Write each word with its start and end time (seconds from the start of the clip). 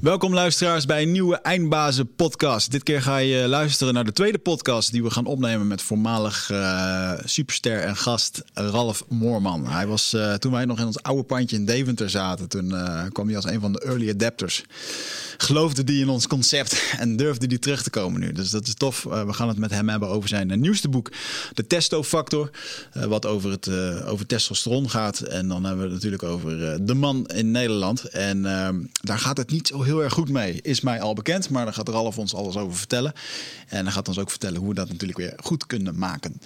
Welkom 0.00 0.34
luisteraars 0.34 0.86
bij 0.86 1.02
een 1.02 1.12
nieuwe 1.12 1.36
Eindbazen 1.36 2.14
podcast. 2.14 2.70
Dit 2.70 2.82
keer 2.82 3.02
ga 3.02 3.16
je 3.16 3.48
luisteren 3.48 3.94
naar 3.94 4.04
de 4.04 4.12
tweede 4.12 4.38
podcast 4.38 4.92
die 4.92 5.02
we 5.02 5.10
gaan 5.10 5.26
opnemen 5.26 5.66
met 5.66 5.82
voormalig 5.82 6.50
uh, 6.50 7.12
superster 7.24 7.80
en 7.80 7.96
gast 7.96 8.42
Ralf 8.54 9.04
Moorman. 9.08 9.66
Hij 9.66 9.86
was 9.86 10.14
uh, 10.14 10.34
toen 10.34 10.52
wij 10.52 10.64
nog 10.64 10.78
in 10.78 10.86
ons 10.86 11.02
oude 11.02 11.22
pandje 11.22 11.56
in 11.56 11.64
Deventer 11.64 12.10
zaten, 12.10 12.48
toen 12.48 12.64
uh, 12.64 13.04
kwam 13.12 13.26
hij 13.26 13.36
als 13.36 13.44
een 13.44 13.60
van 13.60 13.72
de 13.72 13.80
early 13.80 14.10
adapters. 14.10 14.64
Geloofde 15.36 15.84
die 15.84 16.00
in 16.00 16.08
ons 16.08 16.26
concept 16.26 16.82
en 16.98 17.16
durfde 17.16 17.46
die 17.46 17.58
terug 17.58 17.82
te 17.82 17.90
komen 17.90 18.20
nu. 18.20 18.32
Dus 18.32 18.50
dat 18.50 18.66
is 18.66 18.74
tof. 18.74 19.02
we 19.02 19.32
gaan 19.32 19.48
het 19.48 19.58
met 19.58 19.70
hem 19.70 19.88
hebben 19.88 20.08
over 20.08 20.28
zijn 20.28 20.60
nieuwste 20.60 20.88
boek, 20.88 21.12
De 21.54 21.66
Testo 21.66 22.02
Factor, 22.02 22.50
wat 22.92 23.26
over, 23.26 23.50
het, 23.50 23.70
over 24.04 24.26
testosteron 24.26 24.90
gaat. 24.90 25.20
En 25.20 25.48
dan 25.48 25.64
hebben 25.64 25.84
we 25.84 25.84
het 25.84 25.94
natuurlijk 25.94 26.22
over 26.22 26.86
de 26.86 26.94
man 26.94 27.26
in 27.26 27.50
Nederland. 27.50 28.04
En 28.04 28.42
daar 29.00 29.18
gaat 29.18 29.36
het 29.36 29.50
niet 29.50 29.66
zo 29.66 29.82
heel 29.82 29.87
erg 29.96 30.12
goed 30.12 30.28
mee, 30.28 30.60
is 30.62 30.80
mij 30.80 31.00
al 31.00 31.14
bekend. 31.14 31.50
Maar 31.50 31.64
daar 31.64 31.74
gaat 31.74 31.88
Ralf 31.88 32.18
ons 32.18 32.34
alles 32.34 32.56
over 32.56 32.76
vertellen. 32.76 33.12
En 33.68 33.84
hij 33.84 33.92
gaat 33.92 34.08
ons 34.08 34.18
ook 34.18 34.30
vertellen 34.30 34.60
hoe 34.60 34.68
we 34.68 34.74
dat 34.74 34.88
natuurlijk 34.88 35.18
weer 35.18 35.32
goed 35.36 35.66
kunnen 35.66 35.98
maken. 35.98 36.36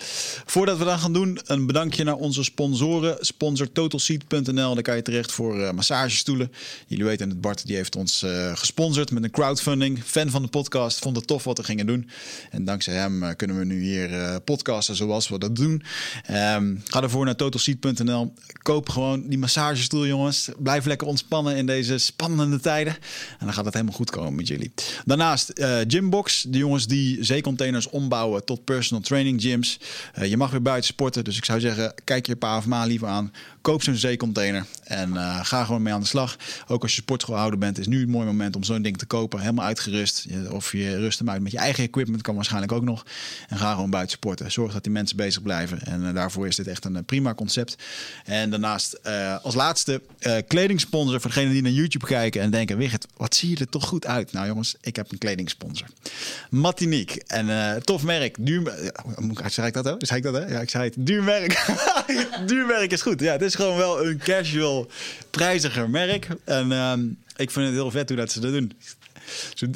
Voordat 0.45 0.78
we 0.78 0.84
dat 0.84 1.01
gaan 1.01 1.12
doen, 1.12 1.41
een 1.45 1.66
bedankje 1.66 2.05
naar 2.05 2.15
onze 2.15 2.45
sponsoren. 2.45 3.16
Sponsor 3.20 3.73
TotalSeat.nl, 3.73 4.74
daar 4.74 4.82
kan 4.82 4.96
je 4.96 5.02
terecht 5.02 5.32
voor 5.32 5.59
uh, 5.59 5.70
massagestoelen. 5.70 6.52
Jullie 6.87 7.05
weten 7.05 7.28
het, 7.28 7.41
Bart 7.41 7.66
die 7.66 7.77
heeft 7.77 7.96
ons 7.96 8.23
uh, 8.23 8.56
gesponsord 8.56 9.10
met 9.10 9.24
een 9.24 9.30
crowdfunding. 9.30 10.04
Fan 10.04 10.30
van 10.30 10.43
de 10.43 10.48
podcast, 10.48 10.98
vond 10.98 11.16
het 11.16 11.27
tof 11.27 11.45
wat 11.45 11.59
we 11.59 11.65
gingen 11.65 11.87
doen. 11.87 12.09
En 12.51 12.65
dankzij 12.65 12.95
hem 12.95 13.23
uh, 13.23 13.30
kunnen 13.37 13.59
we 13.59 13.65
nu 13.65 13.82
hier 13.82 14.40
podcasten 14.40 14.96
zoals 14.96 15.29
we 15.29 15.38
dat 15.38 15.56
doen. 15.56 15.82
Um, 16.30 16.82
ga 16.84 17.02
ervoor 17.02 17.24
naar 17.24 17.37
TotalSeat.nl. 17.37 18.32
Koop 18.62 18.88
gewoon 18.88 19.29
die 19.29 19.38
massagestoel, 19.38 20.06
jongens. 20.06 20.48
Blijf 20.59 20.84
lekker 20.84 21.06
ontspannen 21.06 21.56
in 21.56 21.66
deze 21.66 21.98
spannende 21.98 22.60
tijden. 22.60 22.96
En 23.38 23.46
dan 23.46 23.52
gaat 23.52 23.64
het 23.64 23.74
helemaal 23.74 23.96
goed 23.96 24.10
komen 24.10 24.34
met 24.34 24.48
jullie. 24.48 24.72
Daarnaast 25.04 25.52
uh, 25.54 25.77
Gymbox. 25.86 26.42
De 26.48 26.59
jongens 26.59 26.86
die 26.86 27.24
zeecontainers 27.24 27.88
ombouwen 27.88 28.45
tot 28.45 28.65
personal 28.65 29.02
training 29.02 29.40
gyms. 29.40 29.80
Uh, 30.18 30.26
je 30.26 30.37
mag 30.37 30.51
weer 30.51 30.62
buiten 30.62 30.88
sporten. 30.88 31.24
Dus 31.24 31.37
ik 31.37 31.45
zou 31.45 31.60
zeggen, 31.60 31.95
kijk 32.04 32.26
je 32.26 32.37
pa 32.37 32.57
of 32.57 32.66
ma 32.66 32.84
liever 32.84 33.09
aan. 33.09 33.32
Koop 33.63 33.82
zo'n 33.82 33.95
zeecontainer 33.95 34.65
en 34.85 35.10
uh, 35.10 35.45
ga 35.45 35.65
gewoon 35.65 35.82
mee 35.82 35.93
aan 35.93 36.01
de 36.01 36.07
slag. 36.07 36.37
Ook 36.66 36.82
als 36.82 36.95
je 36.95 37.01
sportschoolhouder 37.01 37.59
bent, 37.59 37.79
is 37.79 37.87
nu 37.87 38.02
een 38.02 38.10
mooi 38.10 38.27
moment 38.27 38.57
om 38.57 38.65
zo'n 38.65 38.82
ding 38.82 38.99
te 38.99 39.07
kopen. 39.07 39.41
Helemaal 39.41 39.65
uitgerust. 39.65 40.27
Of 40.51 40.73
je 40.73 40.96
rust 40.96 41.19
hem 41.19 41.30
uit 41.30 41.43
met 41.43 41.52
je 41.52 41.59
eigen 41.59 41.85
equipment, 41.85 42.23
kan 42.23 42.35
waarschijnlijk 42.35 42.73
ook 42.73 42.82
nog. 42.82 43.07
En 43.49 43.59
ga 43.59 43.73
gewoon 43.73 43.91
buiten 43.91 44.13
sporten. 44.13 44.52
Zorg 44.52 44.73
dat 44.73 44.82
die 44.82 44.93
mensen 44.93 45.16
bezig 45.16 45.43
blijven. 45.43 45.82
En 45.82 46.15
daarvoor 46.15 46.46
is 46.46 46.57
dit 46.57 46.66
echt 46.66 46.85
een 46.85 47.04
prima 47.04 47.35
concept. 47.35 47.77
En 48.24 48.51
daarnaast 48.51 49.01
als 49.43 49.54
laatste 49.54 50.02
kledingsponsor 50.47 51.21
voor 51.21 51.30
degenen 51.30 51.52
die 51.52 51.63
naar 51.63 51.73
YouTube 51.73 52.07
kijken 52.07 52.41
en 52.41 52.51
denken: 52.51 52.76
Wigert, 52.76 53.07
wat 53.16 53.35
zie 53.35 53.51
je 53.51 53.57
er 53.57 53.69
toch 53.69 53.85
goed 53.85 54.07
uit? 54.07 54.32
Nou 54.32 54.47
jongens, 54.47 54.74
ik 54.80 54.97
heb 54.97 55.13
een 55.13 55.19
kledingsponsor. 55.19 55.87
Matinique. 56.51 57.23
En 57.26 57.82
tof 57.82 58.02
merk. 58.02 58.37
Duur, 58.41 58.63
uh, 58.63 59.47
zei 59.47 59.66
ik 59.66 59.74
dat 59.74 59.88
ook? 59.88 60.07
Zei 60.07 60.19
ik 60.19 60.24
dat 60.24 60.35
hè? 60.35 60.47
Ja, 60.47 60.60
ik 60.60 60.71
zei 60.71 60.85
het. 60.85 60.95
Duur 60.99 61.23
merk. 61.23 62.93
Is 62.93 63.02
goed. 63.02 63.21
Ja, 63.21 63.32
het 63.32 63.51
is 63.52 63.64
gewoon 63.64 63.76
wel 63.76 64.06
een 64.06 64.19
casual, 64.19 64.86
prijziger 65.31 65.91
merk. 65.91 66.28
En 66.44 66.70
uh, 66.70 66.92
ik 67.36 67.50
vind 67.50 67.66
het 67.66 67.75
heel 67.75 67.91
vet 67.91 68.08
hoe 68.08 68.19
dat 68.19 68.32
ze 68.32 68.41
dat 68.41 68.53
doen. 68.53 68.72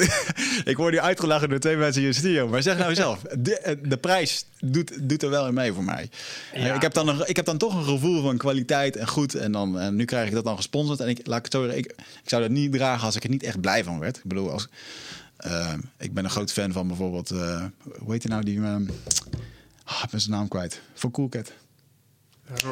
ik 0.64 0.77
word 0.77 0.92
hier 0.92 1.00
uitgelachen 1.00 1.48
door 1.48 1.58
twee 1.58 1.77
mensen 1.77 2.00
in 2.00 2.06
je 2.06 2.14
studio. 2.14 2.48
Maar 2.48 2.62
zeg 2.62 2.78
nou 2.78 2.94
zelf, 2.94 3.22
de, 3.38 3.78
de 3.82 3.97
prijs 3.97 4.44
doet, 4.60 5.08
doet 5.08 5.22
er 5.22 5.30
wel 5.30 5.47
in 5.47 5.54
mee 5.54 5.72
voor 5.72 5.84
mij. 5.84 6.10
Ja. 6.54 6.74
Ik, 6.74 6.82
heb 6.82 6.94
dan 6.94 7.08
een, 7.08 7.28
ik 7.28 7.36
heb 7.36 7.44
dan 7.44 7.58
toch 7.58 7.74
een 7.74 7.84
gevoel 7.84 8.22
van 8.22 8.36
kwaliteit 8.36 8.97
en 8.97 9.08
goed. 9.08 9.34
En, 9.34 9.52
dan, 9.52 9.78
en 9.78 9.97
nu 9.97 10.04
krijg 10.04 10.28
ik 10.28 10.34
dat 10.34 10.44
dan 10.44 10.56
gesponsord. 10.56 11.00
En 11.00 11.08
ik, 11.08 11.27
laat 11.27 11.38
ik, 11.38 11.44
het 11.44 11.52
zo, 11.52 11.64
ik, 11.64 11.86
ik 12.22 12.28
zou 12.28 12.42
dat 12.42 12.50
niet 12.50 12.72
dragen 12.72 13.06
als 13.06 13.16
ik 13.16 13.24
er 13.24 13.30
niet 13.30 13.42
echt 13.42 13.60
blij 13.60 13.84
van 13.84 13.98
werd. 13.98 14.16
Ik 14.16 14.24
bedoel, 14.24 14.50
als, 14.50 14.69
uh, 15.47 15.72
ik 15.98 16.14
ben 16.14 16.24
een 16.24 16.30
groot 16.30 16.52
fan 16.52 16.72
van 16.72 16.86
bijvoorbeeld... 16.86 17.32
Uh, 17.32 17.64
hoe 17.98 18.12
heet 18.12 18.22
hij 18.22 18.32
nou? 18.32 18.44
Die, 18.44 18.58
uh, 18.58 18.74
oh, 19.86 20.02
ik 20.02 20.10
ben 20.10 20.20
zijn 20.20 20.34
naam 20.36 20.48
kwijt. 20.48 20.80
Van 20.94 21.10
Coolcat. 21.10 21.52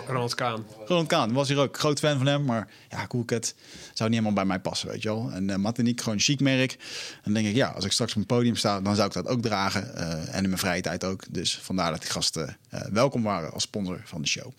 Ronald 0.06 0.34
Kaan. 0.34 0.66
Ronald 0.86 1.06
Kaan 1.06 1.32
was 1.32 1.48
hier 1.48 1.58
ook 1.58 1.78
groot 1.78 1.98
fan 1.98 2.16
van 2.16 2.26
hem. 2.26 2.44
Maar 2.44 2.68
ja, 2.90 3.06
Coolcat 3.06 3.54
zou 3.92 4.08
niet 4.10 4.18
helemaal 4.18 4.32
bij 4.32 4.44
mij 4.44 4.60
passen, 4.60 4.88
weet 4.88 5.02
je 5.02 5.08
wel. 5.08 5.30
En 5.32 5.48
uh, 5.48 5.56
Martinique, 5.56 6.02
gewoon 6.02 6.18
chic 6.18 6.40
merk. 6.40 6.72
En 6.72 7.20
dan 7.24 7.32
denk 7.32 7.46
ik, 7.46 7.54
ja, 7.54 7.68
als 7.68 7.84
ik 7.84 7.92
straks 7.92 8.12
op 8.12 8.18
een 8.18 8.26
podium 8.26 8.56
sta, 8.56 8.80
dan 8.80 8.94
zou 8.94 9.06
ik 9.06 9.14
dat 9.14 9.26
ook 9.26 9.42
dragen. 9.42 9.90
Uh, 9.96 10.34
en 10.34 10.42
in 10.42 10.48
mijn 10.48 10.58
vrije 10.58 10.82
tijd 10.82 11.04
ook. 11.04 11.22
Dus 11.30 11.58
vandaar 11.58 11.90
dat 11.90 12.00
die 12.00 12.10
gasten 12.10 12.56
uh, 12.74 12.80
welkom 12.80 13.22
waren 13.22 13.52
als 13.52 13.62
sponsor 13.62 14.00
van 14.04 14.22
de 14.22 14.28
show. 14.28 14.52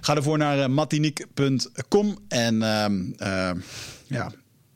Ga 0.00 0.14
ervoor 0.16 0.38
naar 0.38 0.68
uh. 0.68 2.16
En 2.28 2.58
ja, 4.06 4.32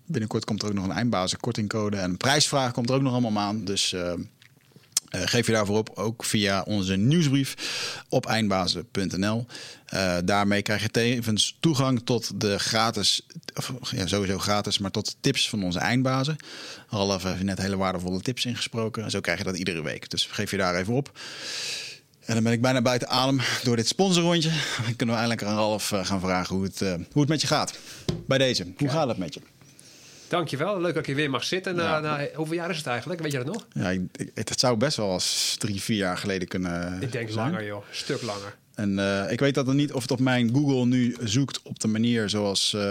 binnenkort 0.06 0.44
komt 0.44 0.62
er 0.62 0.68
ook 0.68 0.74
nog 0.74 0.84
een 0.84 0.92
eindbazen 0.92 1.40
kortingcode. 1.40 1.96
En 1.96 2.10
een 2.10 2.16
prijsvraag 2.16 2.72
komt 2.72 2.88
er 2.88 2.94
ook 2.94 3.02
nog 3.02 3.12
allemaal 3.12 3.42
aan. 3.42 3.64
Dus... 3.64 3.94
Uh, 5.14 5.20
geef 5.24 5.46
je 5.46 5.52
daarvoor 5.52 5.78
op, 5.78 5.90
ook 5.94 6.24
via 6.24 6.62
onze 6.62 6.96
nieuwsbrief 6.96 7.54
op 8.08 8.26
eindbazen.nl. 8.26 9.46
Uh, 9.94 10.16
daarmee 10.24 10.62
krijg 10.62 10.82
je 10.82 10.90
tevens 10.90 11.56
toegang 11.60 12.00
tot 12.04 12.40
de 12.40 12.58
gratis, 12.58 13.26
of, 13.54 13.72
ja, 13.90 14.06
sowieso 14.06 14.38
gratis, 14.38 14.78
maar 14.78 14.90
tot 14.90 15.16
tips 15.20 15.48
van 15.48 15.64
onze 15.64 15.78
eindbazen. 15.78 16.36
Ralf 16.88 17.22
heeft 17.22 17.42
net 17.42 17.58
hele 17.58 17.76
waardevolle 17.76 18.20
tips 18.20 18.44
ingesproken. 18.44 19.04
En 19.04 19.10
zo 19.10 19.20
krijg 19.20 19.38
je 19.38 19.44
dat 19.44 19.58
iedere 19.58 19.82
week. 19.82 20.10
Dus 20.10 20.28
geef 20.30 20.50
je 20.50 20.56
daar 20.56 20.74
even 20.74 20.94
op. 20.94 21.18
En 22.24 22.34
dan 22.34 22.42
ben 22.42 22.52
ik 22.52 22.60
bijna 22.60 22.82
buiten 22.82 23.08
adem 23.08 23.40
door 23.62 23.76
dit 23.76 23.88
sponsorrondje. 23.88 24.50
Dan 24.84 24.96
kunnen 24.96 25.14
we 25.14 25.20
eindelijk 25.20 25.42
aan 25.42 25.56
Ralf 25.56 25.90
uh, 25.90 26.04
gaan 26.04 26.20
vragen 26.20 26.56
hoe 26.56 26.64
het, 26.64 26.78
hoe 27.12 27.20
het 27.20 27.28
met 27.28 27.40
je 27.40 27.46
gaat. 27.46 27.78
Bij 28.26 28.38
deze, 28.38 28.72
hoe 28.76 28.88
gaat 28.88 29.08
het 29.08 29.18
met 29.18 29.34
je? 29.34 29.40
Dankjewel, 30.34 30.80
leuk 30.80 30.92
dat 30.92 31.02
ik 31.02 31.06
hier 31.06 31.14
weer 31.14 31.30
mag 31.30 31.44
zitten. 31.44 31.74
Na, 31.74 32.00
na, 32.00 32.28
hoeveel 32.34 32.54
jaar 32.54 32.70
is 32.70 32.76
het 32.76 32.86
eigenlijk? 32.86 33.20
Weet 33.20 33.32
je 33.32 33.38
dat 33.38 33.46
nog? 33.46 33.66
Ja, 33.72 33.96
het, 34.34 34.48
het 34.48 34.60
zou 34.60 34.76
best 34.76 34.96
wel 34.96 35.10
als 35.10 35.56
drie, 35.58 35.82
vier 35.82 35.96
jaar 35.96 36.18
geleden 36.18 36.48
kunnen 36.48 37.02
Ik 37.02 37.12
denk 37.12 37.30
zijn. 37.30 37.50
langer 37.50 37.66
joh, 37.66 37.84
een 37.88 37.96
stuk 37.96 38.22
langer. 38.22 38.56
En 38.74 38.98
uh, 38.98 39.30
ik 39.30 39.40
weet 39.40 39.54
dat 39.54 39.68
er 39.68 39.74
niet 39.74 39.92
of 39.92 40.02
het 40.02 40.10
op 40.10 40.20
mijn 40.20 40.54
Google 40.54 40.86
nu 40.86 41.16
zoekt 41.20 41.62
op 41.62 41.80
de 41.80 41.88
manier 41.88 42.28
zoals, 42.28 42.72
uh, 42.76 42.82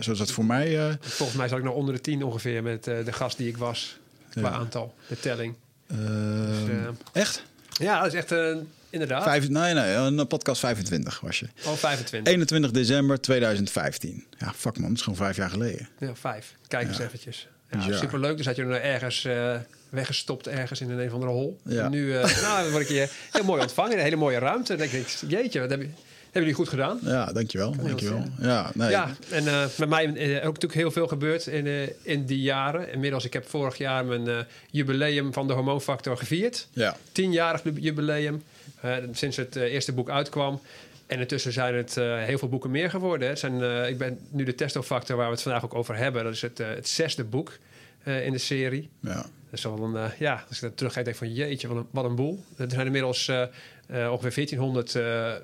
zoals 0.00 0.18
het 0.18 0.30
voor 0.30 0.44
mij. 0.44 0.88
Uh... 0.88 0.94
Volgens 1.00 1.38
mij 1.38 1.48
zat 1.48 1.58
ik 1.58 1.64
nog 1.64 1.74
onder 1.74 1.94
de 1.94 2.00
tien 2.00 2.22
ongeveer 2.22 2.62
met 2.62 2.84
de 2.84 3.12
gast 3.12 3.36
die 3.36 3.48
ik 3.48 3.56
was. 3.56 3.98
Qua 4.30 4.50
aantal, 4.50 4.94
de 5.08 5.20
telling. 5.20 5.54
Dus, 5.86 6.74
echt? 7.12 7.42
Ja, 7.72 7.98
dat 7.98 8.12
is 8.12 8.18
echt 8.18 8.30
een. 8.30 8.68
Inderdaad. 8.90 9.22
Vijf, 9.22 9.48
nee, 9.48 9.74
nee, 9.74 9.94
een 9.94 10.26
podcast 10.26 10.60
25 10.60 11.20
was 11.20 11.38
je. 11.38 11.46
Oh, 11.64 11.72
25. 11.72 12.32
21 12.32 12.70
december 12.70 13.20
2015. 13.20 14.26
Ja, 14.38 14.52
fuck 14.56 14.78
man, 14.78 14.88
dat 14.88 14.96
is 14.96 15.02
gewoon 15.02 15.18
vijf 15.18 15.36
jaar 15.36 15.50
geleden. 15.50 15.88
Ja, 15.98 16.14
vijf. 16.14 16.54
Kijk 16.68 16.88
eens 16.88 16.96
ja. 16.96 17.04
eventjes. 17.04 17.48
Ja, 17.70 17.96
superleuk. 17.96 18.36
Dus 18.36 18.46
had 18.46 18.56
je 18.56 18.62
er 18.62 18.82
ergens 18.82 19.24
uh, 19.24 19.56
weggestopt, 19.88 20.46
ergens 20.46 20.80
in 20.80 20.90
een, 20.90 21.06
of 21.06 21.12
andere 21.12 21.32
hol. 21.32 21.60
Ja. 21.64 21.84
En 21.84 21.90
nu 21.90 22.06
uh, 22.06 22.42
nou, 22.42 22.70
word 22.70 22.82
ik 22.82 22.88
je 22.88 23.08
heel 23.30 23.44
mooi 23.44 23.62
ontvangen. 23.62 23.92
Een 23.92 24.02
hele 24.02 24.16
mooie 24.16 24.38
ruimte. 24.38 24.76
Dan 24.76 24.88
denk 24.88 25.06
ik, 25.06 25.22
jeetje, 25.28 25.60
wat 25.60 25.70
heb 25.70 25.80
je... 25.80 25.88
Hebben 26.32 26.50
jullie 26.50 26.66
goed 26.66 26.68
gedaan? 26.68 26.98
Ja, 27.02 27.32
dankjewel. 27.32 27.76
dankjewel. 27.76 28.24
Ja, 28.40 28.70
nee. 28.74 28.90
ja 28.90 29.10
en 29.30 29.44
uh, 29.44 29.64
met 29.78 29.88
mij 29.88 30.06
uh, 30.06 30.36
ook 30.36 30.42
natuurlijk 30.42 30.74
heel 30.74 30.90
veel 30.90 31.06
gebeurd 31.06 31.46
in, 31.46 31.66
uh, 31.66 31.88
in 32.02 32.26
die 32.26 32.40
jaren. 32.40 32.92
Inmiddels, 32.92 33.24
ik 33.24 33.32
heb 33.32 33.48
vorig 33.48 33.76
jaar 33.76 34.04
mijn 34.04 34.46
jubileum 34.70 35.32
van 35.32 35.46
de 35.46 35.52
hormoonfactor 35.52 36.16
gevierd. 36.16 36.68
Ja. 36.72 36.96
Tienjarig 37.12 37.62
jubileum. 37.74 38.42
sinds 39.12 39.36
het 39.36 39.56
eerste 39.56 39.92
boek 39.92 40.10
uitkwam. 40.10 40.60
En 41.06 41.18
intussen 41.18 41.52
zijn 41.52 41.74
het 41.74 41.94
heel 41.94 42.38
veel 42.38 42.48
boeken 42.48 42.70
meer 42.70 42.90
geworden. 42.90 43.28
Het 43.28 43.38
zijn, 43.38 43.86
ik 43.88 43.98
ben 43.98 44.18
nu 44.28 44.44
de 44.44 44.54
testofactor 44.54 45.16
waar 45.16 45.26
we 45.26 45.32
het 45.32 45.42
vandaag 45.42 45.64
ook 45.64 45.74
over 45.74 45.96
hebben. 45.96 46.24
Dat 46.24 46.32
is 46.32 46.42
het, 46.42 46.58
het 46.58 46.88
zesde 46.88 47.24
boek 47.24 47.58
in 48.04 48.32
de 48.32 48.38
serie. 48.38 48.88
Ja. 49.00 49.14
Dat 49.14 49.58
is 49.58 49.62
wel 49.62 49.82
een, 49.82 50.10
ja, 50.18 50.44
als 50.48 50.56
ik 50.56 50.62
dat 50.62 50.76
terug 50.76 50.92
ga, 50.92 51.02
denk 51.02 51.16
ik 51.16 51.22
van 51.22 51.34
jeetje, 51.34 51.68
wat 51.68 51.76
een, 51.76 51.86
wat 51.90 52.04
een 52.04 52.14
boel. 52.14 52.44
Er 52.56 52.70
zijn 52.70 52.86
inmiddels 52.86 53.30
ongeveer 53.90 54.34
1400 54.34 54.92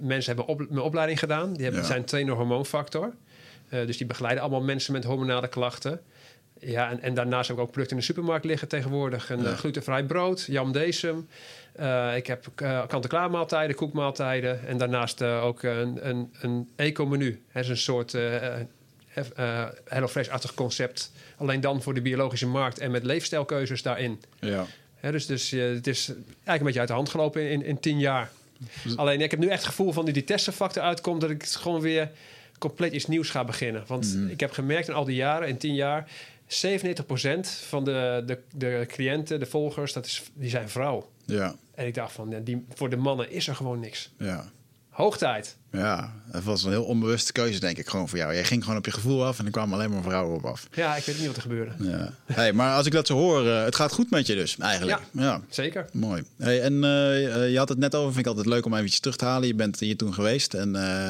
mensen 0.01 0.37
hebben 0.37 0.55
op, 0.55 0.59
mijn 0.59 0.85
opleiding 0.85 1.19
gedaan. 1.19 1.53
Die 1.53 1.63
hebben, 1.63 1.81
ja. 1.81 1.87
zijn 1.87 2.05
trainer 2.05 2.35
hormoonfactor. 2.35 3.13
dus 3.69 3.97
die 3.97 4.07
begeleiden 4.07 4.43
allemaal 4.43 4.63
mensen 4.63 4.93
met 4.93 5.05
hormonale 5.05 5.49
klachten. 5.49 6.01
Ja, 6.61 6.91
en, 6.91 7.01
en 7.01 7.15
daarnaast 7.15 7.49
heb 7.49 7.57
ik 7.57 7.63
ook 7.63 7.71
producten 7.71 7.97
in 7.97 8.03
de 8.03 8.09
supermarkt 8.09 8.45
liggen 8.45 8.69
tegenwoordig. 8.69 9.31
Een 9.31 9.43
ja. 9.43 9.55
glutenvrij 9.55 10.05
brood, 10.05 10.45
jam 10.49 10.73
decem. 10.73 11.29
Uh, 11.81 12.17
ik 12.17 12.27
heb 12.27 12.47
uh, 12.63 12.87
kant-en-klaar 12.87 13.31
maaltijden, 13.31 13.77
koekmaaltijden. 13.77 14.67
En 14.67 14.79
daarnaast 14.79 15.21
uh, 15.21 15.45
ook 15.45 15.63
een, 15.63 16.09
een, 16.09 16.35
een 16.41 16.69
eco-menu. 16.77 17.43
Het 17.49 17.65
is 17.65 17.71
een 17.71 17.77
soort 17.77 18.17
HelloFresh-achtig 19.85 20.55
concept. 20.55 21.13
Alleen 21.37 21.61
dan 21.61 21.83
voor 21.83 21.95
de 21.95 22.03
biologische 22.03 22.47
markt 22.47 22.79
en 22.79 22.91
met 22.91 23.05
leefstijlkeuzes 23.05 23.83
daarin. 23.83 24.23
Ja. 24.41 24.67
dus 25.01 25.27
dus 25.27 25.51
het 25.51 25.87
is 25.87 26.09
eigenlijk 26.09 26.59
een 26.59 26.65
beetje 26.65 26.79
uit 26.79 26.89
de 26.89 26.95
hand 26.95 27.09
gelopen 27.09 27.43
in, 27.43 27.51
in, 27.51 27.65
in 27.65 27.81
tien 27.81 27.99
jaar. 27.99 28.31
Alleen 28.97 29.21
ik 29.21 29.31
heb 29.31 29.41
nu 29.41 29.47
echt 29.47 29.59
het 29.59 29.69
gevoel 29.69 29.93
van 29.93 30.05
die, 30.05 30.15
die 30.15 30.25
testenfactor 30.25 30.83
uitkomt... 30.83 31.21
dat 31.21 31.31
ik 31.31 31.43
het 31.43 31.57
gewoon 31.57 31.81
weer 31.81 32.11
compleet 32.59 32.93
iets 32.93 33.07
nieuws 33.07 33.31
ga 33.31 33.45
beginnen. 33.45 33.85
Want 33.87 34.15
mm. 34.15 34.29
ik 34.29 34.41
heb 34.41 34.51
gemerkt 34.51 34.89
in 34.89 34.95
al 34.95 35.05
die 35.05 35.17
jaren, 35.17 35.49
in 35.49 35.59
tien 35.59 35.75
jaar... 35.75 36.11
97% 36.47 36.49
van 37.69 37.85
de, 37.85 38.23
de, 38.27 38.39
de 38.55 38.85
cliënten, 38.87 39.41
de 39.41 39.47
volgers, 39.47 39.93
dat 39.93 40.07
is, 40.07 40.23
die 40.35 40.51
zijn 40.51 40.69
vrouw. 40.69 41.11
Ja. 41.25 41.57
En 41.75 41.87
ik 41.87 41.95
dacht 41.95 42.13
van, 42.13 42.43
die, 42.43 42.65
voor 42.75 42.91
de 42.91 42.97
mannen 42.97 43.31
is 43.31 43.49
er 43.49 43.55
gewoon 43.55 43.81
niks. 43.81 44.11
Ja. 44.19 44.51
Hoog 44.89 45.19
tijd. 45.19 45.57
Ja, 45.77 46.13
het 46.31 46.45
was 46.45 46.65
een 46.65 46.71
heel 46.71 46.85
onbewuste 46.85 47.33
keuze, 47.33 47.61
denk 47.61 47.79
ik, 47.79 47.89
gewoon 47.89 48.09
voor 48.09 48.19
jou. 48.19 48.35
Jij 48.35 48.45
ging 48.45 48.63
gewoon 48.63 48.79
op 48.79 48.85
je 48.85 48.91
gevoel 48.91 49.25
af 49.25 49.39
en 49.39 49.45
er 49.45 49.51
kwamen 49.51 49.75
alleen 49.75 49.91
maar 49.91 50.03
vrouwen 50.03 50.37
op 50.37 50.45
af. 50.45 50.69
Ja, 50.73 50.97
ik 50.97 51.05
weet 51.05 51.19
niet 51.19 51.27
wat 51.27 51.37
er 51.37 51.43
gebeurde. 51.43 51.73
Ja. 51.79 52.13
Hey, 52.33 52.53
maar 52.53 52.77
als 52.77 52.87
ik 52.87 52.93
dat 52.93 53.07
zo 53.07 53.15
hoor, 53.15 53.45
uh, 53.45 53.65
het 53.65 53.77
gaat 53.77 53.93
goed 53.93 54.11
met 54.11 54.27
je 54.27 54.35
dus, 54.35 54.57
eigenlijk. 54.59 55.01
Ja, 55.13 55.23
ja. 55.23 55.41
zeker. 55.49 55.87
Mooi. 55.93 56.23
Hey, 56.37 56.61
en 56.61 56.73
uh, 56.73 57.51
je 57.51 57.55
had 57.57 57.69
het 57.69 57.79
net 57.79 57.95
over, 57.95 58.13
vind 58.13 58.27
ik 58.27 58.27
altijd 58.27 58.47
leuk 58.47 58.67
om 58.67 58.75
eventjes 58.75 59.01
terug 59.01 59.17
te 59.17 59.25
halen. 59.25 59.49
Je 59.49 59.55
bent 59.55 59.81
hier 59.81 59.97
toen 59.97 60.15
geweest. 60.15 60.55
En 60.55 60.75
uh, 60.75 61.09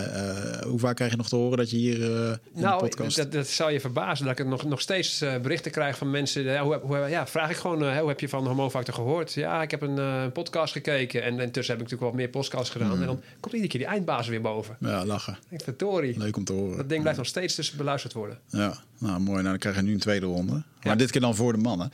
hoe 0.62 0.78
vaak 0.78 0.96
krijg 0.96 1.10
je 1.10 1.16
nog 1.16 1.28
te 1.28 1.36
horen 1.36 1.58
dat 1.58 1.70
je 1.70 1.76
hier 1.76 2.00
in 2.02 2.38
nou, 2.52 2.82
de 2.82 2.88
podcast... 2.88 3.16
Dat, 3.16 3.32
dat 3.32 3.48
zou 3.48 3.72
je 3.72 3.80
verbazen, 3.80 4.26
dat 4.26 4.38
ik 4.38 4.46
nog, 4.46 4.64
nog 4.64 4.80
steeds 4.80 5.24
berichten 5.42 5.70
krijg 5.70 5.96
van 5.96 6.10
mensen. 6.10 6.42
Ja, 6.42 6.62
hoe, 6.62 6.80
hoe, 6.82 6.96
ja, 6.96 7.26
vraag 7.26 7.50
ik 7.50 7.56
gewoon, 7.56 7.98
hoe 7.98 8.08
heb 8.08 8.20
je 8.20 8.28
van 8.28 8.46
Homofactor 8.46 8.94
gehoord? 8.94 9.32
Ja, 9.32 9.62
ik 9.62 9.70
heb 9.70 9.82
een 9.82 10.32
podcast 10.32 10.72
gekeken. 10.72 11.22
En 11.22 11.40
intussen 11.40 11.74
heb 11.74 11.84
ik 11.84 11.90
natuurlijk 11.90 12.00
wel 12.00 12.12
meer 12.12 12.28
podcasts 12.28 12.70
gedaan. 12.70 12.94
Mm. 12.94 13.00
En 13.00 13.06
dan 13.06 13.20
komt 13.40 13.54
iedere 13.54 13.70
keer 13.70 13.80
die 13.80 13.88
eindbaas 13.88 14.28
weer 14.28 14.40
boven. 14.40 14.55
Ja, 14.80 15.04
lachen. 15.04 15.38
Ik 15.48 15.60
Tori. 15.76 16.14
Leuk 16.18 16.36
om 16.36 16.44
te 16.44 16.52
horen. 16.52 16.76
Dat 16.76 16.88
ding 16.88 17.00
blijft 17.00 17.18
nog 17.18 17.28
steeds 17.28 17.54
dus 17.54 17.72
beluisterd 17.72 18.12
worden. 18.12 18.38
Ja, 18.48 18.78
nou 18.98 19.20
mooi. 19.20 19.36
Nou, 19.36 19.48
dan 19.48 19.58
krijg 19.58 19.76
je 19.76 19.82
nu 19.82 19.92
een 19.92 19.98
tweede 19.98 20.26
ronde. 20.26 20.62
Maar 20.82 20.96
dit 20.96 21.10
keer 21.10 21.20
dan 21.20 21.34
voor 21.34 21.52
de 21.52 21.58
mannen. 21.58 21.90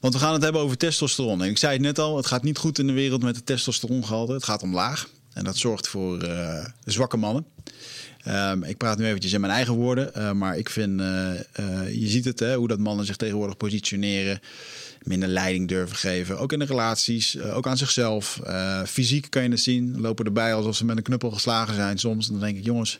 Want 0.00 0.14
we 0.14 0.20
gaan 0.20 0.32
het 0.32 0.42
hebben 0.42 0.60
over 0.60 0.76
testosteron. 0.76 1.42
En 1.42 1.48
ik 1.48 1.58
zei 1.58 1.72
het 1.72 1.82
net 1.82 1.98
al, 1.98 2.16
het 2.16 2.26
gaat 2.26 2.42
niet 2.42 2.58
goed 2.58 2.78
in 2.78 2.86
de 2.86 2.92
wereld 2.92 3.22
met 3.22 3.36
het 3.36 3.46
testosterongehalte. 3.46 4.32
Het 4.32 4.44
gaat 4.44 4.62
omlaag. 4.62 5.08
En 5.32 5.44
dat 5.44 5.56
zorgt 5.56 5.88
voor 5.88 6.24
uh, 6.24 6.66
zwakke 6.84 7.16
mannen. 7.16 7.46
Um, 8.28 8.62
ik 8.62 8.76
praat 8.76 8.98
nu 8.98 9.06
eventjes 9.06 9.32
in 9.32 9.40
mijn 9.40 9.52
eigen 9.52 9.74
woorden. 9.74 10.10
Uh, 10.16 10.32
maar 10.32 10.58
ik 10.58 10.68
vind, 10.68 11.00
uh, 11.00 11.06
je 11.90 12.08
ziet 12.08 12.24
het, 12.24 12.38
hè, 12.38 12.56
hoe 12.56 12.68
dat 12.68 12.78
mannen 12.78 13.06
zich 13.06 13.16
tegenwoordig 13.16 13.56
positioneren 13.56 14.40
minder 15.04 15.28
leiding 15.28 15.68
durven 15.68 15.96
geven. 15.96 16.38
Ook 16.38 16.52
in 16.52 16.58
de 16.58 16.64
relaties, 16.64 17.34
uh, 17.34 17.56
ook 17.56 17.66
aan 17.66 17.76
zichzelf. 17.76 18.40
Uh, 18.46 18.82
fysiek 18.84 19.26
kan 19.30 19.42
je 19.42 19.48
het 19.48 19.60
zien. 19.60 20.00
Lopen 20.00 20.24
erbij 20.24 20.54
alsof 20.54 20.76
ze 20.76 20.84
met 20.84 20.96
een 20.96 21.02
knuppel 21.02 21.30
geslagen 21.30 21.74
zijn 21.74 21.98
soms. 21.98 22.26
Dan 22.26 22.40
denk 22.40 22.56
ik, 22.56 22.64
jongens, 22.64 22.98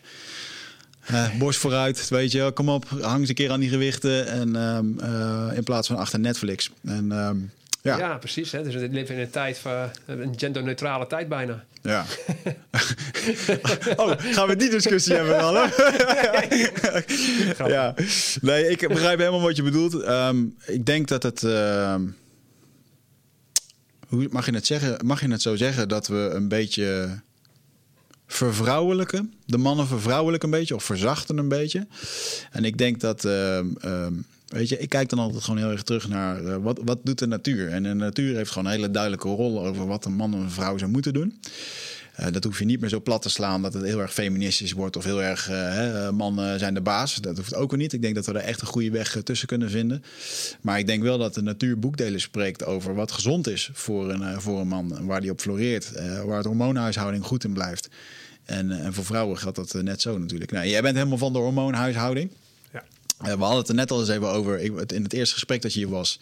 uh, 1.11 1.39
borst 1.39 1.59
vooruit, 1.59 2.09
weet 2.09 2.33
je, 2.33 2.51
kom 2.55 2.69
op, 2.69 2.89
hang 3.01 3.21
eens 3.21 3.29
een 3.29 3.35
keer 3.35 3.51
aan 3.51 3.61
die 3.61 3.69
gewichten. 3.69 4.27
En 4.27 4.57
um, 4.57 4.99
in 5.55 5.65
plaats 5.65 5.89
van 5.89 5.97
achter 5.97 6.21
Netflix. 6.21 6.71
En 6.85 7.13
um, 7.13 7.51
ja. 7.83 7.99
ja, 7.99 8.19
precies. 8.19 8.53
Hè? 8.53 8.63
Dus 8.63 8.75
we 8.75 8.89
leven 8.89 9.15
in 9.15 9.21
een 9.21 9.31
tijd 9.31 9.59
van 9.59 9.91
een 10.07 10.35
genderneutrale 10.37 11.07
tijd 11.07 11.29
bijna. 11.29 11.65
Ja. 11.83 12.05
oh, 13.97 14.13
gaan 14.19 14.49
we 14.49 14.57
die 14.57 14.71
discussie 14.71 15.15
hebben 15.15 15.39
dan? 15.39 15.55
ja. 17.71 17.95
Nee, 18.41 18.69
ik 18.69 18.89
begrijp 18.89 19.19
helemaal 19.19 19.41
wat 19.41 19.57
je 19.57 19.63
bedoelt. 19.63 19.95
Um, 19.95 20.57
ik 20.67 20.87
denk 20.87 21.09
dat 21.09 21.23
het. 21.23 21.43
Uh, 21.43 21.95
hoe 24.09 24.29
mag 24.31 24.47
je 24.47 24.55
het 24.55 24.67
zeggen? 24.67 25.07
Mag 25.07 25.21
je 25.21 25.31
het 25.31 25.43
zo 25.43 25.57
zeggen 25.57 25.89
dat 25.89 26.07
we 26.07 26.31
een 26.33 26.49
beetje 26.49 27.21
vervrouwelijken? 28.27 29.35
De 29.47 29.59
mannen 29.59 29.87
vervrouwelijken 29.87 30.53
een 30.53 30.59
beetje 30.59 30.75
of 30.75 30.85
verzachten 30.85 31.39
een 31.39 31.49
beetje. 31.49 31.87
En 32.51 32.65
ik 32.65 32.79
denk 32.79 33.01
dat. 33.01 33.25
Uh, 33.25 33.61
Weet 34.53 34.69
je, 34.69 34.79
ik 34.79 34.89
kijk 34.89 35.09
dan 35.09 35.19
altijd 35.19 35.45
gewoon 35.45 35.61
heel 35.61 35.71
erg 35.71 35.83
terug 35.83 36.09
naar 36.09 36.43
uh, 36.43 36.57
wat, 36.57 36.81
wat 36.85 36.99
doet 37.03 37.19
de 37.19 37.27
natuur. 37.27 37.69
En 37.69 37.83
de 37.83 37.95
natuur 37.95 38.37
heeft 38.37 38.51
gewoon 38.51 38.67
een 38.67 38.73
hele 38.73 38.91
duidelijke 38.91 39.29
rol 39.29 39.67
over 39.67 39.87
wat 39.87 40.05
een 40.05 40.13
man 40.13 40.35
en 40.35 40.41
een 40.41 40.51
vrouw 40.51 40.79
zou 40.79 40.91
moeten 40.91 41.13
doen. 41.13 41.41
Uh, 42.21 42.27
dat 42.33 42.45
hoef 42.45 42.59
je 42.59 42.65
niet 42.65 42.81
meer 42.81 42.89
zo 42.89 43.01
plat 43.01 43.23
te 43.23 43.29
slaan 43.29 43.63
dat 43.63 43.75
het 43.75 43.83
heel 43.83 44.01
erg 44.01 44.13
feministisch 44.13 44.73
wordt 44.73 44.97
of 44.97 45.05
heel 45.05 45.23
erg 45.23 45.51
uh, 45.51 46.11
mannen 46.11 46.59
zijn 46.59 46.75
de 46.75 46.81
baas. 46.81 47.15
Dat 47.15 47.37
hoeft 47.37 47.55
ook 47.55 47.71
weer 47.71 47.79
niet. 47.79 47.93
Ik 47.93 48.03
denk 48.03 48.15
dat 48.15 48.27
we 48.27 48.33
er 48.33 48.41
echt 48.41 48.61
een 48.61 48.67
goede 48.67 48.91
weg 48.91 49.23
tussen 49.23 49.49
kunnen 49.49 49.71
vinden. 49.71 50.05
Maar 50.61 50.79
ik 50.79 50.87
denk 50.87 51.03
wel 51.03 51.19
dat 51.19 51.35
de 51.35 51.43
natuur 51.43 51.79
boekdelen 51.79 52.21
spreekt 52.21 52.65
over 52.65 52.95
wat 52.95 53.13
gezond 53.13 53.47
is 53.49 53.71
voor 53.73 54.11
een, 54.11 54.41
voor 54.41 54.61
een 54.61 54.69
man. 54.69 55.07
Waar 55.07 55.21
die 55.21 55.31
op 55.31 55.41
floreert. 55.41 55.93
waar 56.25 56.37
het 56.37 56.47
hormoonhuishouding 56.47 57.25
goed 57.25 57.45
in 57.45 57.53
blijft. 57.53 57.89
En, 58.45 58.71
en 58.71 58.95
voor 58.95 59.05
vrouwen 59.05 59.39
geldt 59.39 59.57
dat 59.57 59.83
net 59.83 60.01
zo 60.01 60.19
natuurlijk. 60.19 60.51
Nou, 60.51 60.67
jij 60.67 60.83
bent 60.83 60.97
helemaal 60.97 61.19
van 61.19 61.33
de 61.33 61.39
hormoonhuishouding. 61.39 62.31
Eh, 63.23 63.33
we 63.33 63.41
hadden 63.41 63.59
het 63.59 63.69
er 63.69 63.75
net 63.75 63.91
al 63.91 64.01
eens 64.01 64.09
even 64.09 64.29
over. 64.29 64.61
in 64.93 65.03
het 65.03 65.13
eerste 65.13 65.35
gesprek 65.35 65.63
dat 65.63 65.73
je 65.73 65.79
hier 65.79 65.89
was, 65.89 66.21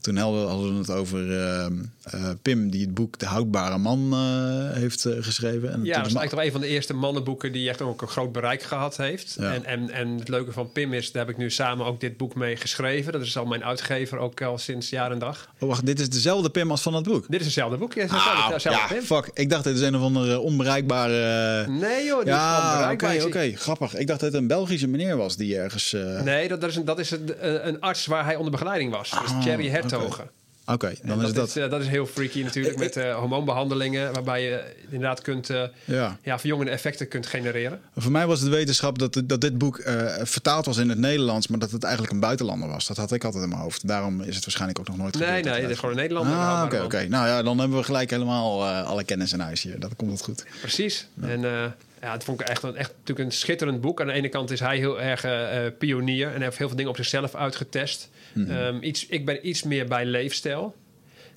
toen 0.00 0.16
hadden 0.16 0.72
we 0.72 0.78
het 0.78 0.90
over 0.90 1.26
uh, 1.26 1.66
uh, 2.14 2.30
Pim, 2.42 2.70
die 2.70 2.80
het 2.80 2.94
boek 2.94 3.18
De 3.18 3.26
Houdbare 3.26 3.78
Man 3.78 4.10
uh, 4.12 4.76
heeft 4.76 5.06
geschreven. 5.20 5.72
En 5.72 5.84
ja, 5.84 5.96
dat 5.96 6.06
is 6.06 6.14
eigenlijk 6.14 6.30
toch 6.30 6.44
een 6.44 6.52
van 6.52 6.60
de 6.60 6.66
eerste 6.66 6.94
mannenboeken 6.94 7.52
die 7.52 7.68
echt 7.68 7.82
ook 7.82 8.02
een 8.02 8.08
groot 8.08 8.32
bereik 8.32 8.62
gehad 8.62 8.96
heeft. 8.96 9.36
Ja. 9.38 9.52
En, 9.52 9.64
en, 9.64 9.90
en 9.90 10.08
het 10.18 10.28
leuke 10.28 10.52
van 10.52 10.72
Pim 10.72 10.92
is, 10.92 11.12
daar 11.12 11.24
heb 11.26 11.34
ik 11.34 11.40
nu 11.40 11.50
samen 11.50 11.86
ook 11.86 12.00
dit 12.00 12.16
boek 12.16 12.34
mee 12.34 12.56
geschreven. 12.56 13.12
Dat 13.12 13.22
is 13.22 13.36
al 13.36 13.44
mijn 13.44 13.64
uitgever, 13.64 14.18
ook 14.18 14.42
al 14.42 14.58
sinds 14.58 14.90
jaar 14.90 15.10
en 15.10 15.18
dag. 15.18 15.48
Oh, 15.58 15.68
wacht, 15.68 15.86
dit 15.86 16.00
is 16.00 16.08
dezelfde 16.08 16.50
Pim 16.50 16.70
als 16.70 16.82
van 16.82 16.94
het 16.94 17.04
boek? 17.04 17.24
Dit 17.28 17.40
is 17.40 17.46
hetzelfde 17.46 17.76
boek, 17.76 17.92
ja. 17.92 18.06
Ah, 18.06 18.54
ja, 18.58 18.86
Pim. 18.86 19.02
fuck. 19.02 19.30
Ik 19.34 19.50
dacht, 19.50 19.64
dit 19.64 19.74
is 19.74 19.80
een 19.80 19.96
of 19.96 20.02
andere 20.02 20.38
onbereikbare... 20.38 21.66
Nee 21.68 22.04
joh, 22.04 22.18
dit 22.18 22.26
ja, 22.26 22.58
is 22.58 22.72
onbereikbaar. 22.72 23.14
Oké, 23.14 23.24
okay, 23.24 23.52
grappig. 23.52 23.94
Ik 23.94 24.06
dacht 24.06 24.20
dat 24.20 24.32
het 24.32 24.40
een 24.40 24.46
Belgische 24.46 24.88
meneer 24.88 25.16
was 25.16 25.36
die 25.36 25.58
ergens... 25.58 25.96
Nee, 26.24 26.41
dat, 26.48 26.60
dat 26.60 26.70
is, 26.70 26.76
een, 26.76 26.84
dat 26.84 26.98
is 26.98 27.10
een, 27.10 27.34
eh, 27.38 27.64
een, 27.66 27.80
arts 27.80 28.06
waar 28.06 28.24
hij 28.24 28.36
onder 28.36 28.50
begeleiding 28.50 28.90
was. 28.92 29.12
Ah, 29.12 29.20
dus 29.20 29.44
Thierry 29.44 29.68
Hertogen. 29.68 30.30
Oké, 30.66 30.94
dan 31.02 31.24
is 31.24 31.32
dat... 31.32 31.48
Is, 31.48 31.56
uh, 31.56 31.70
dat 31.70 31.80
is 31.80 31.88
heel 31.88 32.06
freaky 32.06 32.42
natuurlijk 32.42 32.78
met 32.78 32.96
uh, 32.96 33.14
hormoonbehandelingen... 33.14 34.12
waarbij 34.12 34.42
je 34.42 34.74
inderdaad 34.90 35.20
kunt, 35.20 35.50
uh, 35.50 35.62
ja. 35.84 36.18
Ja, 36.22 36.38
verjongende 36.38 36.70
effecten 36.70 37.08
kunt 37.08 37.26
genereren. 37.26 37.80
Voor 37.96 38.12
mij 38.12 38.26
was 38.26 38.40
het 38.40 38.48
wetenschap 38.48 38.98
dat, 38.98 39.22
dat 39.24 39.40
dit 39.40 39.58
boek 39.58 39.82
vertaald 40.22 40.66
was 40.66 40.76
in 40.76 40.88
het 40.88 40.98
Nederlands... 40.98 41.46
maar 41.46 41.58
dat 41.58 41.70
het 41.70 41.82
eigenlijk 41.82 42.12
een 42.12 42.20
buitenlander 42.20 42.68
was. 42.68 42.86
Dat 42.86 42.96
had 42.96 43.12
ik 43.12 43.24
altijd 43.24 43.42
in 43.42 43.48
mijn 43.48 43.60
hoofd. 43.60 43.88
Daarom 43.88 44.20
is 44.20 44.34
het 44.34 44.44
waarschijnlijk 44.44 44.78
ook 44.78 44.88
nog 44.88 44.96
nooit 44.96 45.18
Nee, 45.18 45.42
nee, 45.42 45.60
het 45.60 45.70
is 45.70 45.78
gewoon 45.78 45.94
een 45.94 46.00
Nederlander. 46.00 46.36
Ah, 46.36 46.62
oké, 46.64 46.82
oké. 46.82 47.06
Nou 47.08 47.26
ja, 47.26 47.42
dan 47.42 47.58
hebben 47.58 47.78
we 47.78 47.84
gelijk 47.84 48.10
helemaal 48.10 48.66
alle 48.66 49.04
kennis 49.04 49.32
in 49.32 49.40
huis 49.40 49.62
hier. 49.62 49.80
Dat 49.80 49.96
komt 49.96 50.10
het 50.10 50.22
goed. 50.22 50.44
Precies. 50.60 51.06
Ja. 51.14 51.28
En 51.28 51.74
ja, 52.02 52.12
het 52.12 52.24
vond 52.24 52.40
ik 52.40 52.46
echt, 52.46 52.64
echt 52.64 52.92
natuurlijk 52.98 53.28
een 53.28 53.32
schitterend 53.32 53.80
boek. 53.80 54.00
Aan 54.00 54.06
de 54.06 54.12
ene 54.12 54.28
kant 54.28 54.50
is 54.50 54.60
hij 54.60 54.76
heel 54.76 55.00
erg 55.00 55.24
uh, 55.24 55.58
pionier 55.78 56.34
en 56.34 56.42
heeft 56.42 56.58
heel 56.58 56.66
veel 56.66 56.76
dingen 56.76 56.90
op 56.90 56.96
zichzelf 56.96 57.34
uitgetest. 57.34 58.10
Mm 58.32 58.46
-hmm. 58.46 58.56
um, 58.56 58.82
iets, 58.82 59.06
ik 59.06 59.24
ben 59.24 59.48
iets 59.48 59.62
meer 59.62 59.86
bij 59.86 60.04
leefstijl. 60.04 60.74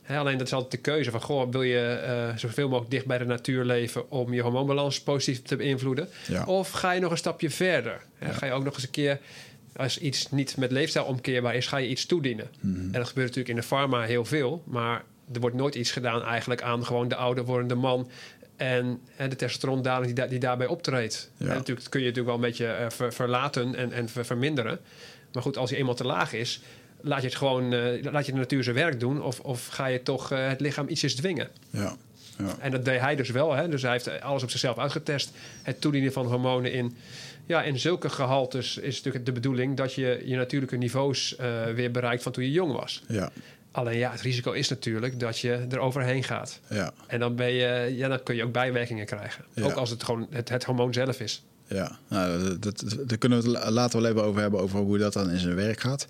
Alleen 0.07 0.37
dat 0.37 0.47
is 0.47 0.53
altijd 0.53 0.71
de 0.71 0.77
keuze 0.77 1.11
van, 1.11 1.21
goh, 1.21 1.51
wil 1.51 1.61
je 1.61 2.03
uh, 2.31 2.37
zoveel 2.37 2.67
mogelijk 2.67 2.91
dicht 2.91 3.05
bij 3.05 3.17
de 3.17 3.25
natuur 3.25 3.63
leven 3.63 4.11
om 4.11 4.33
je 4.33 4.41
hormoonbalans 4.41 5.01
positief 5.01 5.41
te 5.41 5.55
beïnvloeden? 5.55 6.09
Ja. 6.27 6.45
Of 6.45 6.71
ga 6.71 6.91
je 6.91 6.99
nog 6.99 7.11
een 7.11 7.17
stapje 7.17 7.49
verder? 7.49 8.01
Ja. 8.19 8.31
Ga 8.31 8.45
je 8.45 8.51
ook 8.51 8.63
nog 8.63 8.73
eens 8.73 8.83
een 8.83 8.89
keer, 8.89 9.19
als 9.75 9.97
iets 9.97 10.31
niet 10.31 10.57
met 10.57 10.71
leefstijl 10.71 11.05
omkeerbaar 11.05 11.55
is, 11.55 11.67
ga 11.67 11.77
je 11.77 11.87
iets 11.87 12.05
toedienen? 12.05 12.47
Mm 12.59 12.73
-hmm. 12.73 12.83
En 12.83 12.99
dat 12.99 13.07
gebeurt 13.07 13.27
natuurlijk 13.27 13.55
in 13.55 13.61
de 13.61 13.67
pharma 13.67 14.03
heel 14.03 14.25
veel, 14.25 14.63
maar 14.65 15.03
er 15.33 15.39
wordt 15.39 15.55
nooit 15.55 15.75
iets 15.75 15.91
gedaan 15.91 16.23
eigenlijk 16.23 16.61
aan 16.61 16.85
gewoon 16.85 17.07
de 17.07 17.15
ouder 17.15 17.45
wordende 17.45 17.75
man 17.75 18.09
en, 18.55 19.01
en 19.15 19.29
de 19.29 19.35
testosterondaling 19.35 20.13
die, 20.13 20.27
die 20.27 20.39
daarbij 20.39 20.67
optreedt. 20.67 21.31
Ja. 21.37 21.47
En 21.47 21.55
natuurlijk 21.55 21.89
kun 21.89 21.99
je 21.99 22.05
natuurlijk 22.05 22.35
wel 22.35 22.45
een 22.45 22.51
beetje 22.51 22.77
uh, 22.81 22.89
ver, 22.89 23.13
verlaten 23.13 23.75
en, 23.75 23.91
en 23.91 24.09
ver, 24.09 24.25
verminderen. 24.25 24.79
Maar 25.33 25.43
goed, 25.43 25.57
als 25.57 25.69
hij 25.69 25.79
eenmaal 25.79 25.95
te 25.95 26.05
laag 26.05 26.33
is, 26.33 26.61
laat 27.01 27.21
je 27.21 27.27
het 27.27 27.35
gewoon, 27.35 27.73
uh, 27.73 28.03
laat 28.11 28.25
je 28.25 28.31
de 28.31 28.37
natuur 28.37 28.63
zijn 28.63 28.75
werk 28.75 28.99
doen, 28.99 29.21
of, 29.21 29.39
of 29.39 29.67
ga 29.67 29.85
je 29.85 30.03
toch 30.03 30.31
uh, 30.31 30.47
het 30.47 30.59
lichaam 30.59 30.87
ietsjes 30.87 31.15
dwingen. 31.15 31.49
Ja. 31.69 31.95
Ja. 32.37 32.55
En 32.59 32.71
dat 32.71 32.85
deed 32.85 32.99
hij 32.99 33.15
dus 33.15 33.29
wel. 33.29 33.53
Hè? 33.53 33.69
Dus 33.69 33.81
hij 33.81 33.91
heeft 33.91 34.21
alles 34.21 34.43
op 34.43 34.49
zichzelf 34.49 34.77
uitgetest. 34.77 35.31
Het 35.61 35.81
toedienen 35.81 36.11
van 36.11 36.25
hormonen 36.25 36.71
in. 36.71 36.97
Ja, 37.45 37.63
in 37.63 37.79
zulke 37.79 38.09
gehaltes 38.09 38.77
is 38.77 38.95
natuurlijk 38.95 39.25
de 39.25 39.31
bedoeling 39.31 39.77
dat 39.77 39.93
je 39.93 40.21
je 40.25 40.35
natuurlijke 40.35 40.77
niveaus 40.77 41.35
uh, 41.41 41.63
weer 41.65 41.91
bereikt 41.91 42.23
van 42.23 42.31
toen 42.31 42.43
je 42.43 42.51
jong 42.51 42.71
was. 42.71 43.03
Ja. 43.07 43.31
Alleen 43.75 43.97
ja, 43.97 44.11
het 44.11 44.21
risico 44.21 44.51
is 44.51 44.69
natuurlijk 44.69 45.19
dat 45.19 45.39
je 45.39 45.65
er 45.69 45.79
overheen 45.79 46.23
gaat. 46.23 46.59
Ja. 46.69 46.93
En 47.07 47.19
dan, 47.19 47.35
ben 47.35 47.51
je, 47.51 47.93
ja, 47.95 48.07
dan 48.07 48.23
kun 48.23 48.35
je 48.35 48.43
ook 48.43 48.51
bijwerkingen 48.51 49.05
krijgen. 49.05 49.45
Ja. 49.53 49.63
Ook 49.63 49.71
als 49.71 49.89
het 49.89 50.03
gewoon 50.03 50.27
het, 50.29 50.49
het 50.49 50.63
hormoon 50.63 50.93
zelf 50.93 51.19
is. 51.19 51.43
Ja, 51.67 51.97
nou, 52.07 52.59
dat, 52.59 52.83
dat, 53.05 53.17
kunnen 53.17 53.41
we 53.43 53.49
het 53.49 53.69
later 53.69 54.01
wel 54.01 54.11
even 54.11 54.23
over 54.23 54.41
hebben, 54.41 54.59
over 54.59 54.79
hoe 54.79 54.97
dat 54.97 55.13
dan 55.13 55.31
in 55.31 55.39
zijn 55.39 55.55
werk 55.55 55.79
gaat. 55.79 56.07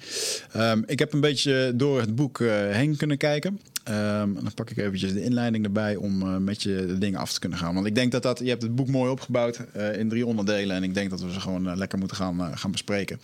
Um, 0.55 0.83
ik 0.85 0.99
heb 0.99 1.13
een 1.13 1.19
beetje 1.19 1.71
door 1.75 1.99
het 1.99 2.15
boek 2.15 2.39
uh, 2.39 2.51
heen 2.53 2.97
kunnen 2.97 3.17
kijken. 3.17 3.59
Um, 3.89 4.33
dan 4.33 4.53
pak 4.55 4.69
ik 4.69 4.77
eventjes 4.77 5.13
de 5.13 5.23
inleiding 5.23 5.65
erbij 5.65 5.95
om 5.95 6.21
uh, 6.21 6.37
met 6.37 6.63
je 6.63 6.85
de 6.85 6.97
dingen 6.97 7.19
af 7.19 7.33
te 7.33 7.39
kunnen 7.39 7.57
gaan. 7.57 7.73
Want 7.73 7.85
ik 7.85 7.95
denk 7.95 8.11
dat 8.11 8.23
dat, 8.23 8.39
je 8.39 8.49
hebt 8.49 8.61
het 8.61 8.75
boek 8.75 8.87
mooi 8.87 9.11
opgebouwd 9.11 9.59
uh, 9.77 9.97
in 9.97 10.09
drie 10.09 10.25
onderdelen. 10.25 10.75
En 10.75 10.83
ik 10.83 10.93
denk 10.93 11.09
dat 11.09 11.21
we 11.21 11.31
ze 11.31 11.39
gewoon 11.39 11.67
uh, 11.67 11.75
lekker 11.75 11.97
moeten 11.97 12.17
gaan, 12.17 12.57
gaan 12.57 12.71
bespreken. 12.71 13.19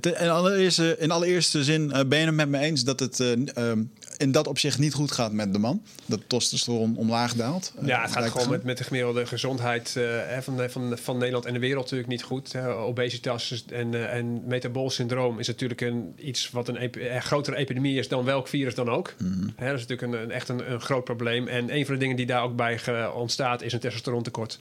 in, 0.00 0.28
allereerste, 0.28 0.96
in 0.98 1.10
allereerste 1.10 1.64
zin 1.64 1.88
ben 1.88 2.18
je 2.18 2.26
het 2.26 2.34
met 2.34 2.48
me 2.48 2.58
eens 2.58 2.84
dat 2.84 3.00
het 3.00 3.18
um, 3.18 3.90
in 4.16 4.32
dat 4.32 4.46
opzicht 4.46 4.78
niet 4.78 4.94
goed 4.94 5.12
gaat 5.12 5.32
met 5.32 5.52
de 5.52 5.58
man. 5.58 5.82
Dat 6.06 6.20
testosteron 6.26 6.96
omlaag 6.96 7.34
daalt. 7.34 7.72
Ja, 7.84 8.02
het 8.02 8.12
gaat 8.12 8.30
gewoon 8.30 8.50
met, 8.50 8.64
met 8.64 8.78
de 8.78 8.84
gemiddelde 8.84 9.26
gezondheid 9.26 10.00
van, 10.40 10.70
van, 10.70 10.98
van 10.98 11.18
Nederland 11.18 11.44
en 11.44 11.52
de 11.52 11.58
wereld 11.58 11.82
natuurlijk 11.82 12.10
niet 12.10 12.22
goed. 12.22 12.56
obesitas 12.56 13.64
en, 13.72 14.10
en 14.10 14.42
metabool 14.46 14.90
syndroom 14.90 15.38
is 15.38 15.46
natuurlijk 15.46 15.80
een, 15.80 16.14
iets 16.18 16.50
wat 16.50 16.68
een, 16.68 16.76
ep 16.76 16.98
grotere 17.18 17.56
epidemie 17.56 17.98
is 17.98 18.08
dan 18.08 18.24
welk 18.24 18.48
virus 18.48 18.74
dan 18.74 18.90
ook. 18.90 19.14
Mm 19.18 19.32
-hmm. 19.32 19.52
Dat 19.72 19.80
is 19.80 19.86
natuurlijk 19.86 20.12
een, 20.12 20.22
een 20.22 20.30
echt 20.30 20.48
een, 20.48 20.72
een, 20.72 20.80
groot 20.80 21.04
probleem. 21.04 21.48
En 21.48 21.74
een 21.74 21.84
van 21.84 21.94
de 21.94 22.00
dingen 22.00 22.16
die 22.16 22.26
daar 22.26 22.42
ook 22.42 22.56
bij 22.56 23.06
ontstaat 23.06 23.62
is 23.62 23.72
een 23.72 23.80
testosterontekort. 23.80 24.60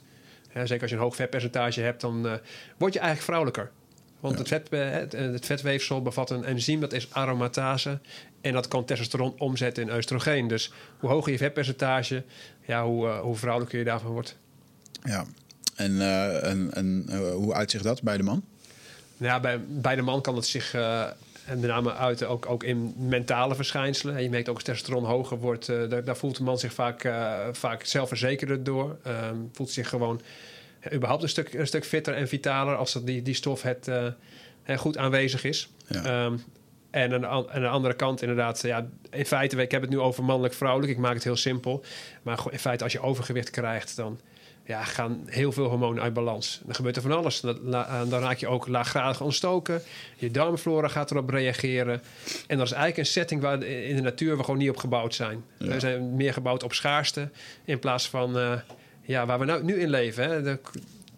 zeker 0.54 0.82
als 0.82 0.90
je 0.90 0.96
een 0.96 1.02
hoog 1.02 1.16
vetpercentage 1.16 1.82
hebt, 1.82 2.02
dan 2.02 2.26
uh, 2.26 2.34
word 2.78 2.94
je 2.94 3.00
eigenlijk 3.00 3.22
vrouwelijker. 3.22 3.72
Want 4.20 4.34
ja. 4.34 4.40
het, 4.40 4.48
vet, 4.48 4.70
het, 4.70 5.12
het, 5.12 5.46
vetweefsel 5.46 6.02
bevat 6.02 6.30
een 6.30 6.44
enzym, 6.44 6.80
dat 6.80 6.94
is 6.94 7.14
aromatase. 7.14 8.00
En 8.42 8.54
dat 8.54 8.68
kan 8.68 8.86
testosteron 8.86 9.34
omzetten 9.38 9.90
in 9.90 9.96
oestrogeen. 9.96 10.48
Dus 10.48 10.74
hoe 11.00 11.10
hoger 11.10 11.32
je 11.32 11.38
vetpercentage, 11.38 12.24
ja, 12.66 12.86
hoe, 12.86 13.08
uh, 13.08 13.20
hoe 13.20 13.36
vrouwelijker 13.36 13.80
je 13.80 13.86
daarvan 13.86 14.12
wordt. 14.12 14.38
Ja, 15.04 15.26
En, 15.76 16.02
eh, 16.02 16.50
en, 16.50 16.74
en 16.74 17.06
eh, 17.10 17.32
hoe 17.32 17.54
uitzicht 17.54 17.84
dat 17.84 18.02
bij 18.02 18.18
de 18.18 18.24
man? 18.24 18.44
Ja, 19.18 19.40
bij, 19.40 19.60
bij 19.68 19.96
de 19.96 20.02
man 20.02 20.22
kan 20.22 20.36
het 20.36 20.46
zich 20.46 20.74
eh, 20.74 21.08
en 21.52 21.60
met 21.60 21.70
name 21.70 21.94
uit 21.94 22.24
ook, 22.24 22.50
ook 22.50 22.64
in 22.64 22.94
mentale 22.98 23.56
verschijnselen. 23.56 24.16
En 24.16 24.24
je 24.24 24.30
merkt 24.30 24.50
ook 24.50 24.56
als 24.56 24.64
testosteron 24.64 25.06
hoger 25.06 25.38
wordt, 25.38 25.70
eh, 25.70 25.90
daar, 25.90 26.04
daar 26.04 26.18
voelt 26.18 26.38
de 26.38 26.44
man 26.44 26.60
zich 26.60 26.74
vaak, 26.74 27.04
eh, 27.04 27.40
vaak 27.52 27.84
zelfverzekerder 27.84 28.64
door. 28.64 28.98
Ehm, 29.04 29.36
voelt 29.52 29.70
zich 29.70 29.90
gewoon 29.90 30.22
ja, 30.82 30.94
überhaupt 30.94 31.24
een 31.24 31.30
stuk, 31.30 31.54
een 31.54 31.68
stuk 31.68 31.86
fitter 31.86 32.14
en 32.14 32.28
vitaler 32.28 32.76
als 32.76 32.94
dat 32.94 33.06
die, 33.06 33.22
die 33.22 33.34
stof 33.34 33.62
het, 33.62 33.88
eh, 33.88 34.78
goed 34.78 34.98
aanwezig 34.98 35.44
is. 35.44 35.70
Ja. 35.88 36.04
Ehm, 36.04 36.38
en 36.90 37.14
aan, 37.14 37.50
aan 37.50 37.62
de 37.62 37.68
andere 37.68 37.94
kant 37.94 38.22
inderdaad, 38.22 38.62
ja, 38.62 38.88
in 39.10 39.26
feite, 39.26 39.62
ik 39.62 39.72
heb 39.72 39.82
het 39.82 39.90
nu 39.90 40.00
over 40.00 40.24
mannelijk-vrouwelijk. 40.24 40.92
Ik 40.92 40.98
maak 40.98 41.14
het 41.14 41.24
heel 41.24 41.36
simpel. 41.36 41.84
Maar 42.22 42.40
in 42.50 42.60
feite, 42.60 42.84
als 42.84 42.94
je 42.94 43.02
overgewicht 43.02 43.50
krijgt, 43.50 43.96
dan 43.96 44.20
ja, 44.72 44.84
gaan 44.84 45.24
heel 45.26 45.52
veel 45.52 45.68
hormonen 45.68 46.04
uit 46.04 46.14
balans. 46.14 46.62
Dan 46.64 46.76
gebeurt 46.76 46.96
er 46.96 47.02
van 47.02 47.12
alles. 47.12 47.40
Dan, 47.40 47.60
la- 47.64 48.06
dan 48.06 48.22
raak 48.22 48.38
je 48.38 48.48
ook 48.48 48.68
laaggradig 48.68 49.22
ontstoken. 49.22 49.82
Je 50.16 50.32
darmflora 50.32 50.88
gaat 50.88 51.12
erop 51.12 51.30
reageren. 51.30 52.02
En 52.48 52.58
dat 52.58 52.66
is 52.66 52.72
eigenlijk 52.72 52.98
een 52.98 53.06
setting 53.14 53.42
waar 53.42 53.64
in 53.64 53.96
de 53.96 54.02
natuur 54.02 54.38
we 54.38 54.44
gewoon 54.44 54.60
niet 54.60 54.70
op 54.70 54.78
gebouwd 54.78 55.16
zijn. 55.16 55.44
Ja. 55.58 55.68
We 55.68 55.80
zijn 55.80 56.16
meer 56.16 56.34
gebouwd 56.34 56.64
op 56.64 56.74
schaarste 56.74 57.30
in 57.66 57.80
plaats 57.80 58.10
van 58.10 58.38
eh, 58.40 58.52
ja, 59.02 59.26
waar 59.26 59.40
we 59.40 59.46
nou, 59.46 59.64
nu 59.64 59.80
in 59.80 59.90
leven. 59.90 60.30
Hè? 60.30 60.42
De, 60.42 60.60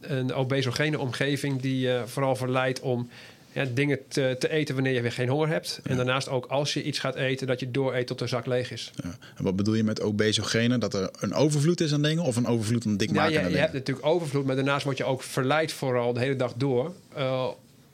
een 0.01 0.33
obesogene 0.33 0.99
omgeving 0.99 1.61
die 1.61 1.93
eh, 1.93 2.03
vooral 2.05 2.35
verleidt 2.35 2.79
om 2.79 3.09
ja, 3.53 3.65
dingen 3.73 3.99
te, 4.07 4.35
te 4.39 4.49
eten 4.49 4.75
wanneer 4.75 4.93
je 4.93 5.01
weer 5.01 5.11
geen 5.11 5.29
honger 5.29 5.47
hebt. 5.47 5.79
En 5.83 5.95
daarnaast 5.95 6.29
ook 6.29 6.45
als 6.45 6.73
je 6.73 6.83
iets 6.83 6.99
gaat 6.99 7.15
eten, 7.15 7.47
dat 7.47 7.59
je 7.59 7.71
dooreet 7.71 8.07
tot 8.07 8.19
de 8.19 8.27
zak 8.27 8.45
leeg 8.45 8.71
is. 8.71 8.91
Ja. 9.03 9.17
En 9.35 9.43
wat 9.43 9.55
bedoel 9.55 9.73
je 9.73 9.83
met 9.83 10.01
obesogene? 10.01 10.77
Dat 10.77 10.93
er 10.93 11.09
een 11.19 11.33
overvloed 11.33 11.81
is 11.81 11.93
aan 11.93 12.01
dingen 12.01 12.23
of 12.23 12.35
een 12.35 12.47
overvloed 12.47 12.85
aan 12.85 12.97
dik 12.97 13.09
Ja, 13.09 13.15
maken 13.15 13.33
je, 13.33 13.39
aan 13.39 13.51
je 13.51 13.57
hebt 13.57 13.73
natuurlijk 13.73 14.05
overvloed, 14.05 14.45
maar 14.45 14.55
daarnaast 14.55 14.85
word 14.85 14.97
je 14.97 15.03
ook 15.03 15.23
verleid 15.23 15.71
vooral 15.71 16.13
de 16.13 16.19
hele 16.19 16.35
dag 16.35 16.53
door 16.55 16.93
eh, 17.15 17.47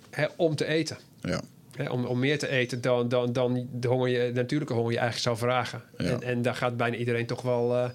hè, 0.10 0.26
om 0.36 0.56
te 0.56 0.66
eten. 0.66 0.98
Ja. 1.22 1.42
Hè, 1.76 1.90
om, 1.90 2.06
om 2.06 2.20
meer 2.20 2.40
te 2.40 2.48
eten 2.48 2.82
dan, 2.82 3.10
dan, 3.10 3.34
dan 3.34 3.68
de, 3.72 3.88
honger 3.88 4.10
je, 4.10 4.18
de 4.18 4.40
natuurlijke 4.40 4.74
honger 4.74 4.92
je 4.92 4.98
eigenlijk 4.98 5.28
zou 5.38 5.52
vragen. 5.52 5.82
Ja. 5.98 6.06
En, 6.06 6.24
en 6.24 6.42
daar 6.42 6.56
gaat 6.56 6.78
bijna 6.78 6.96
iedereen 6.96 7.26
toch 7.26 7.42
wel 7.42 7.76
eh, 7.76 7.90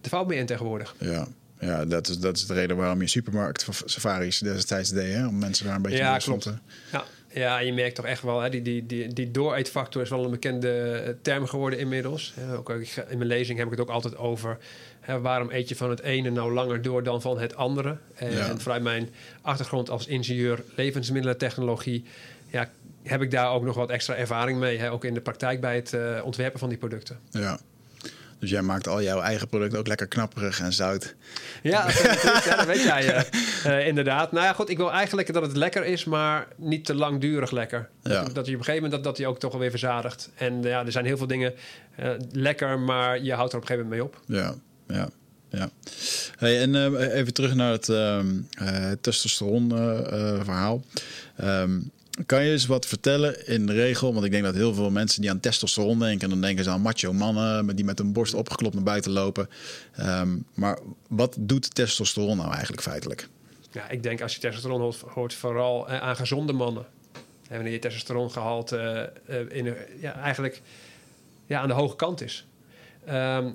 de 0.00 0.08
fout 0.08 0.28
mee 0.28 0.38
in 0.38 0.46
tegenwoordig. 0.46 0.94
Ja, 0.98 1.28
ja 1.60 1.84
dat, 1.84 2.08
is, 2.08 2.18
dat 2.18 2.36
is 2.36 2.46
de 2.46 2.54
reden 2.54 2.76
waarom 2.76 3.00
je 3.00 3.06
supermarkt 3.06 3.66
safaris 3.84 4.38
destijds 4.38 4.90
deed. 4.90 5.12
Hè? 5.14 5.26
Om 5.26 5.38
mensen 5.38 5.66
daar 5.66 5.74
een 5.76 5.82
beetje 5.82 5.98
Ja, 5.98 6.18
klopt. 6.18 6.42
te- 6.42 6.58
Ja, 6.92 7.04
ja, 7.32 7.58
je 7.58 7.72
merkt 7.72 7.94
toch 7.94 8.04
echt 8.04 8.22
wel, 8.22 8.40
hè, 8.40 8.50
die, 8.50 8.62
die, 8.62 8.86
die, 8.86 9.12
die 9.12 9.30
dooreetfactor 9.30 10.02
is 10.02 10.10
wel 10.10 10.24
een 10.24 10.30
bekende 10.30 10.70
eh, 10.90 11.12
term 11.22 11.46
geworden 11.46 11.78
inmiddels. 11.78 12.34
Ook, 12.56 12.72
ga- 12.82 13.02
in 13.08 13.18
mijn 13.18 13.28
lezing 13.30 13.58
heb 13.58 13.66
ik 13.66 13.72
het 13.72 13.80
ook 13.80 13.90
altijd 13.90 14.16
over 14.16 14.58
hè, 15.00 15.20
waarom 15.20 15.50
eet 15.50 15.68
je 15.68 15.76
van 15.76 15.90
het 15.90 16.00
ene 16.00 16.30
nou 16.30 16.52
langer 16.52 16.82
door 16.82 17.02
dan 17.02 17.20
van 17.20 17.38
het 17.40 17.54
andere. 17.56 17.96
En, 18.14 18.30
Ja. 18.32 18.48
en 18.48 18.60
vanuit 18.60 18.82
mijn 18.82 19.08
achtergrond 19.42 19.90
als 19.90 20.06
ingenieur 20.06 20.62
levensmiddelentechnologie 20.74 22.04
ja, 22.50 22.70
heb 23.02 23.22
ik 23.22 23.30
daar 23.30 23.50
ook 23.50 23.62
nog 23.64 23.74
wat 23.76 23.90
extra 23.90 24.14
ervaring 24.14 24.58
mee. 24.58 24.78
Hè, 24.78 24.90
ook 24.92 25.04
in 25.04 25.14
de 25.14 25.20
praktijk 25.20 25.60
bij 25.60 25.74
het 25.76 25.92
eh, 25.92 26.20
ontwerpen 26.24 26.58
van 26.58 26.68
die 26.68 26.78
producten. 26.78 27.18
Ja. 27.30 27.58
Dus 28.38 28.50
jij 28.50 28.62
maakt 28.62 28.88
al 28.88 29.02
jouw 29.02 29.20
eigen 29.20 29.48
producten 29.48 29.78
ook 29.78 29.86
lekker 29.86 30.06
knapperig 30.06 30.60
en 30.60 30.72
zout. 30.72 31.14
Ja, 31.62 31.86
dat, 31.86 32.02
weet 32.02 32.12
ik, 32.12 32.44
ja, 32.44 32.56
dat 32.56 32.66
weet 32.66 32.82
jij 32.82 33.14
eh, 33.14 33.78
eh, 33.78 33.86
inderdaad. 33.86 34.32
Nou 34.32 34.44
ja, 34.44 34.52
goed, 34.52 34.68
ik 34.68 34.76
wil 34.76 34.92
eigenlijk 34.92 35.32
dat 35.32 35.42
het 35.42 35.56
lekker 35.56 35.84
is, 35.84 36.04
maar 36.04 36.48
niet 36.56 36.84
te 36.84 36.94
langdurig 36.94 37.50
lekker. 37.50 37.88
Ja. 38.02 38.22
Dat, 38.22 38.34
dat 38.34 38.46
je 38.46 38.52
op 38.52 38.58
een 38.58 38.64
gegeven 38.64 38.74
moment 38.74 38.92
dat, 38.92 39.04
dat 39.04 39.16
die 39.16 39.26
ook 39.26 39.38
toch 39.38 39.52
alweer 39.52 39.70
verzadigt. 39.70 40.30
En 40.34 40.64
eh, 40.64 40.70
ja, 40.70 40.84
er 40.84 40.92
zijn 40.92 41.04
heel 41.04 41.16
veel 41.16 41.26
dingen 41.26 41.54
lekker, 42.30 42.78
maar 42.78 43.22
je 43.22 43.32
houdt 43.32 43.52
er 43.52 43.58
op 43.58 43.68
een 43.68 43.76
gegeven 43.76 43.90
moment 43.90 43.90
mee 43.90 44.04
op. 44.04 44.20
Ja, 44.26 44.54
ja, 44.96 45.08
ja. 45.48 45.68
Hey, 46.36 46.60
en 46.60 46.96
even 46.96 47.34
terug 47.34 47.54
naar 47.54 47.72
het 47.72 47.88
ehm 47.88 48.26
eh, 48.58 48.90
testosteron 49.00 49.68
verhaal. 50.44 50.84
Ehm, 51.36 51.78
kan 52.26 52.44
je 52.44 52.52
eens 52.52 52.66
wat 52.66 52.86
vertellen 52.86 53.46
in 53.46 53.66
de 53.66 53.72
regel? 53.72 54.12
Want 54.12 54.24
ik 54.24 54.30
denk 54.30 54.44
dat 54.44 54.54
heel 54.54 54.74
veel 54.74 54.90
mensen 54.90 55.20
die 55.20 55.30
aan 55.30 55.40
testosteron 55.40 55.98
denken... 55.98 56.28
dan 56.28 56.40
denken 56.40 56.64
ze 56.64 56.70
aan 56.70 56.80
macho 56.80 57.12
mannen 57.12 57.76
die 57.76 57.84
met 57.84 57.98
hun 57.98 58.12
borst 58.12 58.34
opgeklopt 58.34 58.74
naar 58.74 58.82
buiten 58.84 59.12
lopen. 59.12 59.48
Ehm, 59.92 60.36
maar 60.54 60.78
wat 61.08 61.36
doet 61.38 61.74
testosteron 61.74 62.36
nou 62.36 62.50
eigenlijk 62.52 62.82
feitelijk? 62.82 63.28
Ja, 63.70 63.88
ik 63.88 64.02
denk 64.02 64.20
als 64.22 64.34
je 64.34 64.40
testosteron 64.40 64.80
hoort, 64.80 65.00
hoort 65.00 65.34
vooral 65.34 65.88
eh, 65.88 65.98
aan 66.00 66.16
gezonde 66.16 66.52
mannen. 66.52 66.86
En 67.48 67.54
wanneer 67.54 67.72
je 67.72 67.78
testosterongehalte 67.78 68.76
eh, 69.26 69.40
eh, 69.40 69.46
in, 69.50 69.66
een- 69.66 69.76
ja, 70.00 70.14
eigenlijk 70.18 70.62
ja, 71.46 71.60
aan 71.60 71.68
de 71.68 71.74
hoge 71.74 71.96
kant 71.96 72.20
is. 72.20 72.46
Ehm, 73.06 73.50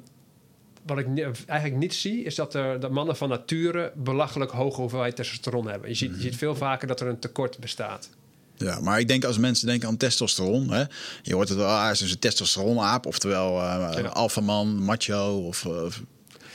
wat 0.86 0.98
ik 0.98 1.08
eigenlijk 1.46 1.76
niet 1.82 1.94
zie, 1.94 2.24
is 2.24 2.36
dat, 2.36 2.54
er, 2.54 2.80
dat 2.80 2.92
mannen 2.92 3.16
van 3.18 3.30
nature 3.30 3.92
belachelijk 3.96 4.52
hoge 4.52 4.82
hoeveelheid 4.82 5.16
testosteron 5.16 5.68
hebben. 5.68 5.90
Je 5.90 5.96
ziet, 5.96 6.16
je 6.16 6.22
ziet 6.22 6.36
veel 6.36 6.56
vaker 6.56 6.88
dat 6.88 7.02
er 7.02 7.08
een 7.08 7.20
tekort 7.20 7.58
bestaat. 7.58 8.10
Ja, 8.62 8.80
maar 8.80 9.00
ik 9.00 9.08
denk 9.08 9.24
als 9.26 9.38
mensen 9.38 9.68
denken 9.68 9.88
aan 9.88 9.98
testosteron, 9.98 10.72
hè, 10.72 10.84
je 11.22 11.34
hoort 11.34 11.50
het 11.50 11.58
wel, 11.58 11.68
ah, 11.68 11.92
is 11.92 12.00
dus 12.00 12.12
een 12.12 12.20
testosteronaap, 12.20 13.06
oftewel 13.06 13.56
uh, 13.58 13.90
Ja. 13.98 14.02
alfaman, 14.08 14.76
macho 14.84 15.38
of, 15.48 15.66
of 15.66 16.02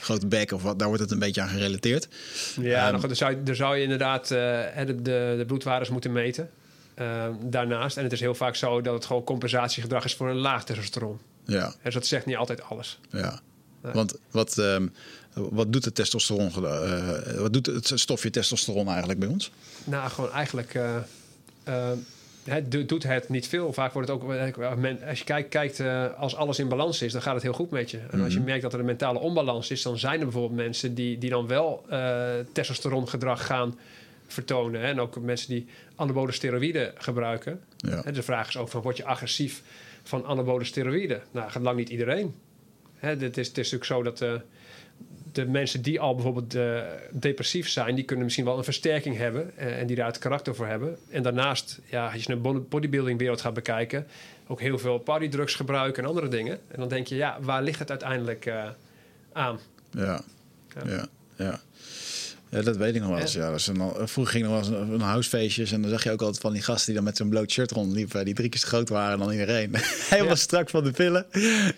grote 0.01 0.27
bek 0.27 0.51
of 0.51 0.61
wat, 0.63 0.79
daar 0.79 0.87
wordt 0.87 1.03
het 1.03 1.11
een 1.11 1.19
beetje 1.19 1.41
aan 1.41 1.49
gerelateerd. 1.49 2.07
Ja, 2.61 2.83
Ehm, 2.85 2.91
nog, 2.93 3.01
dan, 3.01 3.15
zou, 3.15 3.31
je- 3.35 3.43
dan 3.43 3.55
zou 3.55 3.75
je 3.77 3.83
inderdaad 3.83 4.21
eh, 4.23 4.29
de, 4.85 5.01
de, 5.01 5.35
de 5.37 5.43
bloedwaardes 5.47 5.89
moeten 5.89 6.11
meten. 6.11 6.49
Ehm, 6.95 7.31
daarnaast, 7.41 7.97
en 7.97 8.03
het 8.03 8.11
is 8.13 8.19
heel 8.19 8.35
vaak 8.35 8.55
zo 8.55 8.81
dat 8.81 8.93
het 8.93 9.05
gewoon 9.05 9.23
compensatiegedrag 9.23 10.05
is 10.05 10.15
voor 10.15 10.29
een 10.29 10.35
laag 10.37 10.63
testosteron. 10.65 11.19
Ja, 11.45 11.73
Dus 11.83 11.93
dat 11.93 12.05
zegt 12.05 12.25
niet 12.25 12.35
altijd 12.35 12.61
alles. 12.63 12.99
ja. 13.11 13.39
Nee. 13.83 13.93
Want 13.93 14.13
wat, 14.31 14.57
ehm, 14.57 14.87
wat 15.33 15.73
doet 15.73 15.85
het 15.85 15.95
testosteron, 15.95 16.51
eh, 16.65 17.19
wat 17.37 17.53
doet 17.53 17.65
het 17.65 17.91
stofje 17.95 18.29
testosteron 18.29 18.87
eigenlijk 18.87 19.19
bij 19.19 19.27
ons? 19.27 19.51
Nou, 19.83 20.09
gewoon 20.09 20.31
eigenlijk 20.31 20.79
eh, 21.67 21.91
eh, 21.91 21.97
het 22.43 22.71
do- 22.71 22.85
doet 22.85 23.03
het 23.03 23.29
niet 23.29 23.47
veel. 23.47 23.73
Vaak 23.73 23.93
wordt 23.93 24.07
het 24.09 24.21
ook, 24.21 24.31
eh, 24.33 24.73
men- 24.75 25.03
als 25.03 25.17
je 25.19 25.23
kijkt, 25.25 25.49
kijkt 25.49 25.79
eh, 25.79 26.13
als 26.17 26.35
alles 26.35 26.59
in 26.59 26.67
balans 26.67 27.01
is, 27.01 27.11
dan 27.11 27.21
gaat 27.21 27.33
het 27.33 27.43
heel 27.43 27.53
goed 27.53 27.69
met 27.69 27.91
je. 27.91 27.99
En 28.11 28.21
als 28.21 28.33
je 28.33 28.39
merkt 28.39 28.61
dat 28.61 28.73
er 28.73 28.79
een 28.79 28.85
mentale 28.85 29.19
onbalans 29.19 29.71
is, 29.71 29.81
dan 29.81 29.97
zijn 29.97 30.17
er 30.19 30.23
bijvoorbeeld 30.25 30.55
mensen 30.61 30.93
die, 30.93 31.17
die 31.17 31.29
dan 31.29 31.47
wel 31.47 31.85
eh 31.89 32.29
testosterongedrag 32.51 33.45
gaan 33.45 33.79
vertonen. 34.27 34.81
Hè? 34.81 34.87
En 34.87 34.99
ook 34.99 35.19
mensen 35.19 35.49
die 35.49 35.65
anabole 35.95 36.31
steroïden 36.31 36.93
gebruiken. 36.97 37.61
Ja. 37.77 38.01
Hè, 38.03 38.11
De 38.11 38.23
vraag 38.23 38.47
is 38.47 38.57
ook 38.57 38.69
van, 38.69 38.81
word 38.81 38.97
je 38.97 39.05
agressief 39.05 39.61
van 40.03 40.25
anabole 40.25 40.63
steroïden? 40.63 41.21
Nou, 41.31 41.49
gaat 41.51 41.63
lang 41.63 41.77
niet 41.77 41.89
iedereen. 41.89 42.35
Hè, 42.95 43.09
het, 43.09 43.21
is, 43.21 43.27
het 43.27 43.37
is 43.57 43.71
natuurlijk 43.71 43.85
zo 43.85 44.03
dat 44.03 44.21
eh, 44.21 44.33
de 45.45 45.45
mensen 45.51 45.81
die 45.81 45.99
al 45.99 46.13
bijvoorbeeld 46.15 46.55
eh, 46.55 46.79
depressief 47.11 47.69
zijn... 47.69 47.95
die 47.95 48.03
kunnen 48.03 48.25
misschien 48.25 48.45
wel 48.45 48.57
een 48.57 48.63
versterking 48.63 49.17
hebben... 49.17 49.57
eh, 49.57 49.79
en 49.79 49.87
die 49.87 49.95
daar 49.95 50.07
het 50.07 50.17
karakter 50.17 50.55
voor 50.55 50.65
hebben. 50.67 50.97
En 51.09 51.23
daarnaast, 51.23 51.79
ja, 51.85 52.11
als 52.11 52.23
je 52.23 52.31
een 52.31 52.41
bod- 52.41 52.69
bodybuilding 52.69 53.19
wereld 53.19 53.41
gaat 53.41 53.53
bekijken... 53.53 54.07
ook 54.47 54.59
heel 54.61 54.77
veel 54.79 54.97
partydrugs 54.97 55.55
gebruiken 55.55 56.03
en 56.03 56.09
andere 56.09 56.27
dingen. 56.27 56.59
En 56.67 56.79
dan 56.79 56.87
denk 56.87 57.07
je, 57.07 57.15
ja, 57.15 57.37
waar 57.41 57.63
ligt 57.63 57.79
het 57.79 57.89
uiteindelijk 57.89 58.45
eh, 58.45 58.69
aan? 59.33 59.59
Ja, 59.91 60.21
Ja. 60.75 60.83
ja, 60.85 61.07
ja. 61.35 61.59
Ja, 62.49 62.61
dat 62.61 62.77
weet 62.77 62.95
ik 62.95 63.01
nog 63.01 63.09
wel 63.09 63.19
eens. 63.19 63.33
Ja, 63.33 63.51
een, 63.67 64.07
vroeger 64.07 64.33
ging 64.33 64.43
er 64.45 64.49
wel 64.49 64.59
eens 64.59 64.67
een, 64.67 64.91
een 64.91 65.01
housefeestjes 65.01 65.71
en 65.71 65.81
dan 65.81 65.91
zag 65.91 66.03
je 66.03 66.11
ook 66.11 66.21
altijd 66.21 66.39
van 66.41 66.53
die 66.53 66.61
gasten 66.61 66.85
die 66.85 66.95
dan 66.95 67.03
met 67.03 67.17
zo'n 67.17 67.29
bloot 67.29 67.51
shirt 67.51 67.71
rondliepen, 67.71 68.25
die 68.25 68.33
drie 68.33 68.49
keer 68.49 68.59
zo 68.59 68.67
groot 68.67 68.89
waren 68.89 69.19
dan 69.19 69.31
iedereen. 69.31 69.75
Helemaal 70.09 70.29
Ja. 70.31 70.35
strak 70.35 70.69
van 70.69 70.83
de 70.83 70.91
pillen 70.91 71.25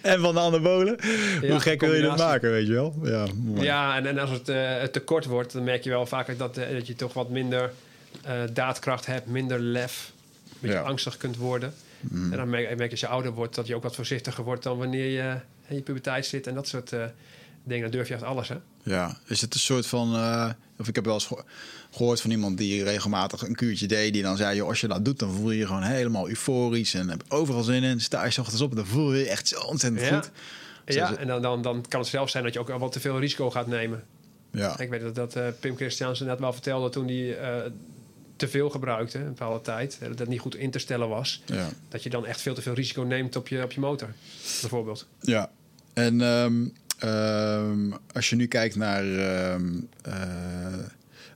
en 0.02 0.20
van 0.20 0.34
de 0.34 0.40
anabolen. 0.40 0.98
Hoe 1.42 1.60
gek 1.60 1.82
wil 1.82 1.94
je 1.94 2.02
dat 2.02 2.18
maken, 2.18 2.52
weet 2.52 2.68
je 2.68 2.74
wel? 2.74 2.96
Ja, 3.04 3.26
mooi. 3.36 3.64
Ja, 3.64 3.98
en, 3.98 4.06
en 4.06 4.20
als 4.20 4.30
het 4.30 4.50
eh, 4.50 4.80
het 4.80 4.94
tekort 4.94 5.26
wordt, 5.26 5.54
dan 5.54 5.64
merk 5.64 5.84
je 5.84 5.90
wel 5.90 6.06
vaak 6.06 6.38
dat, 6.38 6.58
eh, 6.58 6.74
dat 6.74 6.88
je 6.88 6.96
toch 6.96 7.14
wat 7.14 7.30
minder 7.30 7.72
eh, 8.24 8.34
daadkracht 8.54 9.06
hebt, 9.06 9.28
minder 9.28 9.60
lef, 9.60 10.12
een 10.50 10.58
beetje 10.60 10.76
Ja. 10.78 10.82
angstig 10.84 11.18
kunt 11.18 11.38
worden. 11.38 11.74
En 12.12 12.32
dan 12.32 12.50
merk, 12.50 12.68
merk 12.68 12.84
je 12.84 12.90
als 12.92 13.00
je 13.00 13.08
ouder 13.08 13.32
wordt 13.32 13.56
dat 13.56 13.68
je 13.68 13.76
ook 13.76 13.84
wat 13.84 13.96
voorzichtiger 13.96 14.44
wordt 14.44 14.64
dan 14.64 14.78
wanneer 14.78 15.06
je 15.06 15.36
in 15.68 15.76
je 15.76 15.82
puberteit 15.82 16.26
zit 16.26 16.48
en 16.48 16.54
dat 16.54 16.68
soort 16.68 16.92
dingen. 17.70 17.84
Dan 17.84 17.92
durf 17.92 18.08
je 18.08 18.14
echt 18.14 18.24
alles, 18.24 18.48
hè? 18.48 18.56
Ja, 18.84 19.18
is 19.26 19.42
het 19.42 19.54
een 19.54 19.60
soort 19.60 19.88
van. 19.88 20.16
eh, 20.16 20.50
of 20.78 20.88
ik 20.88 20.96
heb 20.96 21.06
wel 21.06 21.14
eens 21.14 21.26
geho- 21.26 21.44
gehoord 21.92 22.22
van 22.22 22.32
iemand 22.32 22.58
die 22.58 22.84
regelmatig 22.84 23.42
een 23.42 23.56
kuurtje 23.56 23.88
deed. 23.88 24.14
Die 24.14 24.22
dan 24.22 24.38
zei: 24.38 24.56
joh, 24.56 24.68
Als 24.68 24.82
je 24.82 24.88
dat 24.88 25.06
doet, 25.06 25.20
dan 25.20 25.32
voel 25.34 25.52
je 25.52 25.58
je 25.58 25.66
gewoon 25.68 25.82
helemaal 25.84 26.28
euforisch. 26.30 26.94
En 26.94 27.10
heb 27.10 27.24
overal 27.28 27.64
zin 27.64 27.84
in. 27.84 28.02
Sta 28.02 28.26
je 28.26 28.40
ochtends 28.40 28.62
op 28.62 28.70
en 28.70 28.76
dan 28.76 28.86
voel 28.86 29.14
je 29.14 29.20
je 29.20 29.30
echt 29.30 29.48
zo 29.48 29.60
ontzettend 29.60 30.06
Ja. 30.06 30.16
goed. 30.22 30.32
Ja, 30.86 31.16
en 31.16 31.28
dan, 31.28 31.42
dan, 31.42 31.62
dan 31.62 31.86
kan 31.88 32.00
het 32.00 32.10
zelfs 32.10 32.32
zijn 32.32 32.44
dat 32.44 32.54
je 32.54 32.60
ook 32.60 32.68
wat 32.70 32.92
te 32.92 33.00
veel 33.00 33.20
risico 33.20 33.50
gaat 33.52 33.68
nemen. 33.68 34.04
Ja, 34.52 34.80
Ik 34.80 34.90
weet 34.90 35.02
dat, 35.02 35.16
dat 35.16 35.36
eh, 35.36 35.48
Pim 35.60 35.76
Christiansen 35.76 36.26
net 36.26 36.40
wel 36.40 36.54
vertelde 36.54 36.90
toen 36.90 37.08
hij 37.08 37.38
eh, 37.38 37.72
te 38.36 38.48
veel 38.48 38.70
gebruikte, 38.70 39.18
een 39.18 39.26
bepaalde 39.26 39.62
tijd, 39.62 39.98
dat 40.02 40.20
het 40.20 40.28
niet 40.28 40.40
goed 40.40 40.56
in 40.56 40.72
te 40.72 40.80
stellen 40.80 41.10
was. 41.10 41.42
ja. 41.46 41.70
Dat 41.90 42.04
je 42.04 42.10
dan 42.10 42.26
echt 42.26 42.42
veel 42.42 42.54
te 42.54 42.62
veel 42.62 42.74
risico 42.74 43.02
neemt 43.02 43.36
op 43.36 43.48
je, 43.48 43.64
op 43.64 43.72
je 43.72 43.80
motor, 43.80 44.10
bijvoorbeeld. 44.62 45.08
Ja, 45.22 45.52
en 45.94 46.22
ehm, 46.22 46.68
ehm, 47.00 47.92
als 48.14 48.30
je 48.30 48.36
nu 48.36 48.48
kijkt 48.48 48.76
naar 48.76 49.04
ehm, 49.04 49.80
eh, 50.02 50.14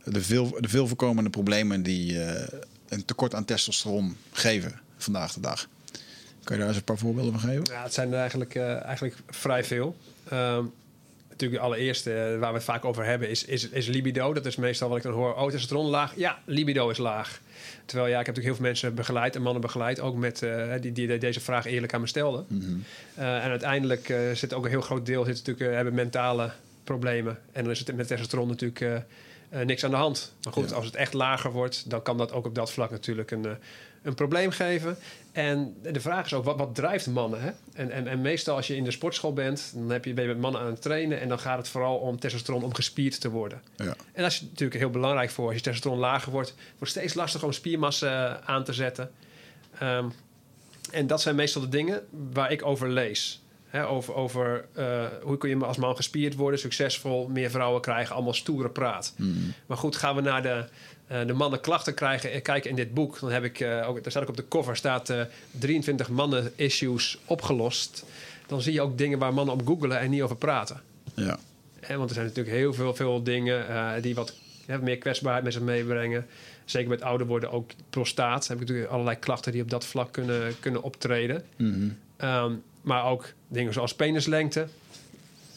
de, 0.03 0.22
veel, 0.22 0.58
de 0.60 0.70
veel 0.70 0.88
voorkomende 0.88 1.29
problemen 1.29 1.84
die 1.84 2.24
eh, 2.24 2.60
een 2.89 3.05
tekort 3.05 3.36
aan 3.36 3.46
testosteron 3.46 4.17
geven 4.32 4.79
vandaag 4.98 5.34
de 5.34 5.39
dag. 5.39 5.67
Kan 6.43 6.55
je 6.55 6.62
daar 6.62 6.67
eens 6.67 6.77
een 6.77 6.84
paar 6.84 6.98
voorbeelden 6.98 7.39
van 7.39 7.50
geven? 7.50 7.63
Ja, 7.72 7.84
het 7.84 7.93
zijn 7.93 8.12
er 8.12 8.20
eigenlijk, 8.20 8.55
eh, 8.55 8.84
eigenlijk 8.84 9.15
vrij 9.29 9.63
veel. 9.63 9.96
Ehm, 10.29 10.63
natuurlijk 11.29 11.62
de 11.62 11.67
allereerste 11.67 12.38
waar 12.39 12.51
we 12.51 12.58
het 12.58 12.63
vaak 12.63 12.86
over 12.86 13.05
hebben 13.05 13.29
is, 13.29 13.46
is, 13.46 13.70
is 13.70 13.88
libido. 13.88 14.34
Dat 14.34 14.46
is 14.46 14.55
meestal 14.55 14.89
wat 14.89 14.98
ik 14.98 15.03
dan 15.03 15.13
hoor. 15.13 15.36
Oh, 15.36 15.43
testosteron 15.43 15.86
laag. 15.86 16.13
Ja, 16.15 16.39
libido 16.46 16.89
is 16.89 16.98
laag. 16.98 17.41
Terwijl 17.85 18.09
ja, 18.09 18.19
ik 18.19 18.25
heb 18.25 18.35
natuurlijk 18.35 18.45
heel 18.45 18.55
veel 18.55 18.65
mensen 18.65 18.95
begeleid 18.95 19.35
en 19.35 19.41
mannen 19.41 19.61
begeleid. 19.61 19.99
Ook 19.99 20.15
met, 20.15 20.41
eh, 20.41 20.73
die, 20.81 20.91
die 20.91 21.17
deze 21.17 21.39
vraag 21.39 21.65
eerlijk 21.65 21.93
aan 21.93 22.01
me 22.01 22.07
stelden. 22.07 22.45
Eh, 23.15 23.43
en 23.43 23.49
uiteindelijk 23.49 24.09
eh, 24.09 24.17
zit 24.33 24.53
ook 24.53 24.63
een 24.63 24.69
heel 24.69 24.81
groot 24.81 25.05
deel... 25.05 25.25
Zit 25.25 25.35
natuurlijk, 25.45 25.75
hebben 25.75 25.93
mentale 25.93 26.51
problemen. 26.83 27.39
En 27.51 27.63
dan 27.63 27.71
is 27.71 27.79
het 27.79 27.95
met 27.95 28.07
testosteron 28.07 28.47
natuurlijk 28.47 29.05
niks 29.65 29.83
aan 29.83 29.91
de 29.91 29.95
hand. 29.97 30.33
Maar 30.43 30.53
goed, 30.53 30.69
Ja. 30.69 30.75
als 30.75 30.85
het 30.85 30.95
echt 30.95 31.13
lager 31.13 31.51
wordt... 31.51 31.89
dan 31.89 32.01
kan 32.01 32.17
dat 32.17 32.31
ook 32.31 32.45
op 32.45 32.55
dat 32.55 32.71
vlak 32.71 32.91
natuurlijk 32.91 33.31
een, 33.31 33.45
een 34.01 34.13
probleem 34.13 34.51
geven. 34.51 34.97
En 35.33 35.75
de 35.81 35.99
vraag 35.99 36.25
is 36.25 36.33
ook, 36.33 36.43
wat, 36.43 36.57
wat 36.57 36.75
drijft 36.75 37.07
mannen? 37.07 37.41
Hè? 37.41 37.51
En, 37.73 37.91
en, 37.91 38.07
en 38.07 38.21
meestal 38.21 38.55
als 38.55 38.67
je 38.67 38.75
in 38.75 38.83
de 38.83 38.91
sportschool 38.91 39.33
bent... 39.33 39.71
dan 39.75 39.89
heb 39.89 40.05
je, 40.05 40.13
ben 40.13 40.23
je 40.23 40.29
met 40.29 40.39
mannen 40.39 40.61
aan 40.61 40.67
het 40.67 40.81
trainen... 40.81 41.19
en 41.19 41.27
dan 41.27 41.39
gaat 41.39 41.57
het 41.57 41.67
vooral 41.67 41.97
om 41.97 42.19
testosteron 42.19 42.63
om 42.63 42.73
gespierd 42.73 43.21
te 43.21 43.29
worden. 43.29 43.61
Ja. 43.75 43.95
En 44.13 44.23
dat 44.23 44.31
is 44.31 44.41
natuurlijk 44.41 44.79
heel 44.79 44.89
belangrijk 44.89 45.29
voor. 45.29 45.45
Als 45.45 45.55
je 45.55 45.61
testosteron 45.61 45.99
lager 45.99 46.31
wordt, 46.31 46.55
wordt 46.55 46.79
het 46.79 46.89
steeds 46.89 47.13
lastiger 47.13 47.47
om 47.47 47.53
spiermassa 47.53 48.37
eh, 48.37 48.49
aan 48.49 48.63
te 48.63 48.73
zetten. 48.73 49.11
Ehm, 49.79 50.09
en 50.91 51.07
dat 51.07 51.21
zijn 51.21 51.35
meestal 51.35 51.61
de 51.61 51.69
dingen 51.69 52.01
waar 52.33 52.51
ik 52.51 52.65
over 52.65 52.89
lees. 52.89 53.42
Hè, 53.73 53.87
over 53.87 54.13
over 54.13 54.65
eh, 54.73 55.05
hoe 55.21 55.37
kun 55.37 55.49
je 55.49 55.65
als 55.65 55.77
man 55.77 55.95
gespierd 55.95 56.35
worden, 56.35 56.59
succesvol, 56.59 57.27
meer 57.27 57.49
vrouwen 57.49 57.81
krijgen, 57.81 58.15
allemaal 58.15 58.33
stoere 58.33 58.69
praat. 58.69 59.13
Maar 59.65 59.77
goed, 59.77 59.95
gaan 59.95 60.15
we 60.15 60.21
naar 60.21 60.41
de, 60.41 60.65
eh, 61.07 61.25
de 61.27 61.33
mannen 61.33 61.61
klachten 61.61 61.93
krijgen, 61.93 62.31
eh, 62.31 62.41
kijken 62.41 62.69
in 62.69 62.75
dit 62.75 62.93
boek. 62.93 63.19
Dan 63.19 63.31
heb 63.31 63.43
ik, 63.43 63.59
eh, 63.59 63.89
ook, 63.89 64.01
daar 64.01 64.11
staat 64.11 64.23
ook 64.23 64.29
op 64.29 64.35
de 64.37 64.47
cover, 64.47 64.75
staat 64.75 65.09
eh 65.09 65.21
23 65.51 66.09
mannen 66.09 66.51
issues 66.55 67.17
opgelost. 67.25 68.05
Dan 68.47 68.61
zie 68.61 68.73
je 68.73 68.81
ook 68.81 68.97
dingen 68.97 69.19
waar 69.19 69.33
mannen 69.33 69.53
op 69.53 69.67
googelen 69.67 69.99
en 69.99 70.09
niet 70.09 70.21
over 70.21 70.35
praten. 70.35 70.81
Ja. 71.15 71.39
Want 71.87 72.09
er 72.09 72.15
zijn 72.15 72.27
natuurlijk 72.27 72.55
heel 72.55 72.73
veel, 72.73 72.95
veel 72.95 73.23
dingen 73.23 73.65
die 74.01 74.15
wat 74.15 74.35
hè, 74.65 74.77
meer 74.77 74.97
kwetsbaarheid 74.97 75.43
met 75.43 75.53
zich 75.53 75.61
meebrengen. 75.61 76.25
Zeker 76.65 76.89
met 76.89 77.01
ouder 77.01 77.27
worden 77.27 77.51
ook 77.51 77.71
prostaat. 77.89 78.47
heb 78.47 78.61
ik 78.61 78.67
natuurlijk 78.67 78.91
allerlei 78.91 79.17
klachten 79.17 79.51
die 79.51 79.61
op 79.61 79.69
dat 79.69 79.85
vlak 79.85 80.11
kunnen, 80.11 80.59
kunnen 80.59 80.83
optreden. 80.83 81.43
Ehm, 82.17 82.51
maar 82.83 83.05
ook 83.05 83.33
dingen 83.47 83.73
zoals 83.73 83.95
penislengte. 83.95 84.67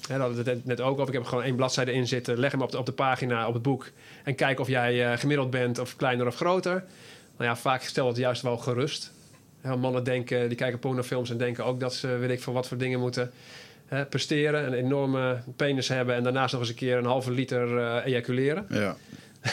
Daar 0.09 0.21
hadden 0.21 0.47
het 0.47 0.65
net 0.65 0.81
ook 0.81 0.99
over. 0.99 1.15
Ik 1.15 1.21
heb 1.21 1.25
gewoon 1.25 1.45
één 1.45 1.57
bladzijde 1.57 1.93
in 1.93 2.07
zitten. 2.07 2.39
Leg 2.39 2.53
hem 2.53 2.63
op 2.63 2.71
de, 2.71 2.79
op 2.79 2.87
de 2.87 2.93
pagina, 2.93 3.49
op 3.49 3.55
het 3.55 3.63
boek. 3.63 3.91
En 4.25 4.35
kijk 4.35 4.61
of 4.61 4.69
jij 4.69 5.13
eh, 5.13 5.19
gemiddeld 5.19 5.51
bent 5.51 5.79
of 5.79 5.97
kleiner 5.97 6.27
of 6.27 6.37
groter. 6.37 6.85
Nou 7.37 7.51
ja, 7.51 7.57
vaak 7.57 7.83
stelt 7.83 8.09
het 8.09 8.17
juist 8.17 8.43
wel 8.43 8.57
gerust. 8.57 9.13
Mannen 9.63 10.05
denken, 10.05 10.49
die 10.49 10.57
kijken 10.57 10.79
pornofilms 10.79 11.31
en 11.31 11.39
denken 11.39 11.65
ook 11.65 11.81
dat 11.81 11.95
ze, 11.95 12.09
weet 12.09 12.31
ik 12.31 12.43
veel 12.43 12.53
wat 12.53 12.69
voor 12.69 12.77
dingen 12.77 13.01
moeten 13.01 13.33
presteren. 14.09 14.67
Een 14.67 14.75
enorme 14.75 15.43
penis 15.57 15.89
hebben 15.89 16.15
en 16.15 16.23
daarnaast 16.23 16.53
nog 16.53 16.61
eens 16.61 16.71
een 16.71 16.77
keer 16.77 16.97
een 16.97 17.05
halve 17.05 17.31
liter 17.31 17.79
eh, 17.79 18.07
ejaculeren. 18.07 18.67
Ja. 18.69 18.97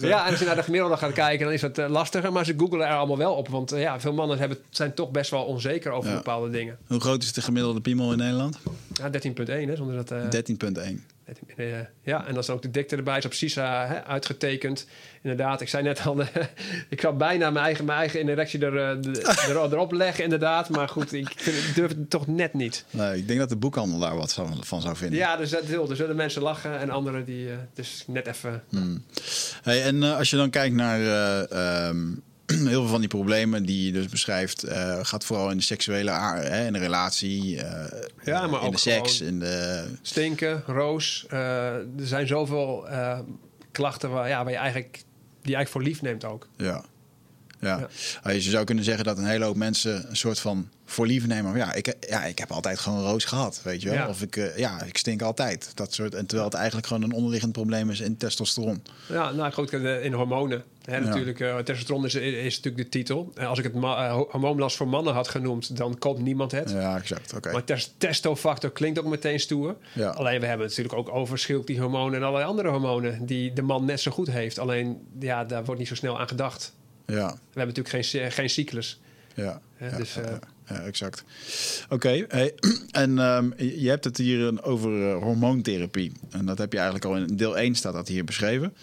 Ja, 0.00 0.24
en 0.24 0.30
als 0.30 0.38
je 0.38 0.44
naar 0.46 0.56
de 0.56 0.62
gemiddelde 0.62 0.96
gaat 0.96 1.12
kijken, 1.12 1.44
dan 1.44 1.54
is 1.54 1.60
dat 1.60 1.78
eh, 1.78 1.88
lastiger. 1.88 2.32
Maar 2.32 2.44
ze 2.44 2.54
googelen 2.56 2.86
er 2.88 2.96
allemaal 2.96 3.18
wel 3.18 3.34
op. 3.34 3.48
Want 3.48 3.72
eh, 3.72 3.80
ja, 3.80 4.00
veel 4.00 4.12
mannen 4.12 4.38
hebben, 4.38 4.58
zijn 4.70 4.94
toch 4.94 5.10
best 5.10 5.30
wel 5.30 5.42
onzeker 5.44 5.92
over 5.92 6.10
Ja. 6.10 6.16
bepaalde 6.16 6.50
dingen. 6.50 6.78
Hoe 6.86 7.00
groot 7.00 7.22
is 7.22 7.32
de 7.32 7.42
gemiddelde 7.42 7.80
piemel 7.80 8.12
in 8.12 8.18
Nederland? 8.18 8.58
Ja, 8.92 9.10
13.1, 9.10 9.44
hè, 9.46 9.76
zonder 9.76 9.96
dat... 10.04 10.10
eh, 10.10 10.40
13,1. 10.92 11.00
13, 11.24 11.48
eh, 11.56 11.80
ja, 12.02 12.26
en 12.26 12.32
dan 12.32 12.42
is 12.42 12.50
ook 12.50 12.62
de 12.62 12.70
dikte 12.70 12.96
erbij. 12.96 13.18
Is 13.18 13.24
op 13.24 13.32
CISA 13.32 13.86
hè, 13.86 14.04
uitgetekend. 14.04 14.86
Inderdaad, 15.22 15.60
ik 15.60 15.68
zei 15.68 15.82
net 15.82 16.06
al... 16.06 16.20
ik 16.88 17.00
zou 17.00 17.16
bijna 17.16 17.50
mijn 17.50 17.64
eigen, 17.64 17.84
mijn 17.84 17.98
eigen 17.98 18.28
erectie 18.28 18.60
er, 18.60 18.76
eh, 18.76 19.48
er, 19.50 19.72
erop 19.72 19.92
leggen, 19.92 20.24
inderdaad. 20.24 20.68
Maar 20.68 20.88
goed, 20.88 21.12
ik, 21.12 21.44
durf 21.74 21.88
het 21.88 22.10
toch 22.10 22.26
net 22.26 22.54
niet. 22.54 22.84
Nee, 22.90 23.18
ik 23.18 23.26
denk 23.26 23.38
dat 23.38 23.48
de 23.48 23.56
boekhandel 23.56 23.98
daar 23.98 24.16
wat 24.16 24.32
van, 24.32 24.64
van 24.64 24.80
zou 24.80 24.96
vinden. 24.96 25.18
Ja, 25.18 25.40
er 25.40 25.46
zullen, 25.46 25.90
er 25.90 25.96
zullen 25.96 26.16
mensen 26.16 26.42
lachen 26.42 26.78
en 26.78 26.90
anderen 26.90 27.24
die... 27.24 27.48
eh, 27.48 27.56
dus 27.74 28.04
net 28.06 28.26
even... 28.26 28.62
Hey, 29.62 29.82
en 29.82 30.02
als 30.02 30.30
je 30.30 30.36
dan 30.36 30.50
kijkt 30.50 30.74
naar 30.74 31.00
eh, 31.00 31.86
ehm, 31.88 32.12
heel 32.52 32.80
veel 32.80 32.86
van 32.86 33.00
die 33.00 33.08
problemen 33.08 33.66
die 33.66 33.86
je 33.86 33.92
dus 33.92 34.08
beschrijft, 34.08 34.62
eh, 34.62 34.98
gaat 35.02 35.24
vooral 35.24 35.50
in 35.50 35.56
de 35.56 35.62
seksuele 35.62 36.10
aard, 36.10 36.48
hè, 36.48 36.66
in 36.66 36.72
de 36.72 36.78
relatie, 36.78 37.62
eh, 37.62 38.00
Ja, 38.24 38.46
maar 38.46 38.60
in 38.60 38.66
ook 38.66 38.72
de 38.72 38.78
seks, 38.78 39.20
in 39.20 39.38
de. 39.38 39.84
Stinken, 40.02 40.62
roos. 40.66 41.24
eh, 41.28 41.74
er 41.74 41.86
zijn 41.96 42.26
zoveel 42.26 42.86
klachten 43.72 44.10
waar, 44.10 44.28
ja, 44.28 44.42
waar 44.42 44.52
je 44.52 44.58
eigenlijk, 44.58 44.92
die 44.92 45.50
je 45.50 45.54
eigenlijk 45.56 45.68
voor 45.68 45.82
lief 45.82 46.02
neemt 46.02 46.24
ook. 46.24 46.48
Ja. 46.56 46.84
Ja. 47.64 47.78
Ja. 47.78 47.88
Ah, 48.22 48.32
Je 48.32 48.40
zou 48.40 48.64
kunnen 48.64 48.84
zeggen 48.84 49.04
dat 49.04 49.18
een 49.18 49.26
hele 49.26 49.44
hoop 49.44 49.56
mensen 49.56 50.06
een 50.10 50.16
soort 50.16 50.38
van 50.40 50.68
voor 50.86 51.06
lief 51.06 51.26
nemen. 51.26 51.50
Maar 51.50 51.60
ja, 51.60 51.72
ik, 51.72 51.94
ja, 52.08 52.24
ik 52.24 52.38
heb 52.38 52.50
altijd 52.52 52.78
gewoon 52.78 53.02
roos 53.04 53.24
gehad, 53.24 53.60
weet 53.62 53.82
je 53.82 53.88
wel. 53.88 53.98
Ja. 53.98 54.08
Of 54.08 54.22
ik, 54.22 54.36
eh, 54.36 54.56
ja, 54.58 54.82
ik 54.82 54.96
stink 54.96 55.22
altijd. 55.22 55.70
Dat 55.74 55.92
soort, 55.94 56.14
en 56.14 56.26
terwijl 56.26 56.48
het 56.48 56.58
eigenlijk 56.58 56.86
gewoon 56.86 57.02
een 57.02 57.12
onderliggend 57.12 57.52
probleem 57.52 57.90
is 57.90 58.00
in 58.00 58.16
testosteron. 58.16 58.82
Ja, 59.08 59.30
nou 59.30 59.52
goed, 59.52 59.72
in 59.72 60.12
hormonen. 60.12 60.64
Hè, 60.84 60.96
Ja. 60.96 61.00
Natuurlijk, 61.04 61.40
eh, 61.40 61.56
testosteron 61.56 62.04
is, 62.04 62.14
is 62.14 62.56
natuurlijk 62.56 62.84
de 62.84 62.88
titel. 62.98 63.32
En 63.34 63.46
als 63.46 63.58
ik 63.58 63.64
het 63.64 63.74
eh, 63.74 64.20
hormoonlast 64.30 64.76
voor 64.76 64.88
mannen 64.88 65.14
had 65.14 65.28
genoemd, 65.28 65.76
dan 65.76 65.98
koopt 65.98 66.20
niemand 66.20 66.50
het. 66.52 66.70
Ja, 66.70 66.96
exact. 66.96 67.34
Oké. 67.36 67.52
Maar 67.52 67.64
tes- 67.64 67.94
testofactor 67.98 68.70
klinkt 68.70 68.98
ook 68.98 69.06
meteen 69.06 69.40
stoer. 69.40 69.76
Ja. 69.92 70.08
Alleen 70.08 70.40
we 70.40 70.46
hebben 70.46 70.66
het 70.66 70.76
natuurlijk 70.76 71.08
ook 71.08 71.14
over 71.16 71.38
schildklierhormonen 71.38 72.14
en 72.20 72.22
allerlei 72.26 72.48
andere 72.48 72.68
hormonen 72.68 73.26
die 73.26 73.52
de 73.52 73.62
man 73.62 73.84
net 73.84 74.00
zo 74.00 74.10
goed 74.10 74.30
heeft. 74.30 74.58
Alleen 74.58 74.98
ja, 75.20 75.44
daar 75.44 75.64
wordt 75.64 75.78
niet 75.80 75.88
zo 75.88 75.94
snel 75.94 76.20
aan 76.20 76.28
gedacht. 76.28 76.72
Ja, 77.06 77.26
We 77.52 77.60
hebben 77.60 77.74
natuurlijk 77.74 78.06
geen, 78.06 78.32
geen 78.32 78.50
cyclus. 78.50 79.00
ja. 79.34 79.60
Ja, 79.90 79.96
dus, 79.96 80.14
ja, 80.14 80.20
eh, 80.22 80.36
ja, 80.68 80.80
exact. 80.80 81.24
Oké, 81.88 82.24
hey, 82.28 82.54
en 82.90 83.18
ehm, 83.18 83.50
je 83.56 83.88
hebt 83.88 84.04
het 84.04 84.16
hier 84.16 84.64
over 84.64 85.10
eh, 85.10 85.22
hormoontherapie. 85.22 86.12
En 86.30 86.46
dat 86.46 86.58
heb 86.58 86.72
je 86.72 86.78
eigenlijk 86.78 87.06
al 87.06 87.16
in 87.16 87.36
deel 87.36 87.58
1 87.58 87.74
staat 87.74 87.92
dat 87.92 88.08
hier 88.08 88.24
beschreven. 88.24 88.74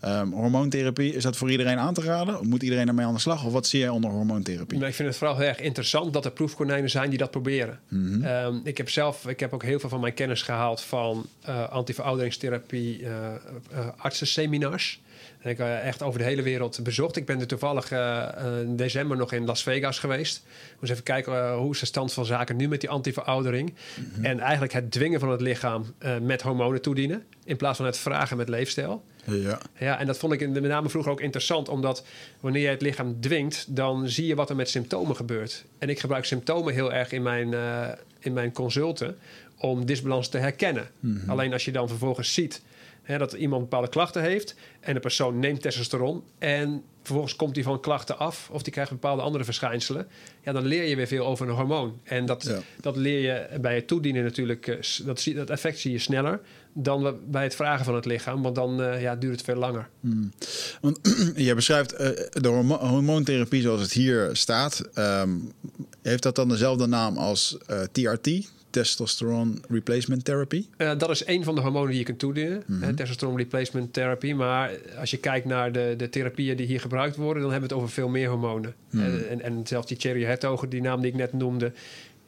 Ehm, 0.00 0.30
hormoontherapie, 0.30 1.14
is 1.14 1.22
dat 1.22 1.36
voor 1.36 1.50
iedereen 1.50 1.78
aan 1.78 1.94
te 1.94 2.00
raden? 2.00 2.48
Moet 2.48 2.62
iedereen 2.62 2.86
daarmee 2.86 3.06
aan 3.06 3.14
de 3.14 3.20
slag? 3.20 3.44
Of 3.44 3.52
wat 3.52 3.66
zie 3.66 3.80
jij 3.80 3.88
onder 3.88 4.10
hormoontherapie? 4.10 4.78
Maar 4.78 4.88
ik 4.88 4.94
vind 4.94 5.08
het 5.08 5.16
vooral 5.16 5.36
heel 5.36 5.48
erg 5.48 5.60
interessant 5.60 6.12
dat 6.12 6.24
er 6.24 6.30
proefkonijnen 6.30 6.90
zijn 6.90 7.10
die 7.10 7.18
dat 7.18 7.30
proberen. 7.30 7.80
Mhm. 7.88 8.22
Ehm, 8.22 8.54
ik 8.64 8.76
heb 8.76 8.90
zelf, 8.90 9.26
ik 9.26 9.40
heb 9.40 9.52
ook 9.52 9.62
heel 9.62 9.80
veel 9.80 9.88
van 9.88 10.00
mijn 10.00 10.14
kennis 10.14 10.42
gehaald 10.42 10.80
van 10.80 11.26
eh 11.44 11.68
antiverouderingstherapie, 11.68 13.04
eh 13.04 13.34
eh, 13.70 13.88
artsenseminars. 13.96 15.00
En 15.40 15.50
ik 15.50 15.58
heb 15.58 15.66
eh, 15.66 15.86
echt 15.86 16.02
over 16.02 16.18
de 16.18 16.24
hele 16.24 16.42
wereld 16.42 16.80
bezocht. 16.82 17.16
Ik 17.16 17.26
ben 17.26 17.40
er 17.40 17.46
toevallig 17.46 17.90
eh, 17.92 18.18
eh, 18.36 18.60
in 18.60 18.76
december 18.76 19.16
nog 19.16 19.32
in 19.32 19.44
Las 19.44 19.62
Vegas 19.62 19.98
geweest. 19.98 20.42
Eens 20.80 20.90
even 20.90 21.02
kijken 21.02 21.52
hoe 21.52 21.72
is 21.72 21.80
de 21.80 21.86
stand 21.86 22.12
van 22.12 22.24
zaken 22.24 22.56
nu 22.56 22.68
met 22.68 22.80
die 22.80 22.90
antiveroudering. 22.90 23.74
En 24.22 24.40
eigenlijk 24.40 24.72
het 24.72 24.90
dwingen 24.90 25.20
van 25.20 25.30
het 25.30 25.40
lichaam 25.40 25.94
met 26.22 26.42
hormonen 26.42 26.82
toedienen. 26.82 27.24
In 27.44 27.56
plaats 27.56 27.76
van 27.76 27.86
het 27.86 27.98
vragen 27.98 28.36
met 28.36 28.48
leefstijl. 28.48 29.04
Ja, 29.24 29.58
Ja, 29.78 29.98
en 29.98 30.06
dat 30.06 30.18
vond 30.18 30.32
ik 30.32 30.40
in- 30.40 30.52
met 30.52 30.62
name 30.62 30.88
vroeger 30.88 31.12
ook 31.12 31.20
interessant, 31.20 31.68
omdat 31.68 32.04
wanneer 32.40 32.62
je 32.62 32.68
het 32.68 32.82
lichaam 32.82 33.20
dwingt, 33.20 33.76
dan 33.76 34.08
zie 34.08 34.26
je 34.26 34.34
wat 34.34 34.50
er 34.50 34.56
met 34.56 34.68
symptomen 34.68 35.16
gebeurt. 35.16 35.64
En 35.78 35.88
ik 35.88 36.00
gebruik 36.00 36.24
symptomen 36.24 36.74
heel 36.74 36.92
erg 36.92 37.12
in 37.12 37.22
mijn, 37.22 37.54
in 38.18 38.32
mijn 38.32 38.52
consulten 38.52 39.18
om 39.56 39.84
disbalans 39.86 40.28
te 40.28 40.38
herkennen. 40.38 40.88
Alleen 41.26 41.52
als 41.52 41.64
je 41.64 41.72
dan 41.72 41.88
vervolgens 41.88 42.34
ziet 42.34 42.62
dat 43.18 43.32
iemand 43.32 43.62
bepaalde 43.62 43.88
klachten 43.88 44.22
heeft 44.22 44.54
en 44.80 44.94
de 44.94 45.00
persoon 45.00 45.38
neemt 45.38 45.62
testosteron 45.62 46.22
en 46.38 46.82
vervolgens 47.02 47.36
komt 47.36 47.54
die 47.54 47.62
van 47.64 47.80
klachten 47.80 48.18
af 48.18 48.48
of 48.52 48.62
die 48.62 48.72
krijgt 48.72 48.90
bepaalde 48.90 49.22
andere 49.22 49.44
verschijnselen, 49.44 50.06
ja, 50.44 50.52
dan 50.52 50.64
leer 50.66 50.84
je 50.84 50.96
weer 50.96 51.06
veel 51.06 51.26
over 51.26 51.48
een 51.48 51.54
hormoon. 51.54 52.00
En 52.04 52.26
dat, 52.26 52.42
Ja. 52.42 52.58
dat 52.80 52.96
leer 52.96 53.20
je 53.20 53.58
bij 53.60 53.74
het 53.74 53.86
toedienen 53.86 54.22
natuurlijk, 54.22 54.66
eh, 54.66 54.76
dat, 55.04 55.20
zie, 55.20 55.34
dat 55.34 55.50
effect 55.50 55.78
zie 55.78 55.92
je 55.92 55.98
sneller 55.98 56.40
dan 56.72 57.16
bij 57.26 57.42
het 57.42 57.54
vragen 57.54 57.84
van 57.84 57.94
het 57.94 58.04
lichaam, 58.04 58.42
want 58.42 58.54
dan 58.54 58.82
eh, 58.82 59.02
ja, 59.02 59.16
duurt 59.16 59.32
het 59.32 59.44
veel 59.44 59.56
langer. 59.56 59.88
Want 60.80 60.98
jij 61.36 61.54
beschrijft 61.54 61.92
eh, 61.92 62.08
de 62.30 62.48
hormo- 62.48 62.78
hormoontherapie 62.86 63.62
zoals 63.62 63.80
het 63.80 63.92
hier 63.92 64.30
staat. 64.32 64.80
ehm, 64.94 65.30
heeft 66.02 66.22
dat 66.22 66.34
dan 66.36 66.48
dezelfde 66.48 66.86
naam 66.86 67.16
als 67.16 67.56
TRT? 67.92 68.50
Testosterone 68.70 69.54
Replacement 69.68 70.24
Therapy? 70.24 70.66
Eh, 70.76 70.98
dat 70.98 71.10
is 71.10 71.26
een 71.26 71.44
van 71.44 71.54
de 71.54 71.60
hormonen 71.60 71.88
die 71.88 71.98
je 71.98 72.04
kunt 72.04 72.18
toedienen. 72.18 72.62
Hè, 72.80 72.94
testosteron 72.94 73.36
replacement 73.36 73.92
therapy. 73.92 74.32
Maar 74.32 74.70
als 74.98 75.10
je 75.10 75.16
kijkt 75.16 75.46
naar 75.46 75.72
de, 75.72 75.94
de 75.96 76.08
therapieën 76.08 76.56
die 76.56 76.66
hier 76.66 76.80
gebruikt 76.80 77.16
worden... 77.16 77.42
dan 77.42 77.50
hebben 77.50 77.68
we 77.68 77.74
het 77.74 77.84
over 77.84 77.94
veel 77.94 78.08
meer 78.08 78.28
hormonen. 78.28 78.74
Mhm. 78.90 79.18
En, 79.28 79.42
en 79.42 79.66
zelfs 79.66 79.86
die 79.86 79.96
Cherry 80.00 80.24
Hertogen, 80.24 80.68
die 80.68 80.80
naam 80.80 81.00
die 81.00 81.10
ik 81.10 81.16
net 81.16 81.32
noemde... 81.32 81.72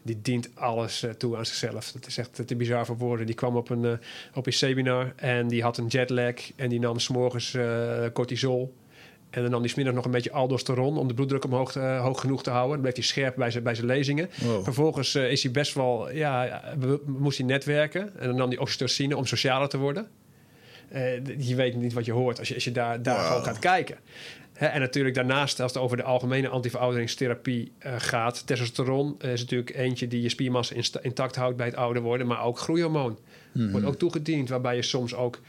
die 0.03 0.19
dient 0.23 0.49
alles 0.55 1.03
eh, 1.03 1.11
toe 1.11 1.37
aan 1.37 1.47
zichzelf. 1.47 1.93
Dat 1.93 2.07
is 2.07 2.19
echt 2.19 2.47
te 2.47 2.57
bizar 2.57 2.87
voor 2.87 2.99
woorden. 2.99 3.27
Die 3.27 3.35
kwam 3.35 3.57
op 3.57 3.71
een, 3.71 3.85
eh, 3.85 3.93
op 4.35 4.47
een 4.47 4.53
seminar 4.53 5.13
en 5.17 5.49
die 5.49 5.63
had 5.63 5.79
een 5.79 5.87
jetlag... 5.87 6.35
en 6.57 6.69
die 6.69 6.81
nam 6.81 6.99
s'morgens 6.99 7.55
eh 7.55 8.05
cortisol... 8.13 8.73
En 9.33 9.43
dan 9.43 9.51
nam 9.51 9.61
hij 9.61 9.69
smiddag 9.69 9.95
nog 9.95 10.05
een 10.05 10.11
beetje 10.11 10.33
aldosteron 10.33 10.99
om 10.99 11.09
de 11.09 11.15
bloeddruk 11.15 11.45
omhoog 11.45 11.77
eh, 11.77 12.01
hoog 12.03 12.21
genoeg 12.21 12.43
te 12.43 12.51
houden. 12.51 12.73
Dan 12.73 12.81
bleef 12.81 12.95
hij 12.95 13.05
scherp 13.05 13.37
bij 13.37 13.51
zijn, 13.51 13.63
bij 13.63 13.75
zijn 13.75 13.87
lezingen. 13.87 14.31
Wow. 14.41 14.65
Vervolgens 14.65 15.15
eh, 15.15 15.31
is 15.31 15.43
hij 15.43 15.53
best 15.53 15.75
wel, 15.75 16.13
ja, 16.13 16.63
moest 17.07 17.39
hij 17.39 17.47
netwerken. 17.47 18.19
En 18.19 18.27
dan 18.27 18.37
nam 18.37 18.49
hij 18.49 18.59
oxytocine 18.59 19.17
om 19.17 19.27
socialer 19.27 19.69
te 19.69 19.79
worden. 19.79 20.09
je 21.39 21.55
weet 21.55 21.77
niet 21.77 21.93
wat 21.93 22.05
je 22.05 22.13
hoort 22.13 22.39
als 22.39 22.49
je, 22.49 22.55
als 22.55 22.65
je 22.65 22.73
daar, 22.73 23.03
daar 23.03 23.17
Wow. 23.17 23.27
gewoon 23.27 23.45
gaat 23.45 23.59
kijken. 23.59 23.97
Hè, 24.53 24.67
en 24.67 24.81
natuurlijk 24.81 25.15
daarnaast, 25.15 25.61
als 25.61 25.73
het 25.73 25.83
over 25.83 25.97
de 25.97 26.03
algemene 26.03 26.49
antiverouderingstherapie 26.49 27.73
eh, 27.79 27.95
gaat... 27.99 28.47
testosteron 28.47 29.15
eh, 29.19 29.33
is 29.33 29.41
natuurlijk 29.41 29.77
eentje 29.77 30.09
die 30.09 30.23
je 30.23 30.29
spiermassa 30.29 30.75
intact 31.03 31.37
houdt 31.37 31.57
bij 31.57 31.67
het 31.67 31.77
ouder 31.77 32.03
worden... 32.03 32.27
maar 32.27 32.45
ook 32.45 32.59
groeihormoon 32.59 33.19
wordt 33.53 33.87
ook 33.87 33.97
toegediend... 33.97 34.49
waarbij 34.49 34.77
je 34.77 34.83
soms 34.83 35.15
ook 35.15 35.41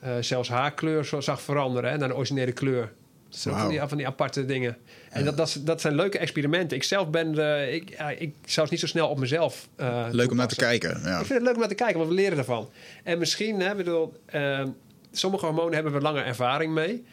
eh, 0.00 0.12
zelfs 0.20 0.48
haarkleur 0.48 1.04
zo 1.04 1.20
zag 1.20 1.42
veranderen 1.42 1.90
hè, 1.90 1.96
naar 1.96 2.08
de 2.08 2.14
originele 2.14 2.52
kleur. 2.52 2.92
Van, 3.30 3.68
die, 3.68 3.76
Wauw. 3.76 3.88
van 3.88 3.96
die 3.96 4.06
aparte 4.06 4.44
dingen. 4.44 4.76
En 5.10 5.24
dat, 5.24 5.60
dat, 5.64 5.80
zijn 5.80 5.94
leuke 5.94 6.18
experimenten. 6.18 6.76
Ik 6.76 6.82
zelf 6.82 7.10
ben... 7.10 7.38
eh, 7.38 7.74
ik, 7.74 7.90
ja, 7.90 8.10
ik 8.10 8.34
zou 8.44 8.60
het 8.60 8.70
niet 8.70 8.80
zo 8.80 8.86
snel 8.86 9.08
op 9.08 9.18
mezelf 9.18 9.68
eh, 9.76 10.06
Leuk 10.10 10.30
om 10.30 10.36
naar 10.36 10.48
te 10.48 10.56
kijken. 10.56 11.00
Ja. 11.04 11.18
Ik 11.18 11.26
vind 11.26 11.28
het 11.28 11.42
leuk 11.42 11.52
om 11.52 11.58
naar 11.58 11.68
te 11.68 11.74
kijken, 11.74 11.96
want 11.96 12.08
we 12.08 12.14
leren 12.14 12.38
ervan. 12.38 12.70
En 13.04 13.18
misschien, 13.18 13.60
hè, 13.60 13.74
bedoel, 13.74 14.12
ehm, 14.26 14.68
sommige 15.12 15.44
hormonen 15.44 15.74
hebben 15.74 15.92
we 15.92 16.00
langer 16.00 16.24
ervaring 16.24 16.72
mee. 16.72 17.04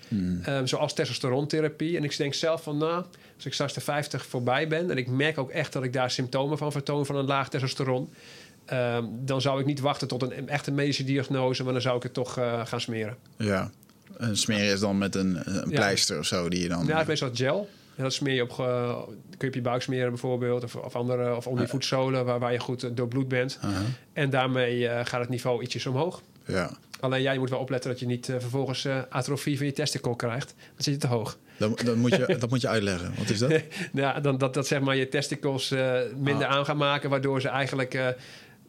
Ehm, 0.43 0.65
zoals 0.65 0.93
testosterontherapie. 0.93 1.97
En 1.97 2.03
ik 2.03 2.17
denk 2.17 2.33
zelf 2.33 2.63
van, 2.63 2.77
nou, 2.77 3.05
als 3.35 3.45
ik 3.45 3.53
straks 3.53 3.73
de 3.73 3.81
50 3.81 4.25
voorbij 4.25 4.67
ben... 4.67 4.91
en 4.91 4.97
ik 4.97 5.07
merk 5.07 5.37
ook 5.37 5.49
echt 5.49 5.73
dat 5.73 5.83
ik 5.83 5.93
daar 5.93 6.11
symptomen 6.11 6.57
van 6.57 6.71
vertoon 6.71 7.05
van 7.05 7.15
een 7.15 7.25
laag 7.25 7.49
testosteron... 7.49 8.09
ehm, 8.65 9.03
dan 9.09 9.41
zou 9.41 9.59
ik 9.59 9.65
niet 9.65 9.79
wachten 9.79 10.07
tot 10.07 10.21
een 10.21 10.49
echte 10.49 10.71
medische 10.71 11.03
diagnose... 11.03 11.63
maar 11.63 11.73
dan 11.73 11.81
zou 11.81 11.97
ik 11.97 12.03
het 12.03 12.13
toch 12.13 12.37
eh, 12.37 12.65
gaan 12.65 12.81
smeren. 12.81 13.17
ja. 13.37 13.71
En 14.17 14.37
smeren 14.37 14.73
is 14.73 14.79
dan 14.79 14.97
met 14.97 15.15
een, 15.15 15.39
een 15.45 15.53
Ja. 15.69 15.75
pleister 15.75 16.19
of 16.19 16.25
zo 16.25 16.49
die 16.49 16.61
je 16.61 16.67
dan... 16.69 16.85
Ja, 16.85 17.03
meestal 17.07 17.29
gel. 17.33 17.69
En 17.95 18.03
dat 18.03 18.13
smeer 18.13 18.33
je 18.35 18.41
op, 18.43 18.51
ge- 18.51 19.03
kun 19.29 19.37
je 19.39 19.47
op 19.47 19.53
je 19.53 19.61
buik 19.61 19.81
smeren 19.81 20.09
bijvoorbeeld. 20.09 20.63
Of, 20.63 20.75
of, 20.75 20.95
andere, 20.95 21.35
of 21.35 21.47
onder 21.47 21.63
je 21.63 21.69
voetzolen 21.69 22.25
waar, 22.25 22.39
waar 22.39 22.51
je 22.51 22.59
goed 22.59 22.83
eh, 22.83 22.89
doorbloed 22.93 23.27
bent. 23.27 23.59
Uh-huh. 23.65 23.77
En 24.13 24.29
daarmee 24.29 24.87
eh, 24.87 25.05
gaat 25.05 25.19
het 25.19 25.29
niveau 25.29 25.63
ietsjes 25.63 25.85
omhoog. 25.85 26.21
Ja. 26.45 26.71
Alleen 26.99 27.21
jij 27.21 27.37
moet 27.37 27.49
wel 27.49 27.59
opletten 27.59 27.89
dat 27.89 27.99
je 27.99 28.05
niet 28.05 28.29
eh, 28.29 28.35
vervolgens 28.39 28.85
eh, 28.85 28.99
atrofie 29.09 29.57
van 29.57 29.65
je 29.65 29.71
testicle 29.73 30.15
krijgt. 30.15 30.53
Dan 30.57 30.83
zit 30.83 30.93
je 30.93 30.99
te 30.99 31.07
hoog. 31.07 31.37
Dan, 31.57 31.77
dan 31.85 31.97
moet 31.97 32.15
je, 32.15 32.35
dat 32.39 32.49
moet 32.49 32.61
je 32.61 32.67
uitleggen. 32.67 33.13
Wat 33.17 33.29
is 33.29 33.39
dat? 33.39 33.61
ja, 33.93 34.19
dan, 34.19 34.37
dat, 34.37 34.53
dat 34.53 34.67
zeg 34.67 34.79
maar 34.79 34.95
je 34.95 35.09
testicles 35.09 35.71
eh, 35.71 35.93
minder 36.17 36.47
Ah. 36.47 36.55
aan 36.55 36.65
gaan 36.65 36.77
maken, 36.77 37.09
waardoor 37.09 37.41
ze 37.41 37.47
eigenlijk 37.47 37.93
eh, 37.93 38.07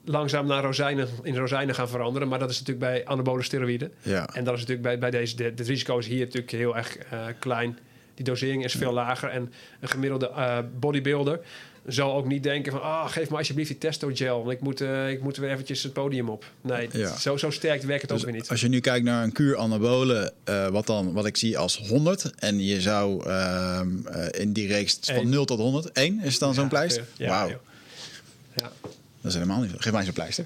langzaam 0.09 0.47
naar 0.47 0.63
rozijnen, 0.63 1.09
in 1.23 1.37
rozijnen 1.37 1.75
gaan 1.75 1.89
veranderen. 1.89 2.29
Maar 2.29 2.39
dat 2.39 2.51
is 2.51 2.59
natuurlijk 2.59 2.93
bij 2.93 3.07
anabole 3.07 3.43
steroïden. 3.43 3.93
Ja. 4.03 4.29
En 4.35 4.45
dat 4.45 4.55
is 4.55 4.61
natuurlijk 4.61 4.83
bij, 4.89 4.99
bij 4.99 5.11
deze, 5.11 5.37
de, 5.37 5.45
het 5.45 5.61
risico 5.61 5.99
is 5.99 6.07
hier 6.07 6.19
natuurlijk 6.25 6.53
heel 6.53 6.77
erg 6.77 6.97
eh, 6.97 7.27
klein. 7.39 7.79
Die 8.15 8.25
dosering 8.25 8.65
is 8.65 8.73
veel 8.73 8.93
lager. 8.93 9.29
En 9.29 9.53
een 9.81 9.89
gemiddelde 9.89 10.29
eh, 10.31 10.59
bodybuilder 10.79 11.41
zal 11.87 12.15
ook 12.15 12.27
niet 12.27 12.43
denken 12.43 12.73
van... 12.73 12.83
ah, 12.83 13.11
geef 13.11 13.31
me 13.31 13.37
alsjeblieft 13.37 13.69
die 13.69 13.79
testogel, 13.79 14.39
want 14.39 14.51
ik 14.51 14.61
moet, 14.61 14.81
eh, 14.81 15.11
ik 15.11 15.23
moet 15.23 15.37
weer 15.37 15.51
eventjes 15.51 15.83
het 15.83 15.93
podium 15.93 16.29
op. 16.29 16.45
Nee, 16.61 16.89
Ja. 16.93 17.17
zo, 17.17 17.37
zo 17.37 17.51
sterk 17.51 17.83
werkt 17.83 18.03
het 18.03 18.11
Dus 18.11 18.21
ook 18.21 18.25
weer 18.27 18.35
niet. 18.35 18.49
als 18.51 18.61
je 18.61 18.69
nu 18.69 18.81
kijkt 18.81 19.05
naar 19.05 19.25
een 19.25 19.33
kuur 19.33 19.57
anabolen, 19.57 20.33
eh, 20.45 20.69
wat, 20.69 20.87
dan, 20.87 21.13
wat 21.13 21.27
ik 21.27 21.37
zie 21.37 21.59
als 21.59 21.89
100... 21.89 22.33
en 22.39 22.65
je 22.65 22.81
zou 22.81 23.25
ehm, 23.27 24.07
eh, 24.07 24.41
in 24.41 24.53
die 24.53 24.67
reeks 24.67 24.99
van 25.03 25.17
Eén. 25.17 25.29
0 25.29 25.45
tot 25.45 25.59
100... 25.59 25.93
1 25.93 26.21
is 26.21 26.39
dan 26.39 26.55
zo'n 26.55 26.69
pleister? 26.69 27.05
Ja. 27.17 27.49
Dat 29.33 29.37
is 29.43 29.47
helemaal 29.47 29.69
niet... 29.69 29.83
Geef 29.83 29.93
mij 29.93 30.05
zo'n 30.05 30.13
pleister. 30.13 30.45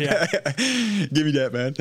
Ja. 0.00 0.26
Give 1.12 1.24
me 1.24 1.32
that, 1.32 1.52
man. 1.52 1.74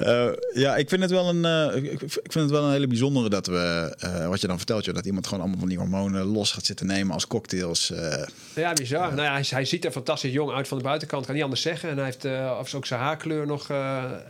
Ja. 0.00 0.34
ja, 0.54 0.76
ik 0.76 0.88
vind 0.88 1.02
het 1.02 1.10
wel 1.10 1.28
een, 1.28 1.44
eh, 1.44 1.92
ik, 1.92 1.98
vind 1.98 2.34
het 2.34 2.50
wel 2.50 2.64
een 2.64 2.72
hele 2.72 2.86
bijzondere 2.86 3.28
dat 3.28 3.46
we, 3.46 3.94
eh, 3.98 4.28
wat 4.28 4.40
je 4.40 4.46
dan 4.46 4.56
vertelt, 4.56 4.84
joh, 4.84 4.94
dat 4.94 5.06
iemand 5.06 5.26
gewoon 5.26 5.40
allemaal 5.40 5.58
van 5.58 5.68
die 5.68 5.78
hormonen 5.78 6.24
los 6.24 6.52
gaat 6.52 6.64
zitten 6.64 6.86
nemen 6.86 7.14
als 7.14 7.26
cocktails. 7.26 7.90
eh. 7.90 8.26
Ja, 8.54 8.72
bizar. 8.72 9.14
Nou 9.14 9.22
ja, 9.22 9.32
hij, 9.32 9.44
hij 9.48 9.64
ziet 9.64 9.84
er 9.84 9.90
fantastisch 9.90 10.32
jong 10.32 10.52
uit 10.52 10.68
van 10.68 10.78
de 10.78 10.84
buitenkant. 10.84 11.24
Kan 11.26 11.34
niet 11.34 11.44
anders 11.44 11.62
zeggen. 11.62 11.88
En 11.90 11.96
hij 11.96 12.04
heeft 12.04 12.74
ook 12.74 12.86
zijn 12.86 13.00
haarkleur 13.00 13.46
nog, 13.46 13.70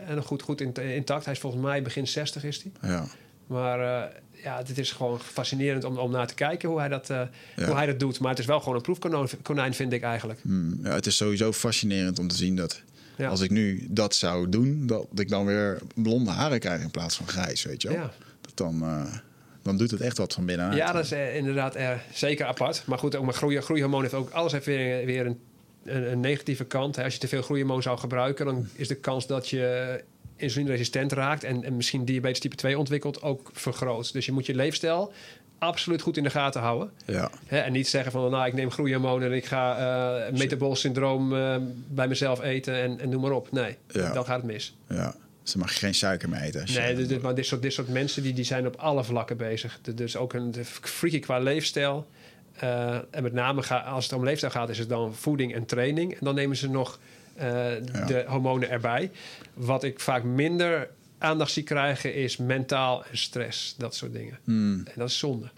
en 0.09 0.15
nog 0.15 0.27
goed, 0.27 0.43
goed 0.43 0.61
intact. 0.81 1.25
Hij 1.25 1.35
is 1.35 1.41
volgens 1.41 1.63
mij 1.63 1.83
begin 1.83 2.07
60 2.07 2.45
is 2.45 2.63
hij. 2.63 2.91
ja. 2.91 3.07
Maar 3.47 4.11
ja, 4.45 4.59
het 4.59 4.79
is 4.79 4.93
gewoon 4.93 5.21
fascinerend 5.21 5.85
om, 5.85 5.99
om 5.99 6.11
naar 6.11 6.27
te 6.27 6.35
kijken 6.35 6.69
hoe 6.69 6.79
hij, 6.79 6.89
dat, 6.89 7.11
uh, 7.11 7.21
ja. 7.57 7.67
hoe 7.67 7.75
hij 7.75 7.87
dat 7.87 8.01
doet. 8.01 8.21
Maar 8.21 8.31
het 8.31 8.39
is 8.39 8.47
wel 8.47 8.59
gewoon 8.59 8.75
een 8.75 8.83
proefkonijn, 8.83 9.75
vind 9.75 9.93
ik 9.93 10.03
eigenlijk. 10.03 10.41
Hmm, 10.43 10.81
ja, 10.83 10.95
het 10.95 11.07
is 11.07 11.17
sowieso 11.17 11.53
fascinerend 11.53 12.19
om 12.19 12.29
te 12.29 12.37
zien 12.37 12.57
dat 12.57 12.83
ja. 13.17 13.29
als 13.29 13.41
ik 13.41 13.51
nu 13.51 13.87
dat 13.91 14.15
zou 14.15 14.49
doen, 14.49 14.87
dat 14.87 15.07
ik 15.15 15.29
dan 15.29 15.47
weer 15.47 15.79
blonde 15.95 16.31
haren 16.31 16.61
krijg 16.61 16.83
in 16.83 16.91
plaats 16.91 17.17
van 17.17 17.29
grijs, 17.29 17.65
weet 17.65 17.83
je 17.83 17.89
wel. 17.89 17.97
Ja. 17.97 18.13
Dat 18.41 18.57
dan, 18.57 18.83
uh, 18.83 19.03
dan 19.63 19.77
doet 19.77 19.91
het 19.91 20.01
echt 20.01 20.19
wat 20.19 20.33
van 20.33 20.47
binnenuit. 20.47 20.77
Ja, 20.77 20.93
dat 20.93 21.05
is 21.05 21.13
uh, 21.13 21.37
inderdaad 21.37 21.77
uh, 21.77 21.91
zeker 22.13 22.47
apart. 22.47 22.83
Maar 22.87 22.99
goed, 22.99 23.17
ook 23.17 23.25
maar 23.25 23.35
groei, 23.35 23.61
groeihormoon 23.61 24.03
heeft 24.03 24.15
ook 24.15 24.31
alles 24.31 24.53
heeft 24.53 24.67
weer, 24.67 25.07
weer 25.07 25.27
een, 25.27 25.41
een, 25.85 26.11
een, 26.13 26.21
negatieve 26.21 26.65
kant. 26.65 26.99
Als 26.99 27.13
je 27.13 27.21
te 27.21 27.29
veel 27.29 27.43
groeihormoon 27.43 27.83
zou 27.83 27.99
gebruiken, 27.99 28.47
dan 28.47 28.67
is 28.73 28.89
de 28.89 28.95
kans 28.95 29.27
dat 29.27 29.49
je 29.49 30.03
insulineresistent 30.37 31.13
raakt 31.13 31.45
en, 31.45 31.65
en 31.65 31.77
misschien 31.77 32.05
diabetes 32.05 32.41
type 32.41 32.57
2 32.57 32.79
ontwikkelt 32.79 33.23
ook 33.23 33.51
vergroot. 33.53 34.13
Dus 34.13 34.27
je 34.27 34.33
moet 34.33 34.47
je 34.47 34.55
leefstijl 34.55 35.13
absoluut 35.59 36.03
goed 36.03 36.17
in 36.17 36.23
de 36.23 36.31
gaten 36.31 36.61
houden. 36.61 36.91
Ja. 37.07 37.31
Hè, 37.47 37.59
en 37.59 37.73
niet 37.73 37.89
zeggen 37.89 38.13
van, 38.13 38.31
nou, 38.31 38.47
ik 38.47 38.53
neem 38.53 38.71
groeihormonen 38.71 39.31
en 39.31 39.37
ik 39.37 39.45
ga 39.45 39.79
uh, 40.29 40.39
metabol 40.39 40.77
syndroom 40.77 41.33
uh, 41.33 41.57
bij 41.89 42.09
mezelf 42.09 42.43
eten 42.43 42.75
en, 42.75 43.01
en 43.01 43.09
noem 43.09 43.21
maar 43.21 43.33
op. 43.33 43.53
Nee, 43.53 43.77
ja. 43.89 44.13
dan 44.13 44.25
gaat 44.25 44.37
het 44.37 44.53
mis. 44.53 44.77
Ja. 44.89 45.15
Ze 45.43 45.59
mag 45.59 45.79
geen 45.79 45.95
suiker 45.95 46.29
meer 46.29 46.41
eten. 46.41 46.65
Nee, 46.75 46.95
dit, 46.95 47.09
dit, 47.09 47.23
maar 47.23 47.35
dit 47.35 47.47
soort, 47.47 47.63
dit 47.63 47.73
soort 47.73 47.89
mensen 47.89 48.23
die, 48.23 48.33
die 48.33 48.45
zijn 48.45 48.67
op 48.67 48.77
alle 48.77 49.05
vlakken 49.05 49.37
bezig. 49.37 49.81
Dus 49.95 50.17
ook 50.17 50.33
een 50.33 50.55
freaky 50.81 51.19
qua 51.19 51.39
leefstijl. 51.39 52.07
Uh, 52.63 52.97
en 53.11 53.23
met 53.23 53.33
name 53.33 53.63
ga, 53.63 53.79
als 53.79 54.05
het 54.05 54.13
om 54.13 54.25
leefstijl 54.25 54.53
gaat, 54.53 54.69
is 54.69 54.79
het 54.79 54.89
dan 54.89 55.15
voeding 55.15 55.55
en 55.55 55.67
training. 55.67 56.13
En 56.13 56.19
dan 56.21 56.35
nemen 56.35 56.57
ze 56.57 56.71
nog 56.71 56.99
ja. 57.39 58.05
de 58.07 58.25
hormonen 58.27 58.71
erbij. 58.71 59.11
Wat 59.55 59.85
ik 59.85 60.01
vaak 60.01 60.23
minder 60.23 60.89
aandacht 61.19 61.53
zie 61.53 61.63
krijgen 61.63 62.15
is 62.15 62.37
mentaal 62.37 63.05
en 63.05 63.19
stress. 63.19 63.75
Dat 63.79 63.95
soort 63.95 64.13
dingen. 64.13 64.39
Hmm. 64.45 64.83
En 64.85 64.93
dat 64.97 65.09
is 65.09 65.19
zonde. 65.19 65.49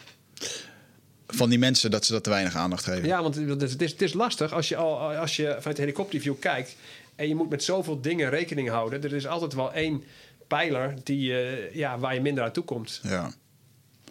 Van 1.26 1.48
die 1.48 1.58
mensen 1.58 1.90
dat 1.90 2.04
ze 2.04 2.12
dat 2.12 2.24
te 2.24 2.30
weinig 2.30 2.56
aandacht 2.56 2.84
geven. 2.84 3.06
Ja, 3.06 3.22
want 3.22 3.34
het 3.34 3.62
is, 3.82 3.90
het 3.90 4.02
is, 4.02 4.12
lastig 4.12 4.52
als 4.52 4.68
je, 4.68 4.76
al, 4.76 4.98
als 4.98 5.36
je 5.36 5.54
vanuit 5.58 5.76
de 5.76 5.82
helikopterview 5.82 6.34
kijkt... 6.38 6.76
en 7.16 7.28
je 7.28 7.34
moet 7.34 7.50
met 7.50 7.64
zoveel 7.64 8.00
dingen 8.00 8.30
rekening 8.30 8.68
houden. 8.68 9.02
Er 9.02 9.14
is 9.14 9.26
altijd 9.26 9.54
wel 9.54 9.72
één 9.72 10.04
pijler 10.46 10.94
die, 11.04 11.30
uh, 11.30 11.74
ja, 11.74 11.98
waar 11.98 12.14
je 12.14 12.20
minder 12.20 12.44
aan 12.44 12.52
toe 12.52 12.64
komt. 12.64 13.00
Ja. 13.02 13.32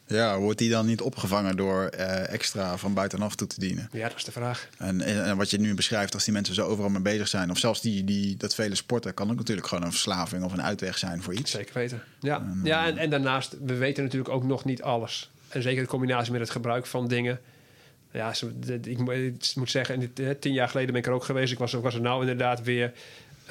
Ja, 0.08 0.40
wordt 0.40 0.60
die 0.60 0.70
dan 0.70 0.86
niet 0.86 1.02
opgevangen 1.02 1.58
door 1.58 1.90
uh, 1.98 2.34
extra 2.34 2.78
van 2.78 2.94
buitenaf 2.94 3.36
toe 3.36 3.48
te 3.48 3.60
dienen? 3.60 3.90
Ja, 3.92 4.08
dat 4.08 4.18
is 4.18 4.24
de 4.24 4.32
vraag. 4.32 4.70
En, 4.78 5.02
en, 5.02 5.38
wat 5.38 5.50
je 5.50 5.60
nu 5.60 5.74
beschrijft, 5.74 6.14
als 6.14 6.24
die 6.24 6.34
mensen 6.34 6.56
zo 6.56 6.68
overal 6.68 6.90
mee 6.90 7.02
bezig 7.02 7.28
zijn, 7.28 7.52
of 7.52 7.58
zelfs 7.58 7.82
die, 7.82 8.04
die 8.04 8.38
dat 8.38 8.56
vele 8.56 8.76
sporten, 8.76 9.14
kan 9.14 9.32
ook 9.32 9.38
natuurlijk 9.38 9.68
gewoon 9.68 9.84
een 9.84 9.92
verslaving 9.92 10.44
of 10.44 10.54
een 10.54 10.62
uitweg 10.62 10.98
zijn 10.98 11.22
voor 11.22 11.34
iets. 11.34 11.52
Zeker 11.52 11.74
weten. 11.74 12.04
Ja, 12.20 12.38
en, 12.38 12.62
ja 12.64 12.86
en, 12.86 12.98
en 12.98 13.10
daarnaast, 13.10 13.58
we 13.66 13.76
weten 13.76 14.04
natuurlijk 14.04 14.34
ook 14.34 14.44
nog 14.44 14.66
niet 14.66 14.82
alles. 14.82 15.32
En 15.48 15.62
zeker 15.62 15.82
in 15.82 15.88
combinatie 15.88 16.32
met 16.32 16.42
het 16.42 16.50
gebruik 16.50 16.86
van 16.86 17.08
dingen. 17.08 17.40
Ja, 18.12 18.34
ik 18.84 18.98
moet 19.56 19.70
zeggen, 19.70 20.14
tien 20.40 20.54
jaar 20.54 20.70
geleden 20.70 20.92
ben 20.92 21.02
ik 21.02 21.08
er 21.08 21.14
ook 21.14 21.24
geweest. 21.24 21.52
Ik 21.52 21.58
was, 21.58 21.74
ik 21.74 21.82
was 21.82 21.96
er 21.96 22.02
nou 22.02 22.22
inderdaad 22.22 22.64
weer. 22.64 22.94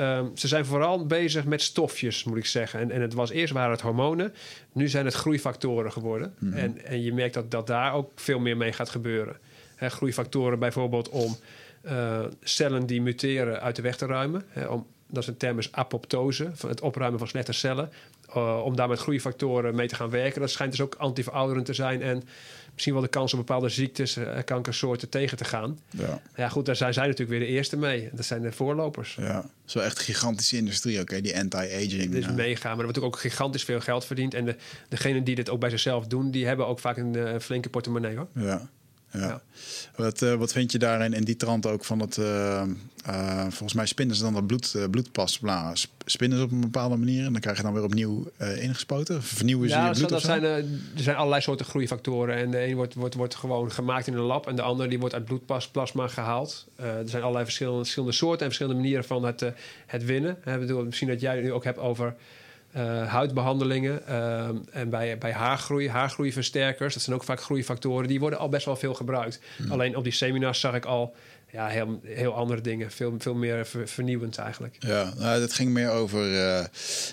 Um, 0.01 0.37
ze 0.37 0.49
zijn 0.49 0.65
vooral 0.65 1.07
bezig 1.07 1.45
met 1.45 1.63
stofjes, 1.63 2.25
moet 2.25 2.37
ik 2.37 2.47
zeggen. 2.47 2.81
En, 2.81 2.91
en 2.91 3.01
het 3.01 3.15
was 3.15 3.31
eerst 3.31 3.53
waren 3.53 3.71
het 3.71 3.81
hormonen, 3.81 4.35
nu 4.73 4.89
zijn 4.89 5.05
het 5.05 5.15
groeifactoren 5.15 5.93
geworden. 5.93 6.35
Mhm. 6.39 6.47
Mm 6.47 6.53
-hmm. 6.53 6.61
en, 6.61 6.85
en 6.85 7.03
je 7.03 7.13
merkt 7.13 7.35
dat, 7.35 7.51
dat 7.51 7.67
daar 7.67 7.93
ook 7.93 8.11
veel 8.15 8.39
meer 8.39 8.57
mee 8.57 8.73
gaat 8.73 8.91
gebeuren. 8.91 9.37
He, 9.77 9.91
groeifactoren 9.91 10.59
bijvoorbeeld 10.59 11.09
om 11.09 11.37
uh, 11.85 12.25
cellen 12.43 12.87
die 12.87 13.03
muteren 13.03 13.61
uit 13.61 13.77
de 13.77 13.83
weg 13.83 13.97
te 13.97 14.07
ruimen. 14.07 14.45
He, 14.49 14.67
om, 14.67 14.87
dat 15.07 15.23
is 15.23 15.29
een 15.29 15.37
term 15.37 15.59
is 15.59 15.73
apoptose, 15.73 16.51
van 16.55 16.69
het 16.69 16.81
opruimen 16.81 17.19
van 17.19 17.29
slechte 17.29 17.53
cellen. 17.53 17.91
Uh, 18.37 18.61
om 18.65 18.77
daar 18.77 18.89
met 18.89 18.99
groeifactoren 18.99 19.75
mee 19.75 19.89
te 19.89 19.95
gaan 19.95 20.11
werken. 20.11 20.41
Dat 20.41 20.51
schijnt 20.51 20.73
dus 20.73 20.81
ook 20.81 20.95
antiverouderend 20.95 21.67
te 21.67 21.75
zijn 21.75 22.03
en 22.03 22.23
misschien 22.75 22.93
wel 22.93 23.03
de 23.03 23.09
kans 23.09 23.33
om 23.33 23.39
bepaalde 23.39 23.69
ziektes, 23.69 24.17
uh, 24.17 24.39
kankersoorten 24.45 25.09
tegen 25.09 25.37
te 25.37 25.45
gaan. 25.45 25.79
Ja, 25.91 26.21
ja 26.37 26.49
goed, 26.49 26.67
daar 26.67 26.77
zijn 26.77 26.95
zij 26.95 27.07
natuurlijk 27.07 27.39
weer 27.39 27.49
de 27.49 27.55
eerste 27.55 27.77
mee. 27.77 28.09
Dat 28.13 28.25
zijn 28.25 28.43
de 28.43 28.53
voorlopers. 28.53 29.15
Ja, 29.15 29.45
zo 29.65 29.79
echt 29.79 29.99
een 29.99 30.05
gigantische 30.05 30.57
industrie, 30.57 30.95
oké, 30.95 31.03
okay, 31.03 31.21
die 31.21 31.39
anti-aging. 31.39 32.11
Dit 32.11 32.25
is 32.25 32.33
mega, 32.33 32.69
maar 32.69 32.79
er 32.79 32.85
wordt 32.85 33.01
ook 33.01 33.19
gigantisch 33.19 33.65
veel 33.65 33.81
geld 33.81 34.05
verdiend. 34.05 34.35
En 34.35 34.45
de, 34.45 34.57
degenen 34.89 35.25
die 35.25 35.35
dit 35.35 35.51
ook 35.51 35.61
bij 35.61 35.71
zichzelf 35.71 36.07
doen, 36.07 36.31
die 36.31 36.47
hebben 36.47 36.67
ook 36.67 36.79
vaak 36.79 36.97
een 36.97 37.17
uh, 37.17 37.39
flinke 37.39 37.69
portemonnee 37.69 38.17
hoor. 38.17 38.29
Ja. 38.35 38.69
Ja. 39.19 39.43
Wat, 39.97 40.23
uh, 40.23 40.35
wat 40.35 40.53
vind 40.53 40.73
je 40.73 40.79
daarin 40.79 41.13
in 41.13 41.25
die 41.25 41.37
trant 41.37 41.67
ook 41.67 41.85
van 41.85 41.99
dat... 41.99 42.17
Uh, 42.17 42.63
uh, 43.09 43.41
volgens 43.41 43.73
mij 43.73 43.87
spinnen 43.87 44.17
ze 44.17 44.23
dan 44.23 44.33
dat 44.35 44.47
bloed, 44.47 44.77
bloedplasma. 44.91 45.73
Spinnen 46.05 46.39
ze 46.39 46.45
op 46.45 46.51
een 46.51 46.61
bepaalde 46.61 46.97
manier 46.97 47.25
en 47.25 47.33
dan 47.33 47.41
krijg 47.41 47.57
je 47.57 47.63
dan 47.63 47.73
weer 47.73 47.83
opnieuw 47.83 48.31
ingespoten? 48.39 49.23
Vernieuwen 49.23 49.69
ze 49.69 49.75
ja, 49.75 49.89
je 49.89 49.95
bloed 49.95 50.09
dat 50.09 50.23
zijn, 50.23 50.43
er 50.43 50.65
zijn 50.95 51.17
allerlei 51.17 51.43
soorten 51.43 51.67
groeifactoren. 51.67 52.37
En 52.37 52.51
de 52.51 52.67
een 52.67 52.75
wordt, 52.75 52.95
wordt, 52.95 53.15
wordt 53.15 53.35
gewoon 53.35 53.73
gemaakt 53.73 54.07
in 54.07 54.15
een 54.15 54.21
lab... 54.21 54.47
en 54.47 54.57
de 54.57 54.63
ander 54.63 54.89
die 54.89 54.99
wordt 54.99 55.15
uit 55.15 55.25
bloedplasma 55.25 56.09
gehaald. 56.09 56.67
er 56.77 57.09
zijn 57.09 57.23
allerlei 57.23 57.45
verschillende, 57.45 57.81
verschillende 57.81 58.15
soorten 58.15 58.41
en 58.41 58.47
verschillende 58.47 58.81
manieren 58.81 59.05
van 59.05 59.25
het, 59.25 59.45
het 59.87 60.05
winnen. 60.05 60.37
Ik 60.45 60.59
bedoel, 60.59 60.85
misschien 60.85 61.09
dat 61.09 61.21
jij 61.21 61.35
het 61.35 61.45
nu 61.45 61.53
ook 61.53 61.65
hebt 61.65 61.79
over... 61.79 62.15
Uh, 62.77 63.07
huidbehandelingen 63.09 64.01
uh, 64.09 64.49
en 64.73 64.89
bij, 64.91 65.19
bij 65.19 65.33
haargroei, 65.33 65.89
haargroeiversterkers, 65.91 66.95
dat 66.95 67.03
zijn 67.03 67.17
ook 67.17 67.25
vaak 67.25 67.41
groeifactoren, 67.41 68.09
die 68.09 68.21
worden 68.21 68.39
al 68.39 68.49
best 68.49 68.67
wel 68.67 68.77
veel 68.77 68.95
gebruikt. 68.95 69.41
Mm. 69.59 69.71
Alleen 69.73 69.97
op 69.97 70.05
die 70.05 70.13
seminars 70.13 70.61
zag 70.61 70.75
ik 70.75 70.85
al 70.85 71.15
ja, 71.53 71.67
heel, 71.67 72.01
heel 72.05 72.35
andere 72.35 72.61
dingen. 72.61 72.91
Veel, 72.91 73.15
veel 73.19 73.35
meer 73.35 73.67
ver- 73.67 73.89
vernieuwend 73.89 74.39
eigenlijk. 74.39 74.77
Ja, 74.79 75.13
nou, 75.19 75.41
het 75.41 75.53
ging 75.53 75.71
meer 75.71 75.91
over 75.91 76.47
eh, 76.47 76.65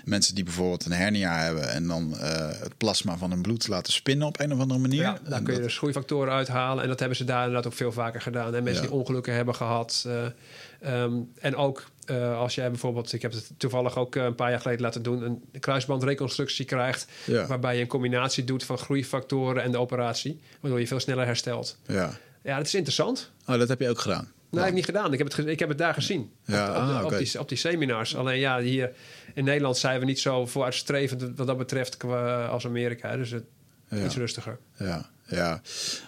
mensen 0.05 0.35
die 0.35 0.43
bijvoorbeeld 0.43 0.85
een 0.85 0.91
hernia 0.91 1.37
hebben 1.37 1.69
en 1.69 1.87
dan 1.87 2.17
eh, 2.17 2.49
het 2.59 2.77
plasma 2.77 3.17
van 3.17 3.29
hun 3.31 3.41
bloed 3.41 3.67
laten 3.67 3.93
spinnen 3.93 4.27
op 4.27 4.39
een 4.39 4.53
of 4.53 4.59
andere 4.59 4.79
manier. 4.79 5.01
Ja, 5.01 5.17
daar 5.23 5.37
En 5.37 5.43
kun 5.43 5.53
je 5.53 5.59
dat- 5.59 5.69
dus 5.69 5.77
groeifactoren 5.77 6.33
uithalen. 6.33 6.83
En 6.83 6.89
dat 6.89 6.99
hebben 6.99 7.17
ze 7.17 7.23
daar 7.23 7.39
inderdaad 7.45 7.65
ook 7.71 7.77
veel 7.77 7.91
vaker 7.91 8.21
gedaan. 8.21 8.55
En 8.55 8.63
mensen 8.63 8.83
Ja. 8.83 8.89
die 8.89 8.97
ongelukken 8.97 9.33
hebben 9.33 9.55
gehad. 9.55 10.05
eh, 10.07 11.03
ehm, 11.03 11.13
en 11.39 11.55
ook 11.55 11.89
eh, 12.05 12.39
als 12.39 12.55
jij 12.55 12.69
bijvoorbeeld, 12.69 13.13
ik 13.13 13.21
heb 13.21 13.31
het 13.31 13.51
toevallig 13.57 13.97
ook 13.97 14.15
eh, 14.15 14.23
een 14.23 14.35
paar 14.35 14.49
jaar 14.49 14.59
geleden 14.59 14.81
laten 14.81 15.03
doen, 15.03 15.23
een 15.23 15.59
kruisbandreconstructie 15.59 16.65
krijgt. 16.65 17.07
Ja. 17.25 17.47
Waarbij 17.47 17.75
je 17.75 17.81
een 17.81 17.87
combinatie 17.87 18.43
doet 18.43 18.63
van 18.63 18.77
groeifactoren 18.77 19.63
en 19.63 19.71
de 19.71 19.77
operatie. 19.77 20.39
Waardoor 20.59 20.79
je 20.79 20.87
veel 20.87 20.99
sneller 20.99 21.25
herstelt. 21.25 21.77
ja. 21.87 22.17
Ja, 22.43 22.57
dat 22.57 22.65
is 22.65 22.73
interessant. 22.73 23.31
Oh, 23.45 23.57
dat 23.57 23.67
heb 23.67 23.79
je 23.79 23.89
ook 23.89 23.99
gedaan. 23.99 24.31
Nou, 24.49 24.63
heb 24.63 24.67
ik 24.67 24.73
niet 24.73 24.85
gedaan. 24.85 25.13
Ik 25.13 25.17
heb 25.17 25.31
het, 25.31 25.47
ik 25.47 25.59
heb 25.59 25.69
het 25.69 25.77
daar 25.77 25.93
gezien. 25.93 26.31
Ja, 26.45 26.69
op, 26.69 26.75
ah, 26.75 27.05
op 27.05 27.17
die, 27.17 27.39
op 27.39 27.49
die 27.49 27.57
seminars. 27.57 28.15
Alleen 28.15 28.39
ja, 28.39 28.59
hier 28.59 28.91
in 29.33 29.43
Nederland 29.43 29.77
zijn 29.77 29.99
we 29.99 30.05
niet 30.05 30.19
zo 30.19 30.45
vooruitstrevend 30.45 31.31
wat 31.35 31.47
dat 31.47 31.57
betreft 31.57 32.03
als 32.49 32.65
Amerika. 32.65 33.17
Dus 33.17 33.31
het, 33.31 33.43
Ja. 33.91 34.05
iets 34.05 34.15
rustiger. 34.15 34.57
Ja, 34.77 35.09
ja. 35.27 35.61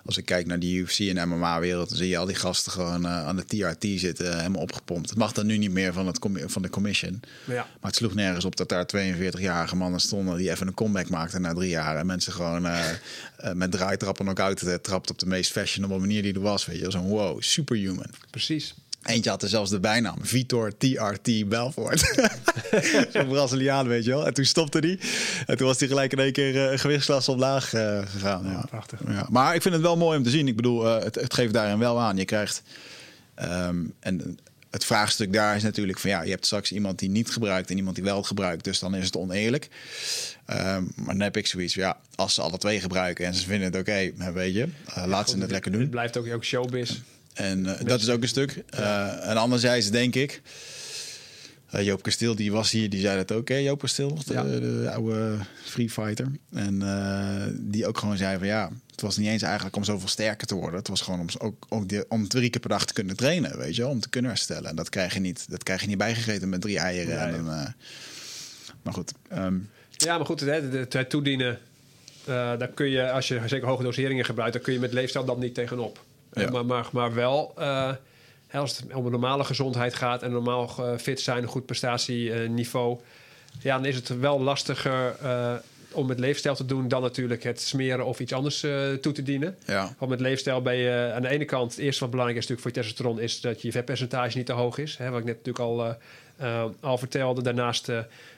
Als 0.06 0.18
ik 0.18 0.26
kijk 0.26 0.46
naar 0.46 0.60
die 0.60 0.80
UFC 0.80 1.00
en 1.00 1.30
MMA-wereld, 1.30 1.90
dan 1.90 1.98
zie 1.98 2.10
je 2.10 2.18
al 2.18 2.26
die 2.26 2.36
gasten 2.36 2.72
gewoon 2.72 3.06
eh, 3.06 3.28
aan 3.28 3.36
de 3.36 3.46
TRT 3.46 4.00
zitten, 4.00 4.32
eh, 4.32 4.38
helemaal 4.38 4.62
opgepompt. 4.62 5.10
Het 5.10 5.18
mag 5.18 5.32
dan 5.32 5.46
nu 5.46 5.58
niet 5.58 5.72
meer 5.72 5.94
van, 5.94 6.08
het 6.08 6.20
van 6.46 6.62
de 6.62 6.70
commission. 6.70 7.20
Maar 7.46 7.56
ja, 7.56 7.62
Maar 7.62 7.92
het 7.92 7.96
sloeg 7.96 8.14
nergens 8.14 8.46
op 8.46 8.56
dat 8.56 8.70
daar 8.70 8.86
42-jarige 8.86 9.76
mannen 9.76 10.00
stonden 10.00 10.38
die 10.38 10.50
even 10.52 10.68
een 10.68 10.74
comeback 10.74 11.10
maakten 11.10 11.42
na 11.42 11.54
drie 11.54 11.70
jaar. 11.70 11.98
En 11.98 12.06
mensen 12.06 12.34
gewoon 12.34 12.66
eh, 12.66 12.86
met 13.54 13.72
draaitrappen 13.72 14.30
ook 14.30 14.40
uit 14.40 14.80
trapt 14.82 15.10
op 15.10 15.20
de 15.20 15.26
meest 15.26 15.52
fashionable 15.52 16.00
manier 16.00 16.22
die 16.22 16.34
er 16.34 16.42
was. 16.42 16.66
Weet 16.66 16.80
je, 16.80 16.92
zo'n 16.92 17.08
wow, 17.08 17.42
superhuman. 17.42 18.10
precies. 18.30 18.74
Eentje 19.04 19.30
had 19.30 19.42
er 19.44 19.50
zelfs 19.50 19.70
de 19.70 19.80
bijnaam 19.80 20.18
Vitor 20.22 20.78
TRT 20.78 21.50
Belfort. 21.50 22.00
Zo'n 23.14 23.28
Braziliaan, 23.28 23.88
weet 23.88 24.04
je 24.04 24.10
wel. 24.10 24.26
En 24.26 24.34
toen 24.34 24.46
stopte 24.46 24.80
hij. 24.80 25.00
En 25.46 25.58
toen 25.58 25.68
was 25.68 25.80
hij 25.80 25.88
gelijk 25.88 26.12
in 26.12 26.20
één 26.20 26.32
keer 26.32 26.58
een 26.58 26.80
gewichtsklasse 26.80 27.32
omlaag 27.32 27.74
eh, 27.74 28.00
gegaan. 28.06 28.46
Ja. 28.46 28.66
prachtig. 28.70 29.00
Ja. 29.08 29.28
Maar 29.30 29.56
ik 29.56 29.62
vind 29.62 29.74
het 29.74 29.84
wel 29.84 29.98
mooi 29.98 30.18
om 30.18 30.24
te 30.24 30.30
zien. 30.30 30.48
Ik 30.48 30.56
bedoel, 30.56 30.88
eh, 30.88 31.04
het, 31.04 31.16
het 31.16 31.34
geeft 31.34 31.54
daarin 31.54 31.80
wel 31.80 32.00
aan. 32.00 32.18
Je 32.18 32.26
krijgt... 32.26 32.64
ehm, 33.36 33.78
en 34.00 34.38
het 34.74 34.86
vraagstuk 34.86 35.34
daar 35.34 35.56
is 35.56 35.64
natuurlijk 35.64 36.00
van... 36.00 36.10
ja, 36.10 36.22
je 36.22 36.30
hebt 36.30 36.46
straks 36.46 36.72
iemand 36.72 37.00
die 37.00 37.10
niet 37.10 37.30
gebruikt 37.30 37.70
en 37.70 37.78
iemand 37.78 37.96
die 37.96 38.06
wel 38.06 38.24
gebruikt. 38.24 38.64
Dus 38.64 38.80
dan 38.80 38.96
is 38.96 39.06
het 39.06 39.18
oneerlijk. 39.18 39.70
Ehm, 40.46 40.84
maar 40.96 41.14
dan 41.14 41.20
heb 41.20 41.38
ik 41.38 41.48
zoiets 41.48 41.74
ja, 41.74 41.98
als 42.16 42.34
ze 42.34 42.42
alle 42.42 42.58
twee 42.58 42.80
gebruiken... 42.80 43.26
en 43.26 43.34
ze 43.34 43.46
vinden 43.46 43.72
het 43.72 43.80
oké, 43.80 44.12
hè, 44.18 44.32
weet 44.32 44.54
je, 44.54 44.68
eh, 44.94 45.04
laat 45.06 45.30
ze 45.30 45.38
het 45.38 45.52
lekker 45.52 45.72
doen. 45.72 45.82
Het 45.82 45.90
blijft 45.90 46.18
ook, 46.18 46.34
ook 46.34 46.44
showbiz. 46.44 47.00
En 47.34 47.66
eh, 47.80 47.86
dat 47.86 48.02
is 48.02 48.10
ook 48.10 48.22
een 48.22 48.28
stuk. 48.28 48.64
Eh, 48.70 49.30
en 49.30 49.38
anderzijds 49.38 49.90
denk 49.90 50.16
ik... 50.16 50.42
eh, 51.70 51.86
Joop 51.86 52.04
Kasteel, 52.04 52.36
die 52.36 52.52
was 52.52 52.72
hier, 52.72 52.90
die 52.90 53.02
zei 53.02 53.18
dat 53.18 53.32
ook. 53.32 53.48
Hè? 53.48 53.56
Joop 53.56 53.80
Kasteel, 53.80 54.20
de, 54.26 54.34
Ja. 54.34 54.44
de 54.44 54.90
oude 54.94 55.38
free 55.64 55.90
fighter. 55.90 56.28
En 56.54 56.80
die 57.62 57.88
ook 57.88 57.98
gewoon 57.98 58.18
zei 58.18 58.38
van 58.38 58.48
ja... 58.48 58.70
Het 58.92 59.02
was 59.02 59.18
niet 59.18 59.28
eens 59.28 59.42
eigenlijk 59.42 59.76
om 59.76 59.84
zoveel 59.84 60.08
sterker 60.08 60.48
te 60.48 60.56
worden. 60.56 60.80
Het 60.80 60.88
was 60.88 61.02
gewoon 61.02 61.20
om, 61.20 61.28
ook, 61.70 61.90
de, 61.90 62.06
om 62.10 62.28
drie 62.28 62.50
keer 62.50 62.60
per 62.62 62.70
dag 62.70 62.86
te 62.86 62.94
kunnen 62.94 63.16
trainen, 63.16 63.58
weet 63.58 63.76
je 63.76 63.82
wel. 63.82 63.92
Om 63.92 64.00
te 64.00 64.10
kunnen 64.10 64.32
herstellen. 64.32 64.70
En 64.70 64.76
dat 64.76 64.90
krijg 64.90 65.14
je 65.14 65.20
niet, 65.20 65.46
dat 65.50 65.64
krijg 65.64 65.82
je 65.82 65.88
niet 65.88 65.98
bijgegeten 65.98 66.50
met 66.50 66.62
drie 66.62 66.80
eieren. 66.80 67.16
Nee. 67.16 67.38
En 67.38 67.46
dan, 67.46 67.54
eh, 67.54 67.68
maar 68.82 68.94
goed, 68.94 69.12
ehm, 69.30 69.58
Ja, 69.92 70.18
maar 70.18 70.26
goed, 70.26 70.40
het, 70.40 70.74
het, 70.74 70.94
het 70.94 71.10
toedienen, 71.10 71.60
daar 72.26 72.68
kun 72.68 72.90
je, 72.90 73.12
als 73.12 73.28
je 73.28 73.42
zeker 73.46 73.68
hoge 73.68 73.84
doseringen 73.84 74.26
gebruikt, 74.26 74.54
dan 74.54 74.62
kun 74.62 74.74
je 74.74 74.80
met 74.80 74.94
leefstijl 74.94 75.26
dan 75.26 75.40
niet 75.40 75.54
tegenop. 75.54 76.04
Ja. 76.34 76.42
Eh, 76.42 76.52
maar, 76.52 76.66
maar, 76.66 76.90
maar 76.92 77.14
wel, 77.14 77.54
eh, 77.58 77.92
als 78.52 78.78
het 78.78 78.94
om 78.94 79.06
een 79.06 79.12
normale 79.12 79.44
gezondheid 79.44 79.94
gaat 79.94 80.24
en 80.24 80.32
normaal 80.32 80.70
eh, 80.78 80.98
fit 80.98 81.22
zijn, 81.22 81.44
een 81.44 81.50
goed 81.50 81.66
prestatieniveau, 81.66 83.00
ja, 83.62 83.76
dan 83.76 83.86
is 83.86 83.96
het 83.96 84.20
wel 84.20 84.42
lastiger 84.42 85.16
om 85.92 86.08
met 86.08 86.20
leefstijl 86.20 86.56
te 86.56 86.66
doen 86.66 86.88
dan 86.88 87.02
natuurlijk 87.02 87.44
het 87.44 87.62
smeren 87.62 88.06
of 88.06 88.20
iets 88.20 88.34
anders 88.34 88.60
toe 89.02 89.12
te 89.14 89.24
dienen. 89.24 89.58
ja. 89.66 89.96
Want 89.98 90.12
met 90.12 90.20
leefstijl 90.20 90.62
ben 90.62 90.76
je 90.76 91.12
aan 91.16 91.22
de 91.22 91.28
ene 91.28 91.46
kant... 91.46 91.72
het 91.72 91.80
eerste 91.80 92.02
wat 92.02 92.10
belangrijk 92.10 92.42
is 92.42 92.48
natuurlijk 92.48 92.76
voor 92.76 92.84
je 92.84 92.88
testosteron... 92.88 93.24
is 93.24 93.42
dat 93.42 93.62
je 93.62 93.72
vetpercentage 93.72 94.38
niet 94.38 94.46
te 94.46 94.54
hoog 94.54 94.78
is. 94.78 94.98
Hè, 94.98 95.10
wat 95.10 95.20
ik 95.20 95.26
net 95.26 95.46
natuurlijk 95.46 95.66
al, 95.66 95.96
al 96.80 96.98
vertelde. 96.98 97.42
Daarnaast 97.42 97.92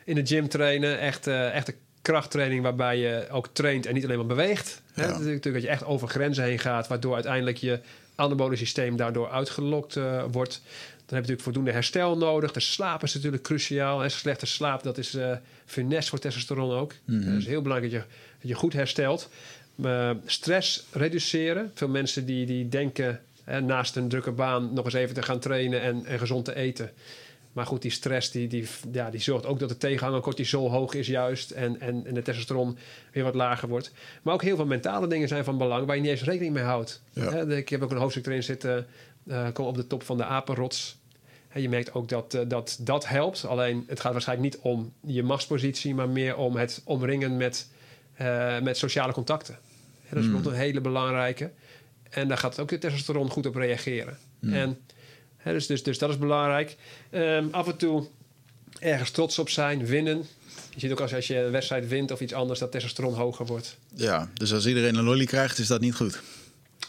in 0.05 0.15
de 0.15 0.25
gym 0.25 0.47
trainen. 0.47 0.99
Echt, 0.99 1.27
eh, 1.27 1.55
echte 1.55 1.75
krachttraining 2.05 2.61
waarbij 2.61 2.97
je 2.97 3.27
ook 3.31 3.47
traint 3.51 3.85
en 3.85 3.93
niet 3.93 4.03
alleen 4.03 4.17
maar 4.17 4.25
beweegt. 4.25 4.81
Hè. 4.93 5.05
Ja. 5.05 5.17
Natuurlijk 5.17 5.43
dat 5.43 5.61
je 5.61 5.67
echt 5.67 5.85
over 5.85 6.07
grenzen 6.07 6.43
heen 6.43 6.59
gaat... 6.59 6.87
waardoor 6.87 7.13
uiteindelijk 7.13 7.57
je 7.57 7.79
anabole 8.15 8.55
systeem 8.55 8.97
daardoor 8.97 9.29
uitgelokt 9.29 9.95
eh, 9.95 10.23
wordt. 10.31 10.61
Dan 10.61 11.15
heb 11.15 11.25
je 11.25 11.31
natuurlijk 11.31 11.41
voldoende 11.41 11.71
herstel 11.71 12.17
nodig. 12.17 12.51
De 12.51 12.59
slaap 12.59 13.03
is 13.03 13.13
natuurlijk 13.13 13.43
cruciaal. 13.43 14.03
En 14.03 14.11
slechte 14.11 14.45
slaap, 14.45 14.83
dat 14.83 14.97
is 14.97 15.17
funest 15.65 16.09
voor 16.09 16.19
testosteron 16.19 16.71
ook. 16.71 16.93
Het 17.05 17.25
is 17.25 17.45
heel 17.45 17.61
belangrijk 17.61 17.93
dat 17.93 18.01
je, 18.01 18.07
dat 18.39 18.49
je 18.49 18.53
goed 18.53 18.73
herstelt. 18.73 19.29
Stress 20.25 20.85
reduceren. 20.91 21.71
Veel 21.73 21.87
mensen 21.87 22.25
die, 22.25 22.45
die 22.45 22.69
denken 22.69 23.21
hè, 23.43 23.61
naast 23.61 23.95
een 23.95 24.09
drukke 24.09 24.31
baan 24.31 24.73
nog 24.73 24.85
eens 24.85 24.93
even 24.93 25.15
te 25.15 25.21
gaan 25.21 25.39
trainen 25.39 25.81
en, 25.81 26.05
en 26.05 26.19
gezond 26.19 26.45
te 26.45 26.55
eten. 26.55 26.91
Maar 27.55 27.65
goed, 27.65 27.81
die 27.81 27.91
stress 27.91 28.31
die, 28.31 28.47
die, 28.47 28.67
ja, 28.91 29.09
die 29.09 29.19
zorgt 29.19 29.45
ook 29.45 29.59
dat 29.59 29.69
de 29.69 29.77
tegenhanger 29.77 30.21
cortisol 30.21 30.71
hoog 30.71 30.93
is 30.93 31.07
juist. 31.07 31.51
En, 31.51 31.79
en, 31.79 32.05
en 32.05 32.13
de 32.13 32.21
testosteron 32.21 32.77
weer 33.11 33.23
wat 33.23 33.35
lager 33.35 33.69
wordt. 33.69 33.91
Maar 34.21 34.33
ook 34.33 34.41
heel 34.41 34.55
veel 34.55 34.65
mentale 34.65 35.07
dingen 35.07 35.27
zijn 35.27 35.43
van 35.43 35.57
belang 35.57 35.85
waar 35.85 35.95
je 35.95 36.01
niet 36.01 36.11
eens 36.11 36.23
rekening 36.23 36.53
mee 36.53 36.63
houdt. 36.63 37.01
Ja. 37.13 37.31
Ik 37.31 37.69
heb 37.69 37.81
ook 37.81 37.91
een 37.91 37.97
hoofdstuk 37.97 38.25
erin 38.25 38.43
zitten. 38.43 38.87
eh 39.27 39.47
kom 39.53 39.65
op 39.65 39.75
de 39.75 39.87
top 39.87 40.03
van 40.03 40.17
de 40.17 40.23
apenrots. 40.25 40.97
Hè, 41.47 41.59
je 41.59 41.69
merkt 41.69 41.93
ook 41.93 42.09
dat, 42.09 42.33
eh, 42.33 42.41
dat 42.47 42.77
dat 42.81 43.07
helpt. 43.07 43.45
Alleen 43.45 43.83
het 43.87 43.99
gaat 43.99 44.11
waarschijnlijk 44.11 44.53
niet 44.53 44.63
om 44.63 44.93
je 45.05 45.23
machtspositie, 45.23 45.95
maar 45.95 46.09
meer 46.09 46.35
om 46.35 46.55
het 46.55 46.81
omringen 46.85 47.37
met, 47.37 47.67
eh, 48.13 48.59
met 48.61 48.77
sociale 48.77 49.13
contacten. 49.13 49.53
Hè, 49.53 50.09
dat 50.09 50.19
is 50.19 50.25
bijvoorbeeld 50.25 50.55
een 50.55 50.61
hele 50.61 50.81
belangrijke. 50.81 51.51
En 52.09 52.27
daar 52.27 52.37
gaat 52.37 52.59
ook 52.59 52.69
de 52.69 52.77
testosteron 52.77 53.29
goed 53.29 53.45
op 53.45 53.55
reageren. 53.55 54.17
En, 54.41 54.77
dus, 55.53 55.67
dus, 55.67 55.83
dus 55.83 55.97
dat 55.97 56.09
is 56.09 56.17
belangrijk. 56.17 56.75
Ehm, 57.09 57.45
af 57.51 57.67
en 57.67 57.77
toe 57.77 58.07
ergens 58.79 59.11
trots 59.11 59.39
op 59.39 59.49
zijn, 59.49 59.85
winnen. 59.85 60.25
Je 60.73 60.79
ziet 60.79 60.91
ook 60.91 60.99
als, 60.99 61.13
als 61.13 61.27
je 61.27 61.37
een 61.37 61.51
wedstrijd 61.51 61.87
wint 61.87 62.11
of 62.11 62.21
iets 62.21 62.33
anders, 62.33 62.59
dat 62.59 62.71
testosteron 62.71 63.13
hoger 63.13 63.45
wordt. 63.45 63.77
ja, 63.93 64.29
dus 64.33 64.53
als 64.53 64.65
iedereen 64.67 64.95
een 64.95 65.03
lolly 65.03 65.25
krijgt, 65.25 65.57
is 65.57 65.67
dat 65.67 65.81
niet 65.81 65.95
goed. 65.95 66.21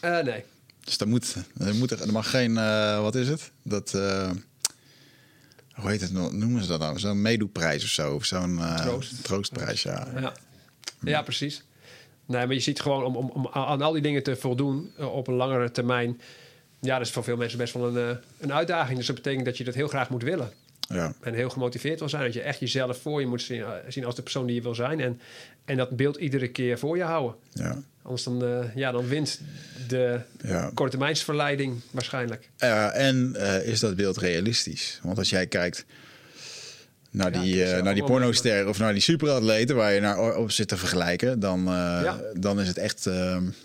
Eh, 0.01 0.19
nee, 0.19 0.43
Dus 0.83 0.97
er, 0.97 1.07
moet, 1.07 1.35
er, 1.57 1.75
moet, 1.75 1.91
er 1.91 2.11
mag 2.11 2.29
geen, 2.29 2.57
eh, 2.57 3.01
wat 3.01 3.15
is 3.15 3.27
het? 3.27 3.51
Dat, 3.63 3.93
eh, 3.93 4.29
hoe 5.73 5.89
heet 5.89 6.01
het, 6.01 6.11
nou? 6.11 6.35
noemen 6.35 6.61
ze 6.61 6.67
dat 6.67 6.79
nou? 6.79 6.99
Zo'n 6.99 7.21
meedoeprijs 7.21 7.83
of 7.83 7.89
zo. 7.89 8.13
Of 8.15 8.25
zo'n 8.25 8.59
Troost. 8.77 9.23
troostprijs, 9.23 9.83
ja. 9.83 10.07
Ja, 10.19 10.33
ja 11.03 11.21
precies. 11.21 11.63
Nee, 12.25 12.45
maar 12.45 12.55
je 12.55 12.61
ziet 12.61 12.79
gewoon 12.79 13.03
om, 13.03 13.15
om, 13.15 13.29
om 13.29 13.47
aan 13.47 13.81
al 13.81 13.91
die 13.91 14.01
dingen 14.01 14.23
te 14.23 14.35
voldoen 14.35 14.91
op 14.97 15.27
een 15.27 15.33
langere 15.33 15.71
termijn. 15.71 16.21
Ja, 16.79 16.97
dat 16.97 17.07
is 17.07 17.13
voor 17.13 17.23
veel 17.23 17.37
mensen 17.37 17.57
best 17.57 17.73
wel 17.73 17.87
een, 17.87 18.09
eh, 18.09 18.17
een 18.39 18.53
uitdaging. 18.53 18.97
Dus 18.97 19.07
dat 19.07 19.15
betekent 19.15 19.45
dat 19.45 19.57
je 19.57 19.63
dat 19.63 19.73
heel 19.73 19.87
graag 19.87 20.09
moet 20.09 20.23
willen. 20.23 20.51
ja. 20.89 21.13
En 21.21 21.33
heel 21.33 21.49
gemotiveerd 21.49 21.99
wil 21.99 22.09
zijn. 22.09 22.23
Dat 22.23 22.33
je 22.33 22.41
echt 22.41 22.59
jezelf 22.59 23.01
voor 23.01 23.21
je 23.21 23.27
moet 23.27 23.41
zien, 23.41 23.61
eh, 23.61 23.71
zien 23.87 24.05
als 24.05 24.15
de 24.15 24.21
persoon 24.21 24.45
die 24.45 24.55
je 24.55 24.61
wil 24.61 24.75
zijn. 24.75 24.99
En, 24.99 25.19
en 25.65 25.77
dat 25.77 25.89
beeld 25.89 26.15
iedere 26.15 26.47
keer 26.47 26.79
voor 26.79 26.97
je 26.97 27.03
houden. 27.03 27.35
ja. 27.53 27.81
Anders 28.01 28.23
dan, 28.23 28.43
eh, 28.45 28.75
ja, 28.75 28.91
dan 28.91 29.07
wint 29.07 29.41
de 29.87 30.19
ja. 30.43 30.71
kortetermijnsverleiding 30.73 31.81
waarschijnlijk. 31.91 32.49
Ja, 32.57 32.91
en 32.91 33.35
is 33.65 33.79
dat 33.79 33.95
beeld 33.95 34.17
realistisch? 34.17 34.99
Want 35.03 35.17
als 35.17 35.29
jij 35.29 35.47
kijkt 35.47 35.85
naar 37.11 37.33
Ja, 37.33 37.41
die, 37.41 37.63
allemaal 37.63 37.83
naar 37.83 37.93
die 37.93 38.03
pornosterren 38.03 38.69
of 38.69 38.79
naar 38.79 38.93
die 38.93 39.01
superatleten 39.01 39.75
waar 39.75 39.93
je 39.93 39.99
naar 39.99 40.35
op 40.35 40.51
zit 40.51 40.67
te 40.67 40.77
vergelijken, 40.77 41.39
dan, 41.39 41.65
dan 42.33 42.59
is 42.59 42.67
het 42.67 42.77
echt, 42.77 43.09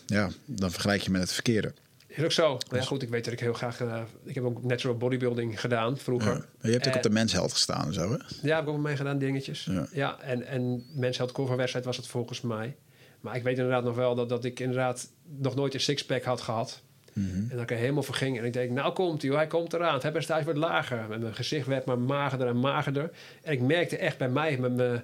ja, 0.06 0.30
dan 0.44 0.70
vergelijk 0.70 1.02
je 1.02 1.10
met 1.10 1.20
het 1.20 1.32
verkeerde. 1.32 1.72
Is 2.16 2.24
ook 2.24 2.32
zo. 2.32 2.58
Maar 2.70 2.78
ja, 2.80 2.86
goed, 2.86 3.02
ik 3.02 3.08
weet 3.08 3.24
dat 3.24 3.32
ik 3.32 3.40
heel 3.40 3.52
graag... 3.52 3.80
eh, 3.80 4.02
ik 4.24 4.34
heb 4.34 4.44
ook 4.44 4.62
natural 4.62 4.96
bodybuilding 4.96 5.60
gedaan 5.60 5.98
vroeger. 5.98 6.34
Ja. 6.34 6.68
Je 6.68 6.72
hebt 6.72 6.88
ook 6.88 6.94
op 6.94 7.02
de 7.02 7.10
mensheld 7.10 7.52
gestaan 7.52 7.86
en 7.86 7.92
zo, 7.94 8.10
hè? 8.10 8.16
Ja, 8.42 8.54
heb 8.54 8.64
ik 8.64 8.70
ook 8.70 8.78
mee 8.78 8.96
gedaan, 8.96 9.18
dingetjes. 9.18 9.64
Ja. 9.64 9.86
Ja, 9.92 10.20
en, 10.20 10.46
en 10.46 10.84
Mensheld 10.94 11.32
coverwedstrijd 11.32 11.84
was 11.84 11.96
het 11.96 12.06
volgens 12.06 12.40
mij. 12.40 12.76
Maar 13.20 13.36
ik 13.36 13.42
weet 13.42 13.56
inderdaad 13.56 13.84
nog 13.84 13.94
wel 13.94 14.14
dat, 14.14 14.28
dat 14.28 14.44
ik 14.44 14.60
inderdaad 14.60 15.10
nog 15.38 15.54
nooit 15.54 15.74
een 15.74 15.80
sixpack 15.80 16.22
had 16.22 16.40
gehad. 16.40 16.82
Mhm. 17.12 17.36
En 17.36 17.48
dat 17.50 17.60
ik 17.60 17.70
er 17.70 17.76
helemaal 17.76 18.02
voor 18.02 18.14
ging. 18.14 18.38
En 18.38 18.44
ik 18.44 18.52
denk, 18.52 18.70
nou 18.70 18.92
komt 18.92 19.22
hij, 19.22 19.30
hij 19.30 19.46
komt 19.46 19.72
eraan. 19.72 19.98
Het 20.00 20.12
percentage 20.12 20.44
wordt 20.44 20.58
lager. 20.58 20.98
En 21.10 21.20
mijn 21.20 21.34
gezicht 21.34 21.66
werd 21.66 21.84
maar 21.84 21.98
magerder 21.98 22.48
en 22.48 22.56
magerder. 22.56 23.10
En 23.42 23.52
ik 23.52 23.60
merkte 23.60 23.96
echt 23.96 24.18
bij 24.18 24.28
mij, 24.28 24.58
met 24.58 24.76
mijn 24.76 25.02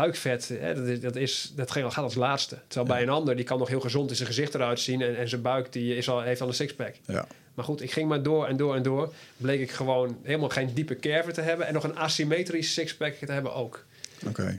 buikvet, 0.00 0.48
hè, 0.48 0.74
dat, 0.74 0.86
is, 0.86 1.00
dat, 1.00 1.16
is, 1.16 1.52
dat 1.54 1.70
gaat 1.70 1.96
als 1.96 2.14
laatste. 2.14 2.58
Terwijl 2.68 2.94
bij 2.94 3.02
een 3.02 3.14
ander, 3.14 3.36
die 3.36 3.44
kan 3.44 3.58
nog 3.58 3.68
heel 3.68 3.80
gezond 3.80 4.10
in 4.10 4.16
zijn 4.16 4.28
gezicht 4.28 4.54
eruit 4.54 4.80
zien. 4.80 5.02
En, 5.02 5.16
en 5.16 5.28
zijn 5.28 5.42
buik 5.42 5.72
die 5.72 5.96
is 5.96 6.08
al, 6.08 6.22
heeft 6.22 6.40
al 6.40 6.48
een 6.48 6.54
sixpack. 6.54 6.94
Ja. 7.06 7.26
Maar 7.54 7.64
goed, 7.64 7.82
ik 7.82 7.92
ging 7.92 8.08
maar 8.08 8.22
door 8.22 8.46
en 8.46 8.56
door 8.56 8.74
en 8.74 8.82
door. 8.82 9.12
Bleek 9.36 9.60
ik 9.60 9.70
gewoon 9.70 10.18
helemaal 10.22 10.48
geen 10.48 10.74
diepe 10.74 10.96
curve 10.96 11.32
te 11.32 11.40
hebben. 11.40 11.66
En 11.66 11.74
nog 11.74 11.84
een 11.84 11.96
asymmetrisch 11.96 12.72
sixpack 12.72 13.14
te 13.14 13.32
hebben 13.32 13.54
ook. 13.54 13.84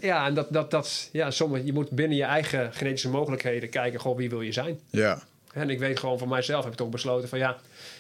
Ja, 0.02 0.28
en 0.28 0.34
dat, 0.34 0.54
dat, 0.54 0.72
dat 0.72 1.10
ja, 1.12 1.32
sommige, 1.32 1.66
je 1.66 1.74
moet 1.74 1.90
binnen 1.90 2.18
je 2.18 2.24
eigen 2.24 2.74
genetische 2.74 3.10
mogelijkheden 3.10 3.70
kijken, 3.70 4.00
goh, 4.00 4.18
wie 4.18 4.30
wil 4.30 4.42
je 4.42 4.52
zijn? 4.52 4.80
Ja. 4.90 5.22
En 5.54 5.70
ik 5.70 5.80
weet 5.80 6.00
gewoon 6.00 6.20
van 6.20 6.28
mijzelf, 6.28 6.64
heb 6.64 6.72
ik 6.72 6.78
toch 6.78 6.90
besloten 6.90 7.30
van 7.30 7.40
ja, 7.40 7.58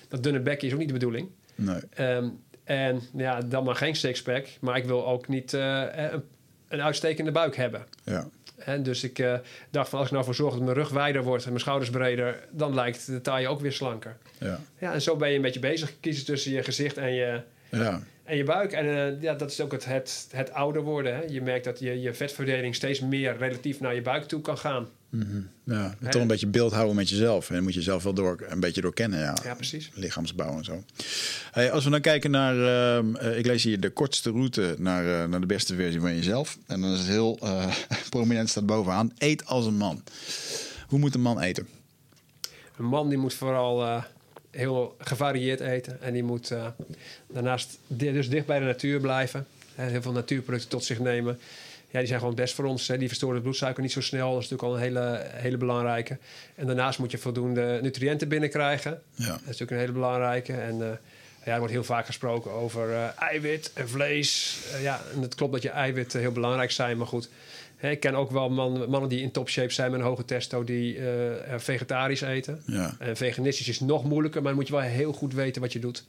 dat 0.08 0.24
dunne 0.24 0.40
bekje 0.40 0.68
is 0.68 0.74
ook 0.74 0.80
niet 0.80 0.88
de 0.88 0.94
bedoeling. 0.94 1.30
Nee. 1.56 1.80
Ehm, 1.94 2.28
en 2.64 3.02
ja, 3.16 3.42
dan 3.42 3.64
maar 3.64 3.76
geen 3.76 3.96
sixpack. 3.96 4.48
Maar 4.60 4.78
ik 4.78 4.86
wil 4.86 5.08
ook 5.08 5.28
niet 5.28 5.54
uh, 5.54 5.84
een, 5.92 6.24
een, 6.68 6.82
uitstekende 6.82 7.32
buik 7.32 7.56
hebben. 7.56 7.86
Ja. 8.04 8.28
En 8.58 8.84
dus 8.84 9.04
ik 9.04 9.20
uh, 9.20 9.34
dacht 9.70 9.90
van 9.90 10.00
als 10.00 10.08
ik 10.08 10.14
nou 10.14 10.26
voor 10.26 10.36
zorg 10.36 10.54
dat 10.54 10.64
mijn 10.64 10.76
rug 10.76 10.90
wijder 10.90 11.24
wordt 11.24 11.44
en 11.44 11.50
mijn 11.50 11.62
schouders 11.62 11.90
breder, 11.90 12.40
dan 12.52 12.74
lijkt 12.74 13.06
de 13.06 13.22
taille 13.22 13.48
ook 13.48 13.60
weer 13.60 13.72
slanker. 13.74 14.18
Ja. 14.38 14.60
ja, 14.78 14.94
en 14.94 15.02
zo 15.02 15.16
ben 15.16 15.30
je 15.30 15.36
een 15.36 15.42
beetje 15.42 15.60
bezig. 15.60 15.94
Kiezen 16.00 16.26
tussen 16.26 16.52
je 16.52 16.64
gezicht 16.64 16.98
en 16.98 17.14
je, 17.14 17.42
ja. 17.70 18.02
En 18.28 18.38
je 18.38 18.44
buik. 18.44 18.72
En 18.72 18.86
uh, 18.86 19.22
ja, 19.22 19.34
dat 19.34 19.52
is 19.52 19.62
ook 19.62 19.72
het, 19.72 19.86
het, 19.86 20.28
het 20.32 20.54
ouder 20.54 20.82
worden. 20.82 21.16
Hè. 21.16 21.22
Je 21.22 21.42
merkt 21.42 21.66
dat 21.66 21.80
je, 21.80 22.02
je 22.02 22.14
vetverdeling 22.14 22.76
steeds 22.76 23.00
meer 23.00 23.38
relatief 23.38 23.80
naar 23.80 23.96
je 23.96 24.02
buik 24.02 24.24
toe 24.24 24.42
kan 24.42 24.58
gaan. 24.58 24.88
Mm 25.10 25.22
-hmm. 25.22 25.50
Ja, 25.64 25.96
He, 26.00 26.10
toch 26.10 26.22
een 26.22 26.28
beetje 26.28 26.48
beeld 26.48 26.72
houden 26.72 26.96
met 26.96 27.10
jezelf. 27.10 27.48
En 27.50 27.56
dan 27.56 27.64
moet 27.64 27.74
je 27.74 27.82
zelf 27.82 28.04
wel 28.04 28.14
door, 28.14 28.46
een 28.48 28.60
beetje 28.60 28.82
doorkennen. 28.82 29.20
Ja, 29.20 29.38
ja 29.44 29.56
precies. 29.56 29.92
Lichaamsbouw 29.94 30.58
en 30.58 30.64
zo. 30.64 30.84
Hey, 31.52 31.72
als 31.72 31.84
we 31.84 31.90
dan 31.90 32.02
kijken 32.02 32.32
naar, 32.32 32.56
uh, 32.56 33.38
ik 33.38 33.46
lees 33.46 33.64
hier 33.64 33.80
de 33.80 33.90
kortste 33.90 34.32
route 34.32 34.76
naar, 34.78 35.06
uh, 35.06 35.26
naar 35.26 35.40
de 35.40 35.46
beste 35.46 35.76
versie 35.76 36.00
van 36.00 36.16
jezelf. 36.16 36.58
En 36.66 36.82
dan 36.82 36.92
is 36.92 37.00
het 37.00 37.08
heel 37.08 37.40
prominent 38.10 38.50
staat 38.50 38.66
bovenaan. 38.66 39.12
Eet 39.18 39.46
als 39.46 39.66
een 39.66 39.78
man. 39.78 40.04
Hoe 40.88 41.00
moet 41.00 41.16
een 41.16 41.22
man 41.22 41.40
eten? 41.40 41.68
Een 42.78 42.86
man 42.86 43.10
die 43.10 43.18
moet 43.18 43.34
vooral 43.34 44.04
heel 44.58 44.96
gevarieerd 45.00 45.60
eten. 45.60 46.02
En 46.02 46.14
die 46.14 46.24
moet 46.24 46.54
daarnaast 47.28 47.78
dus 47.88 48.30
dicht 48.30 48.46
bij 48.46 48.60
de 48.60 48.66
natuur 48.66 49.00
blijven. 49.00 49.48
Heel 49.76 50.02
veel 50.02 50.12
natuurproducten 50.12 50.70
tot 50.70 50.84
zich 50.84 51.00
nemen 51.00 51.40
ja, 51.90 52.00
die 52.00 52.08
zijn 52.08 52.20
gewoon 52.20 52.36
best 52.36 52.56
voor 52.56 52.66
ons. 52.66 52.88
Hè. 52.88 52.98
Die 52.98 53.08
verstoren 53.08 53.36
het 53.36 53.44
bloedsuiker 53.44 53.82
niet 53.84 53.92
zo 53.92 54.02
snel. 54.02 54.34
Dat 54.34 54.44
is 54.44 54.50
natuurlijk 54.50 54.70
al 54.70 54.76
een 54.76 54.96
hele, 54.96 55.26
hele 55.34 55.58
belangrijke. 55.58 56.18
En 56.56 56.66
daarnaast 56.66 57.00
moet 57.00 57.12
je 57.12 57.18
voldoende 57.18 57.80
nutriënten 57.82 58.28
binnenkrijgen. 58.28 59.02
Ja. 59.14 59.26
Dat 59.26 59.40
is 59.40 59.46
natuurlijk 59.46 59.72
een 59.72 59.78
hele 59.78 59.92
belangrijke. 59.92 60.54
En 60.54 60.76
uh, 60.80 60.88
ja, 61.46 61.54
er 61.54 61.58
wordt 61.58 61.74
heel 61.74 61.84
vaak 61.84 62.06
gesproken 62.06 62.52
over 62.52 62.90
uh, 62.90 63.22
eiwit 63.22 63.72
en 63.74 63.90
vlees. 63.90 64.60
Uh, 64.74 64.82
ja, 64.82 65.02
en 65.14 65.22
het 65.22 65.36
klopt 65.36 65.54
dat 65.54 65.62
je 65.62 65.70
eiwitten 65.70 66.20
heel 66.20 66.32
belangrijk 66.32 66.72
zijn. 66.72 66.98
Maar 66.98 67.08
goed, 67.08 67.30
ik 67.80 68.00
ken 68.00 68.16
ook 68.16 68.32
wel 68.32 68.50
man, 68.50 68.90
mannen 68.90 69.10
die 69.10 69.22
in 69.22 69.32
topshape 69.32 69.74
zijn 69.74 69.92
met 69.92 70.00
een 70.00 70.06
hoge 70.06 70.26
testo... 70.26 70.64
die 70.64 71.00
vegetarisch 71.58 72.22
eten. 72.22 72.62
Ja. 72.66 72.96
En 73.00 73.18
veganistisch 73.18 73.70
is 73.70 73.80
nog 73.80 74.04
moeilijker. 74.04 74.42
Maar 74.42 74.52
dan 74.52 74.60
moet 74.60 74.68
je 74.68 74.76
wel 74.76 74.84
heel 74.84 75.14
goed 75.14 75.34
weten 75.34 75.62
wat 75.62 75.74
je 75.74 75.80
doet. 75.80 76.04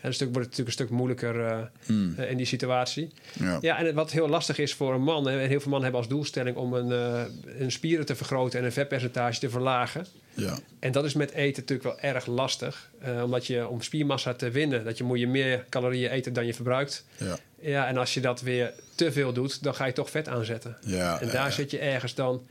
En 0.00 0.06
een 0.06 0.14
stuk 0.14 0.32
wordt 0.32 0.48
het 0.48 0.58
natuurlijk 0.58 0.78
een 0.78 0.86
stuk 0.86 0.98
moeilijker 0.98 1.36
uh, 1.36 1.58
mm. 1.86 2.14
uh, 2.18 2.30
in 2.30 2.36
die 2.36 2.46
situatie. 2.46 3.10
Ja. 3.40 3.58
ja, 3.60 3.78
en 3.78 3.94
wat 3.94 4.10
heel 4.10 4.28
lastig 4.28 4.58
is 4.58 4.74
voor 4.74 4.94
een 4.94 5.02
man, 5.02 5.28
en 5.28 5.38
heel 5.38 5.60
veel 5.60 5.70
mannen 5.70 5.82
hebben 5.82 6.00
als 6.00 6.08
doelstelling 6.08 6.56
om 6.56 6.74
een, 6.74 6.90
uh, 6.90 7.22
een 7.58 7.72
spieren 7.72 8.06
te 8.06 8.14
vergroten 8.14 8.58
en 8.58 8.64
een 8.64 8.72
vetpercentage 8.72 9.40
te 9.40 9.50
verlagen. 9.50 10.06
Ja. 10.34 10.58
En 10.78 10.92
dat 10.92 11.04
is 11.04 11.14
met 11.14 11.30
eten 11.30 11.60
natuurlijk 11.60 11.88
wel 11.88 12.12
erg 12.12 12.26
lastig. 12.26 12.90
omdat 13.24 13.46
je 13.46 13.68
om 13.68 13.82
spiermassa 13.82 14.34
te 14.34 14.50
winnen, 14.50 14.84
dat 14.84 14.98
je 14.98 15.04
moet 15.04 15.18
je 15.18 15.28
meer 15.28 15.64
calorieën 15.68 16.10
eten 16.10 16.32
dan 16.32 16.46
je 16.46 16.54
verbruikt. 16.54 17.04
Ja. 17.16 17.38
Ja, 17.60 17.86
en 17.86 17.96
als 17.96 18.14
je 18.14 18.20
dat 18.20 18.40
weer 18.40 18.72
te 18.94 19.12
veel 19.12 19.32
doet, 19.32 19.62
dan 19.62 19.74
ga 19.74 19.84
je 19.84 19.92
toch 19.92 20.10
vet 20.10 20.28
aanzetten. 20.28 20.76
Ja, 20.80 21.20
en 21.20 21.26
daar 21.26 21.46
ja, 21.46 21.50
zit 21.50 21.70
je 21.70 21.78
ergens 21.78 22.14
dan 22.14 22.46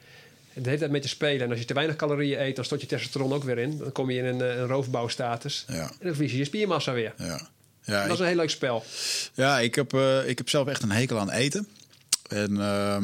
de 0.54 0.62
hele 0.62 0.78
tijd 0.78 0.92
mee 0.92 1.02
te 1.02 1.08
spelen. 1.08 1.42
En 1.42 1.50
als 1.50 1.60
je 1.60 1.66
te 1.66 1.74
weinig 1.74 1.96
calorieën 1.96 2.42
eet, 2.42 2.56
dan 2.56 2.66
stort 2.66 2.82
je 2.82 2.88
testosteron 2.88 3.34
ook 3.34 3.44
weer 3.44 3.58
in. 3.58 3.78
Dan 3.78 3.92
kom 3.92 4.10
je 4.10 4.18
in 4.18 4.26
een, 4.26 4.40
een 4.40 4.68
roofbouwstatus. 4.68 5.66
Ja. 5.68 5.82
En 5.82 5.98
dan 6.00 6.14
verlies 6.14 6.32
je 6.32 6.38
je 6.38 6.46
spiermassa 6.46 6.94
weer. 6.94 7.14
Ja. 7.18 7.48
Ja, 7.84 8.04
dat 8.04 8.14
is 8.14 8.20
een 8.20 8.26
heel 8.26 8.36
leuk 8.36 8.50
spel. 8.50 8.84
Ja, 9.34 9.60
ik 9.60 9.76
heb, 9.76 9.94
uh, 9.94 10.30
ik 10.30 10.38
heb 10.38 10.50
zelf 10.50 10.68
echt 10.68 10.84
een 10.84 10.92
hekel 10.92 11.20
aan 11.20 11.32
eten. 11.32 11.68
En 12.28 12.52
uh, 12.52 12.98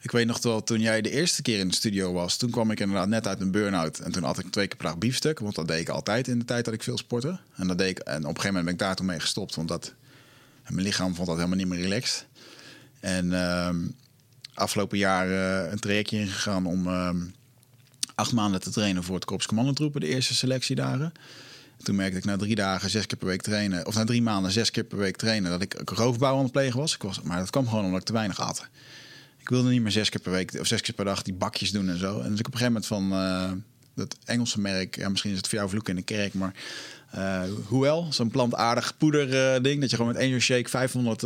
ik 0.00 0.10
weet 0.10 0.26
nog 0.26 0.42
wel, 0.42 0.62
toen 0.62 0.80
jij 0.80 1.00
de 1.00 1.10
eerste 1.10 1.42
keer 1.42 1.58
in 1.58 1.68
de 1.68 1.74
studio 1.74 2.12
was... 2.12 2.36
toen 2.36 2.50
kwam 2.50 2.70
ik 2.70 2.80
inderdaad 2.80 3.08
net 3.08 3.26
uit 3.26 3.40
een 3.40 3.50
burn-out. 3.50 3.98
En 3.98 4.12
toen 4.12 4.22
had 4.22 4.38
ik 4.38 4.50
twee 4.50 4.66
keer 4.66 4.76
per 4.76 4.86
dag 4.86 4.98
biefstuk. 4.98 5.38
Want 5.38 5.54
dat 5.54 5.68
deed 5.68 5.80
ik 5.80 5.88
altijd 5.88 6.28
in 6.28 6.38
de 6.38 6.44
tijd 6.44 6.64
dat 6.64 6.74
ik 6.74 6.82
veel 6.82 6.98
sportte. 6.98 7.38
En, 7.56 7.66
dat 7.68 7.78
deed 7.78 7.90
ik, 7.90 7.98
en 7.98 8.14
op 8.14 8.16
een 8.16 8.26
gegeven 8.26 8.46
moment 8.46 8.64
ben 8.64 8.74
ik 8.74 8.80
daar 8.80 8.96
toen 8.96 9.06
mee 9.06 9.20
gestopt. 9.20 9.54
Want 9.54 9.68
dat, 9.68 9.94
mijn 10.70 10.86
lichaam 10.86 11.14
vond 11.14 11.26
dat 11.26 11.36
helemaal 11.36 11.58
niet 11.58 11.68
meer 11.68 11.80
relaxed. 11.80 12.26
En 13.00 13.26
uh, 13.26 13.70
afgelopen 14.54 14.98
jaar 14.98 15.28
uh, 15.28 15.70
een 15.70 15.78
trajectje 15.78 16.18
ingegaan 16.18 16.66
om 16.66 16.86
ehm, 16.86 17.16
acht 18.14 18.32
maanden 18.32 18.60
te 18.60 18.70
trainen... 18.70 19.04
voor 19.04 19.14
het 19.14 19.24
Korps 19.24 19.46
Commandotroepen, 19.46 20.00
de 20.00 20.06
eerste 20.06 20.34
selectiedagen... 20.34 21.12
Toen 21.82 21.96
merkte 21.96 22.18
ik 22.18 22.24
na 22.24 22.36
drie 22.36 22.54
dagen 22.54 22.90
zes 22.90 23.06
keer 23.06 23.18
per 23.18 23.26
week 23.26 23.42
trainen, 23.42 23.86
of 23.86 23.94
na 23.94 24.04
drie 24.04 24.22
maanden 24.22 24.52
zes 24.52 24.70
keer 24.70 24.84
per 24.84 24.98
week 24.98 25.16
trainen, 25.16 25.50
dat 25.50 25.62
ik 25.62 25.90
roofbouw 25.90 26.36
aan 26.36 26.42
het 26.42 26.52
plegen 26.52 26.80
was. 26.80 26.94
Ik 26.94 27.02
was 27.02 27.22
maar 27.22 27.38
dat 27.38 27.50
kwam 27.50 27.68
gewoon 27.68 27.84
omdat 27.84 28.00
ik 28.00 28.06
te 28.06 28.12
weinig 28.12 28.40
at. 28.40 28.68
Ik 29.38 29.48
wilde 29.48 29.70
niet 29.70 29.82
meer 29.82 29.92
zes 29.92 30.08
keer 30.08 30.20
per 30.20 30.32
week 30.32 30.56
of 30.60 30.66
zes 30.66 30.80
keer 30.80 30.94
per 30.94 31.04
dag 31.04 31.22
die 31.22 31.34
bakjes 31.34 31.70
doen 31.70 31.88
en 31.88 31.98
zo. 31.98 32.20
En 32.20 32.30
dus 32.30 32.38
ik 32.38 32.46
op 32.46 32.52
een 32.52 32.58
gegeven 32.58 32.82
moment 32.82 32.86
van 32.86 33.12
uh, 33.12 33.50
dat 33.94 34.16
Engelse 34.24 34.60
merk, 34.60 34.96
ja, 34.96 35.08
misschien 35.08 35.30
is 35.30 35.36
het 35.36 35.48
voor 35.48 35.58
jou 35.58 35.70
vloek 35.70 35.88
in 35.88 35.96
de 35.96 36.02
kerk, 36.02 36.34
maar 36.34 36.54
uh, 37.14 37.42
Hoewel, 37.66 38.06
zo'n 38.10 38.30
plantaardig 38.30 38.96
poeder 38.96 39.54
uh, 39.54 39.62
ding, 39.62 39.80
dat 39.80 39.90
je 39.90 39.96
gewoon 39.96 40.12
met 40.12 40.20
één 40.20 40.40
shake 40.40 40.68
500 40.68 41.24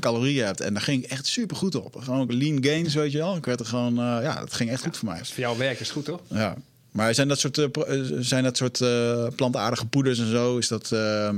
calorieën 0.00 0.44
hebt. 0.44 0.60
En 0.60 0.72
daar 0.72 0.82
ging 0.82 1.04
ik 1.04 1.10
echt 1.10 1.26
super 1.26 1.56
goed 1.56 1.74
op. 1.74 1.96
Gewoon 1.96 2.20
ook 2.20 2.32
lean 2.32 2.64
gains, 2.64 2.94
weet 2.94 3.12
je 3.12 3.18
wel. 3.18 3.36
Ik 3.36 3.44
werd 3.44 3.60
er 3.60 3.66
gewoon, 3.66 3.94
ja, 3.94 4.34
dat 4.40 4.52
ging 4.52 4.70
echt 4.70 4.82
goed 4.82 4.96
voor 4.96 5.08
mij. 5.08 5.24
Voor 5.24 5.38
jou 5.38 5.58
werk 5.58 5.80
is 5.80 5.86
het 5.86 5.96
goed, 5.96 6.04
toch? 6.04 6.20
Ja. 6.28 6.56
Maar 6.90 7.14
zijn 7.14 7.28
dat 7.28 7.38
soort, 7.38 7.68
zijn 8.18 8.44
dat 8.44 8.56
soort 8.56 8.78
plantaardige 9.36 9.86
poeders 9.86 10.18
en 10.18 10.30
zo? 10.30 10.58
Is 10.58 10.68
dat, 10.68 10.90
uh, 10.92 11.30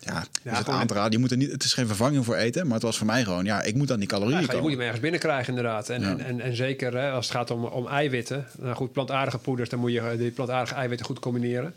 ja, 0.00 0.24
is 0.42 0.58
het 0.58 0.68
aan 0.68 0.86
te 0.86 0.94
raden? 0.94 1.12
Je 1.12 1.18
moet 1.18 1.30
er 1.30 1.36
niet, 1.36 1.52
het 1.52 1.64
is 1.64 1.72
geen 1.72 1.86
vervanging 1.86 2.24
voor 2.24 2.34
eten, 2.36 2.64
maar 2.64 2.74
het 2.74 2.82
was 2.82 2.98
voor 2.98 3.06
mij 3.06 3.24
gewoon, 3.24 3.44
ja, 3.44 3.62
ik 3.62 3.74
moet 3.74 3.92
aan 3.92 3.98
die 3.98 4.08
calorieën 4.08 4.40
ja, 4.40 4.46
komen. 4.46 4.56
Je 4.56 4.62
moet 4.62 4.72
hem 4.72 4.80
ergens 4.80 5.00
binnenkrijgen 5.00 5.48
inderdaad. 5.48 5.88
En, 5.88 6.00
Ja. 6.00 6.08
en, 6.08 6.20
en, 6.20 6.40
en 6.40 6.56
zeker 6.56 6.96
hè, 6.96 7.10
als 7.10 7.28
het 7.28 7.36
gaat 7.36 7.50
om, 7.50 7.64
om 7.64 7.86
eiwitten. 7.86 8.46
Nou 8.58 8.74
goed, 8.74 8.92
plantaardige 8.92 9.38
poeders, 9.38 9.68
dan 9.68 9.78
moet 9.78 9.92
je 9.92 10.14
die 10.18 10.30
plantaardige 10.30 10.74
eiwitten 10.74 11.06
goed 11.06 11.18
combineren. 11.18 11.74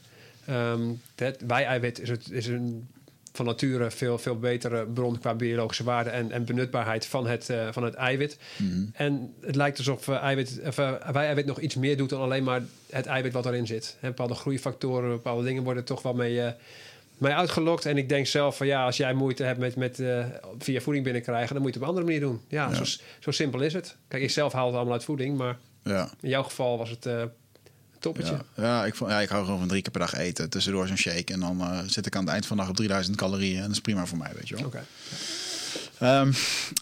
Um, 0.49 1.01
het 1.15 1.41
wij-eiwit 1.47 1.99
is, 1.99 2.09
het, 2.09 2.31
is 2.31 2.47
een 2.47 2.87
van 3.33 3.45
nature 3.45 3.91
veel, 3.91 4.17
veel 4.17 4.39
betere 4.39 4.85
bron 4.85 5.19
qua 5.19 5.33
biologische 5.33 5.83
waarde 5.83 6.09
en, 6.09 6.31
en 6.31 6.45
benutbaarheid 6.45 7.05
van 7.05 7.27
het, 7.27 7.49
uh, 7.49 7.67
van 7.71 7.83
het 7.83 7.93
eiwit. 7.93 8.37
Mhm. 8.57 8.83
En 8.93 9.33
het 9.41 9.55
lijkt 9.55 9.77
alsof 9.77 10.07
uh, 10.07 10.15
eiwit, 10.15 10.59
of, 10.65 10.77
uh, 10.79 10.91
wij-eiwit 11.11 11.45
nog 11.45 11.59
iets 11.59 11.75
meer 11.75 11.97
doet 11.97 12.09
dan 12.09 12.21
alleen 12.21 12.43
maar 12.43 12.61
het 12.89 13.05
eiwit 13.05 13.33
wat 13.33 13.45
erin 13.45 13.67
zit. 13.67 13.97
He, 13.99 14.07
bepaalde 14.07 14.33
groeifactoren, 14.33 15.09
bepaalde 15.09 15.43
dingen 15.43 15.63
worden 15.63 15.83
toch 15.83 16.01
wel 16.01 16.13
mee, 16.13 16.53
mee 17.17 17.33
uitgelokt. 17.33 17.85
En 17.85 17.97
ik 17.97 18.09
denk 18.09 18.25
zelf 18.27 18.57
van 18.57 18.67
ja, 18.67 18.85
als 18.85 18.97
jij 18.97 19.13
moeite 19.13 19.43
hebt 19.43 19.59
met, 19.59 19.75
met 19.75 20.03
via 20.59 20.81
voeding 20.81 21.03
binnenkrijgen, 21.05 21.53
dan 21.53 21.63
moet 21.63 21.73
je 21.73 21.79
het 21.79 21.89
op 21.89 21.95
een 21.95 21.97
andere 21.97 22.05
manier 22.05 22.19
doen. 22.19 22.41
Ja, 22.47 22.69
Ja. 22.69 22.83
Zo, 22.83 22.99
zo 23.19 23.31
simpel 23.31 23.61
is 23.61 23.73
het. 23.73 23.95
Kijk, 24.07 24.23
ik 24.23 24.29
zelf 24.31 24.53
haal 24.53 24.65
het 24.65 24.75
allemaal 24.75 24.93
uit 24.93 25.03
voeding, 25.03 25.37
maar 25.37 25.57
Ja. 25.83 26.09
in 26.21 26.29
jouw 26.29 26.43
geval 26.43 26.77
was 26.77 26.89
het 26.89 27.07
toppetje. 28.03 28.37
Ja, 28.55 28.63
ja, 28.63 28.85
ik, 28.85 28.95
vond, 28.95 29.09
ja, 29.11 29.19
ik 29.21 29.29
hou 29.29 29.43
gewoon 29.43 29.59
van 29.59 29.67
drie 29.67 29.81
keer 29.81 29.91
per 29.91 30.01
dag 30.01 30.13
eten. 30.13 30.49
Tussendoor 30.49 30.87
zo'n 30.87 30.97
shake. 30.97 31.33
En 31.33 31.39
dan 31.39 31.61
eh, 31.61 31.79
zit 31.87 32.05
ik 32.05 32.15
aan 32.15 32.23
het 32.23 32.31
eind 32.33 32.45
van 32.45 32.55
de 32.57 32.61
dag 32.61 32.71
op 32.71 32.77
3000 32.77 33.17
calorieën. 33.17 33.55
En 33.57 33.61
dat 33.61 33.71
is 33.71 33.81
prima 33.81 34.05
voor 34.05 34.17
mij, 34.17 34.31
weet 34.35 34.47
je 34.47 34.55
wel. 34.55 34.65
Oké. 34.65 34.83
Ehm, 35.99 36.31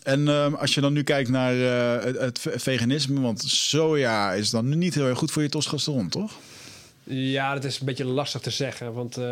en 0.04 0.28
ehm, 0.28 0.54
als 0.54 0.74
je 0.74 0.82
dan 0.82 0.94
nu 0.94 1.04
kijkt 1.04 1.30
naar 1.30 1.54
eh, 1.54 2.04
het, 2.06 2.18
het 2.20 2.40
ve- 2.40 2.60
veganisme. 2.60 3.22
Want 3.22 3.42
soja 3.48 4.34
is 4.34 4.50
dan 4.50 4.78
niet 4.78 4.94
heel 4.94 5.06
erg 5.08 5.18
goed 5.18 5.32
voor 5.32 5.42
je 5.42 5.50
testosteron, 5.50 6.10
toch? 6.10 6.32
Ja, 7.04 7.54
dat 7.54 7.64
is 7.64 7.80
een 7.80 7.86
beetje 7.86 8.06
lastig 8.06 8.42
te 8.42 8.50
zeggen. 8.50 8.94
Want 8.94 9.18
eh, 9.18 9.24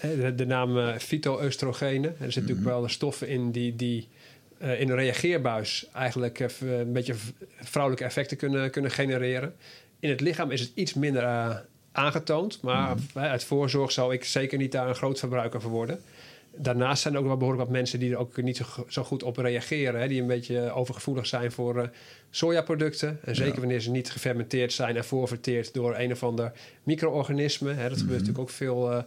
de, 0.00 0.32
de 0.36 0.46
naam 0.46 0.98
fytoestrogenen. 0.98 2.10
Er 2.10 2.32
zitten 2.32 2.40
natuurlijk 2.42 2.66
wel 2.66 2.88
stoffen 2.88 3.28
in 3.28 3.50
die, 3.50 3.76
die 3.76 4.08
in 4.58 4.88
een 4.90 4.94
reageerbuis 4.94 5.86
eigenlijk 5.92 6.38
een 6.60 6.92
beetje 6.92 7.14
vrouwelijke 7.60 8.04
effecten 8.06 8.36
kunnen, 8.36 8.70
kunnen 8.70 8.90
genereren. 8.90 9.54
In 10.04 10.10
het 10.10 10.20
lichaam 10.20 10.50
is 10.50 10.60
het 10.60 10.70
iets 10.74 10.94
minder 10.94 11.22
eh, 11.22 11.56
aangetoond. 11.92 12.62
Maar 12.62 12.96
eh, 13.14 13.22
uit 13.22 13.44
voorzorg 13.44 13.92
zou 13.92 14.12
ik 14.12 14.24
zeker 14.24 14.58
niet 14.58 14.72
daar 14.72 14.88
een 14.88 14.94
groot 14.94 15.18
verbruiker 15.18 15.60
van 15.60 15.70
worden. 15.70 16.00
Daarnaast 16.56 17.02
zijn 17.02 17.14
er 17.14 17.20
ook 17.20 17.26
wel 17.26 17.36
behoorlijk 17.36 17.64
wat 17.64 17.72
mensen 17.72 17.98
die 17.98 18.12
er 18.12 18.18
ook 18.18 18.42
niet 18.42 18.56
zo, 18.56 18.64
zo 18.88 19.02
goed 19.04 19.22
op 19.22 19.36
reageren. 19.36 20.00
Hè, 20.00 20.08
die 20.08 20.20
een 20.20 20.26
beetje 20.26 20.72
overgevoelig 20.72 21.26
zijn 21.26 21.52
voor 21.52 21.78
eh, 21.78 21.88
sojaproducten. 22.30 23.18
En 23.24 23.34
zeker 23.34 23.54
Ja. 23.54 23.60
wanneer 23.60 23.80
ze 23.80 23.90
niet 23.90 24.10
gefermenteerd 24.10 24.72
zijn 24.72 24.96
en 24.96 25.04
voorverteerd 25.04 25.74
door 25.74 25.98
een 25.98 26.12
of 26.12 26.22
ander 26.22 26.52
micro-organisme. 26.82 27.68
Dat 27.68 27.98
gebeurt 27.98 28.08
natuurlijk 28.08 28.38
ook 28.38 28.50
veel 28.50 28.92
eh, 28.92 29.02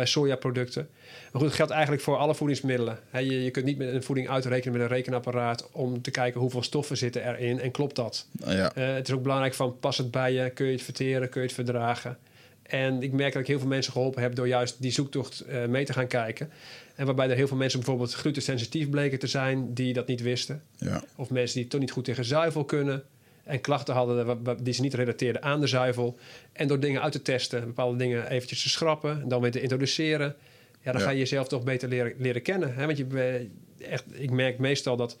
bij 0.00 0.08
sojaproducten. 0.08 0.88
Maar 1.32 1.40
goed, 1.40 1.50
het 1.50 1.52
geldt 1.52 1.72
eigenlijk 1.72 2.02
voor 2.02 2.16
alle 2.16 2.34
voedingsmiddelen. 2.34 2.98
Je, 3.12 3.44
je 3.44 3.50
kunt 3.50 3.64
niet 3.64 3.78
met 3.78 3.94
een 3.94 4.02
voeding 4.02 4.28
uitrekenen 4.28 4.72
met 4.72 4.82
een 4.82 4.96
rekenapparaat 4.96 5.68
om 5.72 6.02
te 6.02 6.10
kijken 6.10 6.40
hoeveel 6.40 6.62
stoffen 6.62 6.96
zitten 6.96 7.28
erin 7.28 7.60
en 7.60 7.70
klopt 7.70 7.96
dat. 7.96 8.26
Nou 8.32 8.56
ja. 8.56 8.74
Eh, 8.74 8.94
het 8.94 9.08
is 9.08 9.14
ook 9.14 9.22
belangrijk 9.22 9.54
van 9.54 9.78
pas 9.78 9.98
het 9.98 10.10
bij 10.10 10.32
je, 10.32 10.50
kun 10.50 10.66
je 10.66 10.72
het 10.72 10.82
verteren, 10.82 11.28
kun 11.28 11.40
je 11.40 11.46
het 11.46 11.56
verdragen. 11.56 12.18
En 12.62 13.02
ik 13.02 13.12
merk 13.12 13.32
dat 13.32 13.42
ik 13.42 13.48
heel 13.48 13.58
veel 13.58 13.68
mensen 13.68 13.92
geholpen 13.92 14.22
heb 14.22 14.34
door 14.34 14.48
juist 14.48 14.76
die 14.82 14.92
zoektocht 14.92 15.40
eh, 15.40 15.66
mee 15.66 15.84
te 15.84 15.92
gaan 15.92 16.06
kijken. 16.06 16.50
En 16.94 17.06
waarbij 17.06 17.30
er 17.30 17.36
heel 17.36 17.48
veel 17.48 17.56
mensen 17.56 17.78
bijvoorbeeld 17.78 18.14
glutensensitief 18.14 18.90
bleken 18.90 19.18
te 19.18 19.26
zijn 19.26 19.74
die 19.74 19.92
dat 19.92 20.06
niet 20.06 20.22
wisten. 20.22 20.62
ja. 20.76 21.02
Of 21.16 21.30
mensen 21.30 21.60
die 21.60 21.68
toch 21.68 21.80
niet 21.80 21.90
goed 21.90 22.04
tegen 22.04 22.24
zuivel 22.24 22.64
kunnen. 22.64 23.02
En 23.44 23.60
klachten 23.60 23.94
hadden 23.94 24.44
die 24.62 24.74
ze 24.74 24.80
niet 24.80 24.94
relateerden 24.94 25.42
aan 25.42 25.60
de 25.60 25.66
zuivel. 25.66 26.18
En 26.52 26.68
door 26.68 26.80
dingen 26.80 27.02
uit 27.02 27.12
te 27.12 27.22
testen, 27.22 27.64
bepaalde 27.64 27.96
dingen 27.96 28.30
eventjes 28.30 28.62
te 28.62 28.68
schrappen 28.68 29.20
en 29.22 29.28
dan 29.28 29.40
weer 29.40 29.50
te 29.50 29.60
introduceren. 29.60 30.36
Ja, 30.82 30.92
dan 30.92 31.00
Ja. 31.00 31.06
ga 31.06 31.12
je 31.12 31.18
jezelf 31.18 31.48
toch 31.48 31.62
beter 31.64 31.88
leren, 31.88 32.14
leren 32.18 32.42
kennen. 32.42 32.74
Hè? 32.74 32.86
Want 32.86 32.98
je, 32.98 33.48
echt, 33.78 34.04
ik 34.10 34.30
merk 34.30 34.58
meestal 34.58 34.96
dat 34.96 35.16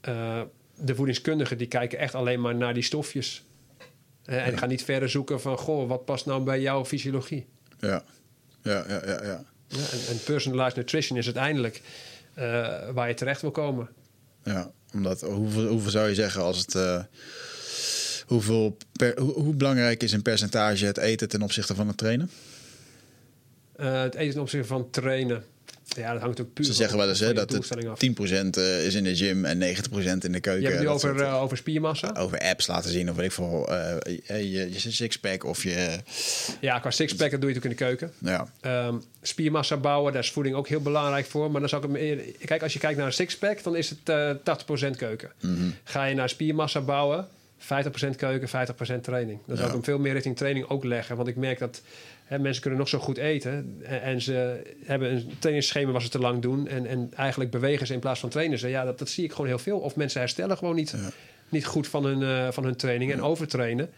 eh, 0.00 0.40
de 0.76 0.94
voedingskundigen 0.94 1.58
die 1.58 1.66
kijken 1.66 1.98
echt 1.98 2.14
alleen 2.14 2.40
maar 2.40 2.54
naar 2.54 2.74
die 2.74 2.82
stofjes. 2.82 3.44
En 4.24 4.58
ga 4.58 4.66
niet 4.66 4.84
verder 4.84 5.08
zoeken 5.08 5.40
van, 5.40 5.58
goh, 5.58 5.88
wat 5.88 6.04
past 6.04 6.26
nou 6.26 6.42
bij 6.42 6.60
jouw 6.60 6.84
fysiologie? 6.84 7.46
Ja, 7.78 8.04
ja, 8.62 8.84
ja, 8.88 9.00
ja. 9.06 9.22
ja. 9.22 9.44
Ja, 9.68 9.78
en, 9.78 9.98
en 10.08 10.22
personalized 10.24 10.76
nutrition 10.76 11.18
is 11.18 11.24
uiteindelijk 11.24 11.82
eh, 12.34 12.44
waar 12.90 13.08
je 13.08 13.14
terecht 13.14 13.40
wil 13.40 13.50
komen. 13.50 13.88
Ja, 14.46 14.70
omdat 14.92 15.20
hoeveel, 15.20 15.66
hoeveel 15.66 15.90
zou 15.90 16.08
je 16.08 16.14
zeggen 16.14 16.42
als 16.42 16.58
het. 16.58 16.74
eh, 16.74 17.02
hoeveel 18.26 18.76
hoe, 19.16 19.54
belangrijk 19.54 20.02
is 20.02 20.12
in 20.12 20.22
percentage 20.22 20.84
het 20.84 20.98
eten 20.98 21.28
ten 21.28 21.42
opzichte 21.42 21.74
van 21.74 21.86
het 21.88 21.96
trainen? 21.96 22.30
Eh, 23.76 24.02
het 24.02 24.14
eten 24.14 24.32
ten 24.32 24.40
opzichte 24.40 24.66
van 24.66 24.90
trainen. 24.90 25.44
Ja, 25.86 26.12
dat 26.12 26.20
hangt 26.22 26.40
ook 26.40 26.52
puur 26.52 26.64
Ze 26.64 26.72
zeggen 26.72 26.98
wel 26.98 27.08
eens 27.08 27.20
hè, 27.20 27.26
je 27.28 27.34
dat 27.34 27.48
doelstelling 27.48 27.88
af. 27.88 28.00
het 28.00 28.18
10% 28.18 28.58
is 28.86 28.94
in 28.94 29.04
de 29.04 29.16
gym 29.16 29.44
en 29.44 29.58
90% 29.58 30.24
in 30.24 30.32
de 30.32 30.40
keuken. 30.40 30.60
Je 30.60 30.66
hebt 30.66 30.78
het 30.78 30.80
nu 30.80 30.88
over, 30.88 31.08
soort- 31.08 31.20
eh, 31.20 31.42
over 31.42 31.56
spiermassa. 31.56 32.14
over 32.18 32.38
apps 32.38 32.66
laten 32.66 32.90
zien 32.90 33.10
of 33.10 33.16
weet 33.16 33.24
ik 33.24 33.32
veel. 33.32 33.68
eh, 33.68 33.96
je, 34.26 34.50
je, 34.50 34.72
je 34.72 34.78
sixpack 34.90 35.44
of 35.44 35.62
je. 35.62 35.98
Ja, 36.60 36.78
qua 36.78 36.90
sixpack 36.90 37.30
dat 37.30 37.40
doe 37.40 37.50
je 37.50 37.56
natuurlijk 37.56 37.80
in 37.82 37.88
de 37.88 37.96
keuken. 37.96 38.12
Ja, 38.18 38.46
Ehm, 38.60 38.94
spiermassa 39.22 39.76
bouwen, 39.76 40.12
daar 40.12 40.22
is 40.22 40.30
voeding 40.30 40.56
ook 40.56 40.68
heel 40.68 40.80
belangrijk 40.80 41.26
voor. 41.26 41.50
Maar 41.50 41.60
dan 41.60 41.68
zou 41.68 41.84
ik 41.84 41.88
hem 41.92 42.00
eer- 42.02 42.22
Kijk, 42.44 42.62
als 42.62 42.72
je 42.72 42.78
kijkt 42.78 42.96
naar 42.98 43.06
een 43.06 43.12
sixpack, 43.12 43.62
dan 43.62 43.76
is 43.76 43.90
het 43.90 43.98
eh 44.08 44.30
80% 44.42 44.96
keuken. 44.96 45.30
Mhm. 45.40 45.68
Ga 45.84 46.04
je 46.04 46.14
naar 46.14 46.28
spiermassa 46.28 46.80
bouwen, 46.80 47.26
50% 47.58 48.16
keuken, 48.16 48.48
50% 48.48 49.02
training. 49.04 49.38
Dan 49.46 49.56
zou 49.56 49.68
ik 49.68 49.74
hem 49.74 49.84
veel 49.84 49.98
meer 49.98 50.12
richting 50.12 50.36
training 50.36 50.68
ook 50.68 50.84
leggen. 50.84 51.16
Want 51.16 51.28
ik 51.28 51.36
merk 51.36 51.58
dat 51.58 51.80
hè, 52.26 52.38
mensen 52.38 52.62
kunnen 52.62 52.80
nog 52.80 52.88
zo 52.88 52.98
goed 52.98 53.16
eten. 53.16 53.80
En, 53.82 54.02
en 54.02 54.22
ze 54.22 54.62
hebben 54.84 55.12
een 55.12 55.32
trainingsschema 55.38 55.92
waar 55.92 56.02
ze 56.02 56.08
te 56.08 56.18
lang 56.18 56.42
doen. 56.42 56.68
En, 56.68 56.86
en 56.86 57.10
eigenlijk 57.16 57.50
bewegen 57.50 57.86
ze 57.86 57.92
in 57.92 58.00
plaats 58.00 58.20
van 58.20 58.28
trainen 58.28 58.58
ze. 58.58 58.68
Ja, 58.68 58.84
dat, 58.84 58.98
dat 58.98 59.08
zie 59.08 59.24
ik 59.24 59.30
gewoon 59.30 59.46
heel 59.46 59.58
veel. 59.58 59.78
Of 59.78 59.96
mensen 59.96 60.20
herstellen 60.20 60.56
gewoon 60.56 60.74
niet, 60.74 60.94
niet 61.48 61.66
goed 61.66 61.88
van 61.88 62.04
hun, 62.04 62.22
eh, 62.22 62.52
van 62.52 62.64
hun 62.64 62.76
training 62.76 63.12
en 63.12 63.22
overtrainen. 63.22 63.90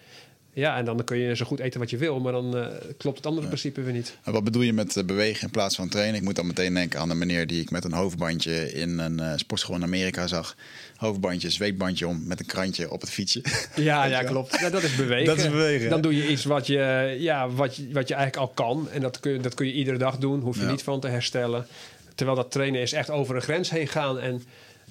Ja, 0.59 0.77
en 0.77 0.85
dan 0.85 1.05
kun 1.05 1.19
je 1.19 1.37
zo 1.37 1.45
goed 1.45 1.59
eten 1.59 1.81
wat 1.81 1.91
je 1.91 1.97
wil, 1.97 2.21
maar 2.21 2.33
dan 2.33 2.57
eh, 2.57 2.67
klopt 2.97 3.17
het 3.17 3.27
andere 3.27 3.47
principe 3.47 3.83
weer 3.83 3.93
niet. 3.93 4.17
En 4.23 4.33
wat 4.33 4.45
bedoel 4.45 4.63
je 4.63 4.73
met 4.73 4.97
eh, 4.97 5.05
bewegen 5.05 5.43
in 5.43 5.51
plaats 5.51 5.77
van 5.77 5.89
trainen? 5.89 6.15
Ik 6.17 6.23
moet 6.23 6.37
dan 6.37 6.47
meteen 6.47 6.75
denken 6.75 7.01
aan 7.01 7.09
de 7.09 7.15
meneer 7.15 7.47
die 7.47 7.61
ik 7.61 7.71
met 7.71 7.85
een 7.85 7.93
hoofdbandje 7.93 8.73
in 8.73 8.99
een 8.99 9.21
eh, 9.21 9.33
sportschool 9.37 9.77
in 9.77 9.83
Amerika 9.83 10.27
zag. 10.27 10.57
Hoofdbandje, 10.97 11.51
zweetbandje 11.51 12.07
om 12.09 12.23
met 12.27 12.41
een 12.41 12.47
krantje 12.47 12.91
op 12.91 13.01
het 13.01 13.11
fietsje. 13.11 13.43
Ja, 13.75 14.05
ja 14.05 14.23
klopt. 14.23 14.59
Ja, 14.61 14.71
dat 14.71 14.83
is 14.83 14.97
bewegen. 15.05 15.27
Dat 15.27 15.39
is 15.39 15.51
bewegen, 15.51 15.91
Dan 15.91 16.01
doe 16.01 16.17
je 16.17 16.29
iets 16.29 16.45
wat 16.45 16.67
je, 16.67 17.17
ja, 17.19 17.51
wat 17.51 17.77
je, 17.77 17.89
wat 17.93 18.09
je 18.09 18.15
eigenlijk 18.15 18.49
al 18.49 18.55
kan. 18.67 18.89
En 18.91 19.01
dat 19.01 19.21
kun, 19.21 19.33
je, 19.33 19.41
dat 19.41 19.55
kun 19.55 19.67
je 19.67 19.73
iedere 19.73 19.99
dag 19.99 20.17
doen. 20.17 20.41
Hoef 20.41 20.57
je 20.57 20.63
Ja. 20.63 20.71
niet 20.71 20.83
van 20.83 21.01
te 21.01 21.09
herstellen. 21.09 21.67
Terwijl 22.15 22.37
dat 22.39 22.51
trainen 22.51 22.81
is 22.81 22.93
echt 22.93 23.11
over 23.11 23.37
een 23.37 23.43
grens 23.43 23.71
heen 23.71 23.89
gaan. 23.89 24.19
En 24.21 24.43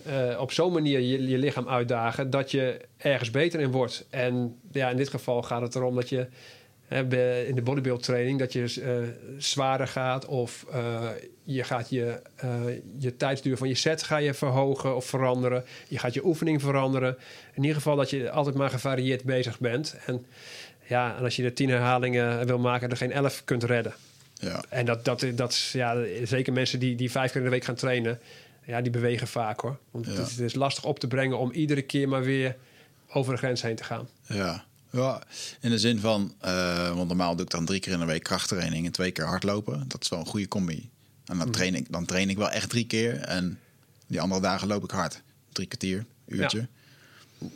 eh, 0.07 0.39
op 0.39 0.51
zo'n 0.51 0.73
manier 0.73 0.99
je, 0.99 1.27
je 1.27 1.37
lichaam 1.37 1.67
uitdagen 1.67 2.29
dat 2.29 2.51
je 2.51 2.79
ergens 2.97 3.31
beter 3.31 3.59
in 3.59 3.71
wordt. 3.71 4.05
En 4.09 4.59
ja, 4.71 4.89
in 4.89 4.97
dit 4.97 5.09
geval 5.09 5.43
gaat 5.43 5.61
het 5.61 5.75
erom 5.75 5.95
dat 5.95 6.09
je 6.09 6.27
in 7.47 7.55
de 7.55 7.61
bodybuild 7.63 8.03
training 8.03 8.39
dat 8.39 8.53
je 8.53 8.81
eh, 8.83 8.91
zwaarder 9.37 9.87
gaat 9.87 10.25
of 10.25 10.65
eh, 10.71 11.09
je 11.43 11.63
gaat 11.63 11.89
je, 11.89 12.21
je 12.97 13.15
tijdsduur 13.15 13.57
van 13.57 13.67
je 13.67 13.75
set 13.75 14.03
ga 14.03 14.17
je 14.17 14.33
verhogen 14.33 14.95
of 14.95 15.05
veranderen. 15.05 15.63
Je 15.87 15.99
gaat 15.99 16.13
je 16.13 16.25
oefening 16.25 16.61
veranderen. 16.61 17.17
In 17.53 17.61
ieder 17.61 17.75
geval 17.75 17.95
dat 17.95 18.09
je 18.09 18.29
altijd 18.29 18.55
maar 18.55 18.69
gevarieerd 18.69 19.23
bezig 19.23 19.59
bent. 19.59 19.95
En 20.05 20.25
ja, 20.87 21.17
en 21.17 21.23
als 21.23 21.35
je 21.35 21.43
de 21.43 21.53
tien 21.53 21.69
herhalingen 21.69 22.45
wil 22.45 22.59
maken, 22.59 22.89
er 22.89 22.97
geen 22.97 23.11
elf 23.11 23.41
kunt 23.45 23.63
redden. 23.63 23.93
Ja, 24.33 24.63
En 24.69 24.85
dat, 24.85 25.05
dat, 25.05 25.25
dat 25.35 25.69
ja, 25.73 25.97
zeker 26.23 26.53
mensen 26.53 26.79
die, 26.79 26.95
die 26.95 27.11
vijf 27.11 27.31
keer 27.31 27.39
in 27.39 27.45
de 27.45 27.53
week 27.53 27.63
gaan 27.63 27.75
trainen, 27.75 28.19
ja, 28.67 28.81
die 28.81 28.91
bewegen 28.91 29.27
vaak 29.27 29.59
hoor. 29.59 29.77
Want 29.91 30.05
Ja. 30.05 30.11
het, 30.11 30.19
is, 30.27 30.31
het 30.31 30.39
is 30.39 30.53
lastig 30.55 30.83
op 30.85 30.99
te 30.99 31.07
brengen 31.07 31.37
om 31.37 31.51
iedere 31.51 31.81
keer 31.81 32.09
maar 32.09 32.23
weer 32.23 32.55
over 33.13 33.31
de 33.33 33.37
grens 33.37 33.61
heen 33.61 33.75
te 33.75 33.83
gaan. 33.83 34.07
ja. 34.27 34.65
ja, 34.91 35.21
in 35.61 35.69
de 35.69 35.79
zin 35.79 35.99
van, 35.99 36.33
eh, 36.39 36.95
want 36.95 37.07
normaal 37.07 37.35
doe 37.35 37.45
ik 37.45 37.51
dan 37.51 37.65
drie 37.65 37.79
keer 37.79 37.93
in 37.93 37.99
de 37.99 38.05
week 38.05 38.23
krachttraining 38.23 38.85
en 38.85 38.91
twee 38.91 39.11
keer 39.11 39.25
hardlopen. 39.25 39.85
Dat 39.87 40.01
is 40.03 40.09
wel 40.09 40.19
een 40.19 40.25
goede 40.25 40.47
combi. 40.47 40.89
En 41.25 41.37
dan, 41.37 41.51
train 41.51 41.75
ik, 41.75 41.91
dan 41.91 42.05
train 42.05 42.29
ik 42.29 42.37
wel 42.37 42.49
echt 42.49 42.69
drie 42.69 42.85
keer 42.87 43.15
en 43.21 43.59
die 44.07 44.21
andere 44.21 44.41
dagen 44.41 44.67
loop 44.67 44.83
ik 44.83 44.91
hard. 44.91 45.21
Drie 45.51 45.67
kwartier, 45.67 46.05
uurtje. 46.27 46.67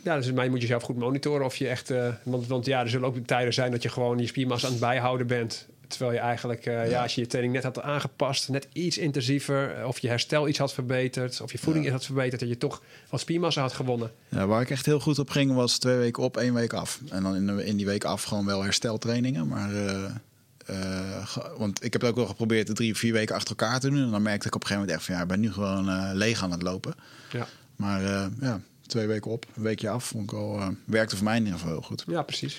Ja, 0.02 0.16
dus 0.16 0.32
maar 0.32 0.44
je 0.44 0.50
moet 0.50 0.60
jezelf 0.60 0.82
goed 0.82 0.96
monitoren 0.96 1.44
of 1.46 1.56
je 1.56 1.68
echt. 1.68 1.90
eh, 1.90 2.08
want, 2.22 2.46
want 2.46 2.66
ja, 2.66 2.80
er 2.80 2.88
zullen 2.90 3.08
ook 3.08 3.16
tijden 3.26 3.54
zijn 3.54 3.70
dat 3.70 3.82
je 3.82 3.88
gewoon 3.88 4.18
je 4.18 4.26
spiermassa 4.26 4.66
aan 4.66 4.72
het 4.72 4.80
bijhouden 4.82 5.26
bent. 5.26 5.66
Terwijl 5.92 6.12
je 6.12 6.18
eigenlijk, 6.18 6.66
eh, 6.66 6.90
ja. 6.90 7.02
als 7.02 7.14
je 7.14 7.20
je 7.20 7.26
training 7.26 7.54
net 7.54 7.62
had 7.62 7.80
aangepast, 7.80 8.48
net 8.48 8.68
iets 8.72 8.98
intensiever, 8.98 9.76
eh, 9.76 9.86
of 9.86 9.98
je 9.98 10.08
herstel 10.08 10.48
iets 10.48 10.58
had 10.58 10.72
verbeterd, 10.72 11.40
of 11.40 11.52
je 11.52 11.58
voeding 11.58 11.84
iets 11.84 11.94
had 11.94 12.04
verbeterd, 12.04 12.40
dat 12.40 12.48
je 12.48 12.58
toch 12.58 12.82
wat 13.10 13.20
spiermassa 13.20 13.60
had 13.60 13.72
gewonnen. 13.72 14.10
Ja, 14.28 14.46
waar 14.46 14.60
ik 14.60 14.70
echt 14.70 14.86
heel 14.86 15.00
goed 15.00 15.18
op 15.18 15.30
ging 15.30 15.54
was 15.54 15.78
twee 15.78 15.96
weken 15.96 16.22
op, 16.22 16.36
één 16.36 16.54
week 16.54 16.72
af. 16.72 17.00
En 17.10 17.22
dan 17.22 17.36
in, 17.36 17.46
de, 17.46 17.64
in 17.64 17.76
die 17.76 17.86
week 17.86 18.04
af 18.04 18.22
gewoon 18.22 18.46
wel 18.46 18.62
hersteltrainingen. 18.62 19.48
Maar, 19.48 19.74
eh, 19.74 21.26
want 21.56 21.84
ik 21.84 21.92
heb 21.92 22.02
het 22.02 22.10
ook 22.10 22.16
wel 22.16 22.26
geprobeerd 22.26 22.66
de 22.66 22.72
drie 22.72 22.92
of 22.92 22.98
vier 22.98 23.12
weken 23.12 23.34
achter 23.34 23.56
elkaar 23.56 23.80
te 23.80 23.90
doen. 23.90 24.02
En 24.02 24.10
dan 24.10 24.22
merkte 24.22 24.46
ik 24.46 24.54
op 24.54 24.60
een 24.60 24.66
gegeven 24.66 24.88
moment 24.88 24.96
echt 24.98 25.06
van 25.06 25.14
ja, 25.14 25.22
ik 25.22 25.28
ben 25.28 25.40
nu 25.40 25.52
gewoon 25.52 26.12
leeg 26.16 26.42
aan 26.42 26.50
het 26.50 26.62
lopen. 26.62 26.94
Ja, 27.32 27.46
Maar 27.76 28.02
ja, 28.40 28.60
twee 28.92 29.06
weken 29.06 29.30
op, 29.30 29.46
een 29.54 29.62
weekje 29.62 29.88
af. 29.88 30.04
Vond 30.04 30.32
ik 30.32 30.38
eh, 30.38 30.68
werkte 30.84 31.16
voor 31.16 31.24
mij 31.24 31.36
in 31.36 31.44
ieder 31.44 31.58
geval 31.58 31.72
heel 31.74 31.82
goed. 31.82 32.04
ja 32.06 32.22
precies. 32.22 32.58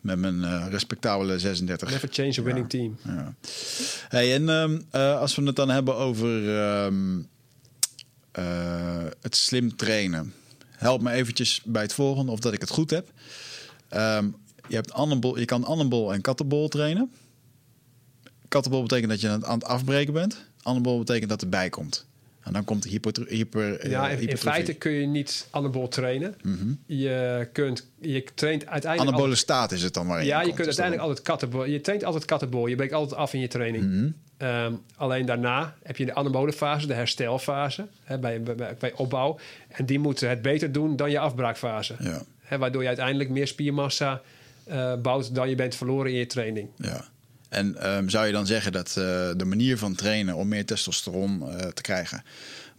Met 0.00 0.18
mijn 0.18 0.44
eh, 0.44 0.66
respectabele 0.70 1.38
36. 1.38 1.90
Never 1.90 2.08
change 2.12 2.38
a 2.38 2.42
winning 2.42 2.68
team. 2.68 2.96
Ja. 3.04 3.34
Hey, 4.08 4.34
en 4.34 4.48
ehm, 4.48 4.80
eh, 4.90 5.20
als 5.20 5.34
we 5.34 5.42
het 5.42 5.56
dan 5.56 5.68
hebben 5.68 5.96
over 5.96 6.58
ehm, 6.58 7.18
eh, 8.32 9.04
het 9.20 9.36
slim 9.36 9.76
trainen. 9.76 10.34
Help 10.70 11.02
me 11.02 11.10
eventjes 11.10 11.62
bij 11.64 11.82
het 11.82 11.92
volgende 11.92 12.32
of 12.32 12.40
dat 12.40 12.52
ik 12.52 12.60
het 12.60 12.70
goed 12.70 12.90
heb. 12.90 13.12
Ehm, 13.88 14.28
je, 14.68 14.74
hebt 14.74 14.92
annenbol, 14.92 15.38
je 15.38 15.44
kan 15.44 15.64
annenbol 15.64 16.12
en 16.12 16.20
kattenbol 16.20 16.68
trainen. 16.68 17.12
Kattenbol 18.48 18.82
betekent 18.82 19.10
dat 19.10 19.20
je 19.20 19.28
aan 19.28 19.58
het 19.58 19.64
afbreken 19.64 20.12
bent. 20.12 20.44
Annenbol 20.62 20.98
betekent 20.98 21.30
dat 21.30 21.42
erbij 21.42 21.68
komt. 21.68 22.06
En 22.50 22.56
dan 22.56 22.64
komt 22.64 22.82
de 22.82 22.88
hyper, 22.88 23.26
hyper, 23.28 23.78
eh, 23.80 23.90
Ja, 23.90 24.08
in, 24.08 24.36
feite 24.36 24.74
kun 24.74 24.92
je 24.92 25.06
niet 25.06 25.46
anabol 25.50 25.88
trainen. 25.88 26.34
Je, 26.86 27.48
kunt, 27.52 27.86
je 28.00 28.24
traint 28.34 28.66
uiteindelijk. 28.66 29.12
Anabole 29.14 29.34
staat 29.34 29.72
is 29.72 29.82
het 29.82 29.94
dan 29.94 30.06
maar. 30.06 30.24
ja, 30.24 30.40
je 30.40 30.52
kunt 30.52 30.66
uiteindelijk 30.66 31.06
altijd 31.06 31.26
kattenbol. 31.26 31.64
Je 31.64 31.80
traint 31.80 32.04
altijd 32.04 32.24
kattenbol. 32.24 32.66
Je 32.66 32.76
breekt 32.76 32.92
altijd 32.92 33.20
af 33.20 33.34
in 33.34 33.40
je 33.40 33.48
training. 33.48 33.84
Mhm. 33.84 34.08
Ehm, 34.36 34.74
alleen 34.96 35.26
daarna 35.26 35.74
heb 35.82 35.96
je 35.96 36.04
de 36.06 36.14
anabole 36.14 36.52
fase, 36.52 36.86
de 36.86 36.94
herstelfase, 36.94 37.86
hè, 38.04 38.18
bij, 38.18 38.42
bij, 38.42 38.76
bij 38.78 38.92
opbouw. 38.92 39.38
En 39.68 39.86
die 39.86 39.98
moeten 39.98 40.28
het 40.28 40.42
beter 40.42 40.72
doen 40.72 40.96
dan 40.96 41.10
je 41.10 41.18
afbraakfase. 41.18 41.94
Ja, 41.98 42.22
Hè, 42.40 42.58
waardoor 42.58 42.82
je 42.82 42.88
uiteindelijk 42.88 43.30
meer 43.30 43.46
spiermassa 43.46 44.20
eh, 44.64 44.94
bouwt 44.94 45.34
dan 45.34 45.48
je 45.48 45.54
bent 45.54 45.74
verloren 45.74 46.10
in 46.12 46.18
je 46.18 46.26
training. 46.26 46.68
ja. 46.76 47.04
En 47.50 47.76
ehm, 47.76 48.08
zou 48.08 48.26
je 48.26 48.32
dan 48.32 48.46
zeggen 48.46 48.72
dat 48.72 48.88
eh, 48.88 48.94
de 49.36 49.44
manier 49.44 49.78
van 49.78 49.94
trainen 49.94 50.34
om 50.34 50.48
meer 50.48 50.66
testosteron 50.66 51.50
eh, 51.50 51.66
te 51.66 51.82
krijgen, 51.82 52.22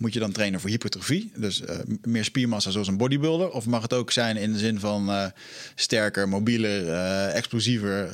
moet 0.01 0.13
je 0.13 0.19
dan 0.19 0.31
trainen 0.31 0.59
voor 0.59 0.69
hypertrofie? 0.69 1.31
Dus 1.35 1.61
eh, 1.61 1.77
meer 2.03 2.23
spiermassa 2.23 2.71
zoals 2.71 2.87
een 2.87 2.97
bodybuilder? 2.97 3.49
Of 3.49 3.65
mag 3.65 3.81
het 3.81 3.93
ook 3.93 4.11
zijn 4.11 4.37
in 4.37 4.53
de 4.53 4.59
zin 4.59 4.79
van 4.79 5.09
eh, 5.09 5.25
sterker, 5.75 6.29
mobieler, 6.29 6.89
eh, 6.89 7.35
explosiever, 7.35 8.09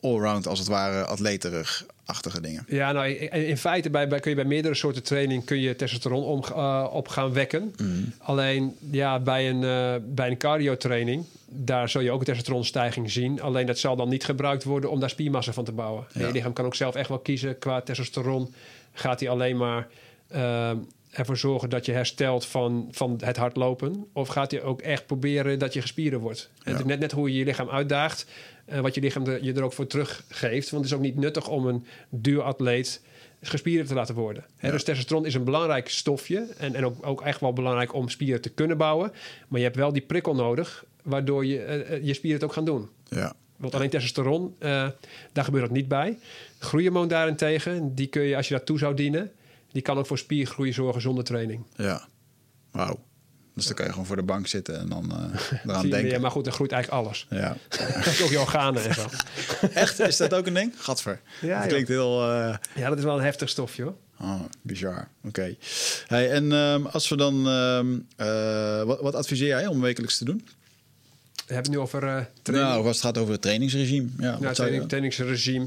allround 0.00 0.46
als 0.46 0.58
het 0.58 0.68
ware, 0.68 1.04
atleterig-achtige 1.04 2.40
dingen? 2.40 2.64
Ja, 2.68 2.92
nou, 2.92 3.08
in, 3.08 3.46
in 3.46 3.56
feite 3.56 3.90
bij, 3.90 4.08
bij, 4.08 4.20
kun 4.20 4.30
je 4.30 4.36
bij 4.36 4.44
meerdere 4.44 4.74
soorten 4.74 5.02
training 5.02 5.44
kun 5.44 5.60
je 5.60 5.76
testosteron 5.76 6.24
om, 6.24 6.38
op 6.84 7.08
gaan 7.08 7.32
wekken. 7.32 7.74
Alleen 8.18 8.76
ja, 8.90 9.20
bij 9.20 9.50
een, 9.50 9.60
bij 10.14 10.30
een 10.30 10.38
cardio 10.38 10.76
training, 10.76 11.24
daar 11.48 11.88
zul 11.88 12.00
je 12.00 12.10
ook 12.10 12.18
een 12.18 12.26
testosteronstijging 12.26 13.10
zien. 13.10 13.40
Alleen 13.40 13.66
dat 13.66 13.78
zal 13.78 13.96
dan 13.96 14.08
niet 14.08 14.24
gebruikt 14.24 14.64
worden 14.64 14.90
om 14.90 15.00
daar 15.00 15.10
spiermassa 15.10 15.52
van 15.52 15.64
te 15.64 15.72
bouwen. 15.72 16.04
En. 16.12 16.26
Je 16.26 16.32
lichaam 16.32 16.52
kan 16.52 16.64
ook 16.64 16.74
zelf 16.74 16.94
echt 16.94 17.08
wel 17.08 17.18
kiezen 17.18 17.58
qua 17.58 17.80
testosteron. 17.80 18.54
Gaat 18.92 19.20
hij 19.20 19.28
alleen 19.28 19.56
maar 19.56 19.88
ervoor 21.10 21.36
zorgen 21.36 21.70
dat 21.70 21.86
je 21.86 21.92
herstelt 21.92 22.46
van, 22.46 22.88
van 22.90 23.20
het 23.24 23.36
hardlopen? 23.36 24.06
Of 24.12 24.28
gaat 24.28 24.50
hij 24.50 24.62
ook 24.62 24.80
echt 24.80 25.06
proberen 25.06 25.58
dat 25.58 25.72
je 25.72 25.80
gespieren 25.80 26.20
wordt? 26.20 26.50
Het 26.62 26.78
is 26.78 26.84
net, 26.84 27.00
net 27.00 27.12
hoe 27.12 27.32
je 27.32 27.38
je 27.38 27.44
lichaam 27.44 27.68
uitdaagt, 27.68 28.26
eh, 28.64 28.80
wat 28.80 28.94
je 28.94 29.00
lichaam 29.00 29.24
je 29.24 29.52
er 29.52 29.62
ook 29.62 29.72
voor 29.72 29.86
teruggeeft. 29.86 30.70
Want 30.70 30.84
het 30.84 30.92
is 30.92 30.98
ook 30.98 31.04
niet 31.04 31.16
nuttig 31.16 31.48
om 31.48 31.66
een 31.66 31.86
duuratleet 32.08 33.02
gespierd 33.42 33.86
te 33.88 33.94
laten 33.94 34.14
worden. 34.14 34.44
Dus 34.60 34.84
testosteron 34.84 35.26
is 35.26 35.34
een 35.34 35.44
belangrijk 35.44 35.88
stofje 35.88 36.46
en, 36.58 36.74
en 36.74 36.84
ook, 36.84 37.06
ook 37.06 37.22
echt 37.22 37.40
wel 37.40 37.52
belangrijk 37.52 37.94
om 37.94 38.08
spieren 38.08 38.40
te 38.40 38.50
kunnen 38.50 38.76
bouwen. 38.76 39.12
Maar 39.48 39.58
je 39.58 39.64
hebt 39.64 39.78
wel 39.78 39.92
die 39.92 40.02
prikkel 40.02 40.34
nodig, 40.34 40.84
waardoor 41.02 41.46
je, 41.46 41.62
eh, 41.62 41.94
eh, 41.94 42.04
je 42.04 42.14
spieren 42.14 42.40
het 42.40 42.48
ook 42.48 42.54
gaan 42.54 42.64
doen. 42.64 42.88
Ja, 43.08 43.34
Want 43.56 43.74
alleen 43.74 43.90
testosteron, 43.90 44.54
daar 45.32 45.44
gebeurt 45.44 45.64
dat 45.64 45.74
niet 45.74 45.88
bij. 45.88 46.18
Groeihormoon 46.58 47.08
daarentegen, 47.08 47.94
die 47.94 48.06
kun 48.06 48.22
je 48.22 48.36
als 48.36 48.48
je 48.48 48.54
dat 48.54 48.66
toe 48.66 48.78
zou 48.78 48.94
dienen, 48.94 49.32
die 49.72 49.82
kan 49.82 49.98
ook 49.98 50.06
voor 50.06 50.18
spiergroei 50.18 50.72
zorgen 50.72 51.00
zonder 51.02 51.24
training. 51.24 51.64
ja. 51.76 52.08
Wauw. 52.70 53.00
Dus 53.54 53.64
dan 53.66 53.74
kan 53.74 53.84
je 53.84 53.90
gewoon 53.90 54.06
voor 54.06 54.16
de 54.16 54.22
bank 54.22 54.46
zitten 54.46 54.78
en 54.78 54.88
dan 54.88 55.04
Zie 55.50 55.58
eraan 55.64 55.90
denken. 55.90 56.10
ja, 56.10 56.18
maar 56.18 56.30
goed, 56.30 56.44
dan 56.44 56.52
groeit 56.52 56.72
eigenlijk 56.72 57.04
alles. 57.04 57.26
Ja. 57.30 57.56
ook 58.22 58.30
je 58.30 58.40
organen 58.40 58.84
en 58.84 58.94
zo. 58.94 59.06
Echt? 59.74 59.98
Is 59.98 60.16
dat 60.16 60.34
ook 60.34 60.46
een 60.46 60.54
ding? 60.54 60.72
Gadver. 60.76 61.20
Ja, 61.40 61.58
dat 61.60 61.68
klinkt 61.68 61.88
heel... 61.88 62.22
eh, 62.32 62.54
Ja, 62.74 62.88
dat 62.88 62.98
is 62.98 63.04
wel 63.04 63.16
een 63.16 63.24
heftig 63.24 63.48
stofje 63.48 63.82
hoor. 63.82 63.94
Oh, 64.20 64.40
bizar. 64.62 65.08
Oké. 65.24 65.54
Hey, 66.06 66.30
en 66.30 66.52
ehm, 66.52 66.86
als 66.86 67.08
we 67.08 67.16
dan... 67.16 67.48
ehm, 67.48 67.98
eh, 68.16 68.82
wat, 68.82 69.00
wat 69.00 69.14
adviseer 69.14 69.48
jij 69.48 69.66
om 69.66 69.80
wekelijks 69.80 70.18
te 70.18 70.24
doen? 70.24 70.48
We 71.46 71.54
hebben 71.56 71.72
het 71.72 71.80
nu 71.80 71.86
over 71.86 72.02
uh, 72.02 72.20
training. 72.42 72.70
Nou, 72.72 72.86
als 72.86 72.96
het 72.96 73.04
gaat 73.04 73.18
over 73.18 73.32
het 73.32 73.42
trainingsregime. 73.42 74.08
Ja, 74.18 74.52
training, 74.52 74.88
trainingsregime. 74.88 75.66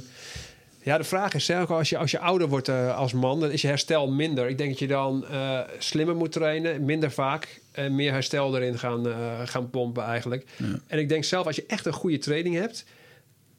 Ja, 0.84 0.97
de 0.97 1.03
vraag 1.03 1.34
is, 1.34 1.45
zelf, 1.45 1.71
als 1.71 1.89
je, 1.89 1.97
als 1.97 2.11
je 2.11 2.19
ouder 2.19 2.47
wordt 2.47 2.69
uh, 2.69 2.97
als 2.97 3.13
man, 3.13 3.39
dan 3.39 3.51
is 3.51 3.61
je 3.61 3.67
herstel 3.67 4.11
minder. 4.11 4.49
Ik 4.49 4.57
denk 4.57 4.69
dat 4.69 4.79
je 4.79 4.88
dan 4.88 5.25
uh, 5.31 5.59
slimmer 5.77 6.15
moet 6.15 6.31
trainen, 6.31 6.86
minder 6.86 7.11
vaak 7.11 7.61
en 7.71 7.95
meer 7.95 8.11
herstel 8.11 8.55
erin 8.55 8.79
gaan, 8.79 9.07
uh, 9.07 9.39
gaan 9.45 9.69
pompen 9.69 10.03
eigenlijk. 10.03 10.45
Ja. 10.57 10.79
En 10.88 10.99
ik 10.99 11.09
denk 11.09 11.23
zelf, 11.23 11.45
als 11.45 11.55
je 11.55 11.65
echt 11.67 11.86
een 11.86 11.93
goede 11.93 12.17
training 12.17 12.55
hebt 12.55 12.86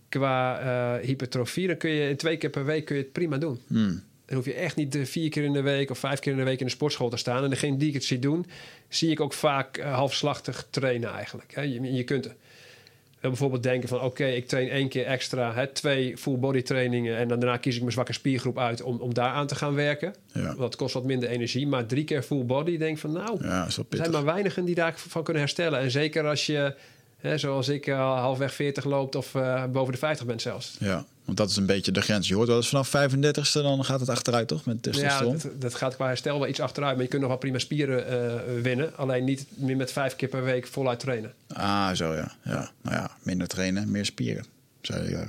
qua 0.09 0.99
hypertrofie, 1.03 1.67
dan 1.67 1.77
kun 1.77 1.91
je 1.91 2.09
in 2.09 2.17
twee 2.17 2.37
keer 2.37 2.51
per 2.51 2.65
week 2.65 2.85
kun 2.85 2.97
je 2.97 3.03
het 3.03 3.13
prima 3.13 3.39
doen. 3.39 3.61
Hmm. 3.67 4.03
Dan 4.27 4.37
hoef 4.37 4.45
je 4.45 4.55
echt 4.55 4.77
niet 4.77 4.99
vier 5.03 5.29
keer 5.29 5.45
in 5.45 5.53
de 5.53 5.63
week 5.63 5.91
of 5.91 5.99
vijf 5.99 6.19
keer 6.19 6.33
in 6.33 6.39
de 6.39 6.45
week 6.45 6.61
in 6.61 6.67
de 6.67 6.73
sportschool 6.73 7.09
te 7.09 7.17
staan. 7.17 7.45
En 7.45 7.51
degene 7.51 7.77
die 7.77 7.89
ik 7.89 7.95
het 7.95 8.05
zie 8.05 8.19
doen, 8.19 8.47
zie 8.89 9.11
ik 9.11 9.21
ook 9.21 9.33
vaak 9.33 9.81
halfslachtig 9.81 10.67
trainen 10.71 11.13
eigenlijk. 11.13 11.55
Hè. 11.55 11.63
Je, 11.63 11.93
je 11.93 12.05
kunt 12.05 12.35
bijvoorbeeld 13.31 13.63
denken 13.63 13.89
van 13.89 14.01
oké, 14.01 14.25
ik 14.27 14.47
train 14.47 14.69
één 14.69 14.89
keer 14.89 15.05
extra, 15.05 15.55
hè, 15.55 15.67
twee 15.67 16.17
full 16.17 16.39
body 16.39 16.63
trainingen 16.63 17.17
en 17.17 17.29
dan 17.29 17.41
daarna 17.41 17.57
kies 17.57 17.75
ik 17.75 17.81
mijn 17.81 17.93
zwakke 17.93 18.13
spiergroep 18.13 18.59
uit 18.59 18.83
om, 18.83 19.01
om 19.01 19.15
daar 19.15 19.31
aan 19.31 19.47
te 19.47 19.55
gaan 19.55 19.75
werken. 19.75 20.15
Ja. 20.33 20.55
Dat 20.55 20.77
kost 20.77 20.95
wat 20.95 21.05
minder 21.05 21.29
energie, 21.29 21.67
maar 21.67 21.87
drie 21.87 22.05
keer 22.05 22.23
full 22.23 22.45
body 22.45 22.79
denk 22.79 22.99
van 22.99 23.13
nou, 23.13 23.45
ja, 23.47 23.65
er 23.65 23.97
zijn 23.97 24.11
maar 24.11 24.25
weinigen 24.25 24.65
die 24.65 24.75
daarvan 24.75 25.23
kunnen 25.23 25.43
herstellen. 25.43 25.81
En 25.81 25.91
zeker 25.91 26.27
als 26.27 26.47
je, 26.47 26.75
hè, 27.29 27.39
zoals 27.39 27.69
ik, 27.69 27.87
uh, 27.87 28.21
halfweg 28.21 28.55
40 28.55 28.85
loopt 28.85 29.15
of 29.15 29.35
uh, 29.35 29.65
boven 29.65 29.93
de 29.93 29.99
50 29.99 30.27
bent 30.27 30.43
zelfs. 30.43 30.77
Ja. 30.79 31.05
Want 31.25 31.39
dat 31.39 31.51
is 31.51 31.57
een 31.57 31.67
beetje 31.67 31.93
de 31.93 32.01
grens. 32.01 32.29
Je 32.29 32.35
hoort 32.35 32.49
wel 32.49 32.57
eens 32.57 32.69
vanaf 32.69 32.89
35ste, 32.89 33.53
dan 33.53 33.85
gaat 33.85 34.01
het 34.01 34.09
achteruit, 34.09 34.49
toch? 34.49 34.65
Met 34.65 34.83
testosteron. 34.83 35.33
Ja, 35.33 35.43
dat, 35.43 35.61
dat, 35.61 35.75
gaat 35.75 35.95
qua 35.95 36.07
herstel 36.07 36.39
wel 36.39 36.49
iets 36.49 36.61
achteruit. 36.61 36.95
Maar 36.95 37.03
je 37.03 37.09
kunt 37.09 37.21
nog 37.21 37.31
wel 37.31 37.41
prima 37.41 37.59
spieren 37.59 38.13
uh, 38.13 38.63
winnen. 38.63 38.97
Alleen 38.97 39.25
niet 39.25 39.47
meer 39.55 39.77
met 39.77 39.93
vijf 39.93 40.17
keer 40.17 40.29
per 40.29 40.45
week 40.45 40.67
voluit 40.67 41.01
trainen. 41.01 41.33
Ah, 41.49 41.93
zo 41.93 42.15
ja. 42.15 42.33
ja. 42.43 42.71
Nou 42.83 42.97
ja, 42.97 43.11
minder 43.23 43.49
trainen, 43.49 43.91
meer 43.91 44.05
spieren. 44.05 44.45
Zou 44.81 45.09
je, 45.09 45.27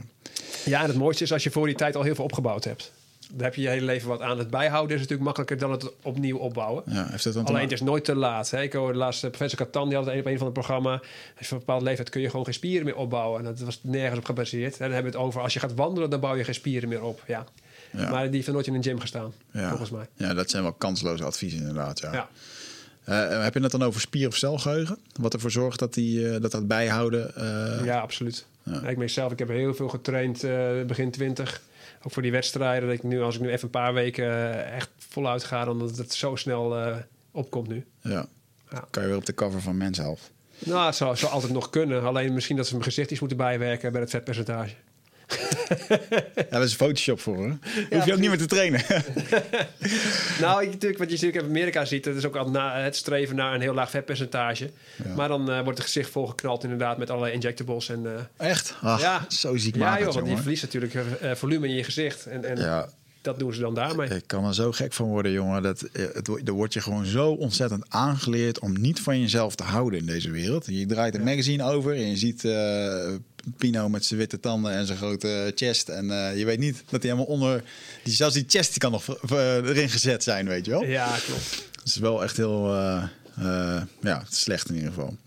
ja, 0.65 0.81
en 0.81 0.87
het 0.87 0.97
mooiste 0.97 1.23
is 1.23 1.31
als 1.31 1.43
je 1.43 1.51
voor 1.51 1.65
die 1.65 1.75
tijd 1.75 1.95
al 1.95 2.03
heel 2.03 2.15
veel 2.15 2.23
opgebouwd 2.23 2.63
hebt. 2.63 2.91
Daar 3.35 3.45
heb 3.45 3.55
je 3.55 3.61
je 3.61 3.67
hele 3.67 3.85
leven 3.85 4.07
wat 4.07 4.21
aan. 4.21 4.37
Het 4.37 4.49
bijhouden 4.49 4.95
is 4.95 5.01
natuurlijk 5.01 5.25
makkelijker 5.25 5.57
dan 5.57 5.71
het 5.71 5.91
opnieuw 6.01 6.37
opbouwen. 6.37 6.83
Ja, 6.85 7.07
heeft 7.09 7.23
het 7.23 7.33
dan 7.33 7.45
Alleen 7.45 7.61
het 7.61 7.71
is 7.71 7.81
nooit 7.81 8.05
te 8.05 8.15
laat. 8.15 8.49
Hè? 8.49 8.61
Ik 8.61 8.73
hoorde 8.73 8.93
de 8.93 8.99
laatste 8.99 9.29
professor 9.29 9.59
Catan, 9.59 9.87
die 9.87 9.97
had 9.97 10.05
het 10.05 10.13
een 10.13 10.19
op 10.19 10.25
een 10.25 10.37
van 10.37 10.45
het 10.45 10.53
programma. 10.53 10.91
Als 10.91 11.01
je 11.39 11.45
van 11.45 11.57
een 11.57 11.63
bepaalde 11.65 11.85
leeftijd 11.85 12.09
kun 12.09 12.21
je 12.21 12.29
gewoon 12.29 12.45
geen 12.45 12.53
spieren 12.53 12.85
meer 12.85 12.95
opbouwen. 12.95 13.39
En 13.39 13.45
dat 13.45 13.59
was 13.59 13.79
nergens 13.81 14.19
op 14.19 14.25
gebaseerd. 14.25 14.71
En 14.71 14.79
dan 14.79 14.91
hebben 14.91 15.11
we 15.11 15.17
het 15.17 15.27
over 15.27 15.41
als 15.41 15.53
je 15.53 15.59
gaat 15.59 15.73
wandelen, 15.73 16.09
dan 16.09 16.19
bouw 16.19 16.35
je 16.35 16.43
geen 16.43 16.53
spieren 16.53 16.89
meer 16.89 17.03
op. 17.03 17.23
Ja. 17.27 17.45
Ja. 17.91 18.09
Maar 18.09 18.23
die 18.23 18.35
heeft 18.35 18.51
nooit 18.51 18.67
in 18.67 18.73
een 18.73 18.83
gym 18.83 18.99
gestaan, 18.99 19.33
ja. 19.51 19.69
volgens 19.69 19.89
mij. 19.89 20.07
Ja, 20.13 20.33
dat 20.33 20.49
zijn 20.49 20.63
wel 20.63 20.73
kansloze 20.73 21.23
adviezen 21.23 21.59
inderdaad. 21.59 21.99
Ja. 21.99 22.11
Ja. 22.13 22.29
Uh, 23.09 23.43
heb 23.43 23.53
je 23.53 23.59
het 23.59 23.71
dan 23.71 23.83
over 23.83 24.01
spier- 24.01 24.27
of 24.27 24.35
celgeheugen? 24.35 24.97
Wat 25.19 25.33
ervoor 25.33 25.51
zorgt 25.51 25.79
dat 25.79 25.93
die, 25.93 26.19
uh, 26.19 26.41
dat, 26.41 26.51
dat 26.51 26.67
bijhouden? 26.67 27.33
Uh... 27.37 27.85
Ja, 27.85 27.99
absoluut. 27.99 28.45
Ja. 28.63 28.87
Ik 28.87 28.97
mezelf, 28.97 29.31
ik 29.31 29.39
heb 29.39 29.47
heel 29.47 29.73
veel 29.73 29.89
getraind 29.89 30.41
begin 30.87 31.11
20 31.11 31.61
ook 32.05 32.11
voor 32.11 32.21
die 32.21 32.31
wedstrijden. 32.31 32.87
Dat 32.87 32.97
ik 32.97 33.03
nu, 33.03 33.21
als 33.21 33.35
ik 33.35 33.41
nu 33.41 33.49
even 33.49 33.63
een 33.63 33.69
paar 33.69 33.93
weken 33.93 34.65
echt 34.73 34.89
voluit 34.97 35.43
ga, 35.43 35.65
dan 35.65 35.79
dat 35.79 35.97
het 35.97 36.13
zo 36.13 36.35
snel 36.35 36.87
uh, 36.87 36.95
opkomt 37.31 37.67
nu. 37.67 37.85
Ja. 38.01 38.25
ja. 38.71 38.87
Kan 38.89 39.03
je 39.03 39.09
weer 39.09 39.17
op 39.17 39.25
de 39.25 39.33
cover 39.33 39.61
van 39.61 39.77
Men's 39.77 39.97
Health? 39.97 40.31
Nou, 40.59 40.85
het 40.85 40.95
zou, 40.95 41.15
zou 41.15 41.31
altijd 41.31 41.53
nog 41.53 41.69
kunnen. 41.69 42.03
Alleen 42.03 42.33
misschien 42.33 42.55
dat 42.55 42.65
ze 42.65 42.71
mijn 42.71 42.85
gezicht 42.85 43.11
iets 43.11 43.19
moeten 43.19 43.37
bijwerken 43.37 43.91
bij 43.91 44.01
het 44.01 44.09
vetpercentage. 44.09 44.75
ja, 46.49 46.59
dat 46.59 46.63
is 46.63 46.73
Photoshop 46.73 47.19
voor, 47.19 47.37
hè? 47.37 47.53
Hoef 47.95 48.05
je 48.05 48.13
ook 48.13 48.19
niet 48.19 48.29
meer 48.29 48.37
te 48.37 48.45
trainen. 48.45 48.81
nou, 50.41 50.63
ik, 50.63 50.71
natuurlijk, 50.71 50.97
wat 50.97 51.09
je 51.09 51.13
natuurlijk 51.13 51.43
in 51.43 51.49
Amerika 51.49 51.85
ziet, 51.85 52.03
dat 52.03 52.15
is 52.15 52.25
ook 52.25 52.35
al 52.35 52.49
na, 52.49 52.79
het 52.79 52.95
streven 52.95 53.35
naar 53.35 53.53
een 53.53 53.61
heel 53.61 53.73
laag 53.73 53.89
vetpercentage. 53.89 54.71
Ja. 55.03 55.15
Maar 55.15 55.27
dan 55.27 55.49
uh, 55.49 55.61
wordt 55.61 55.77
het 55.77 55.87
gezicht 55.87 56.09
volgeknald 56.09 56.63
inderdaad 56.63 56.97
met 56.97 57.09
allerlei 57.09 57.33
injectables. 57.33 57.89
En, 57.89 58.03
uh, 58.03 58.49
Echt? 58.49 58.75
Ach, 58.81 59.01
ja. 59.01 59.25
zo 59.29 59.57
ziek 59.57 59.75
Ja, 59.75 59.99
joh, 59.99 60.13
want 60.13 60.27
je 60.27 60.37
verliest 60.37 60.63
natuurlijk 60.63 60.93
uh, 60.93 61.31
volume 61.31 61.67
in 61.67 61.75
je 61.75 61.83
gezicht. 61.83 62.25
En, 62.25 62.45
en 62.45 62.57
ja. 62.57 62.89
Dat 63.25 63.39
doen 63.39 63.53
ze 63.53 63.59
dan 63.59 63.73
daarmee. 63.73 64.09
Ik 64.09 64.23
kan 64.27 64.45
er 64.45 64.53
zo 64.53 64.71
gek 64.71 64.93
van 64.93 65.07
worden, 65.07 65.31
jongen. 65.31 65.63
Dat, 65.63 65.85
het, 65.91 66.27
er 66.27 66.53
wordt 66.53 66.73
je 66.73 66.81
gewoon 66.81 67.05
zo 67.05 67.31
ontzettend 67.31 67.85
aangeleerd 67.89 68.59
om 68.59 68.81
niet 68.81 68.99
van 68.99 69.19
jezelf 69.19 69.55
te 69.55 69.63
houden 69.63 69.99
in 69.99 70.05
deze 70.05 70.31
wereld. 70.31 70.65
Je 70.65 70.85
draait 70.85 71.15
een 71.15 71.23
magazine 71.23 71.63
over 71.63 71.95
en 71.95 72.09
je 72.09 72.17
ziet 72.17 72.43
Pino 73.57 73.89
met 73.89 74.05
zijn 74.05 74.19
witte 74.19 74.39
tanden 74.39 74.71
en 74.71 74.85
zijn 74.85 74.97
grote 74.97 75.51
chest. 75.55 75.89
En 75.89 76.05
uh, 76.05 76.37
je 76.37 76.45
weet 76.45 76.59
niet 76.59 76.83
dat 76.89 77.01
hij 77.03 77.11
helemaal 77.11 77.33
onder... 77.33 77.63
Die, 78.03 78.13
zelfs 78.13 78.33
die 78.33 78.45
chest 78.47 78.69
die 78.69 78.79
kan 78.79 78.91
nog 78.91 79.23
erin 79.31 79.89
gezet 79.89 80.23
zijn, 80.23 80.47
weet 80.47 80.65
je 80.65 80.71
wel? 80.71 80.83
Ja, 80.85 81.17
klopt. 81.25 81.63
Het 81.71 81.85
is 81.85 81.95
wel 81.95 82.23
echt 82.23 82.37
heel... 82.37 82.73
Uh, 82.73 83.03
uh, 83.39 83.81
ja, 84.01 84.23
slecht 84.29 84.69
in 84.69 84.75
ieder 84.75 84.89
geval. 84.89 85.17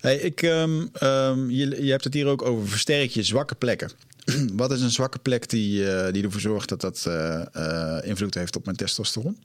Hey, 0.00 0.16
ik, 0.16 0.42
um, 0.42 0.90
um, 1.02 1.50
je, 1.50 1.84
je 1.84 1.90
hebt 1.90 2.04
het 2.04 2.14
hier 2.14 2.26
ook 2.26 2.42
over 2.42 2.68
versterk 2.68 3.10
je 3.10 3.22
zwakke 3.22 3.54
plekken. 3.54 3.90
Wat 4.52 4.72
is 4.72 4.80
een 4.80 4.90
zwakke 4.90 5.18
plek 5.18 5.48
die, 5.48 5.82
uh, 5.82 6.12
die 6.12 6.24
ervoor 6.24 6.40
zorgt 6.40 6.68
dat 6.68 6.80
dat 6.80 7.04
uh, 7.08 7.98
invloed 8.02 8.34
heeft 8.34 8.56
op 8.56 8.64
mijn 8.64 8.76
testosteron? 8.76 9.38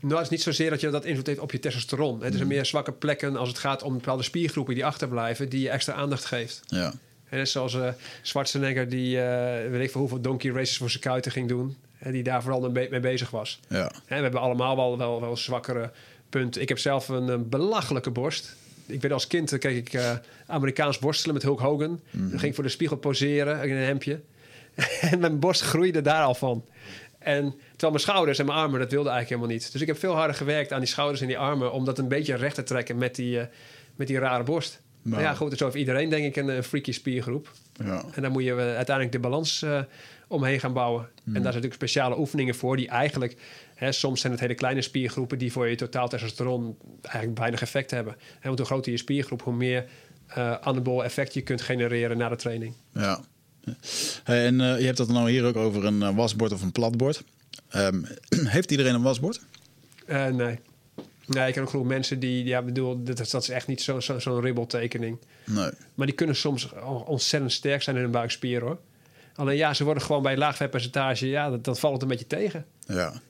Nou, 0.00 0.14
het 0.14 0.24
is 0.24 0.28
niet 0.28 0.42
zozeer 0.42 0.70
dat 0.70 0.80
je 0.80 0.90
dat 0.90 1.04
invloed 1.04 1.26
heeft 1.26 1.38
op 1.38 1.52
je 1.52 1.58
testosteron. 1.58 2.22
Het 2.22 2.34
is 2.34 2.44
meer 2.44 2.66
zwakke 2.66 2.92
plekken 2.92 3.36
als 3.36 3.48
het 3.48 3.58
gaat 3.58 3.82
om 3.82 3.94
bepaalde 3.94 4.22
spiergroepen 4.22 4.74
die 4.74 4.84
achterblijven, 4.84 5.48
die 5.48 5.60
je 5.60 5.70
extra 5.70 5.94
aandacht 5.94 6.24
geeft. 6.24 6.60
Ja. 6.66 6.92
En 7.28 7.48
zoals 7.48 7.74
uh, 7.74 7.88
Schwarzenegger, 8.22 8.88
die 8.88 9.16
uh, 9.16 9.22
weet 9.70 9.82
ik 9.82 9.90
veel 9.90 10.00
hoeveel 10.00 10.20
donkey 10.20 10.50
races 10.50 10.76
voor 10.76 10.90
zijn 10.90 11.02
kuiten 11.02 11.32
ging 11.32 11.48
doen. 11.48 11.76
En 11.98 12.12
die 12.12 12.22
daar 12.22 12.42
vooral 12.42 12.70
mee 12.70 13.00
bezig 13.00 13.30
was. 13.30 13.60
Ja. 13.68 13.90
En 14.06 14.16
we 14.16 14.22
hebben 14.22 14.40
allemaal 14.40 14.76
wel, 14.76 14.98
wel, 14.98 15.20
wel 15.20 15.36
zwakkere 15.36 15.90
punten. 16.28 16.62
Ik 16.62 16.68
heb 16.68 16.78
zelf 16.78 17.08
een, 17.08 17.28
een 17.28 17.48
belachelijke 17.48 18.10
borst. 18.10 18.56
Ik 18.86 19.02
weet 19.02 19.12
als 19.12 19.26
kind 19.26 19.58
keek 19.58 19.76
ik 19.76 19.92
uh, 19.92 20.12
Amerikaans 20.46 20.98
worstelen 20.98 21.34
met 21.34 21.42
Hulk 21.42 21.60
Hogan. 21.60 21.90
Mm 21.90 22.00
-hmm. 22.10 22.30
Dan 22.30 22.38
ging 22.38 22.50
ik 22.50 22.54
voor 22.54 22.64
de 22.64 22.70
spiegel 22.70 22.96
poseren 22.96 23.62
in 23.62 23.76
een 23.76 23.84
hemdje. 23.84 24.20
en 25.10 25.18
mijn 25.18 25.38
borst 25.38 25.62
groeide 25.62 26.00
daar 26.00 26.24
al 26.24 26.34
van. 26.34 26.64
En 27.18 27.54
terwijl 27.70 27.92
mijn 27.92 28.04
schouders 28.04 28.38
en 28.38 28.46
mijn 28.46 28.58
armen, 28.58 28.80
dat 28.80 28.90
wilde 28.90 29.08
eigenlijk 29.08 29.40
helemaal 29.40 29.60
niet. 29.60 29.72
Dus 29.72 29.80
ik 29.80 29.86
heb 29.86 29.98
veel 29.98 30.14
harder 30.14 30.36
gewerkt 30.36 30.72
aan 30.72 30.80
die 30.80 30.88
schouders 30.88 31.20
en 31.20 31.26
die 31.26 31.38
armen... 31.38 31.72
om 31.72 31.84
dat 31.84 31.98
een 31.98 32.08
beetje 32.08 32.34
recht 32.34 32.54
te 32.54 32.62
trekken 32.62 32.98
met 32.98 33.14
die, 33.14 33.40
met 33.96 34.06
die 34.06 34.18
rare 34.18 34.42
borst. 34.42 34.80
Nou. 35.02 35.22
Ja, 35.22 35.34
goed, 35.34 35.50
dus 35.50 35.62
over 35.62 35.78
iedereen 35.78 36.08
denk 36.08 36.24
ik 36.24 36.36
een, 36.36 36.48
een 36.48 36.62
freaky 36.62 36.92
spiergroep. 36.92 37.52
Ja. 37.84 38.04
En 38.14 38.22
dan 38.22 38.32
moet 38.32 38.44
je 38.44 38.50
uh, 38.50 38.58
uiteindelijk 38.58 39.12
de 39.12 39.18
balans 39.18 39.62
uh, 39.62 39.80
omheen 40.26 40.60
gaan 40.60 40.72
bouwen. 40.72 41.02
Mm. 41.02 41.08
En 41.14 41.22
daar 41.24 41.32
zijn 41.32 41.44
natuurlijk 41.44 41.74
speciale 41.74 42.18
oefeningen 42.18 42.54
voor 42.54 42.76
die 42.76 42.88
eigenlijk... 42.88 43.36
Hè, 43.82 43.92
soms 43.92 44.20
zijn 44.20 44.32
het 44.32 44.40
hele 44.40 44.54
kleine 44.54 44.82
spiergroepen 44.82 45.38
die 45.38 45.52
voor 45.52 45.68
je 45.68 45.76
totaal 45.76 46.08
testosteron 46.08 46.76
eigenlijk 47.02 47.38
weinig 47.38 47.62
effect 47.62 47.90
hebben. 47.90 48.12
En 48.12 48.46
want 48.46 48.58
hoe 48.58 48.66
groter 48.66 48.92
je 48.92 48.98
spiergroep, 48.98 49.42
hoe 49.42 49.54
meer 49.54 49.84
uh, 50.36 50.54
anabol 50.60 51.04
effect 51.04 51.34
je 51.34 51.40
kunt 51.40 51.62
genereren 51.62 52.16
na 52.16 52.28
de 52.28 52.36
training. 52.36 52.74
Ja. 52.94 53.20
Hey, 54.24 54.46
en 54.46 54.56
je 54.56 54.84
hebt 54.84 54.98
het 54.98 55.08
nou 55.08 55.30
hier 55.30 55.44
ook 55.44 55.56
over 55.56 55.84
een 55.84 56.14
wasbord 56.14 56.52
of 56.52 56.62
een 56.62 56.72
platbord. 56.72 57.22
Um, 57.76 58.06
heeft 58.56 58.70
iedereen 58.70 58.94
een 58.94 59.02
wasbord? 59.02 59.40
nee. 60.06 60.58
Nee, 61.26 61.48
ik 61.48 61.54
heb 61.54 61.64
ook 61.64 61.70
genoeg 61.70 61.86
mensen 61.86 62.18
die, 62.18 62.44
ja, 62.44 62.62
bedoel, 62.62 63.02
dat, 63.02 63.30
dat 63.30 63.42
is 63.42 63.48
echt 63.48 63.66
niet 63.66 63.82
zo'n 63.82 64.02
zo, 64.02 64.18
zo 64.18 64.38
ribbeltekening. 64.38 65.18
Nee. 65.46 65.70
Maar 65.94 66.06
die 66.06 66.14
kunnen 66.14 66.36
soms 66.36 66.72
ontzettend 67.04 67.52
sterk 67.52 67.82
zijn 67.82 67.96
in 67.96 68.02
hun 68.02 68.10
buikspier 68.10 68.60
hoor. 68.60 68.78
Alleen 69.34 69.56
ja, 69.56 69.74
ze 69.74 69.84
worden 69.84 70.02
gewoon 70.02 70.22
bij 70.22 70.36
laag 70.36 70.56
vetpercentage, 70.56 71.28
ja, 71.28 71.50
dat, 71.50 71.64
dat 71.64 71.78
valt 71.78 71.92
het 71.92 72.02
een 72.02 72.08
beetje 72.08 72.26
tegen. 72.26 72.66
Ja. 72.86 73.20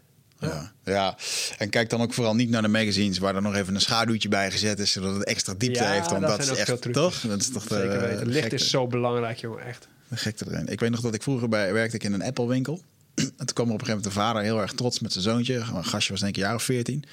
Ja. 0.43 0.73
ja, 0.85 1.17
en 1.59 1.71
kijk 1.71 1.91
dan 1.91 2.01
ook 2.01 2.13
vooral 2.13 2.35
niet 2.35 2.51
naar 2.51 2.63
de 2.63 2.69
magazines 2.69 3.19
waar 3.19 3.35
er 3.35 3.43
nog 3.43 3.55
even 3.55 3.75
een 3.75 3.81
schaduwtje 3.81 4.29
bij 4.29 4.51
gezet 4.51 4.79
is, 4.79 4.93
zodat 4.93 5.15
het 5.15 5.25
extra 5.25 5.55
diepte 5.59 5.83
ja, 5.83 5.91
heeft. 5.91 6.11
Want 6.11 6.23
dat, 6.23 6.31
dat 6.31 6.51
is 6.51 6.59
echt 6.59 6.93
toch? 6.93 7.21
Dat 7.21 7.41
is 7.41 7.51
toch 7.51 7.63
Zeker 7.63 8.01
weten. 8.01 8.19
Het 8.19 8.27
licht 8.27 8.53
is 8.53 8.71
zo 8.71 8.87
belangrijk, 8.87 9.39
jongen, 9.39 9.65
echt. 9.65 9.89
De 10.09 10.17
gekte 10.17 10.45
erin. 10.51 10.67
Ik 10.69 10.81
weet 10.81 10.91
nog 10.91 11.01
dat 11.01 11.15
ik 11.15 11.23
vroeger 11.23 11.49
bij 11.49 11.73
werkte 11.73 11.97
ik 11.97 12.05
in 12.05 12.13
een 12.13 12.23
Apple 12.23 12.47
winkel. 12.47 12.81
En 13.15 13.47
toen 13.47 13.55
kwam 13.55 13.69
er 13.69 13.75
op 13.75 13.81
een 13.81 13.87
gegeven 13.87 13.87
moment 13.87 14.05
de 14.05 14.21
vader 14.21 14.43
heel 14.43 14.61
erg 14.61 14.73
trots 14.73 15.01
met 15.01 15.13
zijn 15.13 15.25
zoontje. 15.25 15.55
Een 15.55 15.85
gastje 15.85 16.13
was 16.13 16.21
denk 16.21 16.37
ik 16.37 16.43
een 16.43 16.49
jaar 16.49 16.55
of 16.55 16.63
veertien. 16.63 17.05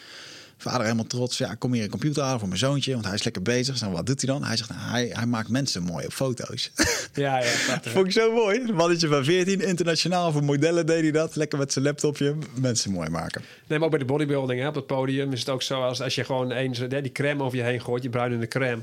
Vader 0.61 0.81
helemaal 0.81 1.05
trots. 1.05 1.37
Ja, 1.37 1.55
kom 1.55 1.73
hier 1.73 1.83
een 1.83 1.89
computer 1.89 2.23
halen 2.23 2.39
voor 2.39 2.47
mijn 2.47 2.59
zoontje, 2.59 2.93
want 2.93 3.05
hij 3.05 3.13
is 3.13 3.23
lekker 3.23 3.41
bezig. 3.41 3.77
Zeg, 3.77 3.89
wat 3.89 4.05
doet 4.05 4.21
hij 4.21 4.33
dan? 4.33 4.43
Hij 4.43 4.57
zegt, 4.57 4.69
nou, 4.69 4.81
hij, 4.81 5.09
hij 5.13 5.25
maakt 5.25 5.49
mensen 5.49 5.83
mooi 5.83 6.05
op 6.05 6.13
foto's. 6.13 6.71
Ja, 7.13 7.39
ja. 7.39 7.51
Dat 7.67 7.87
vond 7.87 8.05
ik 8.05 8.11
zo 8.11 8.33
mooi. 8.33 8.59
Een 8.59 8.75
mannetje 8.75 9.07
van 9.07 9.23
14, 9.23 9.61
internationaal 9.61 10.31
voor 10.31 10.43
modellen 10.43 10.85
deed 10.85 11.01
hij 11.01 11.11
dat. 11.11 11.35
Lekker 11.35 11.57
met 11.57 11.73
zijn 11.73 11.85
laptopje 11.85 12.35
mensen 12.53 12.91
mooi 12.91 13.09
maken. 13.09 13.41
Nee, 13.67 13.77
maar 13.77 13.87
ook 13.87 13.89
bij 13.89 13.99
de 13.99 14.05
bodybuilding, 14.05 14.61
hè, 14.61 14.67
op 14.67 14.75
het 14.75 14.85
podium 14.85 15.31
is 15.31 15.39
het 15.39 15.49
ook 15.49 15.61
zo 15.61 15.81
als, 15.81 16.01
als 16.01 16.15
je 16.15 16.23
gewoon 16.23 16.51
eens 16.51 16.79
die 16.87 17.11
crème 17.11 17.43
over 17.43 17.57
je 17.57 17.63
heen 17.63 17.81
gooit, 17.81 18.03
je 18.03 18.09
bruinende 18.09 18.47
crème. 18.47 18.81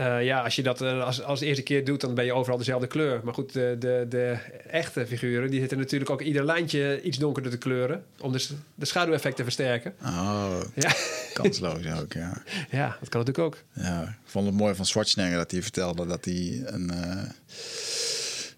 Uh, 0.00 0.24
ja, 0.24 0.40
als 0.40 0.56
je 0.56 0.62
dat 0.62 0.82
uh, 0.82 1.04
als, 1.04 1.22
als 1.22 1.40
de 1.40 1.46
eerste 1.46 1.62
keer 1.62 1.84
doet, 1.84 2.00
dan 2.00 2.14
ben 2.14 2.24
je 2.24 2.32
overal 2.32 2.58
dezelfde 2.58 2.86
kleur. 2.86 3.20
Maar 3.24 3.34
goed, 3.34 3.52
de, 3.52 3.76
de, 3.78 4.06
de 4.08 4.36
echte 4.70 5.06
figuren, 5.06 5.50
die 5.50 5.60
zitten 5.60 5.78
natuurlijk 5.78 6.10
ook 6.10 6.20
ieder 6.20 6.44
lijntje 6.44 7.02
iets 7.02 7.18
donkerder 7.18 7.50
te 7.50 7.58
kleuren. 7.58 8.04
Om 8.20 8.32
dus 8.32 8.52
de 8.74 8.86
schaduweffect 8.86 9.36
te 9.36 9.42
versterken. 9.42 9.94
Oh, 10.02 10.60
ja. 10.74 10.92
kansloos 11.32 11.86
ook, 12.00 12.12
ja. 12.12 12.42
Ja, 12.70 12.96
dat 13.00 13.08
kan 13.08 13.20
natuurlijk 13.20 13.38
ook. 13.38 13.56
Ja, 13.72 14.02
ik 14.02 14.30
vond 14.30 14.46
het 14.46 14.54
mooi 14.54 14.74
van 14.74 14.86
Schwarzenegger 14.86 15.36
dat 15.36 15.50
hij 15.50 15.62
vertelde 15.62 16.06
dat 16.06 16.24
hij 16.24 16.62
een... 16.64 16.90
Uh, 16.94 17.22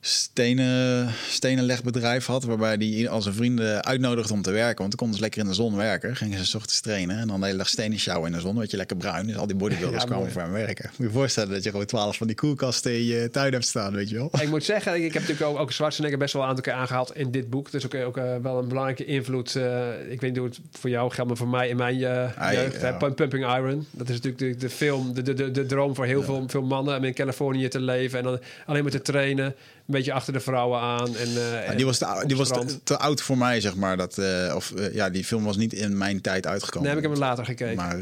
stenen, 0.01 1.09
stenenlegbedrijf 1.29 2.27
had. 2.27 2.45
Waarbij 2.45 2.75
hij 2.79 3.09
al 3.09 3.23
zijn 3.23 3.35
vrienden 3.35 3.85
uitnodigde 3.85 4.33
om 4.33 4.43
te 4.43 4.51
werken. 4.51 4.77
Want 4.79 4.89
dan 4.89 4.99
konden 4.99 5.17
ze 5.17 5.23
lekker 5.23 5.41
in 5.41 5.47
de 5.47 5.55
zon 5.55 5.77
werken. 5.77 6.17
Gingen 6.17 6.39
ze 6.39 6.45
's 6.47 6.55
ochtends 6.55 6.81
trainen. 6.81 7.19
En 7.19 7.29
dan 7.29 7.41
de 7.41 7.47
hele 7.47 7.59
dag 7.59 7.69
stenen 7.69 7.99
sjouwen 7.99 8.31
in 8.31 8.37
de 8.37 8.41
zon. 8.43 8.59
Weet 8.59 8.71
je, 8.71 8.77
lekker 8.77 8.97
bruin. 8.97 9.27
Dus 9.27 9.37
al 9.37 9.47
die 9.47 9.57
bodybuilders 9.57 10.03
Ja, 10.05 10.09
kwamen 10.09 10.31
voor 10.33 10.43
hem 10.43 10.53
werken. 10.53 10.91
Moet 10.97 11.07
je 11.07 11.13
voorstellen 11.13 11.51
dat 11.51 11.63
je 11.65 11.71
gewoon 11.71 11.87
twaalf 11.87 12.17
van 12.17 12.27
die 12.27 12.37
koelkasten 12.37 12.93
in 12.95 13.05
je 13.05 13.29
tuin 13.31 13.53
hebt 13.53 13.65
staan, 13.65 13.95
weet 13.95 14.09
je 14.09 14.15
wel. 14.17 14.31
Ik 14.41 14.49
moet 14.49 14.65
zeggen, 14.65 14.95
ik 14.95 15.13
heb 15.13 15.23
natuurlijk 15.23 15.51
ook, 15.51 15.59
ook 15.59 15.73
Schwarzenegger 15.73 16.19
best 16.19 16.33
wel 16.33 16.43
een 16.43 16.49
aantal 16.49 16.65
keer 16.65 16.73
aangehaald 16.73 17.17
in 17.17 17.31
dit 17.31 17.51
boek. 17.51 17.71
Dus 17.71 17.85
ook, 17.85 17.95
ook 17.95 18.17
eh, 18.17 18.37
wel 18.43 18.59
een 18.59 18.69
belangrijke 18.69 19.05
invloed. 19.05 19.57
eh, 19.57 19.89
ik 20.11 20.21
weet 20.21 20.31
niet 20.31 20.37
hoe 20.39 20.49
het 20.49 20.59
voor 20.73 20.91
jou 20.91 21.11
geldt, 21.11 21.29
maar 21.29 21.39
voor 21.39 21.49
mij 21.49 21.69
in 21.69 21.77
mijn 21.77 22.03
eh, 22.05 22.37
Ah, 22.39 22.53
jeugd. 22.53 22.81
ja. 22.81 22.93
Pumping 22.93 23.45
Iron. 23.57 23.87
Dat 23.91 24.09
is 24.09 24.15
natuurlijk 24.21 24.39
de, 24.39 24.57
de 24.67 24.71
film, 24.71 25.15
de, 25.15 25.23
de, 25.23 25.35
de, 25.35 25.51
de 25.51 25.67
droom 25.67 25.95
voor 25.95 26.05
heel 26.05 26.23
veel, 26.23 26.45
veel 26.47 26.63
mannen 26.63 26.97
om 26.97 27.05
in 27.05 27.15
Californië 27.15 27.69
te 27.69 27.81
leven. 27.81 28.19
En 28.19 28.25
dan 28.25 28.41
alleen 28.67 28.83
maar 28.83 28.93
te 28.93 29.03
trainen. 29.03 29.55
Een 29.91 29.97
beetje 29.97 30.13
achter 30.13 30.33
de 30.33 30.41
vrouwen 30.41 30.81
aan. 30.81 31.17
En, 31.17 31.29
eh, 31.29 31.67
Ja, 31.67 31.75
die 31.75 31.85
was, 31.85 31.99
te, 31.99 32.23
die 32.27 32.37
was 32.37 32.49
te, 32.49 32.83
te 32.83 32.99
oud 32.99 33.23
voor 33.23 33.39
mij, 33.39 33.61
zeg 33.61 33.77
maar. 33.77 33.97
Dat, 33.97 34.19
eh, 34.19 34.53
of, 34.57 34.73
eh, 34.73 34.95
ja, 34.95 35.11
die 35.11 35.25
film 35.25 35.45
was 35.45 35.57
niet 35.57 35.73
in 35.73 35.99
mijn 35.99 36.21
tijd 36.21 36.47
uitgekomen. 36.47 36.83
Nee, 36.89 36.97
heb 36.97 37.05
ik 37.05 37.11
hem 37.11 37.21
later 37.21 37.45
gekeken. 37.45 37.77
Maar 37.77 37.99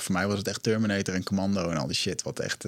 voor 0.00 0.12
mij 0.12 0.26
was 0.26 0.38
het 0.38 0.48
echt 0.48 0.62
Terminator 0.62 1.14
en 1.14 1.22
Commando 1.22 1.68
en 1.70 1.76
al 1.76 1.86
die 1.86 1.96
shit. 1.96 2.22
Wat 2.22 2.38
echt... 2.38 2.64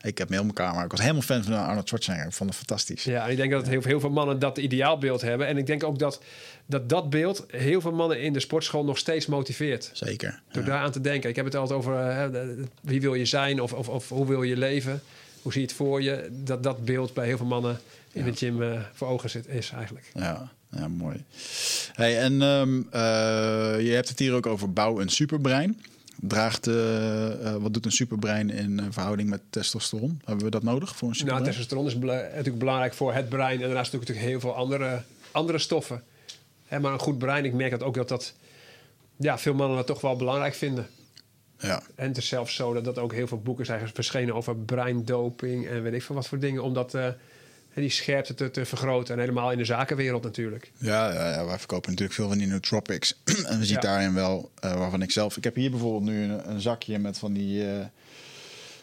ik 0.00 0.18
heb 0.18 0.28
me 0.28 0.36
heel 0.36 0.44
elkaar, 0.44 0.74
maar 0.74 0.84
ik 0.84 0.90
was 0.90 1.00
helemaal 1.00 1.22
fan 1.22 1.44
van 1.44 1.66
Arnold 1.66 1.88
Schwarzenegger. 1.88 2.26
Ik 2.26 2.32
vond 2.32 2.48
het 2.50 2.58
fantastisch. 2.58 3.04
Ja, 3.04 3.24
en 3.24 3.30
ik 3.30 3.36
denk 3.36 3.50
dat 3.50 3.66
heel, 3.66 3.82
heel 3.82 4.00
veel 4.00 4.10
mannen 4.10 4.38
dat 4.38 4.58
ideaalbeeld 4.58 5.20
hebben. 5.20 5.46
En 5.46 5.56
ik 5.56 5.66
denk 5.66 5.84
ook 5.84 5.98
dat 5.98 6.20
dat, 6.66 6.88
dat 6.88 7.10
beeld 7.10 7.44
heel 7.48 7.80
veel 7.80 7.92
mannen 7.92 8.20
in 8.20 8.32
de 8.32 8.40
sportschool 8.40 8.84
nog 8.84 8.98
steeds 8.98 9.26
motiveert. 9.26 9.90
Zeker. 9.92 10.40
Door 10.52 10.62
Ja. 10.62 10.68
daar 10.68 10.80
aan 10.80 10.92
te 10.92 11.00
denken. 11.00 11.30
Ik 11.30 11.36
heb 11.36 11.44
het 11.44 11.54
altijd 11.54 11.78
over 11.78 12.30
wie 12.80 13.00
wil 13.00 13.14
je 13.14 13.24
zijn 13.26 13.60
of, 13.60 13.72
of, 13.72 13.88
of 13.88 14.08
hoe 14.08 14.26
wil 14.26 14.42
je 14.42 14.56
leven. 14.56 15.02
Hoe 15.44 15.52
zie 15.52 15.60
je 15.60 15.66
het 15.66 15.76
voor 15.76 16.02
je? 16.02 16.28
Dat 16.32 16.62
dat 16.62 16.84
beeld 16.84 17.14
bij 17.14 17.26
heel 17.26 17.36
veel 17.36 17.46
mannen 17.46 17.80
in 18.12 18.24
Ja. 18.24 18.30
de 18.30 18.36
gym 18.36 18.62
eh, 18.62 18.80
voor 18.92 19.08
ogen 19.08 19.30
zit, 19.30 19.48
is 19.48 19.70
eigenlijk. 19.70 20.10
Ja, 20.14 20.50
ja 20.70 20.88
mooi. 20.88 21.24
Hey, 21.92 22.18
en 22.20 22.42
ehm, 22.42 22.78
eh, 22.90 23.86
je 23.86 23.90
hebt 23.94 24.08
het 24.08 24.18
hier 24.18 24.32
ook 24.34 24.46
over 24.46 24.72
bouw 24.72 25.00
een 25.00 25.08
superbrein. 25.08 25.80
Draagt, 26.20 26.66
eh, 26.66 27.46
eh, 27.46 27.62
wat 27.62 27.72
doet 27.74 27.84
een 27.84 27.90
superbrein 27.92 28.50
in 28.50 28.80
verhouding 28.90 29.28
met 29.28 29.40
testosteron? 29.50 30.20
Hebben 30.24 30.44
we 30.44 30.50
dat 30.50 30.62
nodig 30.62 30.88
voor 30.88 30.98
een 31.00 31.06
Nou, 31.06 31.16
superbrein? 31.16 31.44
testosteron 31.44 31.86
is 31.86 31.98
bela- 31.98 32.28
natuurlijk 32.30 32.58
belangrijk 32.58 32.94
voor 32.94 33.14
het 33.14 33.28
brein. 33.28 33.54
En 33.60 33.66
daarnaast 33.66 33.92
natuurlijk 33.92 34.20
heel 34.26 34.40
veel 34.40 34.54
andere, 34.54 35.02
andere 35.30 35.58
stoffen. 35.58 36.02
Hè, 36.66 36.80
maar 36.80 36.92
een 36.92 36.98
goed 36.98 37.18
brein, 37.18 37.44
ik 37.44 37.52
merk 37.52 37.70
dat 37.70 37.82
ook 37.82 37.94
dat 37.94 38.08
dat... 38.08 38.32
Ja, 39.16 39.38
veel 39.38 39.54
mannen 39.54 39.76
dat 39.76 39.86
toch 39.86 40.00
wel 40.00 40.16
belangrijk 40.16 40.54
vinden. 40.54 40.86
Ja, 41.66 41.82
En 41.94 42.08
het 42.08 42.16
is 42.16 42.28
zelfs 42.28 42.54
zo 42.54 42.72
dat, 42.72 42.84
dat 42.84 42.98
ook 42.98 43.12
heel 43.12 43.26
veel 43.26 43.40
boeken 43.40 43.66
zijn 43.66 43.90
verschenen 43.94 44.34
over 44.34 44.56
breindoping 44.56 45.66
en 45.68 45.82
weet 45.82 45.92
ik 45.92 46.02
veel 46.02 46.14
wat 46.14 46.28
voor 46.28 46.38
dingen. 46.38 46.62
Om 46.62 46.74
dat, 46.74 46.94
eh, 46.94 47.08
die 47.74 47.88
scherpte 47.90 48.34
te, 48.34 48.50
te 48.50 48.64
vergroten. 48.64 49.14
En 49.14 49.20
helemaal 49.20 49.52
in 49.52 49.58
de 49.58 49.64
zakenwereld 49.64 50.22
natuurlijk. 50.22 50.72
ja, 50.78 51.12
ja, 51.12 51.30
ja, 51.30 51.44
wij 51.44 51.58
verkopen 51.58 51.90
natuurlijk 51.90 52.16
veel 52.18 52.28
van 52.28 52.38
die 52.38 52.46
nootropics. 52.46 53.20
en 53.46 53.58
we 53.58 53.64
zien 53.64 53.74
Ja. 53.74 53.80
daarin 53.80 54.14
wel, 54.14 54.50
eh, 54.60 54.78
waarvan 54.78 55.02
ik 55.02 55.10
zelf... 55.10 55.36
Ik 55.36 55.44
heb 55.44 55.54
hier 55.54 55.70
bijvoorbeeld 55.70 56.04
nu 56.04 56.22
een, 56.22 56.50
een 56.50 56.60
zakje 56.60 56.98
met 56.98 57.18
van 57.18 57.32
die... 57.32 57.64
eh, 57.70 57.84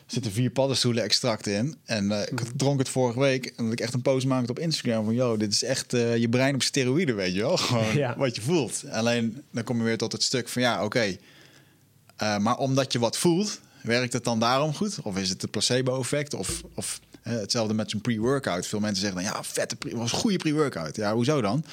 zitten 0.05 0.31
vier 0.31 0.49
paddenstoelen 0.49 1.03
extracten 1.03 1.53
in. 1.53 1.75
En 1.85 2.11
ik 2.11 2.31
Mhm. 2.31 2.43
dronk 2.55 2.79
het 2.79 2.89
vorige 2.89 3.19
week. 3.19 3.45
En 3.45 3.63
dat 3.63 3.73
ik 3.73 3.79
echt 3.79 3.93
een 3.93 4.01
post 4.01 4.25
maakte 4.25 4.51
op 4.51 4.59
Instagram 4.59 5.05
van... 5.05 5.13
Yo, 5.13 5.37
dit 5.37 5.51
is 5.53 5.63
echt 5.63 5.91
je 5.91 6.27
brein 6.29 6.55
op 6.55 6.61
steroïden, 6.63 7.15
weet 7.15 7.33
je 7.33 7.39
wel? 7.41 7.57
Gewoon 7.67 7.95
Ja. 7.97 8.15
wat 8.17 8.35
je 8.35 8.41
voelt. 8.41 8.83
Alleen 8.89 9.43
dan 9.51 9.63
kom 9.63 9.77
je 9.77 9.83
weer 9.83 9.97
tot 9.97 10.11
het 10.11 10.23
stuk 10.23 10.49
van... 10.49 10.61
Ja, 10.61 10.83
oké. 10.83 11.17
Eh, 12.21 12.37
maar 12.37 12.57
omdat 12.57 12.93
je 12.93 12.99
wat 12.99 13.17
voelt, 13.17 13.59
werkt 13.81 14.13
het 14.13 14.23
dan 14.23 14.39
daarom 14.39 14.75
goed? 14.75 14.97
Of 15.03 15.17
is 15.17 15.29
het 15.29 15.41
het 15.41 15.51
placebo-effect? 15.51 16.33
Of, 16.33 16.61
of 16.75 16.99
hetzelfde 17.21 17.73
met 17.73 17.89
zo'n 17.89 18.01
pre-workout. 18.01 18.67
Veel 18.67 18.79
mensen 18.79 19.01
zeggen 19.01 19.23
dan... 19.23 19.31
Ja, 19.31 19.43
vette 19.43 19.75
pre 19.75 19.95
was 19.95 20.11
een 20.11 20.17
goede 20.17 20.37
pre-workout. 20.37 20.95
Ja, 20.95 21.13
hoezo 21.13 21.41
dan? 21.41 21.63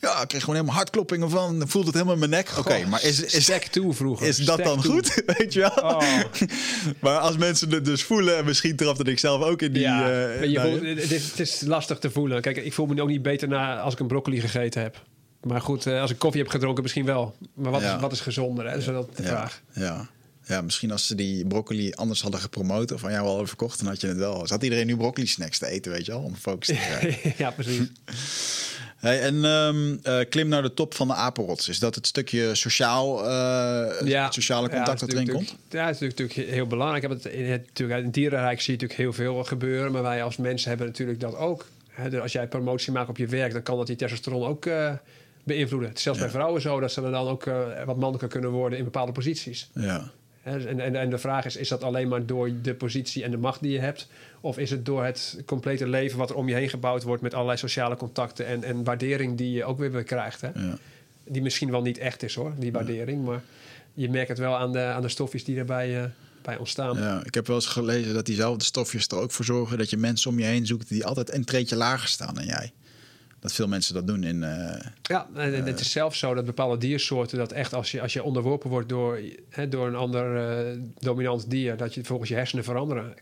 Ja, 0.00 0.22
ik 0.22 0.28
kreeg 0.28 0.40
gewoon 0.40 0.54
helemaal 0.56 0.76
hartkloppingen 0.76 1.30
van. 1.30 1.58
Dan 1.58 1.68
voelt 1.68 1.84
het 1.84 1.94
helemaal 1.94 2.14
in 2.14 2.20
mijn 2.20 2.30
nek. 2.30 2.58
Oké, 2.58 2.74
Goh, 2.74 2.86
maar 2.86 3.04
is, 3.04 3.20
is, 3.22 3.42
Stek 3.42 3.66
toe 3.66 3.94
vroeger. 3.94 4.26
is 4.26 4.36
dat 4.36 4.64
dan 4.64 4.80
toe. 4.80 4.92
goed? 4.92 5.22
Weet 5.38 5.52
je 5.52 5.60
wel? 5.60 5.70
Oh. 5.70 6.02
maar 7.00 7.18
als 7.18 7.36
mensen 7.36 7.70
het 7.70 7.84
dus 7.84 8.02
voelen, 8.02 8.36
en 8.36 8.44
misschien 8.44 8.76
trapte 8.76 9.04
ik 9.04 9.18
zelf 9.18 9.42
ook 9.42 9.62
in 9.62 9.72
die. 9.72 9.82
ja, 9.82 10.10
eh, 10.10 10.42
je 10.42 10.58
nou, 10.58 10.70
voelt- 10.70 11.00
het, 11.00 11.10
is, 11.10 11.24
het 11.30 11.40
is 11.40 11.60
lastig 11.60 11.98
te 11.98 12.10
voelen. 12.10 12.40
Kijk, 12.40 12.56
ik 12.56 12.72
voel 12.72 12.86
me 12.86 13.02
ook 13.02 13.08
niet 13.08 13.22
beter 13.22 13.48
na 13.48 13.78
als 13.80 13.92
ik 13.94 14.00
een 14.00 14.06
broccoli 14.06 14.40
gegeten 14.40 14.82
heb. 14.82 15.02
Maar 15.42 15.60
goed, 15.60 15.86
eh, 15.86 16.00
als 16.00 16.10
ik 16.10 16.18
koffie 16.18 16.40
heb 16.40 16.50
gedronken, 16.50 16.82
misschien 16.82 17.04
wel. 17.04 17.36
Maar 17.54 17.70
wat, 17.70 17.80
Ja. 17.80 17.94
is, 17.94 18.00
wat 18.00 18.12
is 18.12 18.20
gezonder? 18.20 18.64
Hè? 18.64 18.70
Dat 18.70 19.08
is 19.08 19.16
de 19.16 19.22
ja, 19.22 19.28
vraag. 19.28 19.62
Ja. 19.72 20.08
ja, 20.44 20.60
misschien 20.60 20.90
als 20.90 21.06
ze 21.06 21.14
die 21.14 21.46
broccoli 21.46 21.92
anders 21.92 22.22
hadden 22.22 22.40
gepromoot 22.40 22.92
of 22.92 23.04
aan 23.04 23.12
jou 23.12 23.26
al 23.26 23.46
verkocht, 23.46 23.78
dan 23.78 23.88
had 23.88 24.00
je 24.00 24.06
het 24.06 24.16
wel. 24.16 24.46
Zat 24.46 24.62
iedereen 24.62 24.86
nu 24.86 24.96
broccoli 24.96 25.26
snacks 25.26 25.58
te 25.58 25.66
eten, 25.66 25.92
weet 25.92 26.06
je 26.06 26.12
wel, 26.12 26.20
om 26.20 26.36
focus 26.36 26.66
te 26.66 26.74
krijgen. 26.74 27.32
ja, 27.44 27.50
precies. 27.50 27.90
hey, 28.96 29.20
en 29.20 29.44
ehm, 29.44 29.96
eh, 30.02 30.28
klim 30.28 30.48
naar 30.48 30.62
de 30.62 30.74
top 30.74 30.94
van 30.94 31.08
de 31.08 31.14
apenrots. 31.14 31.68
Is 31.68 31.78
dat 31.78 31.94
het 31.94 32.06
stukje 32.06 32.54
sociaal, 32.54 33.28
eh, 33.28 34.22
het 34.24 34.34
sociale 34.34 34.68
contact 34.68 35.00
ja, 35.00 35.06
dat 35.06 35.14
erin 35.14 35.30
komt? 35.30 35.56
Ja, 35.70 35.86
het 35.86 35.94
is 35.94 36.00
natuurlijk, 36.00 36.48
heel 36.48 36.66
belangrijk. 36.66 37.02
Ik 37.02 37.10
heb 37.10 37.22
het, 37.22 37.32
in 37.32 37.50
het, 37.50 37.66
natuurlijk, 37.66 37.98
in 37.98 38.04
het 38.04 38.14
dierenrijk 38.14 38.60
zie 38.60 38.74
je 38.74 38.80
natuurlijk 38.80 39.00
heel 39.00 39.26
veel 39.26 39.44
gebeuren. 39.44 39.92
Maar 39.92 40.02
wij 40.02 40.22
als 40.22 40.36
mensen 40.36 40.68
hebben 40.68 40.86
natuurlijk 40.86 41.20
dat 41.20 41.36
ook. 41.36 41.66
Dus 42.10 42.20
als 42.20 42.32
jij 42.32 42.46
promotie 42.46 42.92
maakt 42.92 43.08
op 43.08 43.16
je 43.16 43.26
werk, 43.26 43.52
dan 43.52 43.62
kan 43.62 43.76
dat 43.76 43.86
die 43.86 43.96
testosteron 43.96 44.46
ook 44.46 44.66
beïnvloeden. 45.42 45.88
Het 45.88 45.96
is 45.98 46.02
zelfs 46.04 46.18
Ja. 46.18 46.24
bij 46.24 46.34
vrouwen 46.34 46.60
zo 46.60 46.80
dat 46.80 46.92
ze 46.92 47.00
dan 47.00 47.14
ook 47.14 47.46
eh, 47.46 47.54
wat 47.84 47.96
mannelijker 47.96 48.28
kunnen 48.28 48.50
worden 48.50 48.78
in 48.78 48.84
bepaalde 48.84 49.12
posities. 49.12 49.70
Ja. 49.74 50.10
Hè, 50.42 50.66
En, 50.68 50.80
en, 50.80 50.96
en 50.96 51.10
de 51.10 51.18
vraag 51.18 51.44
is, 51.44 51.56
is 51.56 51.68
dat 51.68 51.82
alleen 51.82 52.08
maar 52.08 52.26
door 52.26 52.50
de 52.62 52.74
positie 52.74 53.24
en 53.24 53.30
de 53.30 53.36
macht 53.36 53.60
die 53.62 53.72
je 53.72 53.78
hebt? 53.78 54.08
Of 54.40 54.58
is 54.58 54.70
het 54.70 54.84
door 54.86 55.04
het 55.04 55.42
complete 55.46 55.88
leven 55.88 56.18
wat 56.18 56.30
er 56.30 56.36
om 56.36 56.48
je 56.48 56.54
heen 56.54 56.68
gebouwd 56.68 57.02
wordt... 57.02 57.22
met 57.22 57.34
allerlei 57.34 57.58
sociale 57.58 57.96
contacten 57.96 58.46
en, 58.46 58.64
en 58.64 58.84
waardering 58.84 59.36
die 59.38 59.52
je 59.52 59.64
ook 59.64 59.78
weer 59.78 59.92
weer 59.92 60.02
krijgt? 60.04 60.40
Hè? 60.40 60.48
ja. 60.54 60.78
Die 61.24 61.42
misschien 61.42 61.70
wel 61.70 61.82
niet 61.82 61.98
echt 61.98 62.22
is 62.22 62.34
hoor, 62.34 62.52
die 62.58 62.72
waardering. 62.72 63.24
Maar 63.24 63.42
je 63.94 64.10
merkt 64.10 64.28
het 64.28 64.38
wel 64.38 64.56
aan 64.56 64.72
de, 64.72 64.80
aan 64.80 65.02
de 65.02 65.08
stofjes 65.08 65.44
die 65.44 65.58
erbij 65.58 65.98
eh, 66.02 66.04
bij 66.42 66.56
ontstaan. 66.56 66.96
Ja, 66.98 67.22
ik 67.24 67.34
heb 67.34 67.46
wel 67.46 67.56
eens 67.56 67.66
gelezen 67.66 68.14
dat 68.14 68.26
diezelfde 68.26 68.64
stofjes 68.64 69.06
er 69.06 69.16
ook 69.18 69.30
voor 69.30 69.44
zorgen 69.44 69.78
dat 69.78 69.90
je 69.90 69.96
mensen 69.96 70.30
om 70.30 70.38
je 70.38 70.44
heen 70.44 70.66
zoekt 70.66 70.88
die 70.88 71.06
altijd 71.06 71.34
een 71.34 71.44
treetje 71.44 71.76
lager 71.76 72.08
staan 72.08 72.34
dan 72.34 72.44
jij. 72.44 72.72
Dat 73.42 73.52
veel 73.52 73.68
mensen 73.68 73.94
dat 73.94 74.06
doen 74.06 74.24
in. 74.24 74.42
eh, 74.42 74.80
Ja, 75.02 75.26
en, 75.34 75.54
en 75.54 75.64
het 75.64 75.80
is 75.80 75.90
zelfs 75.90 76.18
zo 76.18 76.34
dat 76.34 76.44
bepaalde 76.44 76.78
diersoorten... 76.78 77.38
dat 77.38 77.52
echt 77.52 77.74
als 77.74 77.90
je, 77.90 78.00
als 78.00 78.12
je 78.12 78.22
onderworpen 78.22 78.70
wordt 78.70 78.88
door, 78.88 79.20
hè, 79.48 79.68
door 79.68 79.86
een 79.86 79.94
ander 79.94 80.36
eh, 80.36 80.78
dominant 80.98 81.50
dier... 81.50 81.76
dat 81.76 81.94
je 81.94 82.04
volgens 82.04 82.28
je 82.28 82.34
hersenen 82.34 82.64
veranderen. 82.64 83.14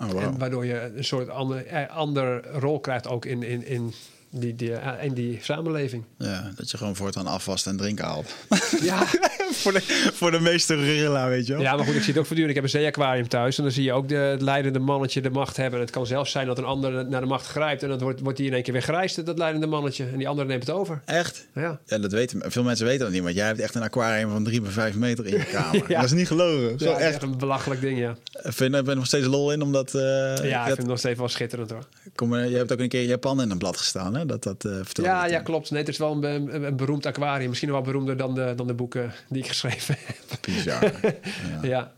oh, 0.00 0.10
wow. 0.10 0.20
En 0.20 0.38
waardoor 0.38 0.66
je 0.66 0.92
een 0.96 1.04
soort 1.04 1.28
ander, 1.28 1.66
eh, 1.66 1.88
ander 1.88 2.46
rol 2.58 2.80
krijgt 2.80 3.08
ook 3.08 3.24
in, 3.24 3.42
in, 3.42 3.66
in, 3.66 3.92
die, 4.32 4.56
die, 4.56 4.72
in 5.00 5.14
die 5.14 5.38
samenleving. 5.42 6.04
Ja, 6.18 6.52
dat 6.56 6.70
je 6.70 6.76
gewoon 6.76 6.96
voortaan 6.96 7.26
afwast 7.26 7.66
en 7.66 7.76
drinken 7.76 8.04
haalt. 8.04 8.34
Ja, 8.80 9.06
voor, 9.62 9.72
de, 9.72 9.80
voor 10.14 10.30
de 10.30 10.40
meeste 10.40 10.74
gorilla, 10.74 11.28
weet 11.28 11.46
je 11.46 11.52
wel. 11.52 11.62
ja, 11.62 11.76
maar 11.76 11.84
goed, 11.86 11.94
ik 11.94 12.00
zie 12.00 12.08
het 12.10 12.18
ook 12.18 12.26
voortdurend. 12.26 12.56
Ik 12.56 12.62
heb 12.62 12.64
een 12.64 12.80
zeeaquarium 12.80 13.28
thuis 13.28 13.56
en 13.56 13.62
dan 13.62 13.72
zie 13.72 13.84
je 13.84 13.92
ook 13.92 14.08
de, 14.08 14.14
het 14.14 14.42
leidende 14.42 14.78
mannetje 14.78 15.20
de 15.20 15.30
macht 15.30 15.56
hebben. 15.56 15.78
En 15.78 15.84
het 15.84 15.94
kan 15.94 16.06
zelfs 16.06 16.30
zijn 16.30 16.46
dat 16.46 16.58
een 16.58 16.64
ander 16.64 17.08
naar 17.08 17.20
de 17.20 17.26
macht 17.26 17.46
grijpt... 17.46 17.82
en 17.82 17.88
dan 17.88 17.98
wordt, 17.98 18.20
wordt 18.20 18.38
die 18.38 18.46
in 18.46 18.52
één 18.54 18.62
keer 18.62 18.72
weer 18.72 18.82
grijst, 18.82 19.26
dat 19.26 19.38
leidende 19.38 19.66
mannetje. 19.66 20.04
En 20.12 20.18
die 20.18 20.28
andere 20.28 20.48
neemt 20.48 20.66
het 20.66 20.74
over. 20.76 21.00
Echt? 21.04 21.46
Ja. 21.54 21.80
Ja, 21.86 21.98
dat 21.98 22.12
weten 22.12 22.50
veel 22.52 22.62
mensen 22.62 22.86
weten 22.86 23.00
dat 23.04 23.10
niet, 23.12 23.22
want 23.22 23.34
jij 23.34 23.46
hebt 23.46 23.60
echt 23.60 23.74
een 23.74 23.82
aquarium 23.82 24.30
van 24.30 24.44
3 24.44 24.60
bij 24.60 24.70
5 24.70 24.94
meter 24.94 25.26
in 25.26 25.32
je 25.38 25.44
kamer. 25.56 25.84
Ja. 25.88 25.96
Dat 26.00 26.04
is 26.10 26.12
niet 26.16 26.26
gelogen. 26.26 26.78
Zo 26.78 26.84
Ja, 26.90 26.96
echt. 26.98 27.12
echt. 27.14 27.22
een 27.22 27.38
belachelijk 27.38 27.80
ding, 27.80 27.98
ja. 27.98 28.16
Vind 28.32 28.74
je 28.74 28.82
er 28.82 28.96
nog 28.96 29.06
steeds 29.06 29.26
lol 29.26 29.52
in 29.52 29.62
omdat. 29.62 29.94
eh, 29.94 30.02
ja, 30.02 30.36
ik 30.42 30.50
dat- 30.52 30.64
vind 30.64 30.76
het 30.78 30.86
nog 30.86 30.98
steeds 30.98 31.18
wel 31.18 31.28
schitterend 31.28 31.70
hoor. 31.70 31.86
kom, 32.14 32.34
eh, 32.36 32.50
je 32.50 32.56
hebt 32.56 32.72
ook 32.72 32.78
een 32.78 32.88
keer 32.88 33.02
in 33.02 33.08
Japan 33.08 33.42
in 33.42 33.50
een 33.50 33.58
blad 33.58 33.76
gestaan, 33.76 34.14
hè? 34.14 34.21
Dat 34.26 34.42
dat 34.42 34.64
uh, 34.64 34.72
vertelde 34.82 35.10
Ja, 35.10 35.26
ja, 35.26 35.40
klopt. 35.40 35.70
Nee, 35.70 35.80
het 35.80 35.88
is 35.88 35.98
wel 35.98 36.12
een, 36.12 36.22
een, 36.54 36.64
een 36.64 36.76
beroemd 36.76 37.06
aquarium. 37.06 37.48
Misschien 37.48 37.70
wel 37.70 37.82
beroemder 37.82 38.16
dan 38.16 38.34
de, 38.34 38.52
dan 38.56 38.66
de 38.66 38.74
boeken 38.74 39.12
die 39.28 39.42
ik 39.42 39.48
geschreven 39.48 39.96
heb. 39.98 40.16
Bizar. 40.40 40.82
ja. 41.02 41.58
Ja, 41.62 41.92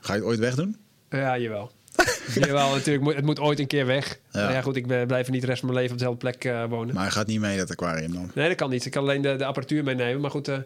Ga 0.00 0.12
je 0.14 0.18
het 0.18 0.28
ooit 0.28 0.38
wegdoen? 0.38 0.76
ja 1.10 1.38
jawel. 1.38 1.70
jawel, 2.34 2.70
natuurlijk. 2.74 3.04
moet- 3.04 3.14
Het 3.14 3.24
moet 3.24 3.40
ooit 3.40 3.58
een 3.58 3.66
keer 3.66 3.86
weg. 3.86 4.18
Ja. 4.32 4.50
Ja 4.50 4.62
goed, 4.62 4.76
ik 4.76 4.86
blijf 5.06 5.28
niet 5.30 5.40
de 5.40 5.46
rest 5.46 5.60
van 5.60 5.68
mijn 5.68 5.80
leven 5.80 5.92
op 5.92 5.98
dezelfde 5.98 6.20
plek 6.30 6.44
eh, 6.44 6.64
wonen. 6.68 6.94
Maar 6.94 7.02
hij 7.02 7.12
gaat 7.12 7.26
niet 7.26 7.40
mee, 7.40 7.56
dat 7.58 7.70
aquarium 7.70 8.12
dan. 8.12 8.30
Nee, 8.34 8.48
dat 8.48 8.56
kan 8.56 8.70
niet. 8.70 8.84
Ik 8.84 8.90
kan 8.92 9.02
alleen 9.02 9.22
de, 9.22 9.36
de 9.36 9.44
apparatuur 9.44 9.84
meenemen. 9.84 10.20
Maar 10.20 10.30
goed, 10.30 10.48
eh, 10.48 10.58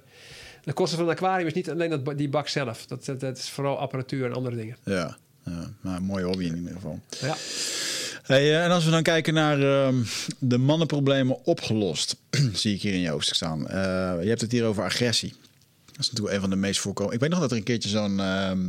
de 0.64 0.72
kosten 0.72 0.98
van 0.98 1.06
een 1.08 1.12
aquarium 1.14 1.46
is 1.46 1.52
niet 1.52 1.70
alleen 1.70 1.90
dat, 1.90 2.18
die 2.18 2.28
bak 2.28 2.48
zelf. 2.48 2.86
Dat, 2.86 3.04
dat, 3.04 3.20
dat 3.20 3.38
is 3.38 3.50
vooral 3.50 3.78
apparatuur 3.78 4.24
en 4.24 4.32
andere 4.34 4.56
dingen. 4.56 4.76
Ja, 4.84 5.16
ja. 5.44 5.70
maar 5.80 5.96
een 5.96 6.02
mooie 6.02 6.24
hobby 6.24 6.44
in 6.44 6.56
ieder 6.56 6.72
geval. 6.74 7.00
Ja. 7.20 7.34
Hey, 8.24 8.54
eh, 8.54 8.64
en 8.64 8.70
als 8.70 8.84
we 8.84 8.90
dan 8.90 9.02
kijken 9.02 9.34
naar 9.34 9.60
ehm, 9.60 10.02
de 10.38 10.58
mannenproblemen 10.58 11.44
opgelost, 11.44 12.16
zie 12.52 12.74
ik 12.74 12.82
hier 12.82 12.92
in 12.92 13.00
je 13.00 13.08
hoofdstuk 13.08 13.34
staan. 13.34 13.68
Eh, 13.68 14.22
je 14.22 14.28
hebt 14.28 14.40
het 14.40 14.52
hier 14.52 14.64
over 14.64 14.84
agressie. 14.84 15.34
Dat 15.86 15.98
is 15.98 16.10
natuurlijk 16.10 16.34
een 16.34 16.40
van 16.40 16.50
de 16.50 16.56
meest 16.56 16.80
voorkomende. 16.80 17.14
Ik 17.14 17.20
weet 17.20 17.30
nog 17.30 17.40
dat 17.40 17.50
er 17.50 17.56
een 17.56 17.62
keertje 17.62 17.88
zo'n 17.88 18.20
ehm, 18.20 18.60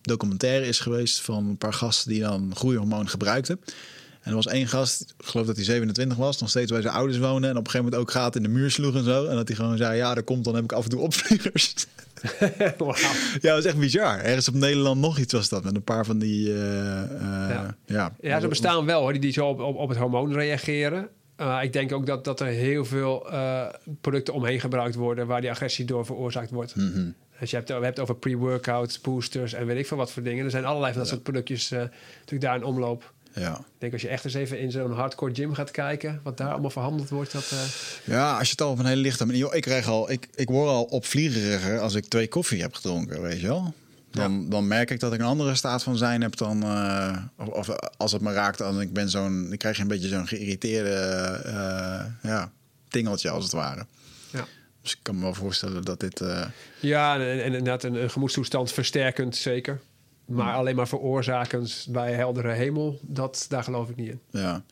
documentaire 0.00 0.66
is 0.66 0.78
geweest 0.78 1.20
van 1.20 1.46
een 1.46 1.56
paar 1.56 1.72
gasten 1.72 2.10
die 2.10 2.20
dan 2.20 2.56
groeihormoon 2.56 3.08
gebruikten. 3.08 3.60
En 4.20 4.30
er 4.30 4.34
was 4.34 4.46
één 4.46 4.66
gast, 4.66 5.00
ik 5.00 5.26
geloof 5.26 5.46
dat 5.46 5.56
hij 5.56 5.64
27 5.64 6.18
was, 6.18 6.40
nog 6.40 6.48
steeds 6.48 6.70
bij 6.70 6.80
zijn 6.82 6.94
ouders 6.94 7.18
woonde. 7.18 7.48
En 7.48 7.56
op 7.56 7.64
een 7.64 7.70
gegeven 7.70 7.84
moment 7.84 8.02
ook 8.02 8.10
gaten 8.10 8.44
in 8.44 8.52
de 8.52 8.58
muur 8.58 8.70
sloeg 8.70 8.94
en 8.94 9.04
zo. 9.04 9.26
En 9.26 9.36
dat 9.36 9.48
hij 9.48 9.56
gewoon 9.56 9.76
zei, 9.76 9.96
ja, 9.96 10.14
dat 10.14 10.24
komt, 10.24 10.44
dan 10.44 10.54
heb 10.54 10.64
ik 10.64 10.72
af 10.72 10.84
en 10.84 10.90
toe 10.90 11.00
opvliegers. 11.00 11.74
Ja, 13.40 13.54
dat 13.54 13.58
is 13.58 13.64
echt 13.64 13.78
bizar. 13.78 14.18
Ergens 14.18 14.48
op 14.48 14.54
Nederland 14.54 15.00
nog 15.00 15.18
iets 15.18 15.32
was 15.32 15.48
dat, 15.48 15.64
met 15.64 15.74
een 15.74 15.82
paar 15.82 16.04
van 16.04 16.18
die... 16.18 16.52
eh, 16.52 17.02
eh, 17.02 17.10
Ja. 17.50 17.76
ja. 17.84 18.14
Ja, 18.20 18.40
ze 18.40 18.48
bestaan 18.48 18.86
wel 18.86 19.00
hoor, 19.00 19.12
die, 19.12 19.20
die 19.20 19.32
zo 19.32 19.46
op, 19.46 19.60
op, 19.60 19.76
op 19.76 19.88
het 19.88 19.98
hormoon 19.98 20.32
reageren. 20.32 21.08
Uh, 21.40 21.58
ik 21.62 21.72
denk 21.72 21.92
ook 21.92 22.06
dat, 22.06 22.24
dat 22.24 22.40
er 22.40 22.46
heel 22.46 22.84
veel 22.84 23.32
uh, 23.32 23.66
producten 24.00 24.34
omheen 24.34 24.60
gebruikt 24.60 24.94
worden 24.94 25.26
waar 25.26 25.40
die 25.40 25.50
agressie 25.50 25.84
door 25.84 26.06
veroorzaakt 26.06 26.50
wordt. 26.50 26.76
Mm 26.76 26.92
-hmm. 26.92 27.14
Als 27.40 27.50
je 27.50 27.56
hebt, 27.56 27.68
hebt 27.68 27.98
over 27.98 28.16
pre-workout, 28.16 28.98
boosters 29.02 29.52
en 29.52 29.66
weet 29.66 29.78
ik 29.78 29.86
veel 29.86 29.96
wat 29.96 30.12
voor 30.12 30.22
dingen. 30.22 30.44
Er 30.44 30.50
zijn 30.50 30.64
allerlei 30.64 30.92
van 30.92 31.00
dat 31.00 31.10
ja. 31.10 31.16
soort 31.16 31.26
productjes 31.26 31.72
uh, 31.72 31.78
natuurlijk 31.78 32.40
daar 32.40 32.56
in 32.56 32.64
omloop. 32.64 33.12
Ja. 33.34 33.58
Ik 33.58 33.64
denk 33.78 33.92
als 33.92 34.02
je 34.02 34.08
echt 34.08 34.24
eens 34.24 34.34
even 34.34 34.58
in 34.58 34.70
zo'n 34.70 34.92
hardcore 34.92 35.34
gym 35.34 35.54
gaat 35.54 35.70
kijken, 35.70 36.20
wat 36.22 36.36
daar 36.36 36.50
allemaal 36.50 36.70
verhandeld 36.70 37.08
wordt. 37.08 37.32
Dat, 37.32 37.50
uh... 37.52 37.58
Ja, 38.04 38.38
als 38.38 38.46
je 38.46 38.50
het 38.50 38.60
al 38.60 38.70
op 38.70 38.78
een 38.78 38.86
hele 38.86 39.00
lichte 39.00 39.26
manier. 39.26 39.54
Ik, 39.54 39.62
krijg 39.62 39.88
al, 39.88 40.10
ik, 40.10 40.28
ik 40.34 40.48
word 40.48 40.68
al 40.68 40.84
opvliegeriger 40.84 41.80
als 41.80 41.94
ik 41.94 42.04
twee 42.04 42.28
koffie 42.28 42.60
heb 42.60 42.74
gedronken, 42.74 43.22
weet 43.22 43.40
je 43.40 43.46
wel. 43.46 43.74
Dan, 44.10 44.42
ja. 44.42 44.48
dan 44.48 44.66
merk 44.66 44.90
ik 44.90 45.00
dat 45.00 45.12
ik 45.12 45.20
een 45.20 45.26
andere 45.26 45.54
staat 45.54 45.82
van 45.82 45.96
zijn 45.96 46.22
heb 46.22 46.36
dan. 46.36 46.64
Uh, 46.64 47.16
of, 47.36 47.48
of, 47.48 47.68
als 47.96 48.12
het 48.12 48.22
me 48.22 48.32
raakt, 48.32 48.58
dan 48.58 48.80
ik 48.80 48.92
ben 48.92 49.08
zo'n. 49.08 49.48
Dan 49.48 49.56
krijg 49.56 49.78
een 49.78 49.88
beetje 49.88 50.08
zo'n 50.08 50.28
geïrriteerde 50.28 51.42
uh, 51.46 52.30
ja, 52.30 52.52
tingeltje 52.88 53.30
als 53.30 53.44
het 53.44 53.52
ware. 53.52 53.86
Ja. 54.30 54.46
Dus 54.82 54.92
ik 54.92 54.98
kan 55.02 55.14
me 55.14 55.22
wel 55.22 55.34
voorstellen 55.34 55.84
dat 55.84 56.00
dit. 56.00 56.22
Ja, 56.80 57.14
en, 57.14 57.20
en 57.20 57.44
inderdaad 57.44 57.84
een, 57.84 57.94
een 58.02 58.10
gemoedstoestand 58.10 58.72
versterkend, 58.72 59.36
zeker. 59.36 59.80
Maar 60.30 60.54
alleen 60.54 60.76
maar 60.76 60.88
veroorzakend 60.88 61.86
bij 61.88 62.12
heldere 62.12 62.52
hemel, 62.52 63.00
dat, 63.02 63.46
daar 63.48 63.64
geloof 63.64 63.88
ik 63.88 63.96
niet 63.96 64.08
in. 64.08 64.20
Ja. 64.30 64.62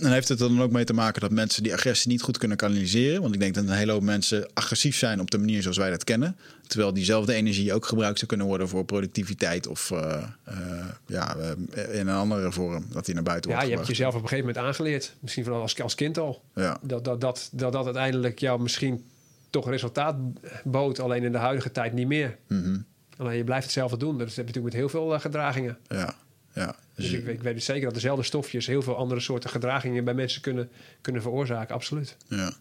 En 0.00 0.12
heeft 0.12 0.28
het 0.28 0.40
er 0.40 0.48
dan 0.48 0.62
ook 0.62 0.70
mee 0.70 0.84
te 0.84 0.92
maken 0.92 1.20
dat 1.20 1.30
mensen 1.30 1.62
die 1.62 1.72
agressie 1.72 2.10
niet 2.10 2.22
goed 2.22 2.38
kunnen 2.38 2.56
kanaliseren? 2.56 3.22
Want 3.22 3.34
ik 3.34 3.40
denk 3.40 3.54
dat 3.54 3.64
een 3.64 3.70
hele 3.70 3.92
hoop 3.92 4.02
mensen 4.02 4.48
agressief 4.54 4.96
zijn 4.96 5.20
op 5.20 5.30
de 5.30 5.38
manier 5.38 5.62
zoals 5.62 5.76
wij 5.76 5.90
dat 5.90 6.04
kennen. 6.04 6.36
Terwijl 6.66 6.92
diezelfde 6.92 7.34
energie 7.34 7.74
ook 7.74 7.86
gebruikt 7.86 8.16
zou 8.16 8.28
kunnen 8.30 8.46
worden 8.46 8.68
voor 8.68 8.84
productiviteit 8.84 9.66
of 9.66 9.90
uh, 9.90 10.22
uh, 10.48 10.84
ja, 11.06 11.36
uh, 11.36 11.98
in 11.98 12.08
een 12.08 12.16
andere 12.16 12.52
vorm. 12.52 12.86
Dat 12.92 13.04
die 13.04 13.14
naar 13.14 13.22
buiten 13.22 13.50
ja, 13.50 13.56
wordt. 13.56 13.70
Ja, 13.70 13.72
je 13.72 13.84
hebt 13.84 13.96
jezelf 13.96 14.14
op 14.14 14.22
een 14.22 14.28
gegeven 14.28 14.46
moment 14.48 14.66
aangeleerd. 14.66 15.14
Misschien 15.20 15.44
vooral 15.44 15.62
als, 15.62 15.80
als 15.80 15.94
kind 15.94 16.18
al. 16.18 16.42
Ja. 16.54 16.78
Dat, 16.82 17.04
dat, 17.04 17.20
dat, 17.20 17.48
dat 17.52 17.72
dat 17.72 17.84
uiteindelijk 17.84 18.38
jou 18.38 18.60
misschien 18.60 19.04
toch 19.50 19.68
resultaat 19.68 20.16
bood. 20.64 21.00
Alleen 21.00 21.22
in 21.22 21.32
de 21.32 21.38
huidige 21.38 21.72
tijd 21.72 21.92
niet 21.92 22.06
meer. 22.06 22.36
Mm 22.48 22.62
-hmm. 22.62 22.84
Alleen 23.16 23.36
je 23.36 23.44
blijft 23.44 23.64
hetzelfde 23.64 23.96
doen. 23.96 24.18
Dat 24.18 24.26
heb 24.26 24.36
je 24.36 24.42
natuurlijk 24.42 24.64
met 24.64 24.74
heel 24.74 24.88
veel 24.88 25.20
gedragingen. 25.20 25.78
Ja. 25.88 26.14
Ja, 26.54 26.76
dus 26.94 27.10
ik, 27.10 27.26
ik, 27.26 27.42
weet 27.42 27.62
zeker 27.62 27.84
dat 27.84 27.94
dezelfde 27.94 28.22
stofjes 28.22 28.66
heel 28.66 28.82
veel 28.82 28.96
andere 28.96 29.20
soorten 29.20 29.50
gedragingen 29.50 30.04
bij 30.04 30.14
mensen 30.14 30.40
kunnen, 30.40 30.70
kunnen 31.00 31.22
veroorzaken, 31.22 31.74
absoluut. 31.74 32.16
Ja. 32.28 32.52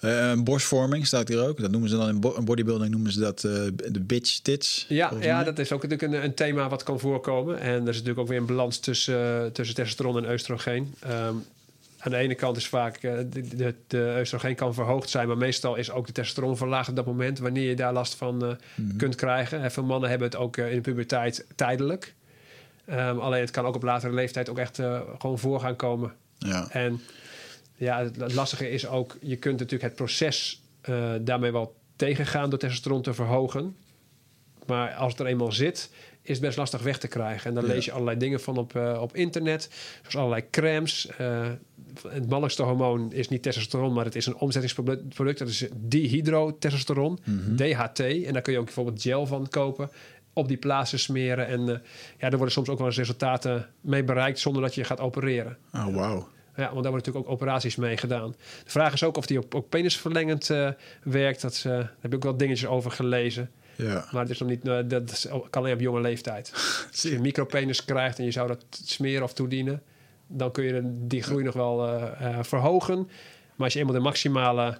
Uh, 0.00 0.42
borstvorming 0.42 1.06
staat 1.06 1.28
hier 1.28 1.46
ook. 1.46 1.60
Dat 1.60 1.70
noemen 1.70 1.88
ze 1.88 1.96
dan 1.96 2.08
in 2.08 2.20
bo 2.20 2.42
bodybuilding 2.42 2.90
noemen 2.90 3.12
ze 3.12 3.20
dat 3.20 3.44
uh, 3.44 3.52
de 3.90 4.00
bitch 4.00 4.38
tits. 4.38 4.86
Ja, 4.88 5.12
ja 5.20 5.44
dat 5.44 5.58
is 5.58 5.72
ook 5.72 5.82
natuurlijk 5.82 6.12
een, 6.12 6.24
een, 6.24 6.34
thema 6.34 6.68
wat 6.68 6.82
kan 6.82 7.00
voorkomen. 7.00 7.58
En 7.58 7.82
er 7.82 7.88
is 7.88 7.96
natuurlijk 7.96 8.18
ook 8.18 8.28
weer 8.28 8.38
een 8.38 8.46
balans 8.46 8.78
tussen, 8.78 9.44
uh, 9.44 9.46
tussen 9.46 9.76
testosteron 9.76 10.24
en 10.24 10.32
oestrogeen. 10.32 10.94
Um, 11.10 11.44
aan 12.04 12.10
de 12.10 12.16
ene 12.16 12.34
kant 12.34 12.56
is 12.56 12.68
vaak 12.68 13.00
de, 13.00 13.28
de, 13.56 13.74
de 13.86 14.16
oestrogeen 14.18 14.54
kan 14.54 14.74
verhoogd 14.74 15.10
zijn, 15.10 15.28
maar 15.28 15.36
meestal 15.36 15.76
is 15.76 15.90
ook 15.90 16.06
de 16.06 16.12
testosteron 16.12 16.56
verlaagd 16.56 16.88
op 16.88 16.96
dat 16.96 17.06
moment 17.06 17.38
wanneer 17.38 17.68
je 17.68 17.76
daar 17.76 17.92
last 17.92 18.14
van 18.14 18.34
mm 18.34 18.56
-hmm. 18.74 18.96
kunt 18.96 19.14
krijgen. 19.14 19.60
En 19.60 19.70
veel 19.70 19.84
mannen 19.84 20.10
hebben 20.10 20.28
het 20.28 20.36
ook 20.36 20.56
in 20.56 20.74
de 20.74 20.80
puberteit 20.80 21.46
tijdelijk. 21.56 22.14
Um, 22.90 23.18
alleen 23.18 23.40
het 23.40 23.50
kan 23.50 23.64
ook 23.64 23.74
op 23.74 23.82
latere 23.82 24.12
leeftijd 24.12 24.48
ook 24.48 24.58
echt 24.58 24.78
uh, 24.78 25.00
gewoon 25.18 25.38
voor 25.38 25.60
gaan 25.60 25.76
komen. 25.76 26.12
Ja. 26.38 26.68
En 26.70 27.00
ja, 27.76 28.02
het, 28.02 28.16
het, 28.16 28.34
lastige 28.34 28.70
is 28.70 28.86
ook, 28.86 29.16
je 29.20 29.36
kunt 29.36 29.58
natuurlijk 29.58 29.82
het 29.82 29.94
proces 29.94 30.62
uh, 30.88 31.12
daarmee 31.20 31.52
wel 31.52 31.74
tegengaan 31.96 32.50
door 32.50 32.58
testosteron 32.58 33.02
te 33.02 33.14
verhogen. 33.14 33.76
Maar 34.66 34.94
als 34.94 35.12
het 35.12 35.20
er 35.20 35.26
eenmaal 35.26 35.52
zit, 35.52 35.90
is 36.22 36.38
best 36.38 36.56
lastig 36.56 36.82
weg 36.82 36.98
te 36.98 37.08
krijgen. 37.08 37.48
En 37.48 37.54
dan 37.54 37.64
lees 37.64 37.84
je 37.84 37.92
allerlei 37.92 38.18
dingen 38.18 38.40
van 38.40 38.56
op, 38.56 38.74
uh, 38.74 38.98
op 39.00 39.16
internet. 39.16 39.70
Zoals 40.00 40.16
allerlei 40.16 40.44
crèmes. 40.50 41.08
het 42.08 42.28
mannelijkste 42.28 42.62
hormoon 42.62 43.12
is 43.12 43.28
niet 43.28 43.42
testosteron, 43.42 43.92
maar 43.92 44.04
het 44.04 44.16
is 44.16 44.26
een 44.26 44.36
omzettingsproduct. 44.36 45.38
Dat 45.38 45.48
is 45.48 45.66
dihydrotestosteron, 45.74 47.18
mm 47.24 47.40
-hmm. 47.44 47.56
DHT. 47.56 48.00
En 48.00 48.32
daar 48.32 48.42
kun 48.42 48.52
je 48.52 48.58
ook 48.58 48.64
bijvoorbeeld 48.64 49.02
gel 49.02 49.26
van 49.26 49.48
kopen 49.48 49.90
op 50.32 50.48
die 50.48 50.56
plaatsen 50.56 50.98
smeren. 50.98 51.46
En 51.46 51.60
uh, 51.60 51.76
ja, 52.18 52.30
er 52.30 52.36
worden 52.36 52.52
soms 52.52 52.68
ook 52.68 52.78
wel 52.78 52.86
eens 52.86 52.96
resultaten 52.96 53.68
mee 53.80 54.04
bereikt 54.04 54.38
zonder 54.38 54.62
dat 54.62 54.74
je 54.74 54.84
gaat 54.84 55.00
opereren. 55.00 55.56
Oh, 55.74 55.94
wauw. 55.94 56.28
Ja, 56.56 56.62
want 56.62 56.82
daar 56.82 56.92
worden 56.92 56.92
natuurlijk 56.92 57.26
ook 57.26 57.32
operaties 57.32 57.76
mee 57.76 57.96
gedaan. 57.96 58.34
De 58.64 58.70
vraag 58.70 58.92
is 58.92 59.04
ook 59.04 59.16
of 59.16 59.26
die 59.26 59.38
ook, 59.38 59.54
ook 59.54 59.68
penisverlengend 59.68 60.50
werkt. 61.02 61.40
Dat, 61.40 61.60
daar 61.64 61.94
heb 62.00 62.10
ik 62.10 62.14
ook 62.14 62.22
wel 62.22 62.36
dingetjes 62.36 62.68
over 62.68 62.90
gelezen. 62.90 63.50
Ja. 63.76 64.08
Maar 64.12 64.22
het 64.22 64.30
is 64.30 64.38
nog 64.38 64.48
niet, 64.48 64.66
uh, 64.66 64.78
dat 64.84 65.10
is, 65.10 65.26
kan 65.50 65.62
alleen 65.62 65.74
op 65.74 65.80
jonge 65.80 66.00
leeftijd. 66.00 66.52
Als 66.90 67.02
je 67.02 67.14
een 67.14 67.20
micropenis 67.20 67.84
krijgt 67.84 68.18
en 68.18 68.24
je 68.24 68.30
zou 68.30 68.48
dat 68.48 68.64
smeren 68.70 69.22
of 69.22 69.32
toedienen, 69.32 69.82
dan 70.26 70.52
kun 70.52 70.64
je 70.64 70.80
die 70.84 71.22
groei 71.22 71.44
nog 71.44 71.54
wel 71.54 72.10
verhogen. 72.40 72.96
Maar 73.56 73.64
als 73.66 73.72
je 73.72 73.78
eenmaal 73.78 73.94
de 73.94 74.00
maximale 74.00 74.76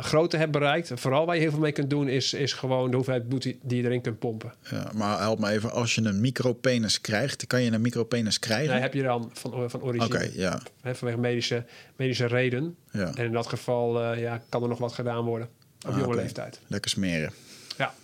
grootte 0.00 0.36
hebt 0.36 0.52
bereikt. 0.52 0.90
Vooral 0.94 1.26
waar 1.26 1.34
je 1.34 1.40
heel 1.40 1.50
veel 1.50 1.60
mee 1.60 1.72
kunt 1.72 1.90
doen, 1.90 2.08
is, 2.08 2.32
is 2.32 2.52
gewoon 2.52 2.90
de 2.90 2.96
hoeveelheid 2.96 3.28
bloed 3.28 3.42
die, 3.42 3.58
die 3.62 3.82
je 3.82 3.84
erin 3.84 4.00
kunt 4.00 4.18
pompen. 4.18 4.52
Ja, 4.70 4.90
maar 4.94 5.18
help 5.18 5.38
me 5.38 5.48
even, 5.48 5.72
als 5.72 5.94
je 5.94 6.02
een 6.02 6.20
micropenis 6.20 7.00
krijgt, 7.00 7.46
kan 7.46 7.62
je 7.62 7.70
een 7.70 7.80
micropenis 7.80 8.38
krijgen? 8.38 8.72
Nee, 8.72 8.80
heb 8.80 8.94
je 8.94 9.02
dan 9.02 9.30
van, 9.32 9.70
van 9.70 9.82
origine. 9.82 10.04
Oké, 10.04 10.16
okay, 10.16 10.30
ja. 10.34 10.60
He, 10.80 10.94
vanwege 10.94 11.20
medische, 11.20 11.64
medische 11.96 12.26
reden. 12.26 12.76
Ja. 12.90 13.14
En 13.14 13.24
in 13.24 13.32
dat 13.32 13.46
geval 13.46 14.14
ja, 14.14 14.42
kan 14.48 14.62
er 14.62 14.68
nog 14.68 14.78
wat 14.78 14.92
gedaan 14.92 15.24
worden 15.24 15.48
op 15.86 15.92
ah, 15.92 15.98
jonge 15.98 16.06
okay. 16.06 16.22
leeftijd. 16.22 16.60
Lekker 16.66 16.90
smeren. 16.90 17.32
Ja. 17.78 17.94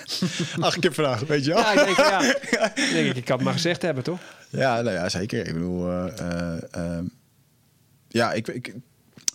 Acht 0.60 0.78
keer 0.78 0.94
vraag, 0.94 1.20
weet 1.20 1.44
je 1.44 1.52
wel? 1.52 1.60
Ja, 1.60 1.72
ik 1.72 1.84
denk, 1.84 1.96
ja. 1.96 2.22
ik 2.86 2.90
denk, 2.92 3.16
ik 3.16 3.24
kan 3.24 3.36
het 3.36 3.44
maar 3.44 3.54
gezegd 3.54 3.82
hebben, 3.82 4.04
toch? 4.04 4.20
Ja, 4.48 4.80
nou 4.80 4.96
ja 4.96 5.08
zeker. 5.08 5.46
Ik 5.46 5.52
bedoel, 5.52 5.88
uh, 5.88 6.06
uh, 6.76 6.98
ja, 8.08 8.32
ik, 8.32 8.48
ik 8.48 8.74